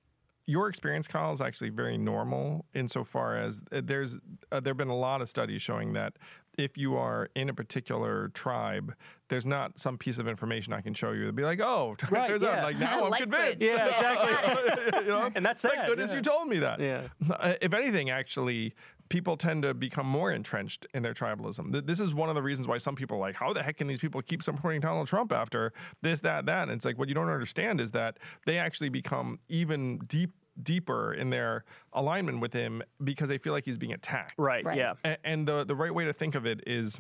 your 0.47 0.67
experience, 0.67 1.07
Kyle, 1.07 1.34
is 1.34 1.41
actually 1.41 1.69
very 1.69 1.97
normal 1.97 2.65
insofar 2.73 3.38
as 3.38 3.61
uh, 3.71 3.82
there's 3.84 4.17
uh, 4.51 4.59
there 4.59 4.71
have 4.71 4.78
been 4.78 4.89
a 4.89 4.95
lot 4.95 5.21
of 5.21 5.30
studies 5.30 5.61
showing 5.61 5.93
that 5.93 6.13
if 6.57 6.78
you 6.78 6.95
are 6.95 7.30
in 7.36 7.49
a 7.49 7.53
particular 7.53 8.30
tribe, 8.30 8.93
there's 9.30 9.45
not 9.45 9.78
some 9.80 9.97
piece 9.97 10.19
of 10.19 10.28
information 10.28 10.71
I 10.71 10.82
can 10.82 10.93
show 10.93 11.11
you 11.11 11.26
to 11.26 11.34
be 11.34 11.43
like, 11.43 11.59
oh, 11.59 11.95
right, 12.09 12.30
there's 12.30 12.41
yeah. 12.41 12.63
like 12.63 12.78
now 12.78 13.05
I'm 13.11 13.13
convinced. 13.13 13.61
Yeah, 13.61 13.88
exactly. 13.97 15.01
you 15.01 15.07
know, 15.07 15.32
and 15.36 15.45
that's 15.45 15.61
thank 15.63 15.76
sad, 15.76 15.88
goodness 15.88 16.11
yeah. 16.11 16.17
you 16.17 16.23
told 16.23 16.47
me 16.47 16.59
that. 16.59 16.80
Yeah. 16.80 17.07
Uh, 17.30 17.53
if 17.61 17.73
anything, 17.73 18.11
actually, 18.11 18.76
people 19.09 19.37
tend 19.37 19.63
to 19.63 19.73
become 19.73 20.05
more 20.05 20.31
entrenched 20.31 20.87
in 20.93 21.03
their 21.03 21.13
tribalism. 21.13 21.85
This 21.85 21.99
is 21.99 22.13
one 22.13 22.29
of 22.29 22.35
the 22.35 22.41
reasons 22.41 22.67
why 22.67 22.77
some 22.77 22.95
people 22.95 23.17
are 23.17 23.19
like, 23.19 23.35
how 23.35 23.53
the 23.53 23.61
heck 23.61 23.77
can 23.77 23.87
these 23.87 23.99
people 23.99 24.21
keep 24.21 24.41
supporting 24.41 24.81
Donald 24.81 25.07
Trump 25.07 25.31
after 25.31 25.73
this, 26.01 26.21
that, 26.21 26.45
that? 26.47 26.63
And 26.63 26.71
it's 26.71 26.85
like, 26.85 26.97
what 26.97 27.07
you 27.07 27.13
don't 27.13 27.29
understand 27.29 27.79
is 27.79 27.91
that 27.91 28.17
they 28.45 28.57
actually 28.57 28.89
become 28.89 29.39
even 29.49 29.99
deep 30.07 30.31
deeper 30.63 31.13
in 31.13 31.29
their 31.29 31.65
alignment 31.91 32.39
with 32.39 32.53
him 32.53 32.81
because 33.03 33.27
they 33.27 33.37
feel 33.37 33.51
like 33.51 33.65
he's 33.65 33.77
being 33.77 33.91
attacked. 33.91 34.35
Right. 34.37 34.63
right. 34.63 34.77
Yeah. 34.77 34.93
And, 35.03 35.17
and 35.25 35.47
the 35.47 35.65
the 35.65 35.75
right 35.75 35.93
way 35.93 36.05
to 36.05 36.13
think 36.13 36.33
of 36.33 36.45
it 36.45 36.63
is 36.65 36.97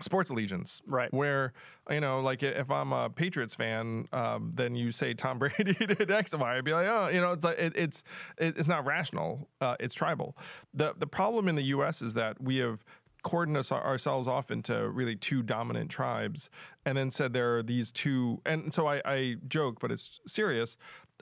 sports 0.00 0.30
allegiance, 0.30 0.80
right? 0.86 1.12
Where 1.12 1.52
you 1.90 2.00
know, 2.00 2.20
like 2.20 2.42
if 2.42 2.70
I'm 2.70 2.92
a 2.92 3.08
Patriots 3.10 3.54
fan, 3.54 4.06
um, 4.12 4.52
then 4.54 4.74
you 4.74 4.92
say 4.92 5.14
Tom 5.14 5.38
Brady 5.40 5.74
did 5.74 6.10
X 6.10 6.32
and 6.32 6.42
Y, 6.42 6.58
I'd 6.58 6.64
be 6.64 6.72
like, 6.72 6.86
oh, 6.86 7.08
you 7.08 7.20
know, 7.20 7.32
it's 7.32 7.44
like 7.44 7.58
it, 7.58 7.72
it's 7.76 8.04
it, 8.38 8.56
it's 8.56 8.68
not 8.68 8.84
rational, 8.84 9.48
uh, 9.60 9.76
it's 9.80 9.94
tribal. 9.94 10.36
the 10.74 10.94
The 10.98 11.06
problem 11.06 11.48
in 11.48 11.54
the 11.54 11.64
U.S. 11.64 12.02
is 12.02 12.14
that 12.14 12.40
we 12.40 12.56
have 12.58 12.84
cordoned 13.24 13.56
us 13.56 13.72
ourselves 13.72 14.28
off 14.28 14.50
into 14.50 14.88
really 14.90 15.16
two 15.16 15.42
dominant 15.42 15.90
tribes, 15.90 16.50
and 16.84 16.96
then 16.96 17.10
said 17.10 17.32
there 17.32 17.58
are 17.58 17.62
these 17.62 17.90
two. 17.90 18.40
And 18.46 18.72
so 18.72 18.86
I, 18.86 19.02
I 19.04 19.36
joke, 19.48 19.78
but 19.80 19.90
it's 19.90 20.20
serious. 20.26 20.76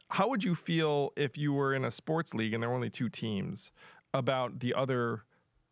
How 0.09 0.29
would 0.29 0.45
you 0.45 0.55
feel 0.55 1.13
if 1.17 1.37
you 1.37 1.53
were 1.53 1.75
in 1.75 1.85
a 1.85 1.91
sports 1.91 2.35
league 2.35 2.53
and 2.53 2.63
there 2.63 2.71
were 2.71 2.77
only 2.77 2.91
two 2.91 3.09
teams 3.09 3.73
about 4.13 4.61
the 4.61 4.75
other 4.75 5.25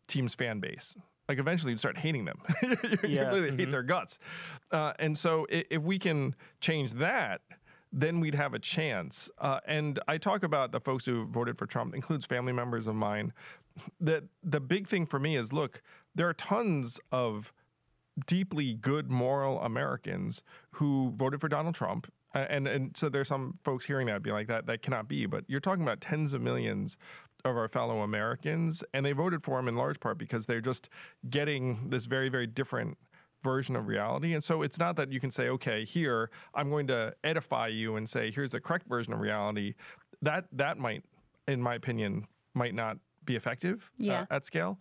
team's 0.07 0.33
fan 0.33 0.59
base? 0.59 0.95
Like 1.27 1.39
eventually 1.39 1.71
you'd 1.71 1.79
start 1.79 1.97
hating 1.97 2.25
them. 2.25 2.39
you 2.61 2.69
yeah. 3.07 3.23
completely 3.23 3.49
mm-hmm. 3.49 3.57
hate 3.59 3.71
their 3.71 3.83
guts. 3.83 4.19
Uh, 4.71 4.93
and 4.99 5.17
so 5.17 5.45
if, 5.49 5.65
if, 5.69 5.81
we 5.81 5.97
can 5.97 6.35
change 6.61 6.93
that, 6.93 7.41
then 7.91 8.19
we'd 8.19 8.35
have 8.35 8.53
a 8.53 8.59
chance. 8.59 9.29
Uh, 9.39 9.59
and 9.67 9.99
I 10.07 10.17
talk 10.17 10.43
about 10.43 10.71
the 10.71 10.79
folks 10.79 11.05
who 11.05 11.25
voted 11.25 11.57
for 11.57 11.65
Trump, 11.65 11.95
includes 11.95 12.25
family 12.25 12.53
members 12.53 12.87
of 12.87 12.95
mine. 12.95 13.33
That 13.99 14.23
the 14.43 14.59
big 14.59 14.87
thing 14.87 15.05
for 15.05 15.19
me 15.19 15.35
is 15.35 15.51
look, 15.51 15.81
there 16.13 16.29
are 16.29 16.33
tons 16.33 16.99
of 17.11 17.51
deeply 18.25 18.73
good 18.73 19.09
moral 19.11 19.59
Americans 19.61 20.41
who 20.71 21.13
voted 21.17 21.41
for 21.41 21.49
Donald 21.49 21.75
Trump. 21.75 22.11
and 22.33 22.67
and 22.67 22.95
so 22.97 23.09
there's 23.09 23.27
some 23.27 23.59
folks 23.63 23.85
hearing 23.85 24.07
that 24.07 24.21
be 24.21 24.31
like 24.31 24.47
that 24.47 24.65
that 24.67 24.81
cannot 24.81 25.07
be, 25.07 25.25
but 25.25 25.43
you're 25.47 25.59
talking 25.59 25.83
about 25.83 26.01
tens 26.01 26.33
of 26.33 26.41
millions 26.41 26.97
of 27.45 27.55
our 27.55 27.67
fellow 27.69 28.01
Americans, 28.01 28.83
and 28.93 29.05
they 29.05 29.11
voted 29.11 29.43
for 29.43 29.59
him 29.59 29.67
in 29.67 29.75
large 29.75 29.99
part 29.99 30.17
because 30.17 30.45
they're 30.45 30.59
just 30.59 30.89
getting 31.29 31.89
this 31.89 32.05
very, 32.05 32.27
very 32.27 32.47
different 32.47 32.97
version 33.43 33.75
of 33.75 33.87
reality. 33.87 34.33
And 34.33 34.43
so 34.43 34.63
it's 34.63 34.79
not 34.79 34.95
that 34.95 35.11
you 35.11 35.19
can 35.19 35.29
say, 35.29 35.49
okay, 35.49 35.85
here 35.85 36.31
I'm 36.55 36.69
going 36.69 36.87
to 36.87 37.13
edify 37.23 37.67
you 37.67 37.95
and 37.95 38.09
say, 38.09 38.31
here's 38.31 38.49
the 38.49 38.59
correct 38.59 38.87
version 38.89 39.13
of 39.13 39.19
reality. 39.19 39.75
That 40.23 40.45
that 40.53 40.79
might, 40.79 41.03
in 41.47 41.61
my 41.61 41.75
opinion, 41.75 42.25
might 42.55 42.73
not 42.73 42.97
be 43.23 43.35
effective 43.35 43.91
uh, 44.29 44.35
at 44.35 44.45
scale. 44.45 44.79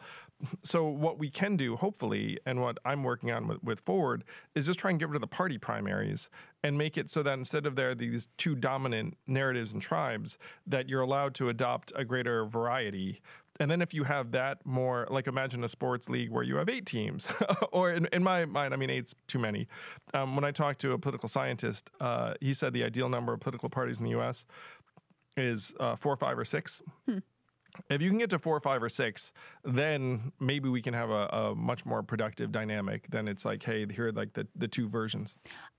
So 0.62 0.86
what 0.86 1.18
we 1.18 1.30
can 1.30 1.56
do, 1.56 1.76
hopefully, 1.76 2.38
and 2.46 2.60
what 2.60 2.78
I'm 2.84 3.02
working 3.02 3.30
on 3.30 3.48
with, 3.48 3.62
with 3.62 3.80
Forward, 3.80 4.24
is 4.54 4.66
just 4.66 4.78
try 4.78 4.90
and 4.90 4.98
get 4.98 5.08
rid 5.08 5.16
of 5.16 5.20
the 5.20 5.26
party 5.26 5.58
primaries 5.58 6.28
and 6.62 6.78
make 6.78 6.96
it 6.96 7.10
so 7.10 7.22
that 7.22 7.38
instead 7.38 7.66
of 7.66 7.76
there 7.76 7.90
are 7.90 7.94
these 7.94 8.28
two 8.38 8.54
dominant 8.54 9.16
narratives 9.26 9.72
and 9.72 9.82
tribes, 9.82 10.38
that 10.66 10.88
you're 10.88 11.02
allowed 11.02 11.34
to 11.34 11.48
adopt 11.48 11.92
a 11.94 12.04
greater 12.04 12.46
variety. 12.46 13.20
And 13.60 13.70
then 13.70 13.82
if 13.82 13.94
you 13.94 14.04
have 14.04 14.32
that 14.32 14.64
more, 14.64 15.06
like 15.10 15.26
imagine 15.26 15.62
a 15.62 15.68
sports 15.68 16.08
league 16.08 16.30
where 16.30 16.42
you 16.42 16.56
have 16.56 16.68
eight 16.68 16.86
teams, 16.86 17.26
or 17.72 17.92
in, 17.92 18.06
in 18.12 18.22
my 18.22 18.44
mind, 18.44 18.74
I 18.74 18.76
mean, 18.76 18.90
eight's 18.90 19.14
too 19.28 19.38
many. 19.38 19.68
Um, 20.12 20.34
when 20.34 20.44
I 20.44 20.50
talked 20.50 20.80
to 20.80 20.92
a 20.92 20.98
political 20.98 21.28
scientist, 21.28 21.90
uh, 22.00 22.34
he 22.40 22.54
said 22.54 22.72
the 22.72 22.84
ideal 22.84 23.08
number 23.08 23.32
of 23.32 23.40
political 23.40 23.68
parties 23.68 23.98
in 23.98 24.04
the 24.04 24.10
U.S. 24.10 24.44
is 25.36 25.72
uh, 25.78 25.96
four, 25.96 26.16
five, 26.16 26.38
or 26.38 26.44
six. 26.44 26.82
If 27.90 28.00
you 28.00 28.08
can 28.08 28.18
get 28.18 28.30
to 28.30 28.38
four, 28.38 28.56
or 28.56 28.60
five, 28.60 28.82
or 28.82 28.88
six, 28.88 29.32
then 29.64 30.32
maybe 30.40 30.68
we 30.68 30.82
can 30.82 30.94
have 30.94 31.10
a, 31.10 31.26
a 31.26 31.54
much 31.54 31.84
more 31.84 32.02
productive 32.02 32.52
dynamic. 32.52 33.06
Then 33.10 33.28
it's 33.28 33.44
like, 33.44 33.62
hey, 33.62 33.86
here 33.90 34.08
are 34.08 34.12
like 34.12 34.32
the, 34.32 34.46
the 34.56 34.68
two 34.68 34.88
versions. 34.88 35.36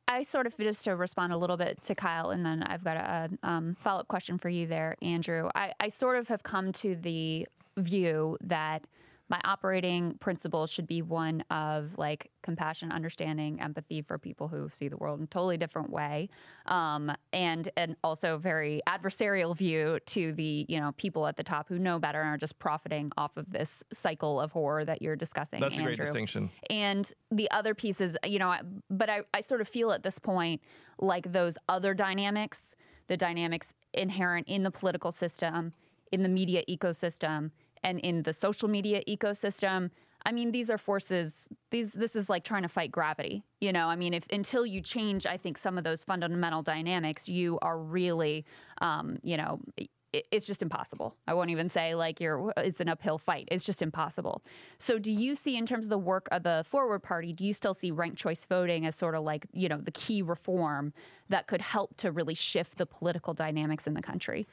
I 0.07 0.23
sort 0.23 0.45
of 0.45 0.55
just 0.57 0.83
to 0.83 0.95
respond 0.95 1.33
a 1.33 1.37
little 1.37 1.57
bit 1.57 1.81
to 1.83 1.95
Kyle, 1.95 2.29
and 2.29 2.45
then 2.45 2.63
I've 2.63 2.83
got 2.83 2.97
a, 2.97 3.29
um, 3.43 3.75
follow 3.83 4.01
up 4.01 4.07
question 4.07 4.37
for 4.37 4.49
you 4.49 4.67
there, 4.67 4.95
Andrew. 5.01 5.49
I, 5.55 5.73
I 5.79 5.89
sort 5.89 6.17
of 6.17 6.27
have 6.27 6.43
come 6.43 6.71
to 6.73 6.95
the 6.95 7.47
view 7.77 8.37
that 8.41 8.83
my 9.29 9.41
operating 9.43 10.15
principle 10.19 10.67
should 10.67 10.85
be 10.85 11.01
one 11.01 11.41
of 11.49 11.97
like 11.97 12.29
compassion, 12.43 12.91
understanding, 12.91 13.59
empathy 13.59 14.01
for 14.03 14.17
people 14.19 14.47
who 14.47 14.69
see 14.71 14.87
the 14.87 14.97
world 14.97 15.17
in 15.19 15.23
a 15.23 15.27
totally 15.27 15.57
different 15.57 15.89
way, 15.89 16.29
um, 16.67 17.11
and 17.33 17.69
and 17.75 17.95
also 18.03 18.37
very 18.37 18.81
adversarial 18.87 19.57
view 19.57 19.99
to 20.05 20.31
the 20.33 20.65
you 20.69 20.79
know 20.79 20.91
people 20.97 21.25
at 21.25 21.37
the 21.37 21.43
top 21.43 21.67
who 21.67 21.79
know 21.79 21.97
better 21.97 22.21
and 22.21 22.29
are 22.29 22.37
just 22.37 22.59
profiting 22.59 23.11
off 23.17 23.35
of 23.35 23.49
this 23.49 23.83
cycle 23.91 24.39
of 24.39 24.51
horror 24.51 24.85
that 24.85 25.01
you're 25.01 25.15
discussing. 25.15 25.59
That's 25.59 25.75
a 25.75 25.81
great 25.83 25.97
distinction. 26.05 26.51
And 26.69 27.11
the 27.31 27.49
other 27.49 27.73
pieces, 27.73 28.15
you 28.25 28.37
know, 28.39 28.49
I- 28.49 28.61
but 28.91 29.09
I, 29.09 29.21
I 29.33 29.41
sort 29.41 29.61
of 29.61 29.67
feel 29.67 29.91
at 29.91 30.03
this 30.03 30.19
point 30.19 30.61
like 30.99 31.31
those 31.31 31.57
other 31.67 31.93
dynamics, 31.95 32.61
the 33.07 33.17
dynamics 33.17 33.73
inherent 33.93 34.47
in 34.47 34.61
the 34.63 34.71
political 34.71 35.11
system, 35.11 35.73
in 36.11 36.21
the 36.21 36.29
media 36.29 36.63
ecosystem, 36.69 37.51
and 37.85 37.99
in 38.01 38.23
the 38.23 38.33
social 38.33 38.67
media 38.77 39.01
ecosystem. 39.07 39.91
I 40.27 40.31
mean, 40.31 40.51
these 40.51 40.69
are 40.71 40.79
forces. 40.79 41.47
These 41.69 41.91
this 42.03 42.15
is 42.15 42.29
like 42.33 42.43
trying 42.43 42.63
to 42.63 42.67
fight 42.77 42.91
gravity. 42.91 43.43
You 43.61 43.71
know, 43.71 43.87
I 43.93 43.95
mean, 43.95 44.13
if 44.13 44.23
until 44.31 44.65
you 44.65 44.81
change, 44.81 45.25
I 45.27 45.37
think 45.37 45.57
some 45.57 45.77
of 45.77 45.83
those 45.83 46.03
fundamental 46.03 46.63
dynamics, 46.63 47.27
you 47.29 47.59
are 47.61 47.77
really, 47.79 48.43
um, 48.81 49.07
you 49.23 49.37
know. 49.37 49.59
it- 49.77 49.89
It's 50.31 50.45
just 50.47 50.61
impossible. 50.61 51.09
I 51.27 51.33
won't 51.33 51.49
even 51.55 51.67
say 51.77 51.93
like 51.93 52.21
you're. 52.23 52.53
It's 52.69 52.79
an 52.79 52.87
uphill 52.87 53.17
fight. 53.17 53.45
It's 53.51 53.65
just 53.65 53.81
impossible. 53.81 54.35
So, 54.79 54.97
do 55.07 55.11
you 55.11 55.35
see, 55.35 55.57
in 55.57 55.65
terms 55.65 55.85
of 55.87 55.89
the 55.89 55.97
work 56.13 56.25
of 56.31 56.43
the 56.43 56.63
Forward 56.73 57.01
Party, 57.03 57.33
do 57.33 57.43
you 57.43 57.53
still 57.53 57.73
see 57.73 57.91
ranked 57.91 58.17
choice 58.17 58.45
voting 58.45 58.85
as 58.85 58.95
sort 58.95 59.15
of 59.15 59.23
like 59.31 59.45
you 59.51 59.67
know 59.71 59.79
the 59.89 59.91
key 59.91 60.21
reform 60.21 60.93
that 61.33 61.47
could 61.47 61.59
help 61.61 61.89
to 61.97 62.07
really 62.13 62.33
shift 62.35 62.77
the 62.77 62.85
political 62.85 63.33
dynamics 63.33 63.87
in 63.87 63.93
the 63.93 64.01
country? 64.11 64.47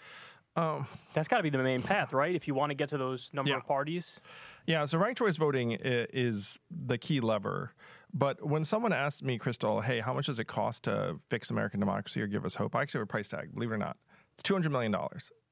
That's 0.57 1.29
got 1.29 1.39
to 1.39 1.43
be 1.43 1.51
the 1.51 1.59
main 1.59 1.83
path, 1.83 2.13
right? 2.13 2.35
If 2.35 2.47
you 2.49 2.55
want 2.55 2.71
to 2.71 2.75
get 2.75 2.89
to 2.91 2.99
those 2.99 3.31
number 3.33 3.51
Yeah. 3.51 3.59
of 3.59 3.67
parties. 3.67 4.21
Yeah, 4.67 4.85
so 4.85 4.99
ranked 4.99 5.19
choice 5.19 5.37
voting 5.37 5.77
is 5.83 6.59
the 6.71 6.99
key 6.99 7.21
lever. 7.21 7.73
But 8.15 8.47
when 8.47 8.65
someone 8.65 8.93
asked 8.93 9.23
me, 9.23 9.39
Krystal, 9.39 9.83
hey, 9.83 10.01
how 10.01 10.13
much 10.13 10.27
does 10.27 10.39
it 10.39 10.45
cost 10.47 10.85
to 10.85 11.19
fix 11.31 11.51
American 11.51 11.81
democracy 11.81 12.21
or 12.21 12.27
give 12.27 12.45
us 12.45 12.55
hope? 12.55 12.77
I 12.77 12.83
actually 12.83 12.99
have 13.01 13.07
a 13.09 13.11
price 13.11 13.29
tag, 13.29 13.55
believe 13.55 13.71
it 13.71 13.75
or 13.75 13.79
not. 13.79 13.97
It's 14.39 14.43
$200 14.49 14.71
million. 14.71 14.95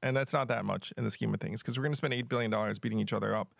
And 0.03 0.15
that's 0.15 0.33
not 0.33 0.47
that 0.47 0.65
much 0.65 0.93
in 0.97 1.03
the 1.03 1.11
scheme 1.11 1.33
of 1.33 1.39
things 1.39 1.61
because 1.61 1.77
we're 1.77 1.83
going 1.83 1.93
to 1.93 1.97
spend 1.97 2.13
$8 2.13 2.27
billion 2.29 2.51
beating 2.81 2.99
each 2.99 3.13
other 3.13 3.35
up 3.35 3.53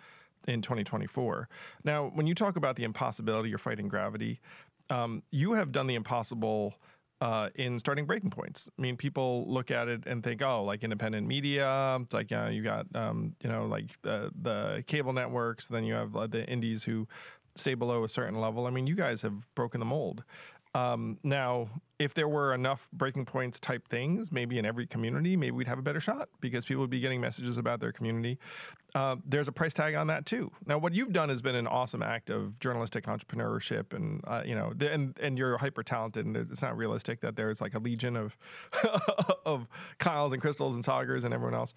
in 0.47 0.61
2024. 0.61 1.49
Now, 1.83 2.11
when 2.13 2.27
you 2.27 2.33
talk 2.35 2.55
about 2.55 2.75
the 2.75 2.83
impossibility, 2.83 3.49
you're 3.49 3.57
fighting 3.57 3.87
gravity, 3.87 4.39
um, 4.89 5.21
you 5.31 5.53
have 5.53 5.71
done 5.71 5.87
the 5.87 5.95
impossible 5.95 6.75
uh, 7.21 7.49
in 7.55 7.77
starting 7.77 8.05
breaking 8.05 8.31
points. 8.31 8.69
I 8.77 8.81
mean, 8.81 8.97
people 8.97 9.45
look 9.47 9.69
at 9.69 9.87
it 9.87 10.03
and 10.07 10.23
think, 10.23 10.41
oh, 10.41 10.63
like 10.63 10.83
independent 10.83 11.27
media. 11.27 11.97
It's 12.01 12.13
like, 12.13 12.31
yeah, 12.31 12.49
you 12.49 12.63
got, 12.63 12.87
um, 12.95 13.35
you 13.43 13.49
know, 13.49 13.67
like 13.67 13.85
the, 14.01 14.31
the 14.41 14.83
cable 14.87 15.13
networks. 15.13 15.67
Then 15.67 15.83
you 15.83 15.93
have 15.93 16.15
uh, 16.15 16.27
the 16.27 16.43
indies 16.45 16.83
who 16.83 17.07
stay 17.55 17.75
below 17.75 18.03
a 18.03 18.09
certain 18.09 18.41
level. 18.41 18.65
I 18.65 18.71
mean, 18.71 18.87
you 18.87 18.95
guys 18.95 19.21
have 19.21 19.53
broken 19.55 19.79
the 19.79 19.85
mold. 19.85 20.23
Um, 20.73 21.17
now, 21.23 21.67
if 21.99 22.13
there 22.13 22.27
were 22.27 22.53
enough 22.53 22.87
breaking 22.93 23.25
points 23.25 23.59
type 23.59 23.87
things, 23.89 24.31
maybe 24.31 24.57
in 24.57 24.65
every 24.65 24.87
community, 24.87 25.35
maybe 25.35 25.51
we'd 25.51 25.67
have 25.67 25.79
a 25.79 25.81
better 25.81 25.99
shot 25.99 26.29
because 26.39 26.63
people 26.65 26.81
would 26.81 26.89
be 26.89 26.99
getting 26.99 27.19
messages 27.19 27.57
about 27.57 27.79
their 27.79 27.91
community. 27.91 28.39
Uh, 28.95 29.17
there's 29.25 29.47
a 29.47 29.51
price 29.51 29.73
tag 29.73 29.95
on 29.95 30.07
that 30.07 30.25
too. 30.25 30.49
Now, 30.65 30.77
what 30.77 30.93
you've 30.93 31.11
done 31.11 31.29
has 31.29 31.41
been 31.41 31.55
an 31.55 31.67
awesome 31.67 32.01
act 32.01 32.29
of 32.29 32.57
journalistic 32.59 33.05
entrepreneurship, 33.05 33.93
and 33.93 34.21
uh, 34.25 34.43
you 34.45 34.55
know, 34.55 34.73
and 34.79 35.17
and 35.21 35.37
you're 35.37 35.57
hyper 35.57 35.83
talented, 35.83 36.25
and 36.25 36.37
it's 36.37 36.61
not 36.61 36.77
realistic 36.77 37.19
that 37.21 37.35
there's 37.35 37.59
like 37.59 37.75
a 37.75 37.79
legion 37.79 38.15
of 38.15 38.37
of 39.45 39.67
Kyles 39.99 40.31
and 40.33 40.41
Krystals 40.41 40.73
and 40.73 40.83
Saagars 40.83 41.25
and 41.25 41.33
everyone 41.33 41.55
else. 41.55 41.73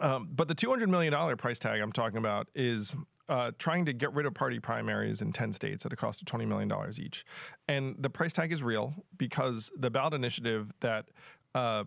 Um, 0.00 0.28
but 0.34 0.48
the 0.48 0.54
$200 0.54 0.88
million 0.88 1.36
price 1.36 1.58
tag 1.58 1.80
I'm 1.80 1.92
talking 1.92 2.16
about 2.16 2.48
is 2.54 2.94
uh, 3.32 3.50
trying 3.58 3.86
to 3.86 3.94
get 3.94 4.12
rid 4.12 4.26
of 4.26 4.34
party 4.34 4.60
primaries 4.60 5.22
in 5.22 5.32
10 5.32 5.54
states 5.54 5.86
at 5.86 5.92
a 5.92 5.96
cost 5.96 6.20
of 6.20 6.26
$20 6.26 6.46
million 6.46 6.70
each. 6.98 7.24
And 7.66 7.96
the 7.98 8.10
price 8.10 8.34
tag 8.34 8.52
is 8.52 8.62
real 8.62 8.92
because 9.16 9.72
the 9.74 9.88
ballot 9.88 10.12
initiative 10.12 10.70
that 10.80 11.06
uh, 11.54 11.84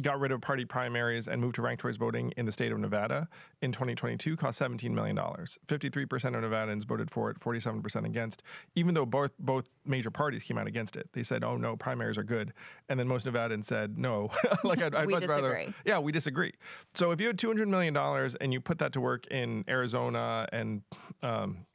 got 0.00 0.18
rid 0.18 0.32
of 0.32 0.40
party 0.40 0.64
primaries 0.64 1.28
and 1.28 1.40
moved 1.40 1.56
to 1.56 1.62
ranked 1.62 1.82
choice 1.82 1.96
voting 1.96 2.32
in 2.36 2.46
the 2.46 2.52
state 2.52 2.72
of 2.72 2.78
Nevada 2.78 3.28
in 3.60 3.72
2022 3.72 4.36
cost 4.36 4.58
$17 4.58 4.90
million. 4.90 5.16
53% 5.16 5.52
of 5.68 6.10
Nevadans 6.42 6.86
voted 6.86 7.10
for 7.10 7.30
it, 7.30 7.38
47% 7.38 8.06
against, 8.06 8.42
even 8.74 8.94
though 8.94 9.04
both, 9.04 9.32
both 9.38 9.68
major 9.84 10.10
parties 10.10 10.42
came 10.42 10.56
out 10.56 10.66
against 10.66 10.96
it. 10.96 11.08
They 11.12 11.22
said, 11.22 11.44
oh, 11.44 11.56
no, 11.56 11.76
primaries 11.76 12.16
are 12.16 12.24
good. 12.24 12.52
And 12.88 12.98
then 12.98 13.06
most 13.06 13.26
Nevadans 13.26 13.66
said, 13.66 13.98
no. 13.98 14.30
like, 14.64 14.82
I'd, 14.82 14.94
I'd 14.94 15.08
much 15.08 15.26
rather. 15.26 15.72
Yeah, 15.84 15.98
we 15.98 16.10
disagree. 16.10 16.54
So 16.94 17.10
if 17.10 17.20
you 17.20 17.26
had 17.26 17.36
$200 17.36 17.68
million 17.68 17.96
and 18.40 18.52
you 18.52 18.60
put 18.60 18.78
that 18.78 18.92
to 18.94 19.00
work 19.00 19.26
in 19.26 19.64
Arizona 19.68 20.46
and 20.52 20.82
um, 21.22 21.66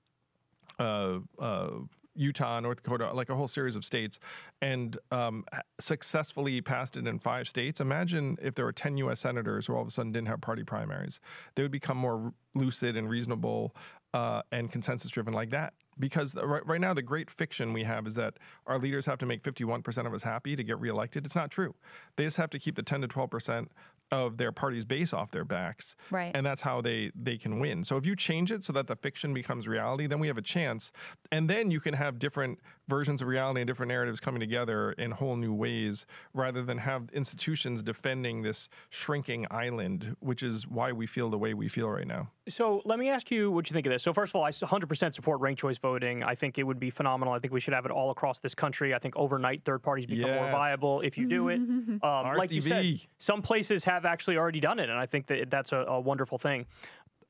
uh, 0.80 1.20
uh, 1.40 1.70
Utah, 2.18 2.60
North 2.60 2.84
Dakota, 2.84 3.14
like 3.14 3.30
a 3.30 3.36
whole 3.36 3.48
series 3.48 3.76
of 3.76 3.86
states, 3.86 4.20
and 4.62 4.98
um, 5.12 5.46
successfully 5.80 6.62
passed 6.62 6.98
it 6.98 7.08
in 7.08 7.20
five 7.20 7.48
states. 7.48 7.80
Imagine 7.80 8.38
if 8.42 8.56
there 8.56 8.66
were 8.66 8.74
10 8.74 8.98
U.S. 8.98 9.20
senators 9.20 9.68
who 9.68 9.76
all 9.76 9.82
of 9.82 9.88
a 9.88 9.92
sudden 9.92 10.12
didn't 10.12 10.28
have 10.28 10.42
party 10.42 10.64
primaries. 10.64 11.20
They 11.56 11.64
would 11.64 11.72
become 11.72 11.98
more 11.98 12.34
lucid 12.56 12.98
and 12.98 13.10
reasonable 13.10 13.76
uh, 14.14 14.42
and 14.52 14.72
consensus 14.72 15.12
driven 15.12 15.34
like 15.34 15.52
that. 15.52 15.74
Because 16.00 16.36
right, 16.36 16.66
right 16.66 16.80
now, 16.80 16.94
the 16.94 17.02
great 17.02 17.32
fiction 17.32 17.74
we 17.74 17.84
have 17.84 18.06
is 18.06 18.14
that 18.16 18.36
our 18.68 18.78
leaders 18.78 19.06
have 19.08 19.18
to 19.20 19.26
make 19.26 19.42
51% 19.42 20.06
of 20.06 20.14
us 20.14 20.22
happy 20.22 20.56
to 20.56 20.64
get 20.64 20.80
reelected. 20.80 21.26
It's 21.26 21.36
not 21.36 21.50
true. 21.50 21.74
They 22.16 22.24
just 22.24 22.38
have 22.38 22.52
to 22.52 22.60
keep 22.60 22.76
the 22.76 22.84
10 22.84 23.02
to 23.02 23.08
12% 23.08 23.68
of 24.12 24.38
their 24.38 24.52
party's 24.52 24.86
base 24.86 25.14
off 25.14 25.32
their 25.32 25.46
backs. 25.46 25.96
Right. 26.12 26.32
And 26.34 26.46
that's 26.46 26.62
how 26.62 26.82
they 26.82 27.12
they 27.16 27.38
can 27.38 27.60
win. 27.60 27.84
So 27.84 27.98
if 27.98 28.06
you 28.06 28.16
change 28.16 28.52
it 28.52 28.64
so 28.64 28.74
that 28.74 28.88
the 28.88 28.96
fiction 28.96 29.34
becomes 29.34 29.68
reality, 29.68 30.08
then 30.08 30.20
we 30.20 30.28
have 30.28 30.38
a 30.38 30.42
chance. 30.42 30.92
And 31.32 31.50
then 31.50 31.72
you 31.72 31.80
can 31.80 31.94
have 31.94 32.20
different 32.20 32.60
versions 32.88 33.22
of 33.22 33.28
reality 33.28 33.62
and 33.62 33.68
different 33.68 33.90
narratives 33.90 34.20
coming 34.20 34.40
together 34.40 34.94
in 34.94 35.12
whole 35.12 35.36
new 35.36 35.54
ways 35.54 36.06
rather 36.34 36.64
than 36.64 36.78
have 36.78 37.10
institutions 37.14 37.84
defending 37.84 38.42
this 38.42 38.70
shrinking 38.90 39.46
island, 39.52 40.16
which 40.20 40.44
is 40.44 40.68
why 40.68 40.92
we 40.92 41.06
feel 41.06 41.30
the 41.30 41.38
way 41.38 41.54
we 41.54 41.68
feel 41.68 41.90
right 41.90 42.08
now. 42.08 42.30
So 42.50 42.82
let 42.86 42.98
me 42.98 43.10
ask 43.10 43.30
you 43.30 43.52
what 43.52 43.70
you 43.70 43.74
think 43.74 43.86
of 43.86 43.92
this. 43.92 44.04
So 44.04 44.14
first 44.14 44.32
of 44.32 44.38
all, 44.38 44.44
I 44.44 44.52
100% 44.52 45.14
support 45.14 45.42
ranked 45.42 45.60
choice 45.60 45.78
voting. 45.78 46.24
I 46.24 46.36
think 46.36 46.58
it 46.58 46.64
would 46.64 46.80
be 46.80 46.90
phenomenal. 46.90 47.34
I 47.34 47.40
think 47.40 47.54
we 47.54 47.60
should 47.60 47.74
have 47.74 47.86
it 47.86 47.92
all 47.92 48.12
across 48.12 48.40
this 48.40 48.56
country. 48.56 48.94
I 48.94 49.00
think 49.00 49.16
overnight 49.18 49.64
third 49.66 49.84
parties 49.84 50.06
become 50.06 50.32
more 50.32 50.52
viable 50.52 51.02
if 51.02 51.18
you 51.18 51.28
do 51.28 51.50
it. 51.50 51.60
Um, 52.04 52.38
like 52.38 52.52
you 52.52 52.62
said, 52.62 53.00
some 53.18 53.42
places 53.42 53.84
have 53.84 54.06
actually 54.06 54.38
already 54.38 54.60
done 54.60 54.80
it, 54.80 54.90
and 54.90 54.98
I 54.98 55.06
think 55.06 55.26
that 55.28 55.50
that's 55.50 55.72
a, 55.72 55.78
a 55.78 56.00
wonderful 56.00 56.38
thing. 56.38 56.66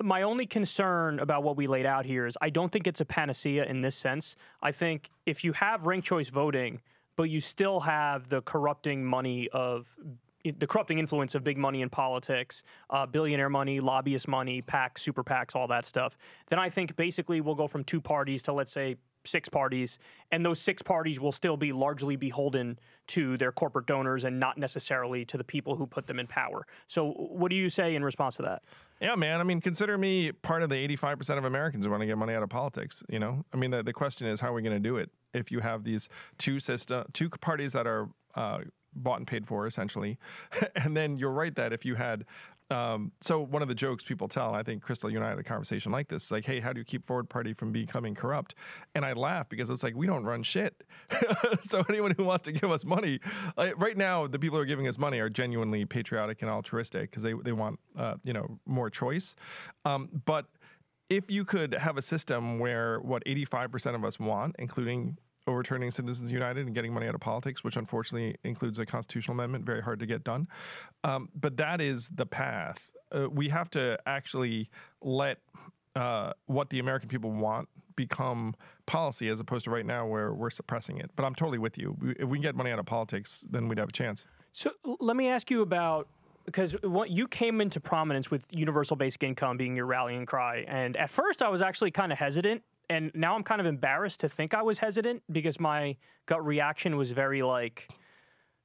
My 0.02 0.22
only 0.22 0.46
concern 0.46 1.20
about 1.20 1.42
what 1.42 1.58
we 1.58 1.66
laid 1.66 1.88
out 1.88 2.06
here 2.06 2.28
is 2.28 2.38
I 2.40 2.52
don't 2.52 2.72
think 2.72 2.86
it's 2.86 3.02
a 3.02 3.06
panacea 3.06 3.66
in 3.66 3.82
this 3.82 3.96
sense. 3.96 4.36
I 4.62 4.72
think 4.72 5.10
if 5.26 5.44
you 5.44 5.54
have 5.54 5.88
ranked 5.88 6.06
choice 6.06 6.30
voting, 6.30 6.82
but 7.16 7.24
you 7.24 7.42
still 7.42 7.80
have 7.80 8.30
the 8.30 8.42
corrupting 8.42 9.04
money 9.04 9.50
of 9.54 9.88
the 10.44 10.68
corrupting 10.68 11.00
influence 11.00 11.34
of 11.36 11.44
big 11.44 11.58
money 11.58 11.82
in 11.82 11.90
politics, 11.90 12.64
uh, 12.92 13.06
billionaire 13.08 13.50
money, 13.50 13.80
lobbyist 13.80 14.28
money, 14.28 14.62
PACs, 14.62 15.00
super 15.00 15.24
PACs, 15.24 15.56
all 15.56 15.68
that 15.68 15.84
stuff, 15.84 16.16
then 16.50 16.60
I 16.60 16.70
think 16.70 16.96
basically 16.96 17.42
we'll 17.42 17.56
go 17.56 17.68
from 17.68 17.84
two 17.84 18.00
parties 18.00 18.44
to 18.44 18.54
let's 18.54 18.72
say 18.72 18.96
six 19.26 19.50
parties, 19.50 20.00
and 20.32 20.46
those 20.46 20.60
six 20.60 20.82
parties 20.82 21.20
will 21.20 21.32
still 21.32 21.58
be 21.58 21.74
largely 21.74 22.16
beholden 22.16 22.80
to 23.08 23.38
their 23.38 23.52
corporate 23.52 23.86
donors 23.86 24.24
and 24.24 24.40
not 24.40 24.58
necessarily 24.58 25.26
to 25.26 25.38
the 25.38 25.44
people 25.44 25.76
who 25.76 25.86
put 25.86 26.08
them 26.08 26.20
in 26.20 26.28
power. 26.28 26.66
So, 26.88 27.12
what 27.12 27.50
do 27.50 27.56
you 27.56 27.70
say 27.70 27.96
in 27.96 28.04
response 28.04 28.38
to 28.38 28.44
that? 28.44 28.64
Yeah, 29.00 29.16
man. 29.16 29.40
I 29.40 29.44
mean, 29.44 29.62
consider 29.62 29.98
me 29.98 30.32
part 30.32 30.64
of 30.64 30.70
the 30.70 30.76
85% 30.88 31.38
of 31.38 31.46
Americans 31.46 31.86
who 31.86 31.92
want 31.92 32.02
to 32.02 32.08
get 32.08 32.18
money 32.18 32.34
out 32.34 32.44
of 32.44 32.50
politics. 32.50 33.04
You 33.10 33.20
know, 33.20 33.46
I 33.54 33.58
mean, 33.58 33.72
the, 33.72 33.84
the 33.84 33.94
question 33.94 34.28
is, 34.28 34.40
how 34.40 34.50
are 34.50 34.54
we 34.54 34.62
going 34.62 34.76
to 34.76 34.80
do 34.80 34.98
it 34.98 35.12
if 35.34 35.52
you 35.52 35.60
have 35.60 35.84
these 35.84 36.10
two 36.38 36.60
system, 36.60 37.06
two 37.14 37.30
parties 37.30 37.74
that 37.74 37.86
are 37.86 38.10
uh, 38.36 38.60
bought 38.96 39.20
and 39.20 39.28
paid 39.28 39.46
for, 39.46 39.68
essentially? 39.68 40.18
and 40.76 40.98
then 40.98 41.18
you're 41.18 41.32
right 41.32 41.54
that 41.56 41.74
if 41.74 41.86
you 41.86 41.96
had 41.96 42.26
Um, 42.70 43.12
so 43.22 43.40
one 43.40 43.62
of 43.62 43.68
the 43.68 43.76
jokes 43.76 44.04
people 44.04 44.28
tell, 44.28 44.54
I 44.54 44.62
think 44.62 44.84
Krystal, 44.84 45.10
you 45.10 45.18
and 45.18 45.26
I 45.26 45.30
had 45.30 45.40
a 45.40 45.44
conversation 45.44 45.92
like 45.92 46.10
this, 46.10 46.32
like, 46.32 46.46
hey, 46.46 46.60
how 46.60 46.74
do 46.74 46.80
you 46.80 46.86
keep 46.86 47.08
Forward 47.08 47.30
Party 47.30 47.54
from 47.54 47.72
becoming 47.72 48.14
corrupt? 48.14 48.56
And 48.94 49.06
I 49.06 49.14
laugh 49.14 49.48
because 49.48 49.70
it's 49.70 49.84
like 49.84 49.96
we 49.96 50.06
don't 50.06 50.26
run 50.26 50.44
shit. 50.44 50.84
so 51.64 51.84
anyone 51.88 52.12
who 52.12 52.26
wants 52.26 52.44
to 52.46 52.52
give 52.52 52.70
us 52.70 52.84
money, 52.84 53.20
like, 53.56 53.80
right 53.80 53.96
now, 53.96 54.28
the 54.28 54.40
people 54.40 54.58
who 54.58 54.64
are 54.64 54.66
giving 54.66 54.88
us 54.88 54.98
money 54.98 55.20
are 55.20 55.30
genuinely 55.30 55.86
patriotic 55.86 56.42
and 56.42 56.52
altruistic 56.52 57.10
because 57.10 57.24
they 57.24 57.34
they 57.44 57.54
want 57.54 57.80
uh, 57.98 58.16
you 58.24 58.34
know 58.34 58.60
more 58.66 58.90
choice. 58.90 59.36
Um, 59.86 60.10
but 60.26 60.48
if 61.10 61.32
you 61.32 61.46
could 61.46 61.74
have 61.74 61.98
a 61.98 62.02
system 62.02 62.60
where 62.60 63.00
what 63.00 63.24
85% 63.26 63.96
of 63.96 64.04
us 64.04 64.20
want, 64.20 64.56
including 64.60 65.18
overturning 65.48 65.92
Citizens 65.92 66.32
United 66.32 66.66
and 66.66 66.76
getting 66.76 66.94
money 66.94 67.08
out 67.08 67.16
of 67.16 67.22
politics, 67.22 67.64
which 67.64 67.78
unfortunately 67.78 68.36
includes 68.44 68.80
a 68.80 68.86
constitutional 68.86 69.36
amendment, 69.36 69.66
very 69.66 69.82
hard 69.82 70.00
to 70.00 70.06
get 70.06 70.24
done. 70.24 70.48
Um, 71.04 71.30
but 71.34 71.58
that 71.58 71.82
is 71.82 72.10
the 72.14 72.26
path. 72.26 72.92
Uh, 73.12 73.30
we 73.30 73.50
have 73.50 73.70
to 73.72 73.98
actually 74.06 74.70
let 75.02 75.38
uh, 75.96 76.34
what 76.46 76.70
the 76.70 76.80
American 76.80 77.10
people 77.10 77.32
want 77.32 77.68
become 77.96 78.56
policy 78.86 79.30
as 79.30 79.40
opposed 79.40 79.66
to 79.66 79.72
right 79.72 79.86
now 79.86 80.06
where 80.06 80.34
we're 80.34 80.50
suppressing 80.50 80.98
it. 80.98 81.10
But 81.16 81.26
I'm 81.26 81.34
totally 81.34 81.58
with 81.58 81.78
you. 81.78 81.98
If 82.20 82.28
we 82.30 82.38
can 82.38 82.44
get 82.44 82.56
money 82.56 82.72
out 82.72 82.80
of 82.80 82.86
politics, 82.86 83.44
then 83.50 83.68
we'd 83.68 83.80
have 83.80 83.90
a 83.90 83.94
chance. 83.94 84.26
So 84.54 84.72
let 85.00 85.16
me 85.16 85.28
ask 85.28 85.50
you 85.50 85.62
about 85.62 86.08
because 86.46 86.72
what 86.82 87.10
you 87.10 87.28
came 87.28 87.60
into 87.60 87.80
prominence 87.80 88.32
with 88.32 88.46
universal 88.52 88.96
basic 88.96 89.22
income 89.24 89.58
being 89.58 89.76
your 89.76 89.86
rallying 89.86 90.26
cry, 90.26 90.66
and 90.68 90.96
at 90.96 91.10
first 91.10 91.42
I 91.42 91.50
was 91.50 91.62
actually 91.62 91.92
kind 91.92 92.12
of 92.12 92.18
hesitant, 92.18 92.64
and 92.90 93.12
now 93.14 93.36
I'm 93.36 93.44
kind 93.44 93.60
of 93.62 93.68
embarrassed 93.68 94.22
to 94.22 94.30
think 94.30 94.54
I 94.54 94.62
was 94.62 94.80
hesitant 94.80 95.24
because 95.32 95.60
my 95.60 95.96
gut 96.26 96.46
reaction 96.46 96.98
was 96.98 97.12
very 97.12 97.44
like 97.44 97.90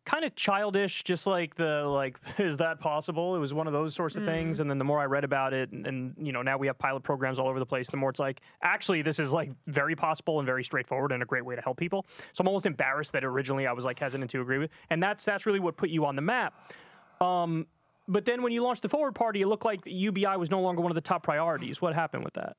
kind 0.04 0.24
of 0.24 0.34
childish 0.34 1.04
just 1.04 1.28
like 1.28 1.54
the 1.54 1.84
like 1.86 2.18
is 2.38 2.56
that 2.56 2.80
possible 2.80 3.36
it 3.36 3.38
was 3.38 3.54
one 3.54 3.68
of 3.68 3.72
those 3.72 3.94
sorts 3.94 4.16
of 4.16 4.22
mm. 4.22 4.26
things 4.26 4.58
and 4.58 4.68
then 4.68 4.76
the 4.76 4.84
more 4.84 4.98
i 4.98 5.04
read 5.04 5.22
about 5.22 5.52
it 5.52 5.70
and, 5.70 5.86
and, 5.86 6.12
you 6.20 6.32
know 6.32 6.42
now 6.42 6.58
we 6.58 6.66
have 6.66 6.76
pilot 6.76 7.04
programs 7.04 7.38
all 7.38 7.46
over 7.46 7.60
the 7.60 7.66
place 7.66 7.88
the 7.88 7.96
more 7.96 8.10
it's 8.10 8.18
like 8.18 8.40
actually 8.62 9.00
this 9.00 9.20
is 9.20 9.30
like 9.30 9.52
very 9.68 9.94
possible 9.94 10.40
and 10.40 10.46
very 10.46 10.64
straightforward 10.64 11.12
and 11.12 11.22
a 11.22 11.26
great 11.26 11.44
way 11.44 11.54
to 11.54 11.62
help 11.62 11.76
people 11.76 12.04
so 12.32 12.42
i'm 12.42 12.48
almost 12.48 12.66
embarrassed 12.66 13.12
that 13.12 13.22
originally 13.22 13.64
i 13.64 13.72
was 13.72 13.84
like 13.84 13.96
hesitant 13.96 14.28
to 14.28 14.40
agree 14.40 14.58
with 14.58 14.70
and 14.90 15.00
that's 15.00 15.24
that's 15.24 15.46
really 15.46 15.60
what 15.60 15.76
put 15.76 15.88
you 15.88 16.04
on 16.04 16.16
the 16.16 16.22
map 16.22 16.72
um, 17.20 17.66
but 18.08 18.24
then 18.24 18.42
when 18.42 18.52
you 18.52 18.62
launched 18.62 18.82
the 18.82 18.88
Forward 18.88 19.14
Party, 19.14 19.42
it 19.42 19.46
looked 19.46 19.64
like 19.64 19.80
UBI 19.84 20.36
was 20.36 20.50
no 20.50 20.60
longer 20.60 20.82
one 20.82 20.90
of 20.90 20.96
the 20.96 21.00
top 21.00 21.22
priorities. 21.22 21.80
What 21.80 21.94
happened 21.94 22.24
with 22.24 22.34
that? 22.34 22.56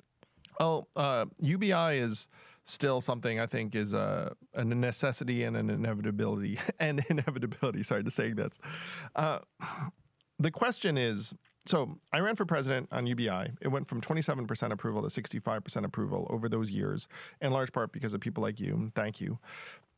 Oh, 0.60 0.88
uh, 0.96 1.26
UBI 1.40 1.98
is 1.98 2.28
still 2.66 3.02
something 3.02 3.40
I 3.40 3.46
think 3.46 3.76
is 3.76 3.94
a, 3.94 4.36
a 4.54 4.64
necessity 4.64 5.44
and 5.44 5.58
an 5.58 5.70
inevitability. 5.70 6.60
and 6.80 7.04
inevitability, 7.10 7.84
sorry 7.84 8.04
to 8.04 8.12
say 8.12 8.34
that. 8.34 8.54
Uh, 9.16 9.40
the 10.40 10.52
question 10.52 10.98
is 10.98 11.34
so 11.66 11.98
I 12.12 12.20
ran 12.20 12.36
for 12.36 12.46
president 12.46 12.90
on 12.92 13.08
UBI. 13.08 13.52
It 13.62 13.70
went 13.70 13.88
from 13.88 14.02
27% 14.02 14.72
approval 14.72 15.08
to 15.08 15.22
65% 15.22 15.86
approval 15.86 16.28
over 16.30 16.50
those 16.50 16.70
years, 16.70 17.08
in 17.42 17.54
large 17.54 17.72
part 17.72 17.92
because 17.94 18.14
of 18.14 18.20
people 18.20 18.44
like 18.44 18.60
you. 18.60 18.92
Thank 18.96 19.22
you. 19.22 19.40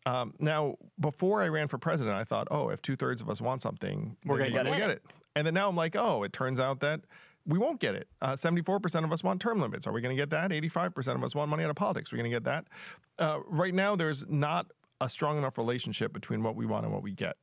Um, 0.06 0.36
now, 0.40 0.76
before 1.00 1.42
I 1.42 1.48
ran 1.48 1.68
for 1.68 1.80
president, 1.80 2.16
I 2.16 2.24
thought, 2.24 2.48
oh, 2.52 2.70
if 2.70 2.82
two 2.84 2.96
thirds 2.96 3.22
of 3.22 3.30
us 3.30 3.42
want 3.42 3.64
something, 3.64 4.16
we're 4.26 4.38
going 4.38 4.54
to 4.54 4.64
get, 4.64 4.78
get 4.78 4.90
it. 4.92 5.02
And 5.36 5.48
then 5.48 5.56
now 5.56 5.68
I'm 5.68 5.76
like, 5.76 5.96
oh, 5.96 6.22
it 6.22 6.32
turns 6.32 6.60
out 6.60 6.80
that 6.82 7.02
we 7.48 7.60
won't 7.60 7.80
get 7.80 7.96
it. 7.96 8.08
Uh, 8.22 8.34
74% 8.34 9.04
of 9.04 9.12
us 9.12 9.24
want 9.24 9.40
term 9.40 9.60
limits. 9.60 9.86
Are 9.86 9.94
we 9.94 10.02
going 10.02 10.16
to 10.16 10.22
get 10.22 10.30
that? 10.32 10.52
85% 10.52 11.16
of 11.16 11.24
us 11.24 11.36
want 11.36 11.50
money 11.50 11.64
out 11.64 11.70
of 11.70 11.76
politics. 11.76 12.12
We're 12.12 12.18
we 12.18 12.24
going 12.24 12.32
to 12.32 12.36
get 12.36 12.44
that? 12.46 12.66
Uh, 13.20 13.40
right 13.48 13.74
now, 13.74 13.96
there's 13.96 14.26
not 14.28 14.68
a 15.02 15.10
strong 15.10 15.38
enough 15.38 15.58
relationship 15.58 16.14
between 16.14 16.42
what 16.42 16.56
we 16.56 16.66
want 16.66 16.86
and 16.86 16.94
what 16.94 17.04
we 17.04 17.12
get. 17.12 17.36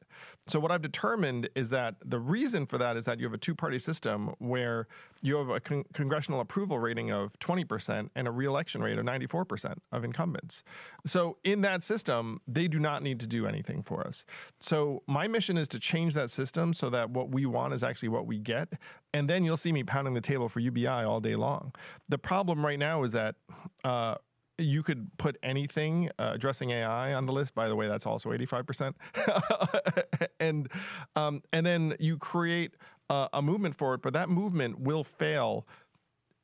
So 0.46 0.58
what 0.58 0.70
I've 0.70 0.82
determined 0.82 1.48
is 1.54 1.68
that 1.70 1.96
the 2.04 2.18
reason 2.18 2.66
for 2.66 2.78
that 2.78 2.96
is 2.96 3.04
that 3.04 3.18
you 3.18 3.26
have 3.26 3.34
a 3.34 3.38
two-party 3.38 3.78
system 3.78 4.34
where 4.38 4.88
you 5.20 5.36
have 5.36 5.50
a 5.50 5.60
con- 5.60 5.84
congressional 5.92 6.40
approval 6.40 6.78
rating 6.78 7.10
of 7.10 7.38
20% 7.40 8.08
and 8.14 8.28
a 8.28 8.30
reelection 8.30 8.82
rate 8.82 8.98
of 8.98 9.04
94% 9.04 9.76
of 9.92 10.04
incumbents. 10.04 10.64
So 11.06 11.36
in 11.44 11.60
that 11.60 11.82
system, 11.82 12.40
they 12.48 12.68
do 12.68 12.78
not 12.78 13.02
need 13.02 13.20
to 13.20 13.26
do 13.26 13.46
anything 13.46 13.82
for 13.82 14.06
us. 14.06 14.24
So 14.60 15.02
my 15.06 15.28
mission 15.28 15.58
is 15.58 15.68
to 15.68 15.78
change 15.78 16.14
that 16.14 16.30
system 16.30 16.72
so 16.72 16.88
that 16.90 17.10
what 17.10 17.30
we 17.30 17.44
want 17.44 17.74
is 17.74 17.82
actually 17.82 18.08
what 18.08 18.26
we 18.26 18.38
get, 18.38 18.72
and 19.12 19.28
then 19.28 19.44
you'll 19.44 19.56
see 19.58 19.72
me 19.72 19.82
pounding 19.82 20.14
the 20.14 20.20
table 20.20 20.48
for 20.48 20.60
UBI 20.60 20.88
all 20.88 21.20
day 21.20 21.36
long. 21.36 21.74
The 22.08 22.18
problem 22.18 22.64
right 22.64 22.78
now 22.78 23.02
is 23.02 23.12
that 23.12 23.34
uh, 23.84 24.16
you 24.58 24.82
could 24.82 25.10
put 25.18 25.36
anything 25.42 26.10
uh, 26.18 26.32
addressing 26.34 26.70
AI 26.70 27.14
on 27.14 27.26
the 27.26 27.32
list. 27.32 27.54
By 27.54 27.68
the 27.68 27.76
way, 27.76 27.88
that's 27.88 28.06
also 28.06 28.30
85%. 28.30 28.94
and 30.40 30.68
um, 31.16 31.42
and 31.52 31.64
then 31.64 31.94
you 31.98 32.18
create 32.18 32.76
uh, 33.10 33.28
a 33.32 33.42
movement 33.42 33.76
for 33.76 33.94
it, 33.94 34.02
but 34.02 34.12
that 34.12 34.28
movement 34.28 34.78
will 34.80 35.04
fail 35.04 35.66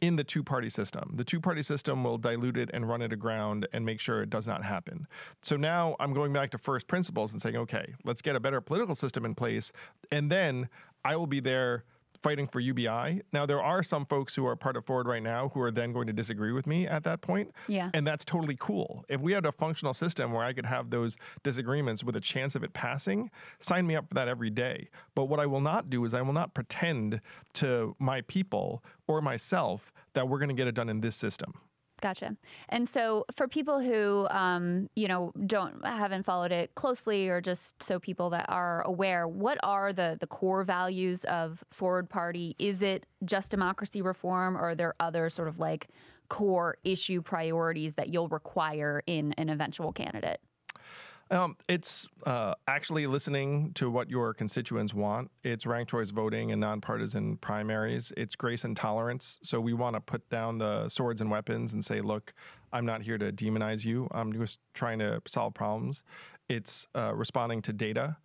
in 0.01 0.17
the 0.17 0.25
two 0.25 0.45
party 0.45 0.71
system. 0.71 1.13
The 1.17 1.25
two 1.25 1.41
party 1.41 1.63
system 1.63 2.05
will 2.05 2.19
dilute 2.19 2.57
it 2.57 2.71
and 2.73 2.89
run 2.89 3.03
it 3.03 3.13
aground 3.13 3.67
and 3.73 3.85
make 3.85 4.01
sure 4.01 4.23
it 4.23 4.31
does 4.31 4.47
not 4.47 4.65
happen. 4.65 5.09
So 5.43 5.57
now 5.57 5.97
I'm 5.99 6.13
going 6.13 6.33
back 6.33 6.51
to 6.53 6.59
first 6.59 6.87
principles 6.87 7.33
and 7.33 7.43
saying, 7.43 7.57
okay, 7.57 7.95
let's 8.05 8.23
get 8.23 8.37
a 8.37 8.41
better 8.41 8.61
political 8.61 8.95
system 8.95 9.25
in 9.25 9.35
place. 9.35 9.73
And 10.13 10.31
then 10.31 10.69
I 11.05 11.17
will 11.17 11.27
be 11.27 11.41
there 11.41 11.85
fighting 12.23 12.47
for 12.47 12.61
UBI. 12.61 13.23
Now, 13.33 13.47
there 13.47 13.63
are 13.63 13.83
some 13.83 14.07
folks 14.07 14.35
who 14.35 14.47
are 14.47 14.57
part 14.57 14.77
of 14.77 14.85
Forward 14.87 15.07
right 15.07 15.23
now 15.23 15.51
who 15.55 15.61
are 15.61 15.71
then 15.71 15.93
going 15.93 16.07
to 16.07 16.13
disagree 16.13 16.53
with 16.53 16.67
me 16.67 16.87
at 16.87 17.05
that 17.05 17.21
point. 17.21 17.53
Yeah. 17.67 17.91
And 17.95 18.07
that's 18.07 18.25
totally 18.25 18.57
cool. 18.59 19.05
If 19.09 19.21
we 19.21 19.33
had 19.33 19.47
a 19.47 19.53
functional 19.53 19.95
system 19.95 20.33
where 20.33 20.45
I 20.45 20.53
could 20.53 20.67
have 20.67 20.91
those 20.91 21.17
disagreements 21.43 22.03
with 22.03 22.17
a 22.17 22.21
chance 22.21 22.55
of 22.55 22.65
it 22.65 22.73
passing, 22.73 23.31
sign 23.61 23.87
me 23.87 23.97
up 23.97 24.09
for 24.09 24.15
that 24.15 24.29
every 24.29 24.51
day. 24.51 24.89
But 25.15 25.27
what 25.27 25.41
I 25.41 25.47
will 25.47 25.61
not 25.61 25.91
do 25.91 26.05
is 26.05 26.15
I 26.15 26.23
will 26.23 26.33
not 26.33 26.55
pretend 26.55 27.21
to 27.55 27.95
my 27.99 28.23
people 28.23 28.83
or 29.07 29.21
myself 29.21 29.93
that 30.15 30.29
we're 30.29 30.39
going 30.39 30.49
to 30.49 30.55
get 30.55 30.67
it 30.67 30.75
done 30.75 30.89
in 30.89 31.01
this 31.01 31.17
system. 31.17 31.55
Gotcha. 32.01 32.37
And 32.69 32.89
so, 32.89 33.25
for 33.35 33.49
people 33.49 33.81
who, 33.81 34.29
um, 34.31 34.89
you 34.95 35.09
know, 35.09 35.33
don't 35.47 35.85
haven't 35.85 36.23
followed 36.25 36.53
it 36.53 36.75
closely, 36.77 37.29
or 37.29 37.41
just 37.41 37.83
so 37.83 37.99
people 37.99 38.31
that 38.31 38.47
are 38.49 38.83
aware, 38.83 39.27
what 39.27 39.59
are 39.65 39.93
the 39.93 40.17
the 40.21 40.27
core 40.29 40.63
values 40.63 41.25
of 41.25 41.65
Forward 41.73 42.09
Party? 42.09 42.55
Is 42.61 42.83
it 42.83 43.05
just 43.25 43.51
democracy 43.51 44.01
reform, 44.01 44.57
or 44.57 44.61
are 44.71 44.75
there 44.77 44.95
other 45.01 45.29
sort 45.29 45.49
of 45.49 45.59
like 45.59 45.89
core 46.31 46.79
issue 46.85 47.21
priorities 47.21 47.95
that 47.95 48.13
you'll 48.13 48.29
require 48.29 49.03
in 49.07 49.33
an 49.33 49.49
eventual 49.49 49.93
candidate? 49.93 50.41
Um, 51.31 51.57
it's 51.69 52.09
uh, 52.27 52.55
actually 52.67 53.07
listening 53.07 53.73
to 53.75 53.91
what 53.91 54.09
your 54.09 54.33
constituents 54.33 54.95
want. 54.95 55.31
It's 55.45 55.67
ranked 55.67 55.91
choice 55.91 56.11
voting 56.11 56.53
and 56.53 56.61
nonpartisan 56.61 57.37
primaries. 57.37 58.13
It's 58.17 58.35
grace 58.35 58.65
and 58.65 58.77
tolerance. 58.77 59.39
So 59.43 59.61
we 59.61 59.75
want 59.75 59.95
to 59.95 60.01
put 60.01 60.29
down 60.31 60.59
the 60.59 60.89
swords 60.89 61.21
and 61.21 61.31
weapons 61.31 61.75
and 61.75 61.85
say, 61.85 62.01
look, 62.01 62.33
I'm 62.73 62.87
not 62.87 63.03
here 63.03 63.19
to 63.19 63.31
demonize 63.31 63.85
you. 63.85 64.09
I'm 64.11 64.33
just 64.33 64.59
trying 64.75 64.99
to 65.01 65.21
solve 65.27 65.55
problems. 65.55 66.03
It's 66.49 66.87
uh, 66.95 67.15
responding 67.15 67.61
to 67.63 67.73
data. 67.73 68.17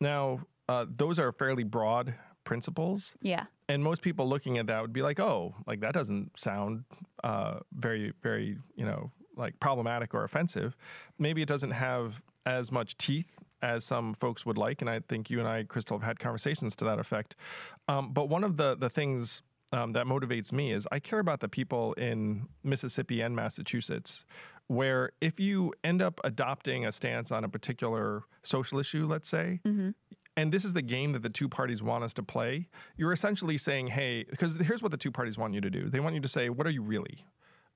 Now, 0.00 0.40
uh, 0.68 0.86
those 0.96 1.18
are 1.20 1.30
fairly 1.32 1.64
broad 1.64 2.14
principles. 2.44 3.14
Yeah. 3.22 3.44
And 3.68 3.84
most 3.84 4.02
people 4.02 4.28
looking 4.28 4.58
at 4.58 4.66
that 4.66 4.82
would 4.82 4.92
be 4.92 5.02
like, 5.02 5.20
oh, 5.20 5.54
like 5.66 5.80
that 5.80 5.94
doesn't 5.94 6.38
sound 6.38 6.84
uh, 7.22 7.60
very, 7.72 8.12
very, 8.20 8.58
you 8.74 8.84
know, 8.84 9.12
like 9.36 9.58
problematic 9.60 10.12
or 10.12 10.24
offensive. 10.24 10.76
Maybe 11.18 11.40
it 11.40 11.48
doesn't 11.48 11.70
have 11.70 12.20
as 12.46 12.72
much 12.72 12.96
teeth 12.96 13.30
as 13.62 13.84
some 13.84 14.14
folks 14.14 14.44
would 14.44 14.58
like, 14.58 14.80
and 14.80 14.90
I 14.90 15.00
think 15.08 15.30
you 15.30 15.38
and 15.38 15.48
I, 15.48 15.62
Krystal, 15.62 15.92
have 15.92 16.02
had 16.02 16.18
conversations 16.18 16.74
to 16.76 16.84
that 16.84 16.98
effect. 16.98 17.36
Um, 17.88 18.12
but 18.12 18.28
one 18.28 18.44
of 18.44 18.56
the 18.56 18.76
the 18.76 18.90
things 18.90 19.42
um, 19.72 19.92
that 19.92 20.06
motivates 20.06 20.52
me 20.52 20.72
is 20.72 20.86
I 20.92 20.98
care 20.98 21.20
about 21.20 21.40
the 21.40 21.48
people 21.48 21.92
in 21.94 22.48
Mississippi 22.62 23.20
and 23.20 23.34
Massachusetts, 23.34 24.24
where 24.66 25.12
if 25.20 25.40
you 25.40 25.72
end 25.84 26.02
up 26.02 26.20
adopting 26.24 26.86
a 26.86 26.92
stance 26.92 27.30
on 27.30 27.44
a 27.44 27.48
particular 27.48 28.24
social 28.42 28.78
issue, 28.78 29.06
let's 29.06 29.28
say. 29.28 29.60
Mm-hmm. 29.64 29.90
And 30.34 30.50
this 30.50 30.64
is 30.64 30.72
the 30.72 30.82
game 30.82 31.12
that 31.12 31.22
the 31.22 31.28
two 31.28 31.46
parties 31.46 31.82
want 31.82 32.04
us 32.04 32.14
to 32.14 32.22
play. 32.22 32.68
You're 32.96 33.12
essentially 33.12 33.58
saying, 33.58 33.88
hey, 33.88 34.24
because 34.24 34.56
here's 34.56 34.82
what 34.82 34.90
the 34.90 34.96
two 34.96 35.10
parties 35.10 35.36
want 35.36 35.52
you 35.52 35.60
to 35.60 35.68
do. 35.68 35.90
They 35.90 36.00
want 36.00 36.14
you 36.14 36.22
to 36.22 36.28
say, 36.28 36.48
what 36.48 36.66
are 36.66 36.70
you 36.70 36.80
really? 36.80 37.26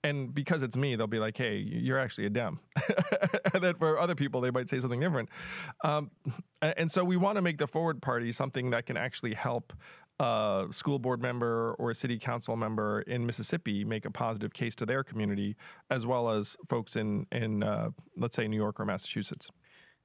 And 0.04 0.34
because 0.34 0.62
it's 0.62 0.76
me, 0.76 0.96
they'll 0.96 1.06
be 1.06 1.18
like, 1.18 1.36
"Hey, 1.36 1.56
you're 1.56 1.98
actually 1.98 2.26
a 2.26 2.30
Dem," 2.30 2.60
and 3.54 3.62
then 3.62 3.74
for 3.74 3.98
other 3.98 4.14
people, 4.14 4.40
they 4.40 4.50
might 4.50 4.68
say 4.68 4.80
something 4.80 5.00
different. 5.00 5.28
Um, 5.84 6.10
and 6.62 6.90
so 6.90 7.04
we 7.04 7.16
want 7.16 7.36
to 7.36 7.42
make 7.42 7.58
the 7.58 7.66
Forward 7.66 8.00
Party 8.00 8.32
something 8.32 8.70
that 8.70 8.86
can 8.86 8.96
actually 8.96 9.34
help 9.34 9.72
a 10.18 10.66
school 10.70 10.98
board 10.98 11.20
member 11.20 11.74
or 11.78 11.90
a 11.90 11.94
city 11.94 12.18
council 12.18 12.56
member 12.56 13.02
in 13.02 13.26
Mississippi 13.26 13.84
make 13.84 14.06
a 14.06 14.10
positive 14.10 14.52
case 14.52 14.74
to 14.76 14.86
their 14.86 15.04
community, 15.04 15.56
as 15.90 16.06
well 16.06 16.30
as 16.30 16.56
folks 16.68 16.96
in 16.96 17.26
in 17.32 17.62
uh, 17.62 17.90
let's 18.16 18.36
say 18.36 18.48
New 18.48 18.56
York 18.56 18.80
or 18.80 18.84
Massachusetts. 18.84 19.50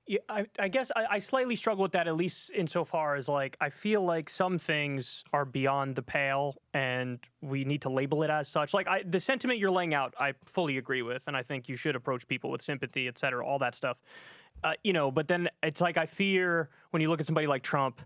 Yeah, 0.07 0.19
I, 0.27 0.45
I 0.57 0.67
guess 0.67 0.91
I, 0.95 1.05
I, 1.11 1.19
slightly 1.19 1.55
struggle 1.55 1.83
with 1.83 1.91
that, 1.91 2.07
at 2.07 2.15
least 2.15 2.49
insofar 2.55 3.15
as 3.15 3.29
like 3.29 3.55
I 3.61 3.69
feel 3.69 4.03
like 4.03 4.29
some 4.29 4.57
things 4.57 5.23
are 5.31 5.45
beyond 5.45 5.95
the 5.95 6.01
pale, 6.01 6.55
and 6.73 7.19
we 7.41 7.63
need 7.63 7.83
to 7.83 7.89
label 7.89 8.23
it 8.23 8.29
as 8.31 8.47
such. 8.47 8.73
Like 8.73 8.87
I, 8.87 9.03
the 9.07 9.19
sentiment 9.19 9.59
you're 9.59 9.71
laying 9.71 9.93
out, 9.93 10.13
I 10.19 10.33
fully 10.45 10.79
agree 10.79 11.03
with, 11.03 11.21
and 11.27 11.37
I 11.37 11.43
think 11.43 11.69
you 11.69 11.75
should 11.75 11.95
approach 11.95 12.27
people 12.27 12.49
with 12.49 12.63
sympathy, 12.63 13.07
et 13.07 13.19
cetera, 13.19 13.45
all 13.45 13.59
that 13.59 13.75
stuff. 13.75 13.97
Uh, 14.63 14.73
you 14.83 14.91
know, 14.91 15.11
but 15.11 15.27
then 15.27 15.47
it's 15.63 15.81
like 15.81 15.97
I 15.97 16.07
fear 16.07 16.69
when 16.89 17.01
you 17.01 17.09
look 17.09 17.19
at 17.19 17.25
somebody 17.27 17.47
like 17.47 17.61
Trump, 17.61 18.01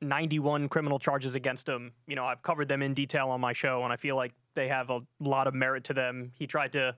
91 0.00 0.68
criminal 0.68 0.98
charges 0.98 1.34
against 1.34 1.68
him. 1.68 1.92
You 2.06 2.16
know, 2.16 2.24
I've 2.24 2.42
covered 2.42 2.68
them 2.68 2.82
in 2.82 2.94
detail 2.94 3.28
on 3.28 3.40
my 3.40 3.52
show, 3.52 3.84
and 3.84 3.92
I 3.92 3.96
feel 3.96 4.16
like 4.16 4.32
they 4.54 4.68
have 4.68 4.90
a 4.90 5.00
lot 5.20 5.46
of 5.46 5.54
merit 5.54 5.84
to 5.84 5.94
them. 5.94 6.32
He 6.34 6.46
tried 6.46 6.72
to 6.72 6.96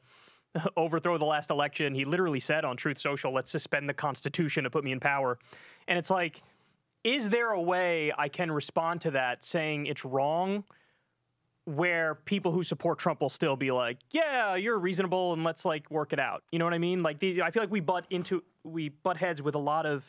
overthrow 0.76 1.18
the 1.18 1.24
last 1.24 1.50
election. 1.50 1.94
He 1.94 2.04
literally 2.04 2.40
said 2.40 2.64
on 2.64 2.76
Truth 2.76 2.98
Social, 2.98 3.32
let's 3.32 3.50
suspend 3.50 3.88
the 3.88 3.94
Constitution 3.94 4.64
to 4.64 4.70
put 4.70 4.84
me 4.84 4.92
in 4.92 5.00
power. 5.00 5.38
And 5.88 5.98
it's 5.98 6.10
like, 6.10 6.42
is 7.04 7.28
there 7.28 7.50
a 7.50 7.60
way 7.60 8.12
I 8.16 8.28
can 8.28 8.50
respond 8.50 9.00
to 9.02 9.12
that 9.12 9.44
saying 9.44 9.86
it's 9.86 10.04
wrong? 10.04 10.64
Where 11.64 12.14
people 12.14 12.52
who 12.52 12.62
support 12.62 12.98
Trump 12.98 13.20
will 13.20 13.28
still 13.28 13.56
be 13.56 13.72
like, 13.72 13.98
"Yeah, 14.12 14.54
you're 14.54 14.78
reasonable, 14.78 15.32
and 15.32 15.42
let's 15.42 15.64
like 15.64 15.90
work 15.90 16.12
it 16.12 16.20
out." 16.20 16.44
You 16.52 16.60
know 16.60 16.64
what 16.64 16.74
I 16.74 16.78
mean? 16.78 17.02
Like, 17.02 17.18
the, 17.18 17.42
I 17.42 17.50
feel 17.50 17.60
like 17.60 17.72
we 17.72 17.80
butt 17.80 18.06
into 18.10 18.44
we 18.62 18.90
butt 18.90 19.16
heads 19.16 19.42
with 19.42 19.56
a 19.56 19.58
lot 19.58 19.84
of 19.84 20.04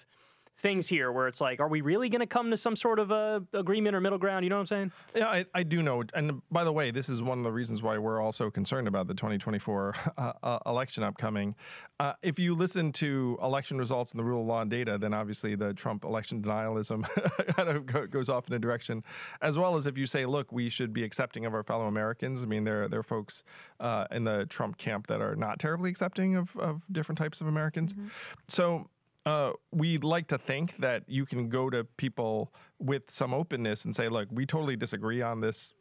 things 0.60 0.88
here 0.88 1.12
where 1.12 1.28
it's 1.28 1.40
like, 1.40 1.60
are 1.60 1.68
we 1.68 1.82
really 1.82 2.10
going 2.10 2.22
to 2.22 2.28
come 2.28 2.50
to 2.50 2.58
some 2.58 2.76
sort 2.76 3.00
of 3.00 3.12
a 3.12 3.44
agreement 3.54 3.96
or 3.96 4.02
middle 4.02 4.18
ground? 4.18 4.44
You 4.44 4.50
know 4.50 4.58
what 4.58 4.62
I'm 4.62 4.68
saying? 4.68 4.92
Yeah, 5.16 5.28
I, 5.28 5.46
I 5.54 5.64
do 5.64 5.84
know. 5.84 6.04
And 6.14 6.42
by 6.52 6.64
the 6.64 6.72
way, 6.72 6.90
this 6.92 7.10
is 7.10 7.22
one 7.22 7.38
of 7.38 7.44
the 7.44 7.52
reasons 7.52 7.84
why 7.84 7.98
we're 7.98 8.22
also 8.22 8.50
concerned 8.50 8.88
about 8.88 9.08
the 9.08 9.14
2024 9.14 9.96
uh, 10.18 10.34
uh, 10.42 10.60
election 10.66 11.04
upcoming. 11.04 11.56
Uh, 12.00 12.14
if 12.22 12.40
you 12.40 12.56
listen 12.56 12.92
to 12.94 13.38
election 13.42 13.78
results 13.78 14.12
and 14.12 14.20
the 14.20 14.24
rule 14.24 14.42
of 14.42 14.48
law 14.48 14.62
and 14.62 14.72
data, 14.72 14.98
then 14.98 15.14
obviously 15.14 15.56
the 15.56 15.74
Trump 15.74 16.04
election 16.04 16.42
denialism 16.42 17.04
kind 17.56 17.70
of 17.70 18.10
goes 18.10 18.30
off 18.30 18.48
in 18.48 18.54
a 18.54 18.60
direction, 18.60 19.04
as 19.42 19.58
well 19.58 19.76
as 19.76 19.88
if 19.88 19.98
you 19.98 20.08
say, 20.08 20.26
look, 20.26 20.52
we 20.52 20.70
should 20.70 20.94
be 20.94 21.04
accepting 21.04 21.46
of 21.46 21.54
our 21.54 21.64
fellow 21.64 21.86
Americans. 21.86 22.44
I 22.44 22.46
mean, 22.46 22.64
there, 22.64 22.88
there 22.88 23.00
are 23.00 23.04
folks 23.04 23.44
uh, 23.80 24.06
in 24.12 24.24
the 24.24 24.46
Trump 24.48 24.78
camp 24.78 25.08
that 25.08 25.22
are 25.22 25.36
not 25.36 25.60
terribly 25.60 25.90
accepting 25.90 26.36
of, 26.36 26.56
of 26.58 26.82
different 26.92 27.18
types 27.18 27.42
of 27.42 27.48
Americans. 27.48 27.94
Mm-hmm. 27.94 28.08
So 28.48 28.88
uh, 29.28 29.52
we 29.74 29.98
like 29.98 30.28
to 30.28 30.38
think 30.38 30.78
that 30.78 31.04
you 31.08 31.26
can 31.26 31.50
go 31.50 31.70
to 31.70 31.84
people 31.98 32.54
with 32.80 33.04
some 33.10 33.34
openness 33.34 33.84
and 33.84 33.94
say, 33.94 34.08
look, 34.08 34.30
we 34.32 34.46
totally 34.46 34.78
disagree 34.78 35.22
on 35.22 35.42
this 35.42 35.74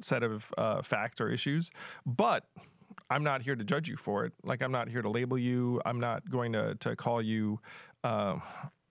set 0.00 0.22
of 0.22 0.46
uh, 0.56 0.80
facts 0.80 1.20
or 1.20 1.28
issues, 1.28 1.72
but 2.06 2.44
I'm 3.10 3.24
not 3.24 3.42
here 3.42 3.56
to 3.56 3.64
judge 3.64 3.88
you 3.88 3.96
for 3.96 4.24
it. 4.26 4.32
Like, 4.44 4.62
I'm 4.62 4.70
not 4.70 4.88
here 4.88 5.02
to 5.02 5.10
label 5.10 5.36
you. 5.36 5.80
I'm 5.84 5.98
not 5.98 6.30
going 6.30 6.52
to, 6.52 6.76
to 6.76 6.94
call 6.94 7.20
you. 7.20 7.58
Uh, 8.04 8.36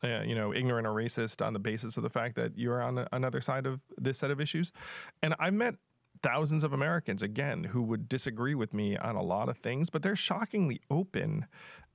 uh, 0.03 0.21
you 0.23 0.35
know, 0.35 0.53
ignorant 0.53 0.85
or 0.85 0.91
racist 0.91 1.45
on 1.45 1.53
the 1.53 1.59
basis 1.59 1.95
of 1.95 2.03
the 2.03 2.09
fact 2.09 2.35
that 2.35 2.57
you're 2.57 2.81
on 2.81 3.07
another 3.13 3.39
side 3.39 3.65
of 3.65 3.79
this 3.97 4.17
set 4.17 4.31
of 4.31 4.41
issues. 4.41 4.73
And 5.21 5.33
I 5.39 5.49
met 5.49 5.75
thousands 6.21 6.65
of 6.65 6.73
Americans, 6.73 7.21
again, 7.21 7.63
who 7.63 7.81
would 7.83 8.09
disagree 8.09 8.53
with 8.53 8.73
me 8.73 8.97
on 8.97 9.15
a 9.15 9.21
lot 9.21 9.47
of 9.47 9.57
things, 9.57 9.89
but 9.89 10.03
they're 10.03 10.15
shockingly 10.15 10.81
open 10.91 11.45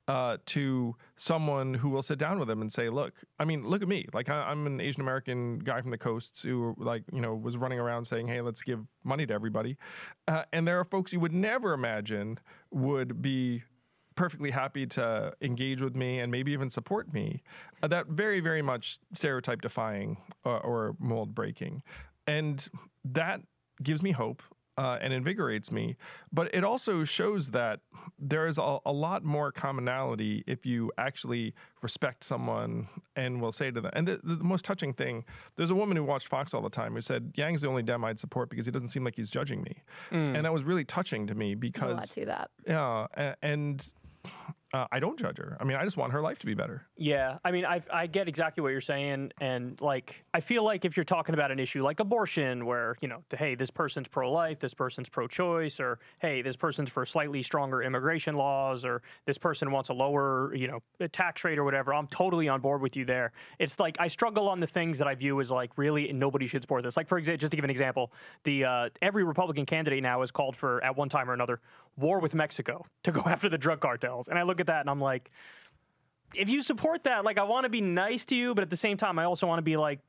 uh, 0.09 0.39
to 0.47 0.97
someone 1.17 1.75
who 1.75 1.91
will 1.91 2.03
sit 2.03 2.19
down 2.19 2.39
with 2.39 2.49
them 2.49 2.63
and 2.63 2.73
say, 2.73 2.89
"Look, 2.89 3.13
I 3.39 3.45
mean, 3.45 3.69
look 3.69 3.83
at 3.83 3.89
me. 3.89 4.07
Like 4.15 4.31
I, 4.31 4.51
am 4.51 4.67
an 4.67 4.81
Asian 4.81 5.03
American 5.03 5.59
guy 5.59 5.83
from 5.83 5.91
the 5.91 5.99
coasts 5.99 6.43
who, 6.43 6.75
like, 6.79 7.05
you 7.13 7.21
know, 7.21 7.35
was 7.35 7.59
running 7.59 7.79
around 7.79 8.07
saying, 8.07 8.27
"Hey, 8.27 8.41
let's 8.41 8.63
give 8.63 8.81
money 9.05 9.27
to 9.27 9.35
everybody," 9.35 9.77
uh, 10.27 10.45
and 10.53 10.67
there 10.67 10.81
are 10.81 10.85
folks 10.85 11.13
you 11.13 11.21
would 11.21 11.35
never 11.35 11.75
imagine 11.75 12.41
would 12.71 13.21
be 13.21 13.63
perfectly 14.17 14.51
happy 14.51 14.85
to 14.87 15.33
engage 15.43 15.81
with 15.81 15.95
me 15.95 16.19
and 16.19 16.33
maybe 16.33 16.51
even 16.53 16.71
support 16.71 17.13
me. 17.13 17.43
Uh, 17.83 17.87
that 17.87 18.07
very, 18.09 18.41
very 18.41 18.63
much 18.63 18.99
stereotype 19.13 19.61
defying 19.61 20.17
uh, 20.45 20.57
or 20.59 20.97
mold 20.99 21.35
breaking, 21.35 21.83
and 22.27 22.67
that 23.05 23.43
gives 23.83 24.03
me 24.03 24.11
hope 24.13 24.43
uh, 24.79 24.97
and 25.01 25.13
invigorates 25.13 25.73
me. 25.73 25.97
But 26.33 26.55
it 26.55 26.63
also 26.63 27.03
shows 27.03 27.51
that 27.51 27.81
there 28.19 28.47
is 28.47 28.59
a, 28.59 28.79
a, 28.87 28.93
lot 28.93 29.25
more 29.25 29.51
commonality 29.51 30.45
if 30.47 30.65
you 30.65 30.93
actually 30.97 31.53
respect 31.83 32.23
someone 32.23 32.89
and 33.17 33.41
will 33.43 33.51
say 33.51 33.73
to 33.73 33.81
them. 33.81 33.91
And 33.93 34.07
the, 34.07 34.21
the, 34.23 34.37
most 34.37 34.65
touching 34.65 34.93
thing 34.93 35.25
there's 35.57 35.71
a 35.71 35.75
woman 35.75 35.97
who 35.97 36.05
watched 36.05 36.29
Fox 36.29 36.55
all 36.55 36.63
the 36.63 36.71
time 36.71 36.95
who 36.95 37.01
said, 37.01 37.33
Yang's 37.35 37.63
the 37.63 37.69
only 37.69 37.83
Dem 37.83 38.05
I'd 38.05 38.21
support 38.21 38.51
because 38.51 38.67
he 38.67 38.73
doesn't 38.73 38.89
seem 38.89 39.03
like 39.03 39.17
he's 39.17 39.31
judging 39.31 39.63
me. 39.63 39.83
Mm. 40.13 40.37
And 40.37 40.45
that 40.45 40.53
was 40.53 40.63
really 40.63 40.85
touching 40.85 41.27
to 41.27 41.35
me 41.35 41.57
because. 41.57 41.91
A 41.91 41.97
lot 41.97 42.09
to 42.11 42.25
that. 42.27 42.51
Yeah. 42.67 43.35
And 43.43 43.85
uh, 44.75 44.87
I 44.93 45.01
don't 45.01 45.19
judge 45.19 45.39
her. 45.39 45.57
I 45.61 45.65
mean, 45.65 45.77
I 45.77 45.85
just 45.85 45.97
want 45.97 46.13
her 46.13 46.21
life 46.21 46.39
to 46.41 46.47
be 46.47 46.53
better. 46.53 46.87
Yeah, 46.97 47.39
I 47.45 47.51
mean, 47.51 47.65
I 47.65 47.83
I 47.93 48.07
get 48.07 48.29
exactly 48.29 48.63
what 48.63 48.69
you're 48.69 48.83
saying, 48.83 49.33
and 49.41 49.81
like 49.81 50.23
I 50.35 50.41
feel 50.41 50.63
like 50.63 50.85
if 50.85 50.97
you're 50.97 51.05
talking 51.05 51.35
about 51.35 51.51
an 51.51 51.59
issue 51.59 51.83
like 51.83 52.01
abortion, 52.01 52.67
where 52.67 52.97
you 53.01 53.09
know, 53.09 53.23
hey, 53.35 53.55
this 53.55 53.71
person's 53.71 54.09
pro-life, 54.09 54.59
this 54.59 54.75
person's 54.75 55.09
pro-choice, 55.09 55.81
or 55.81 55.99
hey, 56.21 56.43
this 56.43 56.55
person's 56.55 56.91
for 56.91 57.07
slightly 57.07 57.43
stronger 57.43 57.83
immigration 57.83 58.37
laws, 58.37 58.85
or 58.85 59.01
this 59.25 59.39
person 59.39 59.71
wants 59.71 59.89
a 59.89 59.95
lower, 59.95 60.55
you 60.55 60.69
know, 60.69 60.83
tax 61.13 61.45
rate 61.45 61.59
or 61.59 61.65
whatever, 61.65 61.95
I'm 61.95 62.07
totally 62.09 62.49
on 62.49 62.61
board 62.61 62.83
with 62.83 62.95
you 62.95 63.07
there. 63.07 63.33
It's 63.59 63.81
like 63.81 63.97
I 63.99 64.09
struggle 64.09 64.49
on 64.49 64.61
the 64.61 64.67
things 64.67 64.99
that 64.99 65.09
I 65.09 65.15
view 65.15 65.41
as 65.41 65.51
like 65.51 65.71
really 65.79 66.13
nobody 66.13 66.47
should 66.47 66.61
support 66.61 66.83
this. 66.83 66.97
Like 66.97 67.09
for 67.09 67.17
example, 67.17 67.39
just 67.39 67.53
to 67.53 67.57
give 67.57 67.65
an 67.65 67.71
example, 67.71 68.13
the 68.45 68.65
uh, 68.65 68.89
every 69.01 69.25
Republican 69.25 69.65
candidate 69.65 70.03
now 70.03 70.21
has 70.21 70.31
called 70.31 70.57
for 70.57 70.85
at 70.85 70.95
one 70.95 71.09
time 71.09 71.31
or 71.31 71.33
another 71.33 71.61
war 71.97 72.21
with 72.21 72.35
Mexico 72.35 72.85
to 73.03 73.13
go 73.13 73.21
after 73.27 73.49
the 73.49 73.59
drug 73.59 73.81
cartels. 73.81 74.29
And 74.29 74.39
I 74.39 74.43
look 74.43 74.58
at 74.61 74.67
that 74.67 74.81
and 74.81 74.91
I'm 74.91 75.01
like, 75.01 75.31
if 76.35 76.49
you 76.49 76.63
support 76.63 77.05
that, 77.05 77.25
like 77.25 77.39
I 77.39 77.43
want 77.43 77.65
to 77.65 77.71
be 77.71 77.81
nice 77.81 78.25
to 78.27 78.37
you, 78.37 78.55
but 78.55 78.63
at 78.63 78.71
the 78.71 78.77
same 78.77 78.97
time, 78.97 79.19
I 79.19 79.25
also 79.25 79.47
want 79.47 79.59
to 79.59 79.63
be 79.63 79.77
like, 79.77 80.01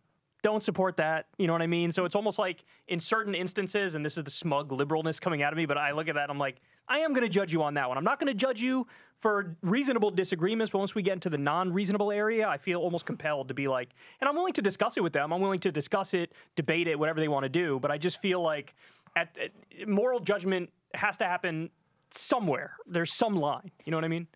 don't 0.41 0.63
support 0.63 0.97
that. 0.97 1.27
You 1.37 1.47
know 1.47 1.53
what 1.53 1.61
I 1.61 1.67
mean? 1.67 1.91
So 1.91 2.05
it's 2.05 2.15
almost 2.15 2.39
like 2.39 2.63
in 2.87 2.99
certain 2.99 3.35
instances, 3.35 3.95
and 3.95 4.05
this 4.05 4.17
is 4.17 4.23
the 4.23 4.31
smug 4.31 4.69
liberalness 4.69 5.19
coming 5.19 5.43
out 5.43 5.51
of 5.51 5.57
me, 5.57 5.65
but 5.65 5.77
I 5.77 5.91
look 5.91 6.07
at 6.07 6.15
that, 6.15 6.29
I'm 6.29 6.37
like, 6.37 6.57
I 6.87 6.99
am 6.99 7.13
going 7.13 7.23
to 7.23 7.29
judge 7.29 7.53
you 7.53 7.61
on 7.61 7.73
that 7.75 7.87
one. 7.87 7.97
I'm 7.97 8.03
not 8.03 8.19
going 8.19 8.27
to 8.27 8.33
judge 8.33 8.61
you 8.61 8.87
for 9.19 9.55
reasonable 9.61 10.11
disagreements, 10.11 10.71
but 10.71 10.79
once 10.79 10.95
we 10.95 11.03
get 11.03 11.13
into 11.13 11.29
the 11.29 11.37
non 11.37 11.71
reasonable 11.71 12.11
area, 12.11 12.47
I 12.47 12.57
feel 12.57 12.79
almost 12.79 13.05
compelled 13.05 13.47
to 13.49 13.53
be 13.53 13.67
like, 13.67 13.89
and 14.21 14.27
I'm 14.27 14.35
willing 14.35 14.53
to 14.53 14.61
discuss 14.61 14.97
it 14.97 15.01
with 15.01 15.13
them. 15.13 15.31
I'm 15.31 15.41
willing 15.41 15.59
to 15.59 15.71
discuss 15.71 16.13
it, 16.13 16.31
debate 16.55 16.87
it, 16.87 16.97
whatever 16.97 17.19
they 17.19 17.27
want 17.27 17.43
to 17.43 17.49
do. 17.49 17.79
But 17.79 17.91
I 17.91 17.97
just 17.97 18.21
feel 18.21 18.41
like 18.41 18.73
at, 19.15 19.37
at 19.37 19.87
moral 19.87 20.19
judgment 20.19 20.69
has 20.95 21.17
to 21.17 21.25
happen 21.25 21.69
somewhere. 22.11 22.75
There's 22.87 23.13
some 23.13 23.35
line. 23.35 23.69
You 23.85 23.91
know 23.91 23.97
what 23.97 24.05
I 24.05 24.09
mean? 24.09 24.27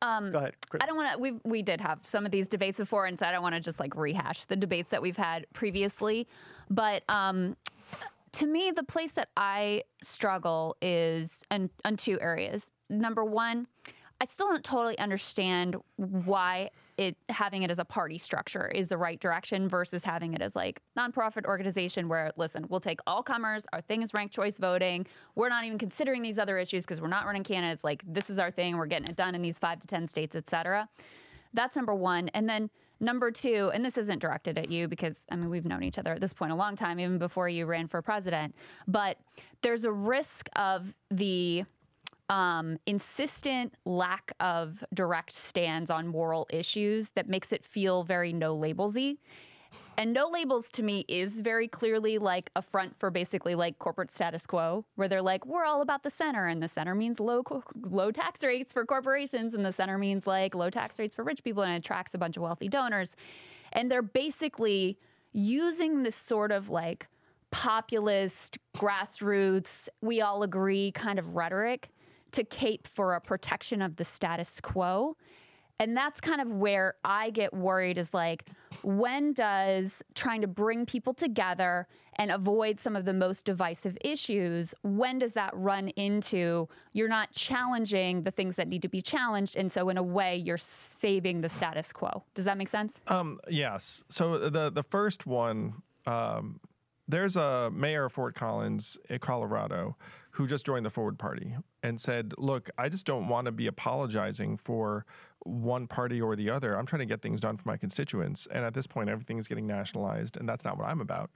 Um, 0.00 0.32
Go 0.32 0.38
ahead. 0.38 0.54
Chris. 0.68 0.82
I 0.82 0.86
don't 0.86 0.96
want 0.96 1.12
to. 1.12 1.18
We 1.18 1.32
we 1.44 1.62
did 1.62 1.80
have 1.80 2.00
some 2.04 2.24
of 2.24 2.30
these 2.30 2.46
debates 2.48 2.78
before, 2.78 3.06
and 3.06 3.18
so 3.18 3.26
I 3.26 3.32
don't 3.32 3.42
want 3.42 3.54
to 3.54 3.60
just 3.60 3.80
like 3.80 3.96
rehash 3.96 4.44
the 4.44 4.56
debates 4.56 4.90
that 4.90 5.02
we've 5.02 5.16
had 5.16 5.46
previously. 5.52 6.28
But 6.70 7.02
um, 7.08 7.56
to 8.32 8.46
me, 8.46 8.72
the 8.74 8.82
place 8.82 9.12
that 9.12 9.30
I 9.36 9.82
struggle 10.02 10.76
is 10.80 11.42
in, 11.50 11.70
in 11.84 11.96
two 11.96 12.18
areas. 12.20 12.70
Number 12.90 13.24
one, 13.24 13.66
I 14.20 14.26
still 14.26 14.48
don't 14.48 14.64
totally 14.64 14.98
understand 14.98 15.76
why 15.96 16.70
it 16.98 17.16
having 17.28 17.62
it 17.62 17.70
as 17.70 17.78
a 17.78 17.84
party 17.84 18.18
structure 18.18 18.66
is 18.68 18.88
the 18.88 18.98
right 18.98 19.20
direction 19.20 19.68
versus 19.68 20.02
having 20.02 20.34
it 20.34 20.42
as 20.42 20.54
like 20.54 20.82
nonprofit 20.98 21.46
organization 21.46 22.08
where 22.08 22.32
listen, 22.36 22.66
we'll 22.68 22.80
take 22.80 22.98
all 23.06 23.22
comers, 23.22 23.64
our 23.72 23.80
thing 23.80 24.02
is 24.02 24.12
ranked 24.12 24.34
choice 24.34 24.58
voting. 24.58 25.06
We're 25.36 25.48
not 25.48 25.64
even 25.64 25.78
considering 25.78 26.20
these 26.20 26.38
other 26.38 26.58
issues 26.58 26.84
because 26.84 27.00
we're 27.00 27.06
not 27.06 27.24
running 27.24 27.44
candidates 27.44 27.84
like 27.84 28.02
this 28.06 28.28
is 28.28 28.38
our 28.38 28.50
thing, 28.50 28.76
we're 28.76 28.86
getting 28.86 29.08
it 29.08 29.16
done 29.16 29.34
in 29.34 29.40
these 29.40 29.58
5 29.58 29.80
to 29.80 29.86
10 29.86 30.08
states, 30.08 30.34
et 30.34 30.50
cetera 30.50 30.88
That's 31.54 31.76
number 31.76 31.94
1. 31.94 32.28
And 32.30 32.48
then 32.48 32.68
Number 33.00 33.30
two, 33.30 33.70
and 33.72 33.84
this 33.84 33.96
isn't 33.96 34.18
directed 34.18 34.58
at 34.58 34.72
you 34.72 34.88
because, 34.88 35.18
I 35.30 35.36
mean, 35.36 35.50
we've 35.50 35.64
known 35.64 35.84
each 35.84 35.98
other 35.98 36.12
at 36.12 36.20
this 36.20 36.32
point 36.32 36.50
a 36.50 36.56
long 36.56 36.74
time, 36.74 36.98
even 36.98 37.16
before 37.18 37.48
you 37.48 37.64
ran 37.64 37.86
for 37.86 38.02
president, 38.02 38.56
but 38.88 39.18
there's 39.62 39.84
a 39.84 39.92
risk 39.92 40.48
of 40.56 40.92
the 41.10 41.64
um, 42.28 42.78
insistent 42.86 43.74
lack 43.84 44.32
of 44.40 44.84
direct 44.94 45.32
stands 45.32 45.90
on 45.90 46.06
moral 46.06 46.46
issues 46.50 47.10
that 47.10 47.28
makes 47.28 47.52
it 47.52 47.64
feel 47.64 48.04
very 48.04 48.32
no 48.32 48.56
labelsy. 48.56 49.18
And 49.96 50.12
no 50.12 50.28
labels 50.28 50.66
to 50.74 50.84
me 50.84 51.04
is 51.08 51.40
very 51.40 51.66
clearly 51.66 52.18
like 52.18 52.50
a 52.54 52.62
front 52.62 52.94
for 53.00 53.10
basically 53.10 53.56
like 53.56 53.80
corporate 53.80 54.12
status 54.12 54.46
quo, 54.46 54.84
where 54.94 55.08
they're 55.08 55.20
like, 55.20 55.44
we're 55.44 55.64
all 55.64 55.82
about 55.82 56.04
the 56.04 56.10
center, 56.10 56.46
and 56.46 56.62
the 56.62 56.68
center 56.68 56.94
means 56.94 57.18
low 57.18 57.42
low 57.74 58.12
tax 58.12 58.44
rates 58.44 58.72
for 58.72 58.86
corporations, 58.86 59.54
and 59.54 59.66
the 59.66 59.72
center 59.72 59.98
means 59.98 60.24
like 60.24 60.54
low 60.54 60.70
tax 60.70 61.00
rates 61.00 61.16
for 61.16 61.24
rich 61.24 61.42
people, 61.42 61.64
and 61.64 61.72
it 61.72 61.78
attracts 61.78 62.14
a 62.14 62.18
bunch 62.18 62.36
of 62.36 62.44
wealthy 62.44 62.68
donors. 62.68 63.16
And 63.72 63.90
they're 63.90 64.00
basically 64.00 64.98
using 65.32 66.04
this 66.04 66.16
sort 66.16 66.52
of 66.52 66.68
like 66.68 67.08
populist, 67.50 68.58
grassroots, 68.76 69.88
we 70.00 70.20
all 70.20 70.44
agree 70.44 70.92
kind 70.92 71.18
of 71.18 71.34
rhetoric 71.34 71.88
to 72.32 72.44
cape 72.44 72.86
for 72.86 73.14
a 73.14 73.20
protection 73.20 73.82
of 73.82 73.96
the 73.96 74.04
status 74.04 74.60
quo. 74.60 75.16
And 75.80 75.96
that's 75.96 76.20
kind 76.20 76.40
of 76.40 76.48
where 76.48 76.94
I 77.04 77.30
get 77.30 77.54
worried 77.54 77.98
is 77.98 78.12
like, 78.12 78.46
when 78.82 79.32
does 79.32 80.02
trying 80.14 80.40
to 80.40 80.48
bring 80.48 80.84
people 80.86 81.14
together 81.14 81.86
and 82.16 82.32
avoid 82.32 82.80
some 82.80 82.96
of 82.96 83.04
the 83.04 83.12
most 83.12 83.44
divisive 83.44 83.96
issues, 84.00 84.74
when 84.82 85.20
does 85.20 85.34
that 85.34 85.52
run 85.54 85.88
into 85.90 86.68
you're 86.92 87.08
not 87.08 87.30
challenging 87.32 88.22
the 88.22 88.30
things 88.32 88.56
that 88.56 88.66
need 88.66 88.82
to 88.82 88.88
be 88.88 89.00
challenged? 89.00 89.56
And 89.56 89.70
so, 89.70 89.88
in 89.88 89.96
a 89.98 90.02
way, 90.02 90.36
you're 90.36 90.58
saving 90.58 91.40
the 91.40 91.48
status 91.48 91.92
quo. 91.92 92.24
Does 92.34 92.44
that 92.44 92.58
make 92.58 92.68
sense? 92.68 92.94
Um, 93.06 93.38
yes. 93.48 94.02
So, 94.08 94.50
the, 94.50 94.70
the 94.70 94.82
first 94.82 95.26
one, 95.26 95.74
um, 96.06 96.58
there's 97.06 97.36
a 97.36 97.70
mayor 97.72 98.06
of 98.06 98.12
Fort 98.12 98.34
Collins, 98.34 98.98
in 99.08 99.18
Colorado, 99.20 99.96
who 100.38 100.46
just 100.46 100.64
joined 100.64 100.86
the 100.86 100.90
Forward 100.90 101.18
Party 101.18 101.56
and 101.82 102.00
said, 102.00 102.32
"Look, 102.38 102.70
I 102.78 102.88
just 102.88 103.04
don't 103.04 103.26
want 103.26 103.46
to 103.46 103.50
be 103.50 103.66
apologizing 103.66 104.56
for 104.56 105.04
one 105.40 105.88
party 105.88 106.20
or 106.20 106.36
the 106.36 106.48
other. 106.48 106.78
I'm 106.78 106.86
trying 106.86 107.00
to 107.00 107.06
get 107.06 107.22
things 107.22 107.40
done 107.40 107.56
for 107.56 107.68
my 107.68 107.76
constituents, 107.76 108.46
and 108.52 108.64
at 108.64 108.72
this 108.72 108.86
point, 108.86 109.10
everything 109.10 109.38
is 109.38 109.48
getting 109.48 109.66
nationalized, 109.66 110.36
and 110.36 110.48
that's 110.48 110.64
not 110.64 110.78
what 110.78 110.86
I'm 110.86 111.00
about." 111.00 111.30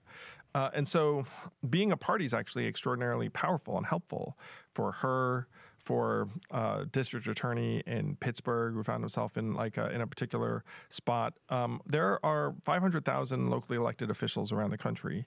Uh, 0.54 0.70
and 0.72 0.86
so, 0.86 1.24
being 1.68 1.90
a 1.90 1.96
party 1.96 2.24
is 2.24 2.32
actually 2.32 2.68
extraordinarily 2.68 3.28
powerful 3.28 3.76
and 3.76 3.84
helpful 3.84 4.38
for 4.72 4.92
her 4.92 5.48
for 5.84 6.28
uh, 6.52 6.84
district 6.92 7.26
attorney 7.26 7.82
in 7.88 8.14
Pittsburgh 8.20 8.72
who 8.74 8.84
found 8.84 9.02
himself 9.02 9.36
in 9.36 9.52
like 9.54 9.78
a, 9.78 9.90
in 9.90 10.00
a 10.00 10.06
particular 10.06 10.62
spot. 10.90 11.34
Um, 11.48 11.80
there 11.86 12.24
are 12.24 12.54
500,000 12.64 13.50
locally 13.50 13.78
elected 13.78 14.12
officials 14.12 14.52
around 14.52 14.70
the 14.70 14.78
country. 14.78 15.26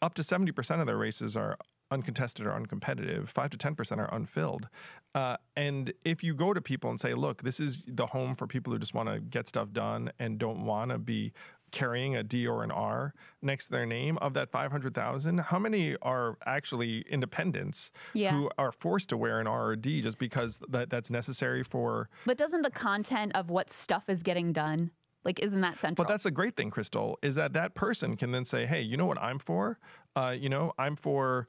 Up 0.00 0.14
to 0.14 0.22
70% 0.22 0.80
of 0.80 0.86
their 0.86 0.96
races 0.96 1.36
are 1.36 1.58
uncontested 2.00 2.46
or 2.46 2.50
uncompetitive. 2.52 3.28
Five 3.28 3.50
to 3.50 3.56
10% 3.58 3.98
are 3.98 4.14
unfilled. 4.14 4.68
Uh, 5.14 5.36
and 5.56 5.92
if 6.04 6.22
you 6.22 6.34
go 6.34 6.52
to 6.54 6.60
people 6.60 6.90
and 6.90 7.00
say, 7.00 7.14
look, 7.14 7.42
this 7.42 7.58
is 7.60 7.78
the 7.86 8.06
home 8.06 8.34
for 8.34 8.46
people 8.46 8.72
who 8.72 8.78
just 8.78 8.94
want 8.94 9.08
to 9.08 9.20
get 9.20 9.48
stuff 9.48 9.72
done 9.72 10.10
and 10.18 10.38
don't 10.38 10.64
want 10.64 10.90
to 10.90 10.98
be 10.98 11.32
carrying 11.72 12.16
a 12.16 12.22
D 12.22 12.46
or 12.48 12.64
an 12.64 12.70
R 12.72 13.14
next 13.42 13.66
to 13.66 13.70
their 13.72 13.86
name, 13.86 14.18
of 14.18 14.34
that 14.34 14.50
500,000, 14.50 15.38
how 15.38 15.58
many 15.58 15.96
are 16.02 16.36
actually 16.44 17.04
independents 17.08 17.90
Yeah. 18.12 18.32
who 18.32 18.50
are 18.58 18.72
forced 18.72 19.08
to 19.10 19.16
wear 19.16 19.40
an 19.40 19.46
R 19.46 19.68
or 19.68 19.76
D 19.76 20.00
just 20.00 20.18
because 20.18 20.58
that, 20.68 20.90
that's 20.90 21.10
necessary 21.10 21.62
for. 21.62 22.08
But 22.26 22.38
doesn't 22.38 22.62
the 22.62 22.70
content 22.70 23.32
of 23.36 23.50
what 23.50 23.70
stuff 23.72 24.04
is 24.08 24.22
getting 24.22 24.52
done, 24.52 24.90
like, 25.24 25.38
isn't 25.38 25.60
that 25.60 25.78
central? 25.80 26.04
But 26.04 26.10
that's 26.10 26.24
the 26.24 26.30
great 26.32 26.56
thing, 26.56 26.70
Krystal, 26.72 27.16
is 27.22 27.36
that 27.36 27.52
that 27.52 27.74
person 27.74 28.16
can 28.16 28.32
then 28.32 28.44
say, 28.44 28.66
hey, 28.66 28.80
you 28.80 28.96
know 28.96 29.06
what 29.06 29.18
I'm 29.18 29.38
for? 29.38 29.78
Uh, 30.16 30.30
you 30.36 30.48
know, 30.48 30.72
I'm 30.76 30.96
for. 30.96 31.46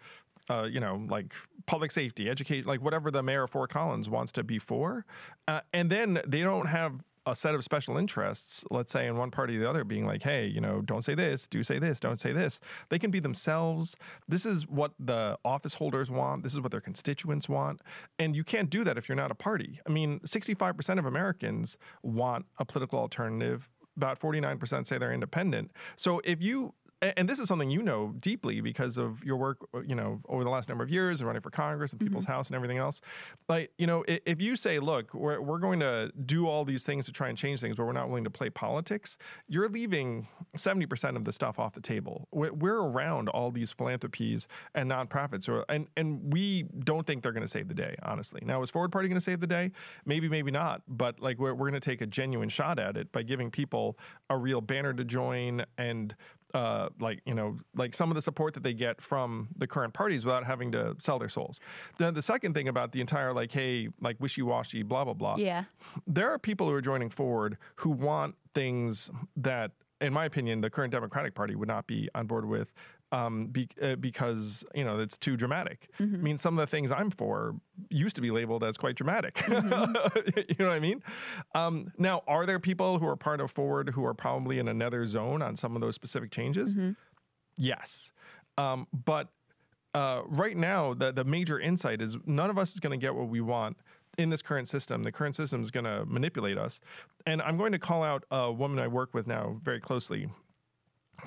Uh, 0.51 0.63
you 0.63 0.81
know, 0.81 1.01
like 1.09 1.33
public 1.65 1.91
safety, 1.91 2.29
educate, 2.29 2.65
like 2.65 2.81
whatever 2.81 3.09
the 3.09 3.23
mayor 3.23 3.43
of 3.43 3.51
Fort 3.51 3.69
Collins 3.69 4.09
wants 4.09 4.33
to 4.33 4.43
be 4.43 4.59
for. 4.59 5.05
Uh, 5.47 5.61
and 5.71 5.89
then 5.89 6.19
they 6.27 6.41
don't 6.41 6.65
have 6.65 7.01
a 7.25 7.35
set 7.35 7.53
of 7.53 7.63
special 7.63 7.97
interests, 7.97 8.65
let's 8.71 8.91
say 8.91 9.07
in 9.07 9.15
one 9.15 9.29
party 9.29 9.55
or 9.57 9.59
the 9.59 9.69
other, 9.69 9.83
being 9.83 10.05
like, 10.05 10.23
hey, 10.23 10.47
you 10.47 10.59
know, 10.59 10.81
don't 10.81 11.05
say 11.05 11.13
this, 11.13 11.47
do 11.47 11.63
say 11.63 11.77
this, 11.77 11.99
don't 11.99 12.19
say 12.19 12.33
this. 12.33 12.59
They 12.89 12.97
can 12.97 13.11
be 13.11 13.19
themselves. 13.19 13.95
This 14.27 14.45
is 14.45 14.67
what 14.67 14.93
the 14.99 15.37
office 15.45 15.75
holders 15.75 16.09
want. 16.09 16.43
This 16.43 16.53
is 16.53 16.59
what 16.59 16.71
their 16.71 16.81
constituents 16.81 17.47
want. 17.47 17.81
And 18.17 18.35
you 18.35 18.43
can't 18.43 18.69
do 18.69 18.83
that 18.83 18.97
if 18.97 19.07
you're 19.07 19.15
not 19.15 19.31
a 19.31 19.35
party. 19.35 19.79
I 19.87 19.91
mean, 19.91 20.19
65% 20.21 20.99
of 20.99 21.05
Americans 21.05 21.77
want 22.01 22.45
a 22.57 22.65
political 22.65 22.97
alternative. 22.97 23.69
About 23.97 24.19
49% 24.19 24.87
say 24.87 24.97
they're 24.97 25.13
independent. 25.13 25.71
So 25.97 26.21
if 26.23 26.41
you 26.41 26.73
and 27.01 27.27
this 27.27 27.39
is 27.39 27.47
something 27.47 27.69
you 27.69 27.81
know 27.81 28.13
deeply 28.19 28.61
because 28.61 28.97
of 28.97 29.23
your 29.23 29.37
work, 29.37 29.57
uh, 29.73 29.81
you 29.81 29.95
know, 29.95 30.19
over 30.29 30.43
the 30.43 30.49
last 30.49 30.69
number 30.69 30.83
of 30.83 30.89
years 30.91 31.19
and 31.19 31.27
running 31.27 31.41
for 31.41 31.49
Congress 31.49 31.91
and 31.91 31.99
People's 31.99 32.25
House 32.25 32.47
and 32.47 32.55
everything 32.55 32.77
else. 32.77 33.01
Like, 33.49 33.71
you 33.77 33.87
know, 33.87 34.03
if 34.07 34.39
you 34.39 34.55
say, 34.55 34.79
look, 34.79 35.13
we're, 35.13 35.41
we're 35.41 35.57
going 35.57 35.79
to 35.79 36.11
do 36.25 36.47
all 36.47 36.63
these 36.63 36.83
things 36.83 37.05
to 37.05 37.11
try 37.11 37.29
and 37.29 37.37
change 37.37 37.59
things, 37.59 37.75
but 37.75 37.85
we're 37.85 37.91
not 37.91 38.09
willing 38.09 38.23
to 38.25 38.29
play 38.29 38.49
politics, 38.49 39.17
you're 39.47 39.67
leaving 39.67 40.27
70% 40.55 41.15
of 41.15 41.25
the 41.25 41.33
stuff 41.33 41.57
off 41.57 41.73
the 41.73 41.81
table. 41.81 42.27
We're, 42.31 42.53
we're 42.53 42.81
around 42.81 43.29
all 43.29 43.49
these 43.49 43.71
philanthropies 43.71 44.47
and 44.75 44.91
nonprofits, 44.91 45.49
or, 45.49 45.65
and, 45.69 45.87
and 45.97 46.31
we 46.31 46.63
don't 46.83 47.07
think 47.07 47.23
they're 47.23 47.31
going 47.31 47.45
to 47.45 47.51
save 47.51 47.67
the 47.67 47.73
day, 47.73 47.95
honestly. 48.03 48.41
Now, 48.45 48.61
is 48.61 48.69
Forward 48.69 48.91
Party 48.91 49.07
going 49.07 49.19
to 49.19 49.23
save 49.23 49.39
the 49.39 49.47
day? 49.47 49.71
Maybe, 50.05 50.29
maybe 50.29 50.51
not. 50.51 50.83
But 50.87 51.19
like, 51.19 51.39
we're, 51.39 51.53
we're 51.55 51.69
going 51.69 51.81
to 51.81 51.89
take 51.89 52.01
a 52.01 52.07
genuine 52.07 52.49
shot 52.49 52.77
at 52.77 52.95
it 52.95 53.11
by 53.11 53.23
giving 53.23 53.49
people 53.49 53.97
a 54.29 54.37
real 54.37 54.61
banner 54.61 54.93
to 54.93 55.03
join 55.03 55.65
and 55.77 56.15
uh, 56.53 56.89
like 56.99 57.21
you 57.25 57.33
know, 57.33 57.57
like 57.75 57.95
some 57.95 58.11
of 58.11 58.15
the 58.15 58.21
support 58.21 58.53
that 58.53 58.63
they 58.63 58.73
get 58.73 59.01
from 59.01 59.47
the 59.57 59.67
current 59.67 59.93
parties 59.93 60.25
without 60.25 60.45
having 60.45 60.71
to 60.73 60.95
sell 60.99 61.19
their 61.19 61.29
souls. 61.29 61.59
Then 61.97 62.13
the 62.13 62.21
second 62.21 62.53
thing 62.53 62.67
about 62.67 62.91
the 62.91 63.01
entire 63.01 63.33
like, 63.33 63.51
hey, 63.51 63.89
like 64.01 64.17
wishy-washy, 64.19 64.83
blah 64.83 65.03
blah 65.05 65.13
blah. 65.13 65.35
yeah. 65.37 65.65
There 66.07 66.29
are 66.31 66.39
people 66.39 66.67
who 66.67 66.73
are 66.73 66.81
joining 66.81 67.09
forward 67.09 67.57
who 67.75 67.89
want 67.89 68.35
things 68.53 69.09
that, 69.37 69.71
in 70.01 70.11
my 70.13 70.25
opinion, 70.25 70.61
the 70.61 70.69
current 70.69 70.91
Democratic 70.91 71.35
Party 71.35 71.55
would 71.55 71.67
not 71.67 71.87
be 71.87 72.09
on 72.15 72.27
board 72.27 72.45
with. 72.45 72.71
Um, 73.13 73.47
be, 73.47 73.67
uh, 73.81 73.95
because 73.95 74.63
you 74.73 74.85
know 74.85 74.99
it's 74.99 75.17
too 75.17 75.35
dramatic. 75.35 75.89
I 75.99 76.03
mean, 76.03 76.37
some 76.37 76.57
of 76.57 76.65
the 76.65 76.71
things 76.71 76.93
I'm 76.93 77.11
for 77.11 77.55
used 77.89 78.15
to 78.15 78.21
be 78.21 78.31
labeled 78.31 78.63
as 78.63 78.77
quite 78.77 78.95
dramatic. 78.95 79.43
you 79.49 79.61
know 79.61 80.67
what 80.67 80.69
I 80.69 80.79
mean? 80.79 81.03
Um, 81.53 81.91
now, 81.97 82.23
are 82.25 82.45
there 82.45 82.57
people 82.57 82.99
who 82.99 83.07
are 83.07 83.17
part 83.17 83.41
of 83.41 83.51
Forward 83.51 83.89
who 83.89 84.05
are 84.05 84.13
probably 84.13 84.59
in 84.59 84.69
another 84.69 85.05
zone 85.05 85.41
on 85.41 85.57
some 85.57 85.75
of 85.75 85.81
those 85.81 85.93
specific 85.95 86.31
changes? 86.31 86.73
Yes, 87.57 88.11
um, 88.57 88.87
but 88.93 89.27
uh, 89.93 90.21
right 90.27 90.55
now, 90.55 90.93
the 90.93 91.11
the 91.11 91.23
major 91.25 91.59
insight 91.59 92.01
is 92.01 92.15
none 92.25 92.49
of 92.49 92.57
us 92.57 92.73
is 92.73 92.79
going 92.79 92.97
to 92.97 93.03
get 93.03 93.13
what 93.13 93.27
we 93.27 93.41
want 93.41 93.75
in 94.17 94.29
this 94.29 94.41
current 94.41 94.69
system. 94.69 95.03
The 95.03 95.11
current 95.11 95.35
system 95.35 95.61
is 95.61 95.71
going 95.71 95.83
to 95.83 96.05
manipulate 96.05 96.57
us, 96.57 96.79
and 97.25 97.41
I'm 97.41 97.57
going 97.57 97.73
to 97.73 97.79
call 97.79 98.03
out 98.03 98.23
a 98.31 98.51
woman 98.51 98.79
I 98.79 98.87
work 98.87 99.13
with 99.13 99.27
now 99.27 99.59
very 99.63 99.79
closely. 99.81 100.29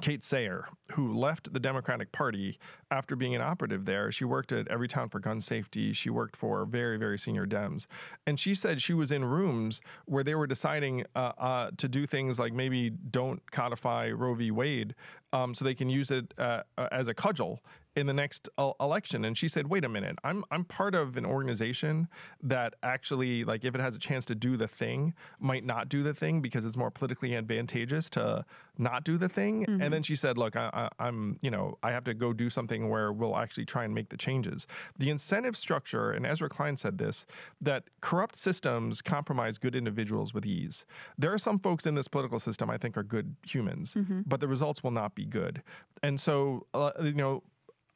Kate 0.01 0.25
Sayer, 0.25 0.67
who 0.93 1.15
left 1.15 1.53
the 1.53 1.61
Democratic 1.61 2.13
Party 2.13 2.59
after 2.91 3.17
being 3.17 3.35
an 3.35 3.41
operative 3.41 3.85
there. 3.85 4.11
She 4.13 4.25
worked 4.25 4.53
at 4.53 4.67
Everytown 4.69 5.11
for 5.11 5.19
Gun 5.19 5.41
Safety. 5.41 5.93
She 5.93 6.11
worked 6.11 6.37
for 6.37 6.65
very, 6.65 6.99
very 6.99 7.19
senior 7.19 7.47
Dems. 7.47 7.87
And 8.27 8.39
she 8.39 8.55
said 8.55 8.83
she 8.83 8.95
was 8.95 9.11
in 9.11 9.25
rooms 9.25 9.81
where 10.07 10.25
they 10.25 10.35
were 10.35 10.47
deciding 10.47 11.05
uh, 11.15 11.33
uh, 11.39 11.71
to 11.79 11.89
do 11.89 12.07
things 12.07 12.39
like 12.39 12.53
maybe 12.53 12.91
don't 12.91 13.41
codify 13.51 14.11
Roe 14.11 14.35
v. 14.35 14.51
Wade 14.51 14.95
um, 15.33 15.55
so 15.55 15.65
they 15.65 15.75
can 15.75 15.89
use 15.89 16.11
it 16.11 16.33
uh, 16.39 16.63
uh, 16.79 16.89
as 16.93 17.09
a 17.09 17.15
cudgel 17.15 17.61
in 17.97 18.07
the 18.07 18.13
next 18.13 18.49
uh, 18.59 18.73
election. 18.81 19.25
And 19.25 19.37
she 19.37 19.49
said 19.49 19.69
wait 19.69 19.85
a 19.85 19.89
minute. 19.89 20.17
I'm 20.25 20.45
i'm 20.51 20.65
part 20.65 20.95
of 20.95 21.17
an 21.17 21.25
organization 21.25 22.09
that 22.43 22.75
actually 22.83 23.45
like 23.45 23.65
if 23.65 23.75
it 23.75 23.81
has 23.81 23.95
a 23.95 23.99
chance 23.99 24.25
to 24.27 24.35
do 24.35 24.57
the 24.57 24.69
thing 24.69 25.15
might 25.39 25.65
not 25.65 25.89
do 25.89 26.03
the 26.03 26.15
thing 26.15 26.41
because 26.41 26.65
it's 26.65 26.77
more 26.77 26.91
politically 26.91 27.35
advantageous 27.37 28.11
to 28.11 28.45
not 28.79 29.05
do 29.05 29.17
the 29.19 29.29
thing. 29.29 29.65
And 29.81 29.93
then 29.93 30.03
she 30.03 30.17
said 30.17 30.37
look 30.39 30.57
I, 30.57 30.71
I, 30.73 31.07
i'm 31.07 31.39
you 31.43 31.51
know 31.51 31.79
i 31.83 31.91
have 31.91 32.05
to 32.05 32.15
go 32.15 32.33
do 32.33 32.51
something 32.51 32.89
where 32.89 33.13
we'll 33.13 33.37
actually 33.37 33.65
try 33.67 33.85
and 33.85 33.95
make 33.95 34.09
the 34.09 34.17
changes. 34.17 34.67
The 34.99 35.11
incentive 35.11 35.57
structure 35.57 36.11
and 36.13 36.27
ezra 36.27 36.49
klein 36.49 36.77
said 36.77 36.99
this 36.99 37.27
that 37.61 37.85
corrupt 38.01 38.37
systems 38.37 39.03
compromise 39.03 39.59
good 39.59 39.77
individuals 39.77 40.35
with 40.35 40.45
ease. 40.47 40.85
There 41.19 41.33
are 41.33 41.39
some 41.39 41.59
folks 41.59 41.87
in 41.87 41.95
this 41.95 42.09
political 42.09 42.41
system 42.41 42.71
i 42.71 42.77
think 42.79 42.97
are 42.97 43.03
good 43.03 43.37
humans 43.47 43.95
but 44.27 44.41
the 44.41 44.49
results 44.49 44.83
will 44.83 44.91
not 44.91 45.15
be 45.15 45.25
good. 45.25 45.63
And 46.03 46.21
so 46.21 46.67
uh, 46.75 46.91
you 47.03 47.13
know 47.13 47.43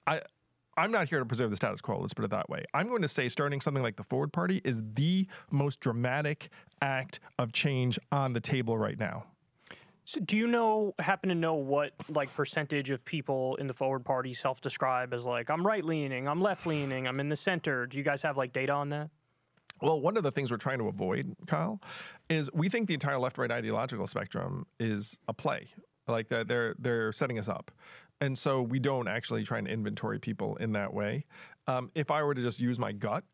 I 0.09 0.21
I'm 0.77 0.93
not 0.93 1.09
here 1.09 1.19
to 1.19 1.27
preserve 1.27 1.51
the 1.51 1.57
status 1.57 1.81
quo. 1.81 1.99
Let's 2.01 2.15
put 2.15 2.25
it 2.25 2.31
that 2.31 2.49
way. 2.49 2.65
I'm 2.73 2.89
going 2.89 3.03
to 3.03 3.09
say 3.09 3.29
starting 3.29 3.61
something 3.61 3.83
like 3.83 3.97
the 3.97 4.05
Forward 4.05 4.33
Party 4.33 4.61
is 4.65 4.81
the 4.95 5.27
most 5.51 5.81
dramatic 5.81 6.51
act 6.81 7.19
of 7.39 7.53
change 7.53 7.99
on 8.13 8.33
the 8.33 8.41
table 8.41 8.79
right 8.79 8.99
now. 8.99 9.25
So 10.05 10.21
do 10.21 10.37
you 10.37 10.47
know, 10.47 10.95
happen 11.01 11.29
to 11.31 11.35
know 11.35 11.55
what 11.55 11.93
like 12.09 12.33
percentage 12.33 12.91
of 12.91 13.05
people 13.05 13.57
in 13.57 13.67
the 13.67 13.75
Forward 13.75 14.05
Party 14.05 14.33
self-describe 14.33 15.13
as 15.13 15.27
like 15.27 15.51
I'm 15.51 15.67
right 15.67 15.85
leaning, 15.85 16.29
I'm 16.29 16.41
left 16.41 16.65
leaning, 16.65 17.09
I'm 17.09 17.19
in 17.19 17.29
the 17.29 17.37
center? 17.37 17.87
Do 17.87 17.99
you 17.99 18.05
guys 18.05 18.23
have 18.23 18.37
like 18.37 18.53
data 18.53 18.73
on 18.73 18.89
that? 18.91 19.11
Well, 19.83 20.01
one 20.01 20.17
of 20.17 20.23
the 20.23 20.31
things 20.33 20.51
we're 20.51 20.57
trying 20.57 20.79
to 20.79 20.89
avoid, 20.89 21.37
Kyle, 21.47 21.81
is 22.31 22.49
we 22.53 22.69
think 22.69 22.89
the 22.89 22.95
entire 22.95 23.19
left-right 23.19 23.51
ideological 23.51 24.07
spectrum 24.07 24.67
is 24.81 25.19
a 25.29 25.35
play, 25.35 25.69
like 26.07 26.29
that 26.29 26.49
they're 26.49 26.75
they're 26.79 27.13
setting 27.13 27.39
us 27.39 27.49
up, 27.49 27.71
and 28.21 28.37
so 28.37 28.63
we 28.63 28.79
don't 28.79 29.09
actually 29.09 29.45
try 29.45 29.59
and 29.59 29.69
inventory 29.69 30.19
people 30.19 30.57
in 30.57 30.73
that 30.73 30.93
way. 30.93 31.25
Um, 31.67 31.91
if 31.95 32.11
I 32.11 32.23
were 32.23 32.35
to 32.35 32.43
just 32.43 32.59
use 32.59 32.79
my 32.79 32.93
gut, 32.93 33.25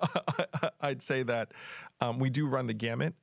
I'd 0.80 1.02
say 1.02 1.22
that 1.22 1.52
um, 2.00 2.18
we 2.18 2.30
do 2.30 2.46
run 2.46 2.66
the 2.66 2.74
gamut 2.74 3.14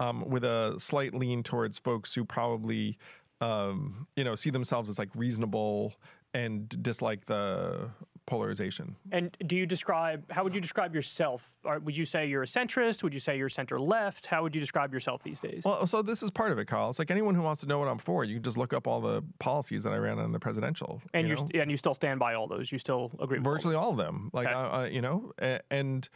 um, 0.00 0.28
with 0.28 0.44
a 0.44 0.76
slight 0.78 1.14
lean 1.14 1.42
towards 1.42 1.78
folks 1.78 2.14
who 2.14 2.24
probably 2.24 2.98
um, 3.40 4.06
you 4.16 4.24
know 4.24 4.34
see 4.34 4.50
themselves 4.50 4.88
as 4.88 4.98
like 4.98 5.10
reasonable 5.14 5.94
and 6.34 6.68
dislike 6.82 7.26
the 7.26 7.88
polarization. 8.26 8.96
And 9.12 9.36
do 9.46 9.56
you 9.56 9.66
describe 9.66 10.30
how 10.30 10.42
would 10.44 10.54
you 10.54 10.60
describe 10.60 10.94
yourself? 10.94 11.42
Or 11.64 11.78
would 11.78 11.96
you 11.96 12.04
say 12.04 12.26
you're 12.26 12.42
a 12.42 12.46
centrist? 12.46 13.02
Would 13.02 13.14
you 13.14 13.20
say 13.20 13.36
you're 13.38 13.48
center 13.48 13.78
left? 13.80 14.26
How 14.26 14.42
would 14.42 14.54
you 14.54 14.60
describe 14.60 14.92
yourself 14.92 15.22
these 15.22 15.40
days? 15.40 15.62
Well, 15.64 15.86
so 15.86 16.02
this 16.02 16.22
is 16.22 16.30
part 16.30 16.52
of 16.52 16.58
it, 16.58 16.66
Kyle. 16.66 16.90
It's 16.90 16.98
like 16.98 17.10
anyone 17.10 17.34
who 17.34 17.42
wants 17.42 17.60
to 17.62 17.66
know 17.66 17.78
what 17.78 17.88
I'm 17.88 17.98
for, 17.98 18.24
you 18.24 18.34
can 18.34 18.42
just 18.42 18.56
look 18.56 18.72
up 18.72 18.86
all 18.86 19.00
the 19.00 19.22
policies 19.38 19.82
that 19.84 19.92
I 19.92 19.96
ran 19.96 20.18
on 20.18 20.32
the 20.32 20.38
presidential. 20.40 21.00
and 21.14 21.28
you 21.28 21.48
you 21.54 21.60
and 21.62 21.70
you 21.70 21.76
still 21.76 21.94
stand 21.94 22.18
by 22.20 22.34
all 22.34 22.46
those. 22.46 22.70
You 22.70 22.78
still 22.78 23.12
agree 23.20 23.38
with 23.38 23.44
virtually 23.44 23.74
all 23.76 23.90
of 23.90 23.96
them. 23.96 24.30
Like, 24.32 24.46
Okay. 24.48 24.54
uh, 24.54 24.84
you 24.84 25.00
know, 25.00 25.32
and 25.70 26.08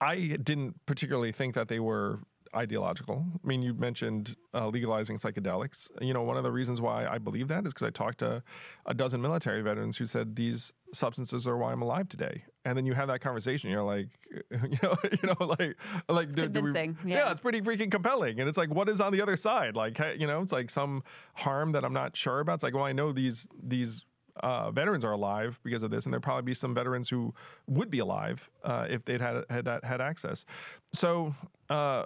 I 0.00 0.16
didn't 0.42 0.74
particularly 0.86 1.32
think 1.32 1.54
that 1.54 1.68
they 1.68 1.80
were 1.80 2.20
ideological. 2.54 3.24
I 3.42 3.46
mean, 3.46 3.62
you 3.62 3.74
mentioned 3.74 4.36
uh, 4.54 4.68
legalizing 4.68 5.18
psychedelics. 5.18 5.88
You 6.00 6.14
know, 6.14 6.22
one 6.22 6.36
of 6.36 6.42
the 6.44 6.52
reasons 6.52 6.80
why 6.80 7.06
I 7.06 7.18
believe 7.18 7.48
that 7.48 7.66
is 7.66 7.72
because 7.72 7.86
I 7.86 7.90
talked 7.90 8.18
to 8.18 8.42
a 8.86 8.94
dozen 8.94 9.20
military 9.22 9.62
veterans 9.62 9.96
who 9.96 10.06
said 10.06 10.36
these 10.36 10.72
substances 10.92 11.46
are 11.46 11.56
why 11.56 11.72
I'm 11.72 11.82
alive 11.82 12.08
today. 12.08 12.44
And 12.64 12.76
then 12.76 12.86
you 12.86 12.94
have 12.94 13.08
that 13.08 13.20
conversation, 13.20 13.70
you're 13.70 13.82
like, 13.82 14.08
you 14.50 14.78
know, 14.82 14.96
you 15.12 15.18
know, 15.28 15.46
like, 15.58 15.76
like, 16.08 16.34
do- 16.34 16.42
do 16.48 16.62
we- 16.62 16.72
yeah, 17.04 17.16
yeah. 17.18 17.30
it's 17.32 17.40
pretty 17.40 17.60
freaking 17.60 17.90
compelling. 17.90 18.40
And 18.40 18.48
it's 18.48 18.58
like, 18.58 18.70
what 18.74 18.88
is 18.88 19.00
on 19.00 19.12
the 19.12 19.20
other 19.22 19.36
side? 19.36 19.76
Like, 19.76 19.96
hey, 19.96 20.16
you 20.18 20.26
know, 20.26 20.40
it's 20.42 20.52
like 20.52 20.70
some 20.70 21.02
harm 21.34 21.72
that 21.72 21.84
I'm 21.84 21.92
not 21.92 22.16
sure 22.16 22.40
about. 22.40 22.54
It's 22.54 22.62
like, 22.62 22.74
well, 22.74 22.84
I 22.84 22.92
know 22.92 23.12
these 23.12 23.46
these 23.62 24.04
uh, 24.42 24.70
veterans 24.70 25.02
are 25.02 25.12
alive 25.12 25.58
because 25.64 25.82
of 25.82 25.90
this, 25.90 26.04
and 26.04 26.12
there'll 26.12 26.20
probably 26.22 26.42
be 26.42 26.52
some 26.52 26.74
veterans 26.74 27.08
who 27.08 27.32
would 27.68 27.90
be 27.90 28.00
alive 28.00 28.50
uh, 28.64 28.86
if 28.90 29.02
they'd 29.06 29.18
had 29.20 29.44
had 29.48 29.66
had 29.82 30.00
access. 30.02 30.44
So 30.92 31.34
uh, 31.70 32.02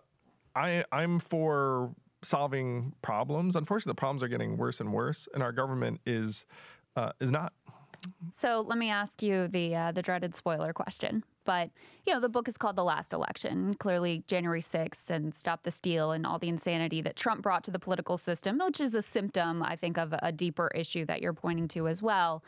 I 0.61 0.85
I'm 0.93 1.19
for 1.19 1.95
solving 2.23 2.93
problems. 3.03 3.57
Unfortunately, 3.57 3.93
the 3.93 4.01
problems 4.01 4.23
are 4.23 4.29
getting 4.29 4.57
worse 4.57 4.81
and 4.81 4.93
worse, 4.93 5.29
and 5.35 5.43
our 5.43 5.53
government 5.53 6.01
is 6.07 6.47
uh, 6.97 7.13
is 7.21 7.31
not. 7.31 7.53
So 8.41 8.65
let 8.67 8.79
me 8.79 8.91
ask 8.91 9.23
you 9.23 9.49
the 9.49 9.75
uh, 9.75 9.93
the 9.93 10.03
dreaded 10.03 10.35
spoiler 10.35 10.73
question. 10.73 11.25
But 11.45 11.71
you 12.07 12.13
know, 12.13 12.21
the 12.21 12.29
book 12.29 12.49
is 12.49 12.57
called 12.57 12.77
"The 12.77 12.85
Last 12.85 13.13
Election." 13.13 13.75
Clearly, 13.75 14.23
January 14.27 14.63
6th 14.63 15.09
and 15.09 15.35
"Stop 15.35 15.63
the 15.63 15.71
Steal" 15.71 16.13
and 16.13 16.27
all 16.27 16.39
the 16.39 16.49
insanity 16.49 17.01
that 17.03 17.17
Trump 17.17 17.43
brought 17.43 17.65
to 17.65 17.71
the 17.71 17.79
political 17.79 18.19
system, 18.19 18.59
which 18.59 18.81
is 18.81 18.95
a 18.95 19.03
symptom, 19.03 19.63
I 19.63 19.77
think, 19.77 19.99
of 19.99 20.15
a 20.23 20.33
deeper 20.33 20.71
issue 20.75 21.05
that 21.07 21.23
you're 21.23 21.33
pointing 21.33 21.69
to 21.69 21.89
as 21.89 22.03
well. 22.03 22.43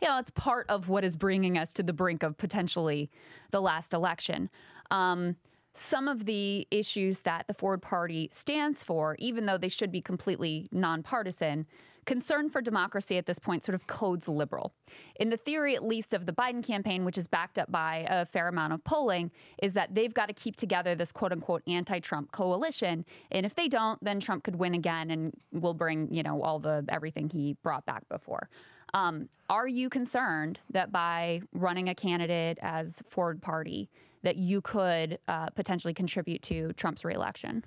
You 0.00 0.08
know, 0.08 0.18
it's 0.18 0.30
part 0.30 0.66
of 0.68 0.88
what 0.88 1.04
is 1.04 1.16
bringing 1.16 1.58
us 1.58 1.72
to 1.74 1.82
the 1.82 1.92
brink 1.92 2.22
of 2.22 2.36
potentially 2.38 3.10
the 3.50 3.60
last 3.60 3.92
election. 3.92 4.48
Um, 4.90 5.36
some 5.78 6.08
of 6.08 6.26
the 6.26 6.66
issues 6.70 7.20
that 7.20 7.46
the 7.46 7.54
Forward 7.54 7.82
Party 7.82 8.30
stands 8.32 8.82
for, 8.82 9.16
even 9.18 9.46
though 9.46 9.58
they 9.58 9.68
should 9.68 9.92
be 9.92 10.00
completely 10.00 10.68
nonpartisan, 10.72 11.66
concern 12.08 12.48
for 12.48 12.62
democracy 12.62 13.18
at 13.18 13.26
this 13.26 13.38
point 13.38 13.62
sort 13.62 13.74
of 13.74 13.86
codes 13.86 14.28
liberal. 14.28 14.72
In 15.20 15.28
the 15.28 15.36
theory, 15.36 15.76
at 15.76 15.84
least, 15.84 16.14
of 16.14 16.24
the 16.24 16.32
Biden 16.32 16.64
campaign, 16.64 17.04
which 17.04 17.18
is 17.18 17.28
backed 17.28 17.58
up 17.58 17.70
by 17.70 18.06
a 18.08 18.24
fair 18.24 18.48
amount 18.48 18.72
of 18.72 18.82
polling, 18.82 19.30
is 19.62 19.74
that 19.74 19.94
they've 19.94 20.14
got 20.14 20.26
to 20.26 20.32
keep 20.32 20.56
together 20.56 20.94
this 20.94 21.12
quote 21.12 21.32
unquote 21.32 21.62
anti 21.66 22.00
Trump 22.00 22.32
coalition. 22.32 23.04
And 23.30 23.44
if 23.44 23.54
they 23.54 23.68
don't, 23.68 24.02
then 24.02 24.20
Trump 24.20 24.44
could 24.44 24.56
win 24.56 24.74
again 24.74 25.10
and 25.10 25.34
will 25.52 25.74
bring, 25.74 26.12
you 26.12 26.22
know, 26.22 26.42
all 26.42 26.58
the 26.58 26.84
everything 26.88 27.28
he 27.28 27.56
brought 27.62 27.84
back 27.84 28.08
before. 28.08 28.48
Um, 28.94 29.28
are 29.50 29.68
you 29.68 29.90
concerned 29.90 30.58
that 30.70 30.90
by 30.90 31.42
running 31.52 31.90
a 31.90 31.94
candidate 31.94 32.58
as 32.62 32.94
Forward 33.10 33.42
Party, 33.42 33.90
that 34.22 34.36
you 34.36 34.60
could 34.60 35.18
uh, 35.28 35.50
potentially 35.50 35.94
contribute 35.94 36.42
to 36.42 36.72
Trump's 36.74 37.04
reelection? 37.04 37.64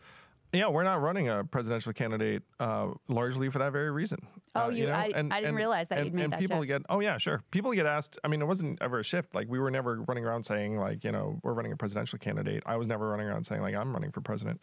Yeah, 0.53 0.67
we're 0.67 0.83
not 0.83 1.01
running 1.01 1.29
a 1.29 1.45
presidential 1.45 1.93
candidate 1.93 2.43
uh, 2.59 2.87
largely 3.07 3.49
for 3.49 3.59
that 3.59 3.71
very 3.71 3.89
reason. 3.89 4.19
Oh, 4.53 4.63
uh, 4.63 4.69
you, 4.69 4.85
know? 4.85 4.91
I, 4.91 5.11
and, 5.15 5.31
I 5.31 5.37
didn't 5.37 5.49
and, 5.49 5.57
realize 5.57 5.87
that 5.89 5.99
and, 5.99 6.07
you'd 6.07 6.13
made 6.13 6.23
and 6.25 6.33
that 6.33 6.39
people 6.39 6.57
shift. 6.57 6.67
get 6.67 6.81
oh 6.89 6.99
yeah 6.99 7.17
sure 7.17 7.41
people 7.51 7.71
get 7.71 7.85
asked 7.85 8.19
i 8.25 8.27
mean 8.27 8.41
it 8.41 8.45
wasn't 8.45 8.77
ever 8.81 8.99
a 8.99 9.03
shift 9.03 9.33
like 9.33 9.47
we 9.47 9.59
were 9.59 9.71
never 9.71 10.01
running 10.09 10.25
around 10.25 10.43
saying 10.43 10.77
like 10.77 11.05
you 11.05 11.11
know 11.13 11.39
we're 11.41 11.53
running 11.53 11.71
a 11.71 11.77
presidential 11.77 12.19
candidate 12.19 12.61
i 12.65 12.75
was 12.75 12.85
never 12.85 13.07
running 13.07 13.27
around 13.27 13.45
saying 13.45 13.61
like 13.61 13.75
i'm 13.75 13.93
running 13.93 14.11
for 14.11 14.19
president 14.19 14.59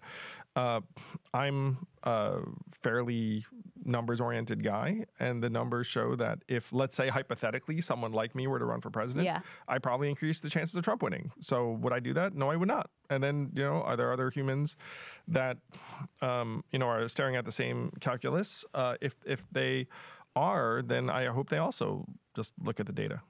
uh, 0.58 0.80
i'm 1.34 1.78
a 2.02 2.38
fairly 2.82 3.44
numbers 3.84 4.20
oriented 4.20 4.62
guy 4.62 5.04
and 5.20 5.42
the 5.42 5.48
numbers 5.48 5.86
show 5.86 6.14
that 6.16 6.38
if 6.48 6.72
let's 6.72 6.96
say 6.96 7.08
hypothetically 7.08 7.80
someone 7.80 8.12
like 8.12 8.34
me 8.34 8.46
were 8.46 8.58
to 8.58 8.64
run 8.64 8.80
for 8.80 8.90
president 8.90 9.24
Yeah. 9.24 9.40
i 9.68 9.78
probably 9.78 10.08
increase 10.08 10.40
the 10.40 10.50
chances 10.50 10.74
of 10.76 10.84
trump 10.84 11.02
winning 11.02 11.30
so 11.40 11.72
would 11.82 11.92
i 11.92 12.00
do 12.00 12.12
that 12.14 12.34
no 12.34 12.50
i 12.50 12.56
would 12.56 12.68
not 12.68 12.90
and 13.08 13.22
then 13.22 13.50
you 13.54 13.62
know 13.62 13.80
are 13.82 13.96
there 13.96 14.12
other 14.12 14.30
humans 14.30 14.76
that 15.28 15.56
um, 16.22 16.62
you 16.72 16.78
know 16.78 16.86
are 16.86 17.08
staring 17.08 17.36
at 17.36 17.44
the 17.44 17.52
same 17.52 17.90
calculus 18.00 18.64
uh, 18.74 18.94
if 19.00 19.14
if 19.24 19.42
they 19.52 19.86
are 20.36 20.82
then 20.84 21.08
i 21.08 21.26
hope 21.26 21.48
they 21.48 21.58
also 21.58 22.04
just 22.36 22.52
look 22.62 22.80
at 22.80 22.86
the 22.86 22.92
data 22.92 23.20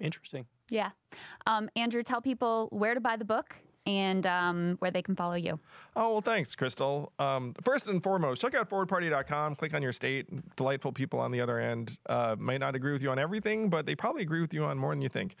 Interesting. 0.00 0.46
Yeah. 0.70 0.90
Um, 1.46 1.68
Andrew, 1.76 2.02
tell 2.02 2.20
people 2.22 2.68
where 2.72 2.94
to 2.94 3.00
buy 3.00 3.16
the 3.16 3.26
book 3.26 3.54
and 3.86 4.26
um, 4.26 4.76
where 4.78 4.90
they 4.90 5.02
can 5.02 5.16
follow 5.16 5.34
you. 5.34 5.58
Oh, 5.96 6.12
well, 6.12 6.20
thanks, 6.20 6.54
Krystal. 6.54 7.08
Um, 7.20 7.54
first 7.64 7.88
and 7.88 8.02
foremost, 8.02 8.40
check 8.40 8.54
out 8.54 8.70
forwardparty.com. 8.70 9.56
Click 9.56 9.74
on 9.74 9.82
your 9.82 9.92
state. 9.92 10.56
Delightful 10.56 10.92
people 10.92 11.18
on 11.18 11.32
the 11.32 11.40
other 11.40 11.58
end. 11.58 11.98
Uh, 12.08 12.36
might 12.38 12.60
not 12.60 12.74
agree 12.74 12.92
with 12.92 13.02
you 13.02 13.10
on 13.10 13.18
everything, 13.18 13.68
but 13.68 13.86
they 13.86 13.94
probably 13.94 14.22
agree 14.22 14.40
with 14.40 14.54
you 14.54 14.64
on 14.64 14.78
more 14.78 14.92
than 14.92 15.02
you 15.02 15.08
think. 15.08 15.36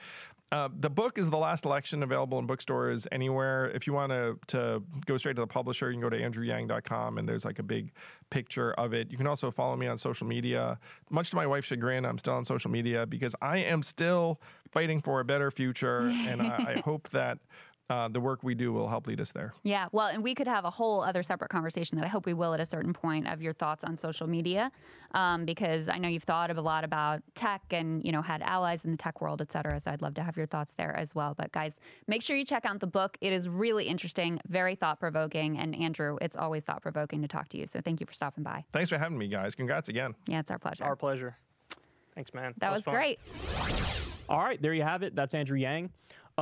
Uh, 0.52 0.68
the 0.80 0.90
book 0.90 1.16
is 1.16 1.30
The 1.30 1.38
Last 1.38 1.64
Election, 1.64 2.02
available 2.02 2.38
in 2.38 2.46
bookstores 2.46 3.06
anywhere. 3.10 3.70
If 3.74 3.86
you 3.86 3.94
want 3.94 4.12
to, 4.12 4.38
to 4.48 4.82
go 5.06 5.16
straight 5.16 5.36
to 5.36 5.40
the 5.40 5.46
publisher, 5.46 5.90
you 5.90 5.94
can 5.94 6.02
go 6.02 6.10
to 6.10 6.20
andrewyang.com 6.20 7.16
and 7.16 7.26
there's 7.26 7.46
like 7.46 7.58
a 7.58 7.62
big 7.62 7.90
picture 8.28 8.72
of 8.74 8.92
it. 8.92 9.10
You 9.10 9.16
can 9.16 9.26
also 9.26 9.50
follow 9.50 9.76
me 9.76 9.86
on 9.86 9.96
social 9.96 10.26
media. 10.26 10.78
Much 11.08 11.30
to 11.30 11.36
my 11.36 11.46
wife's 11.46 11.68
chagrin, 11.68 12.04
I'm 12.04 12.18
still 12.18 12.34
on 12.34 12.44
social 12.44 12.70
media 12.70 13.06
because 13.06 13.34
I 13.40 13.58
am 13.58 13.82
still 13.82 14.40
fighting 14.70 15.00
for 15.00 15.20
a 15.20 15.24
better 15.24 15.50
future. 15.50 16.08
and 16.10 16.42
I, 16.42 16.74
I 16.76 16.80
hope 16.84 17.08
that 17.12 17.38
uh, 17.90 18.08
the 18.08 18.20
work 18.20 18.42
we 18.42 18.54
do 18.54 18.72
will 18.72 18.88
help 18.88 19.06
lead 19.06 19.20
us 19.20 19.32
there. 19.32 19.52
Yeah, 19.64 19.88
well, 19.92 20.06
and 20.06 20.22
we 20.22 20.34
could 20.34 20.46
have 20.46 20.64
a 20.64 20.70
whole 20.70 21.02
other 21.02 21.22
separate 21.22 21.50
conversation 21.50 21.98
that 21.98 22.04
I 22.04 22.08
hope 22.08 22.24
we 22.24 22.32
will 22.32 22.54
at 22.54 22.60
a 22.60 22.66
certain 22.66 22.92
point 22.92 23.28
of 23.28 23.42
your 23.42 23.52
thoughts 23.52 23.84
on 23.84 23.96
social 23.96 24.26
media, 24.26 24.70
um, 25.12 25.44
because 25.44 25.88
I 25.88 25.98
know 25.98 26.08
you've 26.08 26.22
thought 26.22 26.50
of 26.50 26.56
a 26.56 26.62
lot 26.62 26.84
about 26.84 27.22
tech 27.34 27.60
and 27.70 28.04
you 28.04 28.12
know 28.12 28.22
had 28.22 28.40
allies 28.42 28.84
in 28.84 28.92
the 28.92 28.96
tech 28.96 29.20
world, 29.20 29.42
et 29.42 29.52
cetera. 29.52 29.78
So 29.78 29.90
I'd 29.90 30.00
love 30.00 30.14
to 30.14 30.22
have 30.22 30.36
your 30.36 30.46
thoughts 30.46 30.72
there 30.78 30.96
as 30.96 31.14
well. 31.14 31.34
But 31.36 31.52
guys, 31.52 31.78
make 32.06 32.22
sure 32.22 32.36
you 32.36 32.44
check 32.44 32.64
out 32.64 32.80
the 32.80 32.86
book. 32.86 33.18
It 33.20 33.32
is 33.32 33.48
really 33.48 33.86
interesting, 33.86 34.40
very 34.48 34.74
thought 34.74 34.98
provoking, 34.98 35.58
and 35.58 35.74
Andrew, 35.74 36.16
it's 36.22 36.36
always 36.36 36.64
thought 36.64 36.82
provoking 36.82 37.20
to 37.22 37.28
talk 37.28 37.48
to 37.50 37.58
you. 37.58 37.66
So 37.66 37.80
thank 37.80 38.00
you 38.00 38.06
for 38.06 38.14
stopping 38.14 38.44
by. 38.44 38.64
Thanks 38.72 38.88
for 38.88 38.98
having 38.98 39.18
me, 39.18 39.28
guys. 39.28 39.54
Congrats 39.54 39.88
again. 39.88 40.14
Yeah, 40.26 40.40
it's 40.40 40.50
our 40.50 40.58
pleasure. 40.58 40.84
Our 40.84 40.96
pleasure. 40.96 41.36
Thanks, 42.14 42.32
man. 42.34 42.54
that 42.58 42.72
was 42.72 42.84
fun. 42.84 42.94
great. 42.94 43.18
All 44.28 44.38
right, 44.38 44.60
there 44.62 44.72
you 44.72 44.82
have 44.82 45.02
it. 45.02 45.14
That's 45.14 45.34
Andrew 45.34 45.58
Yang. 45.58 45.90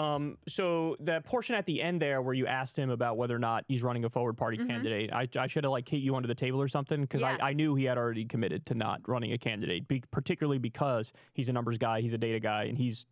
Um, 0.00 0.38
so 0.48 0.96
that 1.00 1.24
portion 1.24 1.54
at 1.54 1.66
the 1.66 1.82
end 1.82 2.00
there 2.00 2.22
where 2.22 2.34
you 2.34 2.46
asked 2.46 2.76
him 2.78 2.90
about 2.90 3.16
whether 3.16 3.34
or 3.34 3.38
not 3.38 3.64
he's 3.68 3.82
running 3.82 4.04
a 4.04 4.10
forward 4.10 4.36
party 4.36 4.56
candidate, 4.56 5.12
I, 5.12 5.28
I 5.38 5.46
should 5.46 5.64
have 5.64 5.70
like 5.72 5.88
hit 5.88 5.98
you 5.98 6.16
under 6.16 6.28
the 6.28 6.34
table 6.34 6.60
or 6.60 6.68
something 6.68 7.02
because 7.02 7.20
Yeah. 7.20 7.36
I, 7.40 7.50
I 7.50 7.52
knew 7.52 7.74
he 7.74 7.84
had 7.84 7.98
already 7.98 8.24
committed 8.24 8.64
to 8.66 8.74
not 8.74 9.00
running 9.06 9.32
a 9.32 9.38
candidate, 9.38 9.86
be, 9.88 10.02
particularly 10.10 10.58
because 10.58 11.12
he's 11.34 11.48
a 11.48 11.52
numbers 11.52 11.76
guy, 11.78 12.00
he's 12.00 12.12
a 12.14 12.18
data 12.18 12.40
guy, 12.40 12.64
and 12.64 12.78
he's 12.78 13.06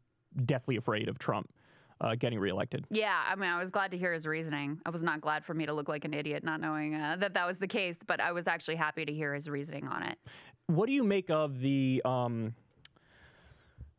deathly 0.46 0.76
afraid 0.76 1.08
of 1.08 1.18
Trump 1.18 1.50
uh, 2.00 2.14
getting 2.14 2.38
reelected. 2.38 2.86
Yeah, 2.90 3.20
I 3.28 3.34
mean, 3.34 3.50
I 3.50 3.60
was 3.60 3.70
glad 3.70 3.90
to 3.90 3.98
hear 3.98 4.12
his 4.12 4.24
reasoning. 4.26 4.80
I 4.86 4.90
was 4.90 5.02
not 5.02 5.20
glad 5.20 5.44
for 5.44 5.52
me 5.52 5.66
to 5.66 5.72
look 5.72 5.88
like 5.88 6.04
an 6.04 6.14
idiot 6.14 6.44
not 6.44 6.60
knowing 6.60 6.94
uh, 6.94 7.16
that 7.18 7.34
that 7.34 7.46
was 7.46 7.58
the 7.58 7.66
case, 7.66 7.96
but 8.06 8.20
I 8.20 8.32
was 8.32 8.46
actually 8.46 8.76
happy 8.76 9.04
to 9.04 9.12
hear 9.12 9.34
his 9.34 9.48
reasoning 9.50 9.86
on 9.88 10.04
it. 10.04 10.16
what 10.68 10.86
do 10.86 10.92
you 10.92 11.02
make 11.04 11.28
of 11.28 11.60
the 11.60 12.00
um 12.04 12.54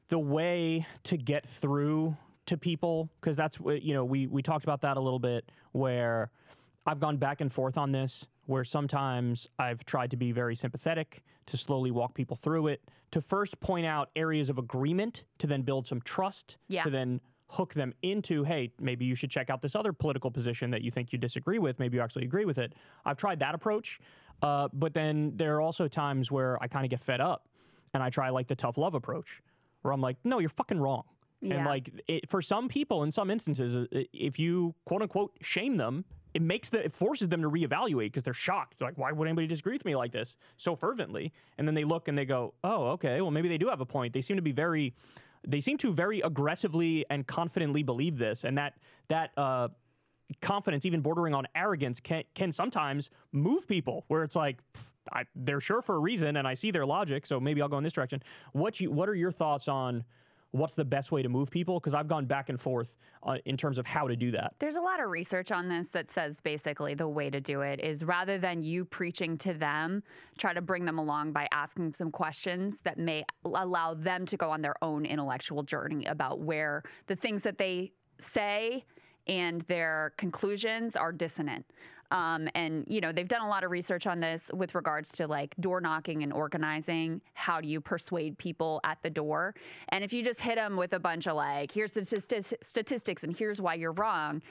the 0.07 0.17
way 0.19 0.87
to 1.03 1.17
get 1.17 1.47
through 1.61 2.15
to 2.49 2.57
people 2.57 3.07
because 3.21 3.37
that's 3.37 3.59
what 3.59 3.83
you 3.83 3.93
know 3.93 4.03
we 4.03 4.25
we 4.27 4.41
talked 4.41 4.63
about 4.63 4.81
that 4.81 4.97
a 4.97 4.99
little 4.99 5.19
bit 5.19 5.45
where 5.73 6.31
I've 6.87 6.99
gone 6.99 7.17
back 7.17 7.41
and 7.41 7.53
forth 7.53 7.77
on 7.77 7.91
this 7.91 8.25
where 8.47 8.63
sometimes 8.65 9.47
I've 9.59 9.85
tried 9.85 10.09
to 10.11 10.17
be 10.17 10.31
very 10.31 10.55
sympathetic 10.55 11.21
to 11.45 11.57
slowly 11.57 11.91
walk 11.91 12.15
people 12.15 12.35
through 12.35 12.67
it 12.67 12.81
to 13.11 13.21
first 13.21 13.59
point 13.59 13.85
out 13.85 14.09
areas 14.15 14.49
of 14.49 14.57
agreement 14.57 15.23
to 15.37 15.45
then 15.47 15.61
build 15.61 15.85
some 15.87 16.01
trust 16.01 16.57
Yeah. 16.67 16.83
to 16.83 16.89
then 16.89 17.21
hook 17.49 17.73
them 17.75 17.93
into 18.01 18.43
hey 18.43 18.71
maybe 18.79 19.05
you 19.05 19.13
should 19.15 19.29
check 19.29 19.51
out 19.51 19.61
this 19.61 19.75
other 19.75 19.93
political 19.93 20.31
position 20.31 20.71
that 20.71 20.81
you 20.81 20.89
think 20.89 21.11
you 21.13 21.19
disagree 21.19 21.59
with 21.59 21.77
maybe 21.79 21.97
you 21.97 22.01
actually 22.03 22.23
agree 22.25 22.45
with 22.45 22.57
it 22.57 22.73
i've 23.05 23.17
tried 23.17 23.39
that 23.39 23.53
approach 23.55 23.99
uh, 24.41 24.67
but 24.73 24.93
then 24.93 25.33
there 25.35 25.55
are 25.55 25.61
also 25.61 25.87
times 25.87 26.31
where 26.31 26.61
i 26.63 26.67
kind 26.67 26.85
of 26.85 26.89
get 26.91 27.01
fed 27.01 27.19
up 27.21 27.47
and 27.93 28.01
i 28.03 28.09
try 28.09 28.29
like 28.29 28.47
the 28.47 28.55
tough 28.55 28.77
love 28.77 28.93
approach 28.95 29.27
where 29.81 29.91
i'm 29.93 30.01
like 30.01 30.15
no 30.23 30.37
you're 30.39 30.49
fucking 30.61 30.79
wrong 30.79 31.03
Yeah. 31.41 31.55
and 31.55 31.65
like 31.65 31.89
it, 32.07 32.29
for 32.29 32.41
some 32.41 32.67
people 32.67 33.03
in 33.03 33.11
some 33.11 33.31
instances 33.31 33.87
if 34.11 34.37
you 34.37 34.75
quote 34.85 35.01
unquote 35.01 35.31
shame 35.41 35.77
them 35.77 36.03
it 36.33 36.41
makes 36.41 36.69
the 36.69 36.83
it 36.85 36.93
forces 36.93 37.29
them 37.29 37.41
to 37.41 37.49
reevaluate 37.49 38.07
because 38.07 38.23
they're 38.23 38.33
shocked. 38.33 38.75
They're 38.79 38.89
like 38.89 38.97
why 38.97 39.11
would 39.11 39.27
anybody 39.27 39.47
disagree 39.47 39.73
with 39.73 39.85
me 39.85 39.95
like 39.95 40.11
this 40.11 40.35
so 40.57 40.75
fervently? 40.75 41.31
And 41.57 41.67
then 41.67 41.75
they 41.75 41.83
look 41.83 42.07
and 42.07 42.17
they 42.17 42.25
go 42.25 42.53
oh 42.63 42.87
okay. 42.89 43.21
Well 43.21 43.31
maybe 43.31 43.49
they 43.49 43.57
do 43.57 43.67
have 43.69 43.81
a 43.81 43.85
point. 43.85 44.13
They 44.13 44.21
seem 44.21 44.35
to 44.35 44.41
be 44.41 44.51
very 44.51 44.93
they 45.47 45.61
seem 45.61 45.77
to 45.79 45.93
very 45.93 46.21
aggressively 46.21 47.05
and 47.09 47.25
confidently 47.25 47.83
believe 47.83 48.17
this. 48.17 48.43
And 48.43 48.57
that 48.57 48.73
that 49.07 49.31
uh 49.37 49.69
confidence 50.41 50.85
even 50.85 51.01
bordering 51.01 51.33
on 51.33 51.47
arrogance 51.55 51.99
can 51.99 52.23
can 52.35 52.51
sometimes 52.51 53.09
move 53.31 53.67
people 53.67 54.05
where 54.09 54.23
it's 54.23 54.35
like 54.35 54.59
I, 55.11 55.23
they're 55.33 55.61
sure 55.61 55.81
for 55.81 55.95
a 55.95 55.99
reason 55.99 56.35
and 56.37 56.47
I 56.47 56.53
see 56.53 56.69
their 56.69 56.85
logic 56.85 57.25
so 57.25 57.39
maybe 57.39 57.61
I'll 57.61 57.69
go 57.69 57.79
in 57.79 57.83
this 57.83 57.93
direction. 57.93 58.21
What 58.51 58.79
you 58.79 58.91
what 58.91 59.09
are 59.09 59.15
your 59.15 59.31
thoughts 59.31 59.67
on 59.67 60.03
what's 60.51 60.75
the 60.75 60.85
best 60.85 61.11
way 61.11 61.21
to 61.21 61.29
move 61.29 61.49
people 61.49 61.79
because 61.79 61.93
I've 61.93 62.07
gone 62.07 62.25
back 62.25 62.49
and 62.49 62.59
forth 62.59 62.87
uh, 63.23 63.37
in 63.45 63.57
terms 63.57 63.77
of 63.77 63.85
how 63.85 64.07
to 64.07 64.15
do 64.15 64.31
that 64.31 64.53
There's 64.59 64.75
a 64.75 64.81
lot 64.81 65.01
of 65.01 65.09
research 65.09 65.51
on 65.51 65.67
this 65.67 65.87
that 65.89 66.11
says 66.11 66.39
basically 66.41 66.93
the 66.93 67.07
way 67.07 67.29
to 67.29 67.41
do 67.41 67.61
it 67.61 67.79
is 67.79 68.03
rather 68.03 68.37
than 68.37 68.63
you 68.63 68.85
preaching 68.85 69.37
to 69.39 69.53
them, 69.53 70.03
try 70.37 70.53
to 70.53 70.61
bring 70.61 70.85
them 70.85 70.97
along 70.97 71.33
by 71.33 71.47
asking 71.51 71.93
some 71.93 72.11
questions 72.11 72.77
that 72.83 72.97
may 72.97 73.23
allow 73.45 73.93
them 73.93 74.25
to 74.25 74.37
go 74.37 74.49
on 74.49 74.61
their 74.61 74.75
own 74.81 75.05
intellectual 75.05 75.63
journey 75.63 76.05
about 76.05 76.39
where 76.39 76.83
the 77.07 77.15
things 77.15 77.43
that 77.43 77.57
they 77.57 77.91
say 78.19 78.85
and 79.27 79.61
their 79.63 80.13
conclusions 80.17 80.95
are 80.95 81.11
dissonant. 81.11 81.65
Um, 82.11 82.49
and 82.55 82.85
you 82.87 83.01
know 83.01 83.11
they've 83.11 83.27
done 83.27 83.41
a 83.41 83.47
lot 83.47 83.63
of 83.63 83.71
research 83.71 84.07
on 84.07 84.19
this 84.19 84.49
with 84.53 84.73
regards 84.75 85.11
to 85.13 85.27
like 85.27 85.55
door 85.59 85.79
knocking 85.81 86.23
and 86.23 86.33
organizing. 86.33 87.21
How 87.33 87.61
do 87.61 87.67
you 87.67 87.81
persuade 87.81 88.37
people 88.37 88.81
at 88.83 88.97
the 89.03 89.09
door? 89.09 89.55
And 89.89 90.03
if 90.03 90.11
you 90.11 90.23
just 90.23 90.39
hit 90.39 90.55
them 90.55 90.75
with 90.75 90.93
a 90.93 90.99
bunch 90.99 91.27
of 91.27 91.35
like, 91.35 91.71
here's 91.71 91.91
the 91.91 92.01
stati- 92.01 92.53
statistics 92.63 93.23
and 93.23 93.35
here's 93.35 93.61
why 93.61 93.75
you're 93.75 93.93
wrong, 93.93 94.41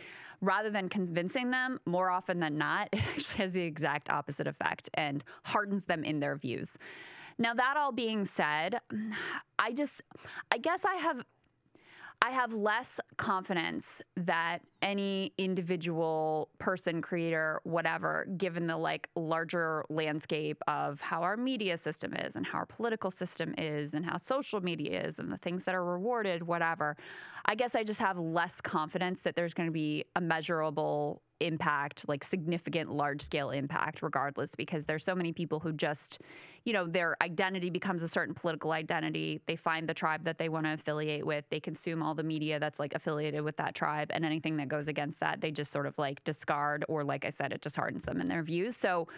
rather 0.41 0.71
than 0.71 0.89
convincing 0.89 1.51
them, 1.51 1.81
more 1.87 2.11
often 2.11 2.39
than 2.41 2.57
not, 2.57 2.89
it 2.93 3.01
actually 3.17 3.37
has 3.39 3.53
the 3.53 3.63
exact 3.63 4.11
opposite 4.11 4.47
effect 4.47 4.89
and 4.95 5.25
hardens 5.45 5.85
them 5.85 6.05
in 6.05 6.21
their 6.21 6.37
views. 6.37 6.69
Now 7.41 7.55
that 7.55 7.77
all 7.77 7.93
being 7.93 8.29
said, 8.37 8.81
I 9.59 9.73
just 9.73 10.03
I 10.51 10.59
guess 10.59 10.81
I 10.85 10.97
have 10.97 11.25
I 12.21 12.31
have 12.31 12.53
less 12.53 12.99
confidence 13.17 14.03
that 14.17 14.59
any 14.83 15.33
individual 15.39 16.49
person, 16.59 17.01
creator, 17.01 17.61
whatever, 17.63 18.27
given 18.37 18.67
the 18.67 18.77
like 18.77 19.09
larger 19.15 19.85
landscape 19.89 20.61
of 20.67 21.01
how 21.01 21.23
our 21.23 21.37
media 21.37 21.79
system 21.79 22.15
is 22.15 22.35
and 22.35 22.45
how 22.45 22.59
our 22.59 22.67
political 22.67 23.13
system 23.13 23.55
is 23.57 23.95
and 23.95 24.05
how 24.05 24.19
social 24.19 24.61
media 24.61 25.07
is 25.07 25.21
and 25.21 25.31
the 25.31 25.39
things 25.39 25.63
that 25.65 25.77
are 25.77 25.85
rewarded, 25.85 26.43
whatever. 26.43 26.97
I 27.45 27.55
guess 27.55 27.75
I 27.77 27.85
just 27.85 28.01
have 28.01 28.19
less 28.19 28.61
confidence 28.61 29.21
that 29.21 29.37
there's 29.37 29.55
going 29.55 29.69
to 29.69 29.73
be 29.73 30.05
a 30.17 30.21
measurable 30.21 31.23
impact, 31.41 32.05
like 32.09 32.25
significant 32.25 32.91
large 32.91 33.23
scale 33.23 33.51
impact, 33.51 34.03
regardless, 34.03 34.51
because 34.57 34.85
there's 34.85 35.05
so 35.05 35.15
many 35.15 35.33
people 35.33 35.61
who 35.61 35.73
just, 35.73 36.21
you 36.65 36.73
know, 36.73 36.87
their 36.87 37.17
identity 37.23 37.71
becomes 37.71 38.03
a 38.03 38.09
certain 38.09 38.35
political 38.35 38.73
identity. 38.73 39.41
They 39.47 39.57
find 39.57 39.89
the 39.89 39.95
tribe 39.95 40.25
that 40.25 40.39
they 40.39 40.49
want 40.49 40.67
to 40.67 40.75
affiliate 40.75 41.25
with. 41.25 41.45
They 41.51 41.61
consume 41.61 42.03
all 42.03 42.15
the 42.15 42.23
media 42.23 42.59
that's 42.59 42.79
like 42.79 42.95
affiliated 42.95 43.43
with 43.43 43.57
that 43.57 43.75
tribe. 43.75 44.11
And 44.13 44.25
anything 44.25 44.57
that 44.57 44.69
goes 44.69 44.89
against 44.89 45.21
that, 45.21 45.41
they 45.41 45.51
just 45.51 45.73
sort 45.73 45.87
of 45.87 45.97
like 45.99 46.23
discard, 46.25 46.85
or 46.89 47.05
like 47.05 47.25
I 47.25 47.31
said, 47.31 47.53
it 47.53 47.63
just 47.63 47.77
hardens 47.77 48.05
them 48.05 48.21
in 48.21 48.29
their 48.29 48.43
views. 48.43 48.77
So 48.77 49.09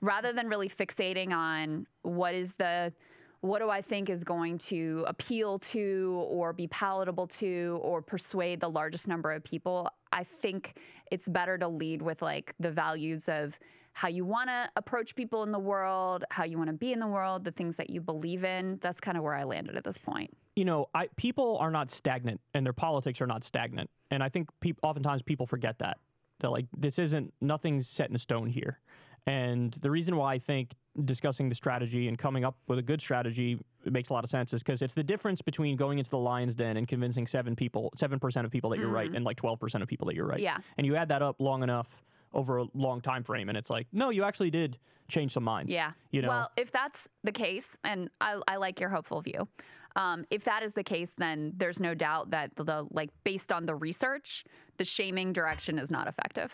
rather 0.00 0.32
than 0.32 0.48
really 0.48 0.68
fixating 0.68 1.32
on 1.32 1.86
what 2.02 2.34
is 2.34 2.52
the 2.58 2.92
what 3.40 3.60
do 3.60 3.70
I 3.70 3.80
think 3.80 4.10
is 4.10 4.24
going 4.24 4.58
to 4.58 5.04
appeal 5.06 5.58
to 5.60 6.24
or 6.28 6.52
be 6.52 6.66
palatable 6.68 7.28
to 7.38 7.78
or 7.82 8.02
persuade 8.02 8.60
the 8.60 8.68
largest 8.68 9.06
number 9.06 9.32
of 9.32 9.44
people? 9.44 9.88
I 10.12 10.24
think 10.24 10.74
it's 11.10 11.28
better 11.28 11.56
to 11.58 11.68
lead 11.68 12.02
with 12.02 12.20
like 12.20 12.54
the 12.58 12.70
values 12.70 13.28
of 13.28 13.58
how 13.92 14.08
you 14.08 14.24
want 14.24 14.48
to 14.48 14.70
approach 14.76 15.14
people 15.16 15.42
in 15.42 15.50
the 15.50 15.58
world, 15.58 16.24
how 16.30 16.44
you 16.44 16.56
want 16.56 16.68
to 16.68 16.76
be 16.76 16.92
in 16.92 17.00
the 17.00 17.06
world, 17.06 17.44
the 17.44 17.50
things 17.50 17.74
that 17.76 17.90
you 17.90 18.00
believe 18.00 18.44
in. 18.44 18.78
That's 18.80 19.00
kind 19.00 19.16
of 19.16 19.24
where 19.24 19.34
I 19.34 19.44
landed 19.44 19.76
at 19.76 19.82
this 19.82 19.98
point. 19.98 20.36
You 20.54 20.64
know, 20.64 20.88
I, 20.94 21.08
people 21.16 21.58
are 21.58 21.70
not 21.70 21.90
stagnant, 21.90 22.40
and 22.54 22.64
their 22.64 22.72
politics 22.72 23.20
are 23.20 23.26
not 23.26 23.42
stagnant, 23.42 23.90
and 24.12 24.22
I 24.22 24.28
think 24.28 24.50
peop, 24.60 24.78
oftentimes 24.82 25.22
people 25.22 25.46
forget 25.46 25.78
that. 25.80 25.98
That 26.40 26.50
like 26.50 26.66
this 26.76 27.00
isn't 27.00 27.34
nothing's 27.40 27.88
set 27.88 28.10
in 28.10 28.18
stone 28.18 28.46
here. 28.46 28.78
And 29.26 29.76
the 29.82 29.90
reason 29.90 30.16
why 30.16 30.34
I 30.34 30.38
think 30.38 30.74
discussing 31.04 31.48
the 31.48 31.54
strategy 31.54 32.08
and 32.08 32.18
coming 32.18 32.44
up 32.44 32.56
with 32.66 32.78
a 32.78 32.82
good 32.82 33.00
strategy 33.00 33.58
makes 33.84 34.10
a 34.10 34.12
lot 34.12 34.24
of 34.24 34.30
sense 34.30 34.52
is 34.52 34.62
because 34.62 34.82
it's 34.82 34.94
the 34.94 35.02
difference 35.02 35.40
between 35.40 35.76
going 35.76 35.98
into 35.98 36.10
the 36.10 36.18
lion's 36.18 36.54
den 36.54 36.76
and 36.76 36.88
convincing 36.88 37.26
seven 37.26 37.54
people, 37.54 37.92
seven 37.96 38.18
percent 38.18 38.44
of 38.44 38.52
people 38.52 38.70
that 38.70 38.78
you're 38.78 38.88
right, 38.88 39.10
and 39.12 39.24
like 39.24 39.36
twelve 39.36 39.58
percent 39.60 39.82
of 39.82 39.88
people 39.88 40.06
that 40.06 40.14
you're 40.14 40.26
right. 40.26 40.38
Mm-hmm. 40.38 40.44
Yeah. 40.44 40.76
And 40.76 40.86
you 40.86 40.96
add 40.96 41.08
that 41.08 41.22
up 41.22 41.36
long 41.38 41.62
enough 41.62 41.88
over 42.34 42.58
a 42.58 42.66
long 42.74 43.00
time 43.00 43.24
frame, 43.24 43.48
and 43.48 43.56
it's 43.56 43.70
like, 43.70 43.86
no, 43.92 44.10
you 44.10 44.24
actually 44.24 44.50
did 44.50 44.78
change 45.08 45.32
some 45.32 45.44
minds. 45.44 45.70
Yeah. 45.70 45.92
You 46.10 46.22
know. 46.22 46.28
Well, 46.28 46.50
if 46.56 46.70
that's 46.70 47.00
the 47.24 47.32
case, 47.32 47.64
and 47.84 48.10
I, 48.20 48.40
I 48.46 48.56
like 48.56 48.80
your 48.80 48.90
hopeful 48.90 49.22
view. 49.22 49.48
Um, 49.96 50.24
if 50.30 50.44
that 50.44 50.62
is 50.62 50.72
the 50.74 50.84
case, 50.84 51.08
then 51.16 51.52
there's 51.56 51.80
no 51.80 51.94
doubt 51.94 52.30
that 52.30 52.50
the 52.56 52.86
like 52.90 53.10
based 53.24 53.50
on 53.50 53.66
the 53.66 53.74
research, 53.74 54.44
the 54.76 54.84
shaming 54.84 55.32
direction 55.32 55.78
is 55.78 55.90
not 55.90 56.06
effective. 56.06 56.52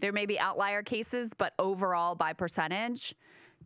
There 0.00 0.12
may 0.12 0.26
be 0.26 0.38
outlier 0.38 0.82
cases, 0.82 1.30
but 1.36 1.54
overall, 1.58 2.14
by 2.14 2.32
percentage, 2.32 3.14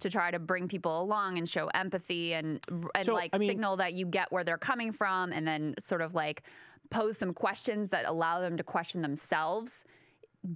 to 0.00 0.10
try 0.10 0.30
to 0.30 0.38
bring 0.38 0.68
people 0.68 1.00
along 1.00 1.38
and 1.38 1.48
show 1.48 1.68
empathy 1.74 2.34
and 2.34 2.60
and 2.94 3.06
So, 3.06 3.14
like 3.14 3.30
I 3.32 3.38
mean- 3.38 3.48
signal 3.48 3.76
that 3.78 3.94
you 3.94 4.06
get 4.06 4.30
where 4.30 4.44
they're 4.44 4.58
coming 4.58 4.92
from, 4.92 5.32
and 5.32 5.46
then 5.46 5.74
sort 5.82 6.02
of 6.02 6.14
like 6.14 6.42
pose 6.90 7.18
some 7.18 7.34
questions 7.34 7.90
that 7.90 8.06
allow 8.06 8.40
them 8.40 8.56
to 8.56 8.62
question 8.62 9.02
themselves 9.02 9.84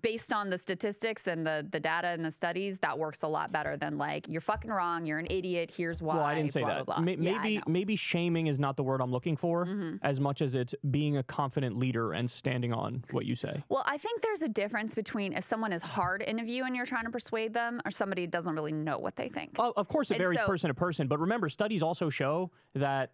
based 0.00 0.32
on 0.32 0.48
the 0.48 0.58
statistics 0.58 1.26
and 1.26 1.46
the 1.46 1.66
the 1.72 1.80
data 1.80 2.08
and 2.08 2.24
the 2.24 2.32
studies, 2.32 2.78
that 2.80 2.98
works 2.98 3.18
a 3.22 3.28
lot 3.28 3.52
better 3.52 3.76
than 3.76 3.98
like 3.98 4.26
you're 4.28 4.40
fucking 4.40 4.70
wrong, 4.70 5.04
you're 5.04 5.18
an 5.18 5.26
idiot. 5.30 5.70
Here's 5.74 6.00
why. 6.00 6.16
Well, 6.16 6.24
I 6.24 6.34
didn't 6.34 6.52
say 6.52 6.60
blah, 6.60 6.68
that. 6.78 6.86
Blah, 6.86 6.94
blah. 6.96 7.04
Ma- 7.04 7.10
Yeah, 7.12 7.38
maybe. 7.42 7.56
Mm-hmm. 7.58 7.72
maybe 7.72 7.96
shaming 7.96 8.46
is 8.46 8.58
not 8.58 8.76
the 8.76 8.82
word 8.82 9.00
I'm 9.00 9.10
looking 9.10 9.36
for, 9.36 9.66
as 10.02 10.18
much 10.20 10.40
as 10.40 10.54
it's 10.54 10.74
being 10.90 11.18
a 11.18 11.22
confident 11.24 11.76
leader 11.76 12.12
and 12.14 12.30
standing 12.30 12.72
on 12.72 13.04
what 13.10 13.26
you 13.26 13.36
say. 13.36 13.62
Well, 13.68 13.82
I 13.86 13.98
think 13.98 14.22
there's 14.22 14.42
a 14.42 14.48
difference 14.48 14.94
between 14.94 15.32
if 15.34 15.48
someone 15.48 15.72
is 15.72 15.82
hard 15.82 16.22
in 16.22 16.40
a 16.40 16.44
view 16.44 16.64
and 16.64 16.74
you're 16.74 16.86
trying 16.86 17.04
to 17.04 17.10
persuade 17.10 17.52
them, 17.52 17.80
or 17.84 17.90
somebody 17.90 18.26
doesn't 18.26 18.54
really 18.54 18.72
know 18.72 18.98
what 18.98 19.16
they 19.16 19.28
think. 19.28 19.50
Well, 19.58 19.72
of 19.76 19.88
course, 19.88 20.10
it 20.10 20.14
And 20.14 20.22
varies 20.22 20.38
so- 20.40 20.46
person 20.46 20.68
to 20.68 20.74
person, 20.74 21.08
but 21.08 21.18
remember, 21.18 21.48
studies 21.48 21.82
also 21.82 22.08
show 22.08 22.50
that 22.74 23.12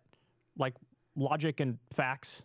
like 0.57 0.75
logic 1.17 1.61
and 1.61 1.79
facts 1.95 2.43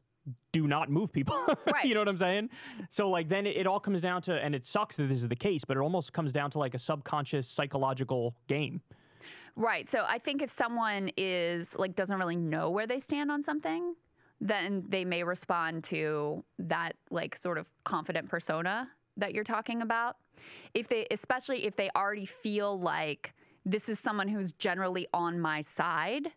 do 0.52 0.68
not 0.68 0.90
move 0.90 1.12
people. 1.12 1.38
Right. 1.72 1.86
you 1.86 1.94
know 1.94 2.02
what 2.02 2.08
I'm 2.08 2.18
saying? 2.18 2.50
So 2.90 3.10
like 3.10 3.30
then 3.30 3.48
it, 3.48 3.58
it 3.58 3.68
all 3.68 3.80
comes 3.80 4.02
down 4.02 4.22
to, 4.24 4.34
and 4.34 4.54
it 4.54 4.66
sucks 4.66 4.96
that 4.98 5.10
this 5.10 5.22
is 5.22 5.28
the 5.28 5.36
case, 5.36 5.64
but 5.66 5.78
it 5.78 5.80
almost 5.80 6.14
comes 6.14 6.32
down 6.32 6.52
to 6.52 6.60
like 6.60 6.74
a 6.74 6.80
subconscious 6.80 7.48
psychological 7.48 8.36
game. 8.48 8.82
Right. 9.56 9.90
So 9.90 10.04
I 10.08 10.20
think 10.20 10.42
if 10.42 10.56
someone 10.56 11.12
is 11.18 11.68
like 11.76 11.96
doesn't 11.96 12.18
really 12.18 12.36
know 12.36 12.70
where 12.70 12.88
they 12.88 13.00
stand 13.00 13.32
on 13.32 13.44
something, 13.44 13.96
then 14.42 14.84
they 14.90 15.06
may 15.06 15.24
respond 15.24 15.84
to 15.86 16.44
that 16.60 16.96
like 17.10 17.38
sort 17.38 17.58
of 17.58 17.68
confident 17.86 18.30
persona 18.30 18.90
that 19.18 19.34
you're 19.34 19.44
talking 19.44 19.82
about. 19.82 20.18
If 20.74 20.90
they 20.90 21.08
especially 21.12 21.66
if 21.66 21.76
they 21.76 21.90
already 21.96 22.26
feel 22.26 22.78
like 22.78 23.34
this 23.66 23.88
is 23.88 24.00
someone 24.00 24.28
who's 24.28 24.52
generally 24.54 25.08
on 25.14 25.40
my 25.40 25.64
side 25.76 26.28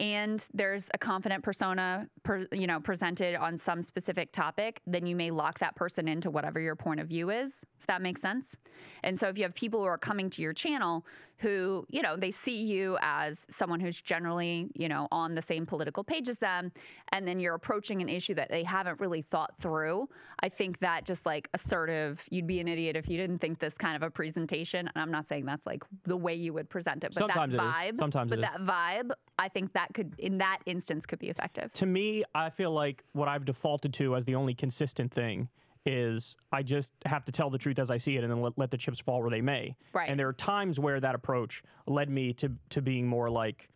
and 0.00 0.46
there's 0.54 0.84
a 0.94 0.98
confident 0.98 1.42
persona 1.42 2.08
per, 2.22 2.46
you 2.52 2.66
know 2.66 2.80
presented 2.80 3.34
on 3.34 3.58
some 3.58 3.82
specific 3.82 4.32
topic 4.32 4.80
then 4.86 5.06
you 5.06 5.16
may 5.16 5.30
lock 5.30 5.58
that 5.58 5.74
person 5.74 6.08
into 6.08 6.30
whatever 6.30 6.60
your 6.60 6.76
point 6.76 7.00
of 7.00 7.08
view 7.08 7.30
is 7.30 7.52
if 7.80 7.86
that 7.86 8.02
makes 8.02 8.20
sense. 8.20 8.56
And 9.02 9.18
so 9.18 9.28
if 9.28 9.36
you 9.36 9.44
have 9.44 9.54
people 9.54 9.80
who 9.80 9.86
are 9.86 9.98
coming 9.98 10.30
to 10.30 10.42
your 10.42 10.52
channel 10.52 11.04
who 11.38 11.86
you 11.88 12.02
know 12.02 12.16
they 12.16 12.32
see 12.32 12.56
you 12.62 12.98
as 13.00 13.46
someone 13.48 13.78
who's 13.78 14.00
generally 14.00 14.68
you 14.74 14.88
know 14.88 15.06
on 15.12 15.34
the 15.34 15.42
same 15.42 15.64
political 15.64 16.02
page 16.02 16.28
as 16.28 16.36
them 16.38 16.72
and 17.12 17.26
then 17.26 17.38
you're 17.38 17.54
approaching 17.54 18.02
an 18.02 18.08
issue 18.08 18.34
that 18.34 18.48
they 18.50 18.64
haven't 18.64 18.98
really 18.98 19.22
thought 19.22 19.54
through 19.60 20.08
i 20.40 20.48
think 20.48 20.78
that 20.80 21.04
just 21.04 21.24
like 21.24 21.48
assertive 21.54 22.20
you'd 22.30 22.46
be 22.46 22.60
an 22.60 22.66
idiot 22.66 22.96
if 22.96 23.08
you 23.08 23.16
didn't 23.16 23.38
think 23.38 23.58
this 23.58 23.74
kind 23.74 23.94
of 23.96 24.02
a 24.02 24.10
presentation. 24.10 24.90
And 24.92 25.02
i'm 25.02 25.10
not 25.10 25.28
saying 25.28 25.44
that's 25.46 25.64
like 25.64 25.84
the 26.04 26.16
way 26.16 26.34
you 26.34 26.52
would 26.52 26.68
present 26.68 27.04
it 27.04 27.14
but 27.14 27.20
Sometimes 27.20 27.54
that 27.54 27.62
is. 27.62 27.72
vibe 27.72 28.00
Sometimes 28.00 28.30
but 28.30 28.40
that 28.40 28.60
vibe 28.60 29.10
i 29.38 29.48
think 29.48 29.72
that 29.74 29.94
could 29.94 30.14
in 30.18 30.38
that 30.38 30.58
instance 30.66 31.06
could 31.06 31.18
be 31.18 31.28
effective. 31.28 31.72
To 31.74 31.86
me, 31.86 32.24
I 32.34 32.50
feel 32.50 32.72
like 32.72 33.04
what 33.12 33.28
I've 33.28 33.44
defaulted 33.44 33.94
to 33.94 34.16
as 34.16 34.24
the 34.24 34.34
only 34.34 34.54
consistent 34.54 35.12
thing 35.12 35.48
is 35.88 36.36
I 36.52 36.62
just 36.62 36.90
have 37.06 37.24
to 37.24 37.32
tell 37.32 37.48
the 37.50 37.58
truth 37.58 37.78
as 37.78 37.90
I 37.90 37.96
see 37.98 38.16
it 38.16 38.22
and 38.24 38.30
then 38.30 38.42
let, 38.42 38.52
let 38.58 38.70
the 38.70 38.76
chips 38.76 39.00
fall 39.00 39.20
where 39.22 39.30
they 39.30 39.40
may. 39.40 39.74
Right. 39.94 40.08
And 40.08 40.18
there 40.20 40.28
are 40.28 40.32
times 40.34 40.78
where 40.78 41.00
that 41.00 41.14
approach 41.14 41.62
led 41.86 42.10
me 42.10 42.32
to 42.34 42.52
to 42.70 42.82
being 42.82 43.06
more 43.06 43.30
like 43.30 43.68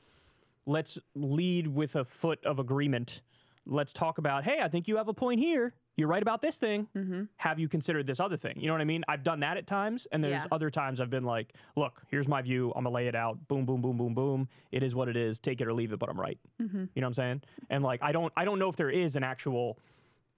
let's 0.67 0.99
lead 1.15 1.67
with 1.67 1.97
a 1.97 2.05
foot 2.05 2.45
of 2.45 2.59
agreement. 2.59 3.21
Let's 3.67 3.93
talk 3.93 4.19
about, 4.19 4.45
hey, 4.45 4.59
I 4.63 4.69
think 4.69 4.87
you 4.89 4.97
have 4.97 5.09
a 5.09 5.15
point 5.15 5.41
here. 5.41 5.75
You're 5.97 6.09
right 6.09 6.23
about 6.23 6.41
this 6.41 6.57
thing. 6.57 6.89
Mm-hmm. 6.97 7.25
Have 7.37 7.59
you 7.59 7.69
considered 7.69 8.07
this 8.07 8.19
other 8.19 8.37
thing? 8.37 8.55
You 8.57 8.67
know 8.69 8.73
what 8.75 8.81
I 8.81 8.85
mean? 8.85 9.05
I've 9.09 9.23
done 9.23 9.41
that 9.41 9.57
at 9.57 9.67
times, 9.67 10.07
and 10.11 10.23
there's 10.25 10.33
Yeah. 10.33 10.47
other 10.51 10.71
times 10.71 11.01
I've 11.01 11.11
been 11.11 11.25
like, 11.25 11.53
look, 11.77 12.01
here's 12.09 12.27
my 12.27 12.41
view. 12.43 12.73
I'm 12.75 12.85
gonna 12.85 12.95
lay 12.95 13.09
it 13.09 13.15
out. 13.15 13.37
Boom, 13.49 13.65
boom, 13.67 13.83
boom, 13.83 13.99
boom, 13.99 14.15
boom. 14.15 14.49
It 14.73 14.83
is 14.83 14.95
what 14.95 15.09
it 15.09 15.17
is. 15.17 15.39
Take 15.39 15.61
it 15.61 15.67
or 15.69 15.75
leave 15.75 15.93
it, 15.93 15.99
but 15.99 16.09
I'm 16.09 16.19
right. 16.19 16.39
Mm-hmm. 16.61 16.85
You 16.95 17.03
know 17.03 17.07
what 17.07 17.11
I'm 17.11 17.15
saying? 17.15 17.43
And 17.71 17.85
like, 17.85 18.03
I 18.03 18.11
don't, 18.11 18.33
I 18.37 18.45
don't 18.45 18.59
know 18.59 18.69
if 18.71 18.77
there 18.77 18.91
is 18.91 19.17
an 19.17 19.23
actual 19.23 19.79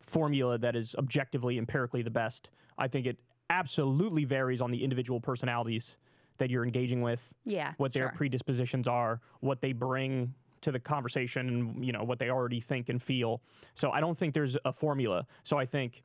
formula 0.06 0.59
that 0.59 0.76
is 0.76 0.94
objectively, 0.97 1.59
empirically 1.59 2.02
the 2.02 2.10
best. 2.10 2.51
I 2.78 2.89
think 2.89 3.06
it 3.06 3.18
absolutely 3.51 4.24
varies 4.24 4.60
on 4.60 4.70
the 4.70 4.82
individual 4.82 5.20
personalities 5.20 5.97
that 6.39 6.51
you're 6.51 6.64
engaging 6.64 7.01
with 7.01 7.20
yeah 7.44 7.72
what 7.76 7.93
their 7.93 8.05
sure. 8.05 8.12
predispositions 8.16 8.89
are, 8.89 9.20
what 9.40 9.60
they 9.60 9.72
bring 9.72 10.32
to 10.62 10.72
the 10.72 10.81
conversation, 10.81 11.48
and 11.48 11.85
you 11.85 11.93
know 11.93 12.02
what 12.02 12.18
they 12.18 12.31
already 12.31 12.60
think 12.60 12.89
and 12.89 13.02
feel. 13.02 13.40
So 13.74 13.90
I 13.90 14.01
don't 14.01 14.16
think 14.18 14.35
there's 14.35 14.56
a 14.64 14.72
formula. 14.72 15.26
So 15.44 15.59
I 15.59 15.66
think 15.66 16.02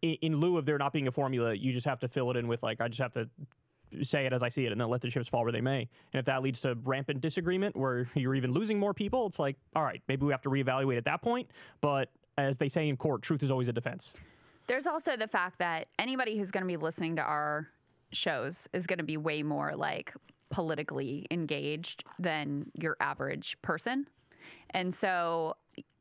in, 0.00 0.16
in 0.22 0.36
lieu 0.36 0.56
of 0.56 0.66
there 0.66 0.78
not 0.78 0.92
being 0.92 1.06
a 1.06 1.12
formula, 1.12 1.54
you 1.54 1.72
just 1.72 1.86
have 1.86 2.00
to 2.00 2.08
fill 2.08 2.30
it 2.30 2.36
in 2.36 2.48
with 2.48 2.62
like 2.62 2.80
I 2.80 2.88
just 2.88 3.00
have 3.00 3.12
to 3.12 3.28
say 4.02 4.24
it 4.24 4.32
as 4.32 4.42
I 4.42 4.48
see 4.48 4.64
it, 4.64 4.72
and 4.72 4.80
then 4.80 4.88
let 4.88 5.02
the 5.02 5.10
chips 5.10 5.28
fall 5.28 5.42
where 5.42 5.52
they 5.52 5.60
may. 5.60 5.88
And 6.12 6.18
if 6.18 6.24
that 6.24 6.42
leads 6.42 6.60
to 6.62 6.76
rampant 6.82 7.20
disagreement, 7.20 7.76
where 7.76 8.08
you're 8.14 8.34
even 8.34 8.52
losing 8.52 8.78
more 8.78 8.94
people, 8.94 9.26
it's 9.26 9.38
like 9.38 9.56
all 9.76 9.84
right, 9.84 10.02
maybe 10.08 10.24
we 10.24 10.32
have 10.32 10.42
to 10.42 10.50
reevaluate 10.50 10.96
at 10.96 11.04
that 11.04 11.22
point. 11.22 11.48
But 11.80 12.10
as 12.38 12.56
they 12.56 12.68
say 12.68 12.88
in 12.88 12.96
court, 12.96 13.22
truth 13.22 13.42
is 13.42 13.50
always 13.50 13.68
a 13.68 13.72
defense. 13.72 14.12
There's 14.66 14.86
also 14.86 15.16
the 15.16 15.28
fact 15.28 15.58
that 15.58 15.88
anybody 15.98 16.38
who's 16.38 16.50
going 16.50 16.62
to 16.62 16.68
be 16.68 16.76
listening 16.76 17.16
to 17.16 17.22
our 17.22 17.68
shows 18.12 18.68
is 18.72 18.86
going 18.86 18.98
to 18.98 19.04
be 19.04 19.16
way 19.16 19.42
more 19.42 19.74
like 19.74 20.12
politically 20.50 21.26
engaged 21.30 22.04
than 22.18 22.70
your 22.74 22.96
average 23.00 23.56
person. 23.62 24.06
And 24.70 24.94
so 24.94 25.56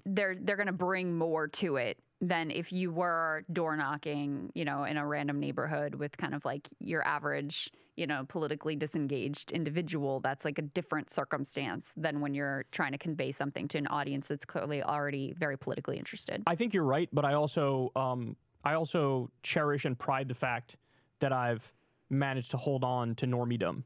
they're 0.06 0.36
they're 0.40 0.58
going 0.58 0.68
to 0.68 0.74
bring 0.74 1.18
more 1.18 1.48
to 1.48 1.78
it 1.78 1.98
than 2.22 2.52
if 2.52 2.72
you 2.72 2.92
were 2.92 3.44
door 3.52 3.76
knocking, 3.76 4.52
you 4.54 4.64
know, 4.64 4.84
in 4.84 4.96
a 4.96 5.06
random 5.06 5.40
neighborhood 5.40 5.96
with 5.96 6.16
kind 6.18 6.36
of 6.36 6.46
like 6.46 6.70
your 6.80 7.06
average, 7.06 7.72
you 7.98 8.06
know, 8.06 8.26
politically 8.30 8.76
disengaged 8.76 9.52
individual. 9.52 10.20
That's 10.20 10.46
like 10.46 10.60
a 10.60 10.62
different 10.62 11.12
circumstance 11.12 11.88
than 11.98 12.22
when 12.22 12.36
you're 12.36 12.66
trying 12.72 12.92
to 12.92 13.00
convey 13.00 13.32
something 13.32 13.68
to 13.70 13.80
an 13.80 13.88
audience 13.88 14.28
that's 14.28 14.46
clearly 14.46 14.84
already 14.84 15.34
very 15.34 15.58
politically 15.58 15.98
interested. 15.98 16.44
I 16.46 16.56
think 16.56 16.76
you're 16.76 16.84
right, 16.84 17.10
but 17.12 17.26
I 17.26 17.34
also 17.34 17.92
um, 17.96 18.36
I 18.64 18.76
also 18.76 19.32
cherish 19.42 19.86
and 19.86 19.98
pride 19.98 20.28
the 20.28 20.36
fact 20.36 20.76
that 21.20 21.34
I've 21.34 21.64
managed 22.12 22.52
to 22.52 22.58
hold 22.58 22.84
on 22.84 23.16
to 23.16 23.26
normiedom 23.26 23.84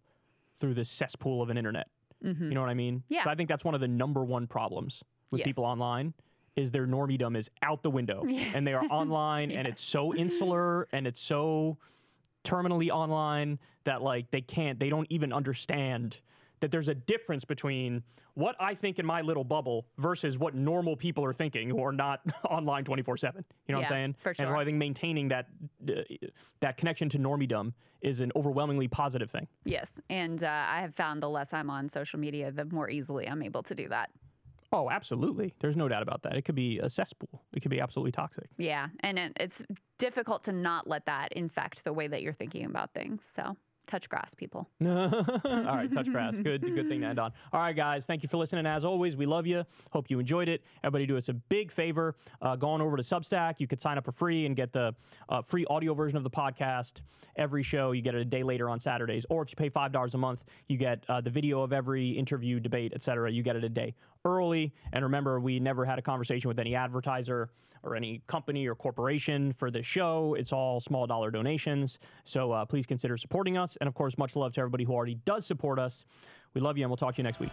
through 0.59 0.73
this 0.73 0.89
cesspool 0.89 1.41
of 1.41 1.49
an 1.49 1.57
internet. 1.57 1.87
You 2.21 2.33
know 2.55 2.61
what 2.61 2.71
I 2.71 2.73
mean? 2.73 3.03
Yeah. 3.07 3.23
So 3.23 3.29
I 3.29 3.35
think 3.35 3.49
that's 3.49 3.63
one 3.63 3.75
of 3.75 3.81
the 3.81 3.87
number 3.87 4.23
one 4.25 4.47
problems 4.47 5.03
with 5.29 5.39
Yes. 5.39 5.45
people 5.45 5.63
online 5.63 6.11
is 6.55 6.71
their 6.71 6.87
normiedom 6.87 7.37
is 7.37 7.49
out 7.61 7.83
the 7.83 7.89
window 7.89 8.23
and 8.53 8.65
they 8.65 8.73
are 8.73 8.85
online 8.85 9.51
and 9.51 9.67
it's 9.67 9.83
so 9.83 10.13
insular 10.15 10.87
and 10.91 11.05
it's 11.05 11.19
so 11.19 11.77
terminally 12.43 12.89
online 12.89 13.57
that 13.83 14.01
like 14.01 14.29
they 14.31 14.41
can't 14.41 14.79
they 14.79 14.89
don't 14.89 15.07
even 15.09 15.33
understand 15.33 16.17
that 16.61 16.71
there's 16.71 16.87
a 16.87 16.95
difference 16.95 17.43
between 17.43 18.01
what 18.35 18.55
I 18.59 18.75
think 18.75 18.99
in 18.99 19.05
my 19.05 19.21
little 19.21 19.43
bubble 19.43 19.85
versus 19.97 20.37
what 20.37 20.55
normal 20.55 20.95
people 20.95 21.23
are 21.23 21.33
thinking 21.33 21.69
who 21.69 21.83
are 21.83 21.91
not 21.91 22.21
online 22.49 22.83
24/7. 22.83 23.35
You 23.67 23.73
know 23.73 23.79
what 23.79 23.85
I'm 23.85 23.89
saying? 23.91 24.15
for 24.21 24.33
sure. 24.33 24.45
And 24.45 24.53
so. 24.53 24.59
I 24.59 24.65
think 24.65 24.77
maintaining 24.77 25.29
that 25.29 25.47
uh, 25.87 26.01
that 26.59 26.77
connection 26.77 27.09
to 27.09 27.19
normiedom 27.19 27.73
is 28.01 28.19
an 28.19 28.31
overwhelmingly 28.35 28.87
positive 28.87 29.31
thing. 29.31 29.47
Yes, 29.63 29.87
and 30.09 30.43
uh, 30.43 30.65
I 30.67 30.81
have 30.81 30.93
found 30.95 31.23
the 31.23 31.29
less 31.29 31.47
I'm 31.53 31.69
on 31.69 31.89
social 31.89 32.19
media, 32.19 32.51
the 32.51 32.65
more 32.65 32.89
easily 32.89 33.27
I'm 33.27 33.41
able 33.41 33.63
to 33.63 33.73
do 33.73 33.87
that. 33.89 34.09
Oh, 34.75 34.89
absolutely. 34.89 35.53
There's 35.61 35.77
no 35.77 35.87
doubt 35.87 36.01
about 36.01 36.21
that. 36.23 36.35
It 36.35 36.43
could 36.43 36.55
be 36.55 36.79
a 36.79 36.89
cesspool. 36.89 37.41
It 37.53 37.61
could 37.61 37.71
be 37.71 37.79
absolutely 37.79 38.11
toxic. 38.11 38.49
Yeah, 38.57 38.87
and 38.99 39.17
it, 39.17 39.31
it's 39.39 39.61
difficult 39.99 40.43
to 40.43 40.51
not 40.51 40.85
let 40.85 41.05
that 41.05 41.31
infect 41.31 41.85
the 41.85 41.93
way 41.93 42.07
that 42.07 42.21
you're 42.21 42.33
thinking 42.33 42.65
about 42.65 42.93
things. 42.93 43.21
So 43.37 43.55
touch 43.87 44.09
grass, 44.09 44.33
people. 44.35 44.67
All 44.85 44.89
right, 45.45 45.87
touch 45.93 46.11
grass. 46.11 46.33
Good, 46.43 46.61
good 46.61 46.89
thing 46.89 47.01
to 47.01 47.07
end 47.07 47.19
on. 47.19 47.31
All 47.53 47.61
right, 47.61 47.75
guys, 47.75 48.05
thank 48.05 48.21
you 48.23 48.27
for 48.27 48.35
listening. 48.35 48.65
As 48.65 48.83
always, 48.83 49.15
we 49.15 49.25
love 49.25 49.47
you. 49.47 49.63
Hope 49.91 50.09
you 50.09 50.19
enjoyed 50.19 50.49
it. 50.49 50.61
Everybody, 50.83 51.05
do 51.05 51.17
us 51.17 51.29
a 51.29 51.33
big 51.33 51.71
favor. 51.71 52.15
Uh, 52.41 52.57
go 52.57 52.67
on 52.69 52.81
over 52.81 52.97
to 52.97 53.03
Substack. 53.03 53.55
You 53.59 53.67
could 53.67 53.79
sign 53.79 53.97
up 53.97 54.05
for 54.05 54.11
free 54.11 54.45
and 54.45 54.55
get 54.55 54.73
the 54.73 54.93
uh, 55.29 55.41
free 55.41 55.65
audio 55.69 55.93
version 55.93 56.17
of 56.17 56.23
the 56.23 56.29
podcast. 56.29 57.01
Every 57.37 57.63
show, 57.63 57.91
you 57.91 58.01
get 58.01 58.15
it 58.15 58.21
a 58.21 58.25
day 58.25 58.43
later 58.43 58.69
on 58.69 58.79
Saturdays. 58.79 59.25
Or 59.29 59.43
if 59.43 59.51
you 59.51 59.55
pay 59.55 59.69
five 59.69 59.91
dollars 59.91 60.13
a 60.13 60.17
month, 60.17 60.43
you 60.67 60.77
get 60.77 61.03
uh, 61.09 61.21
the 61.21 61.29
video 61.29 61.61
of 61.61 61.73
every 61.73 62.11
interview, 62.11 62.59
debate, 62.59 62.93
etc. 62.93 63.31
You 63.31 63.43
get 63.43 63.55
it 63.55 63.63
a 63.63 63.69
day 63.69 63.93
early. 64.25 64.73
And 64.93 65.03
remember, 65.03 65.39
we 65.39 65.59
never 65.59 65.85
had 65.85 65.99
a 65.99 66.01
conversation 66.01 66.47
with 66.47 66.59
any 66.59 66.75
advertiser 66.75 67.49
or 67.83 67.95
any 67.95 68.21
company 68.27 68.67
or 68.67 68.75
corporation 68.75 69.53
for 69.53 69.71
this 69.71 69.85
show. 69.85 70.35
It's 70.37 70.51
all 70.51 70.81
small 70.81 71.07
dollar 71.07 71.31
donations. 71.31 71.99
So 72.25 72.51
uh, 72.51 72.65
please 72.65 72.85
consider 72.85 73.17
supporting 73.17 73.57
us. 73.57 73.77
And 73.79 73.87
of 73.87 73.93
course, 73.93 74.17
much 74.17 74.35
love 74.35 74.53
to 74.53 74.61
everybody 74.61 74.83
who 74.83 74.93
already 74.93 75.19
does 75.25 75.45
support 75.45 75.79
us. 75.79 76.05
We 76.53 76.61
love 76.61 76.77
you, 76.77 76.83
and 76.83 76.89
we'll 76.89 76.97
talk 76.97 77.15
to 77.15 77.19
you 77.19 77.23
next 77.23 77.39
week. 77.39 77.51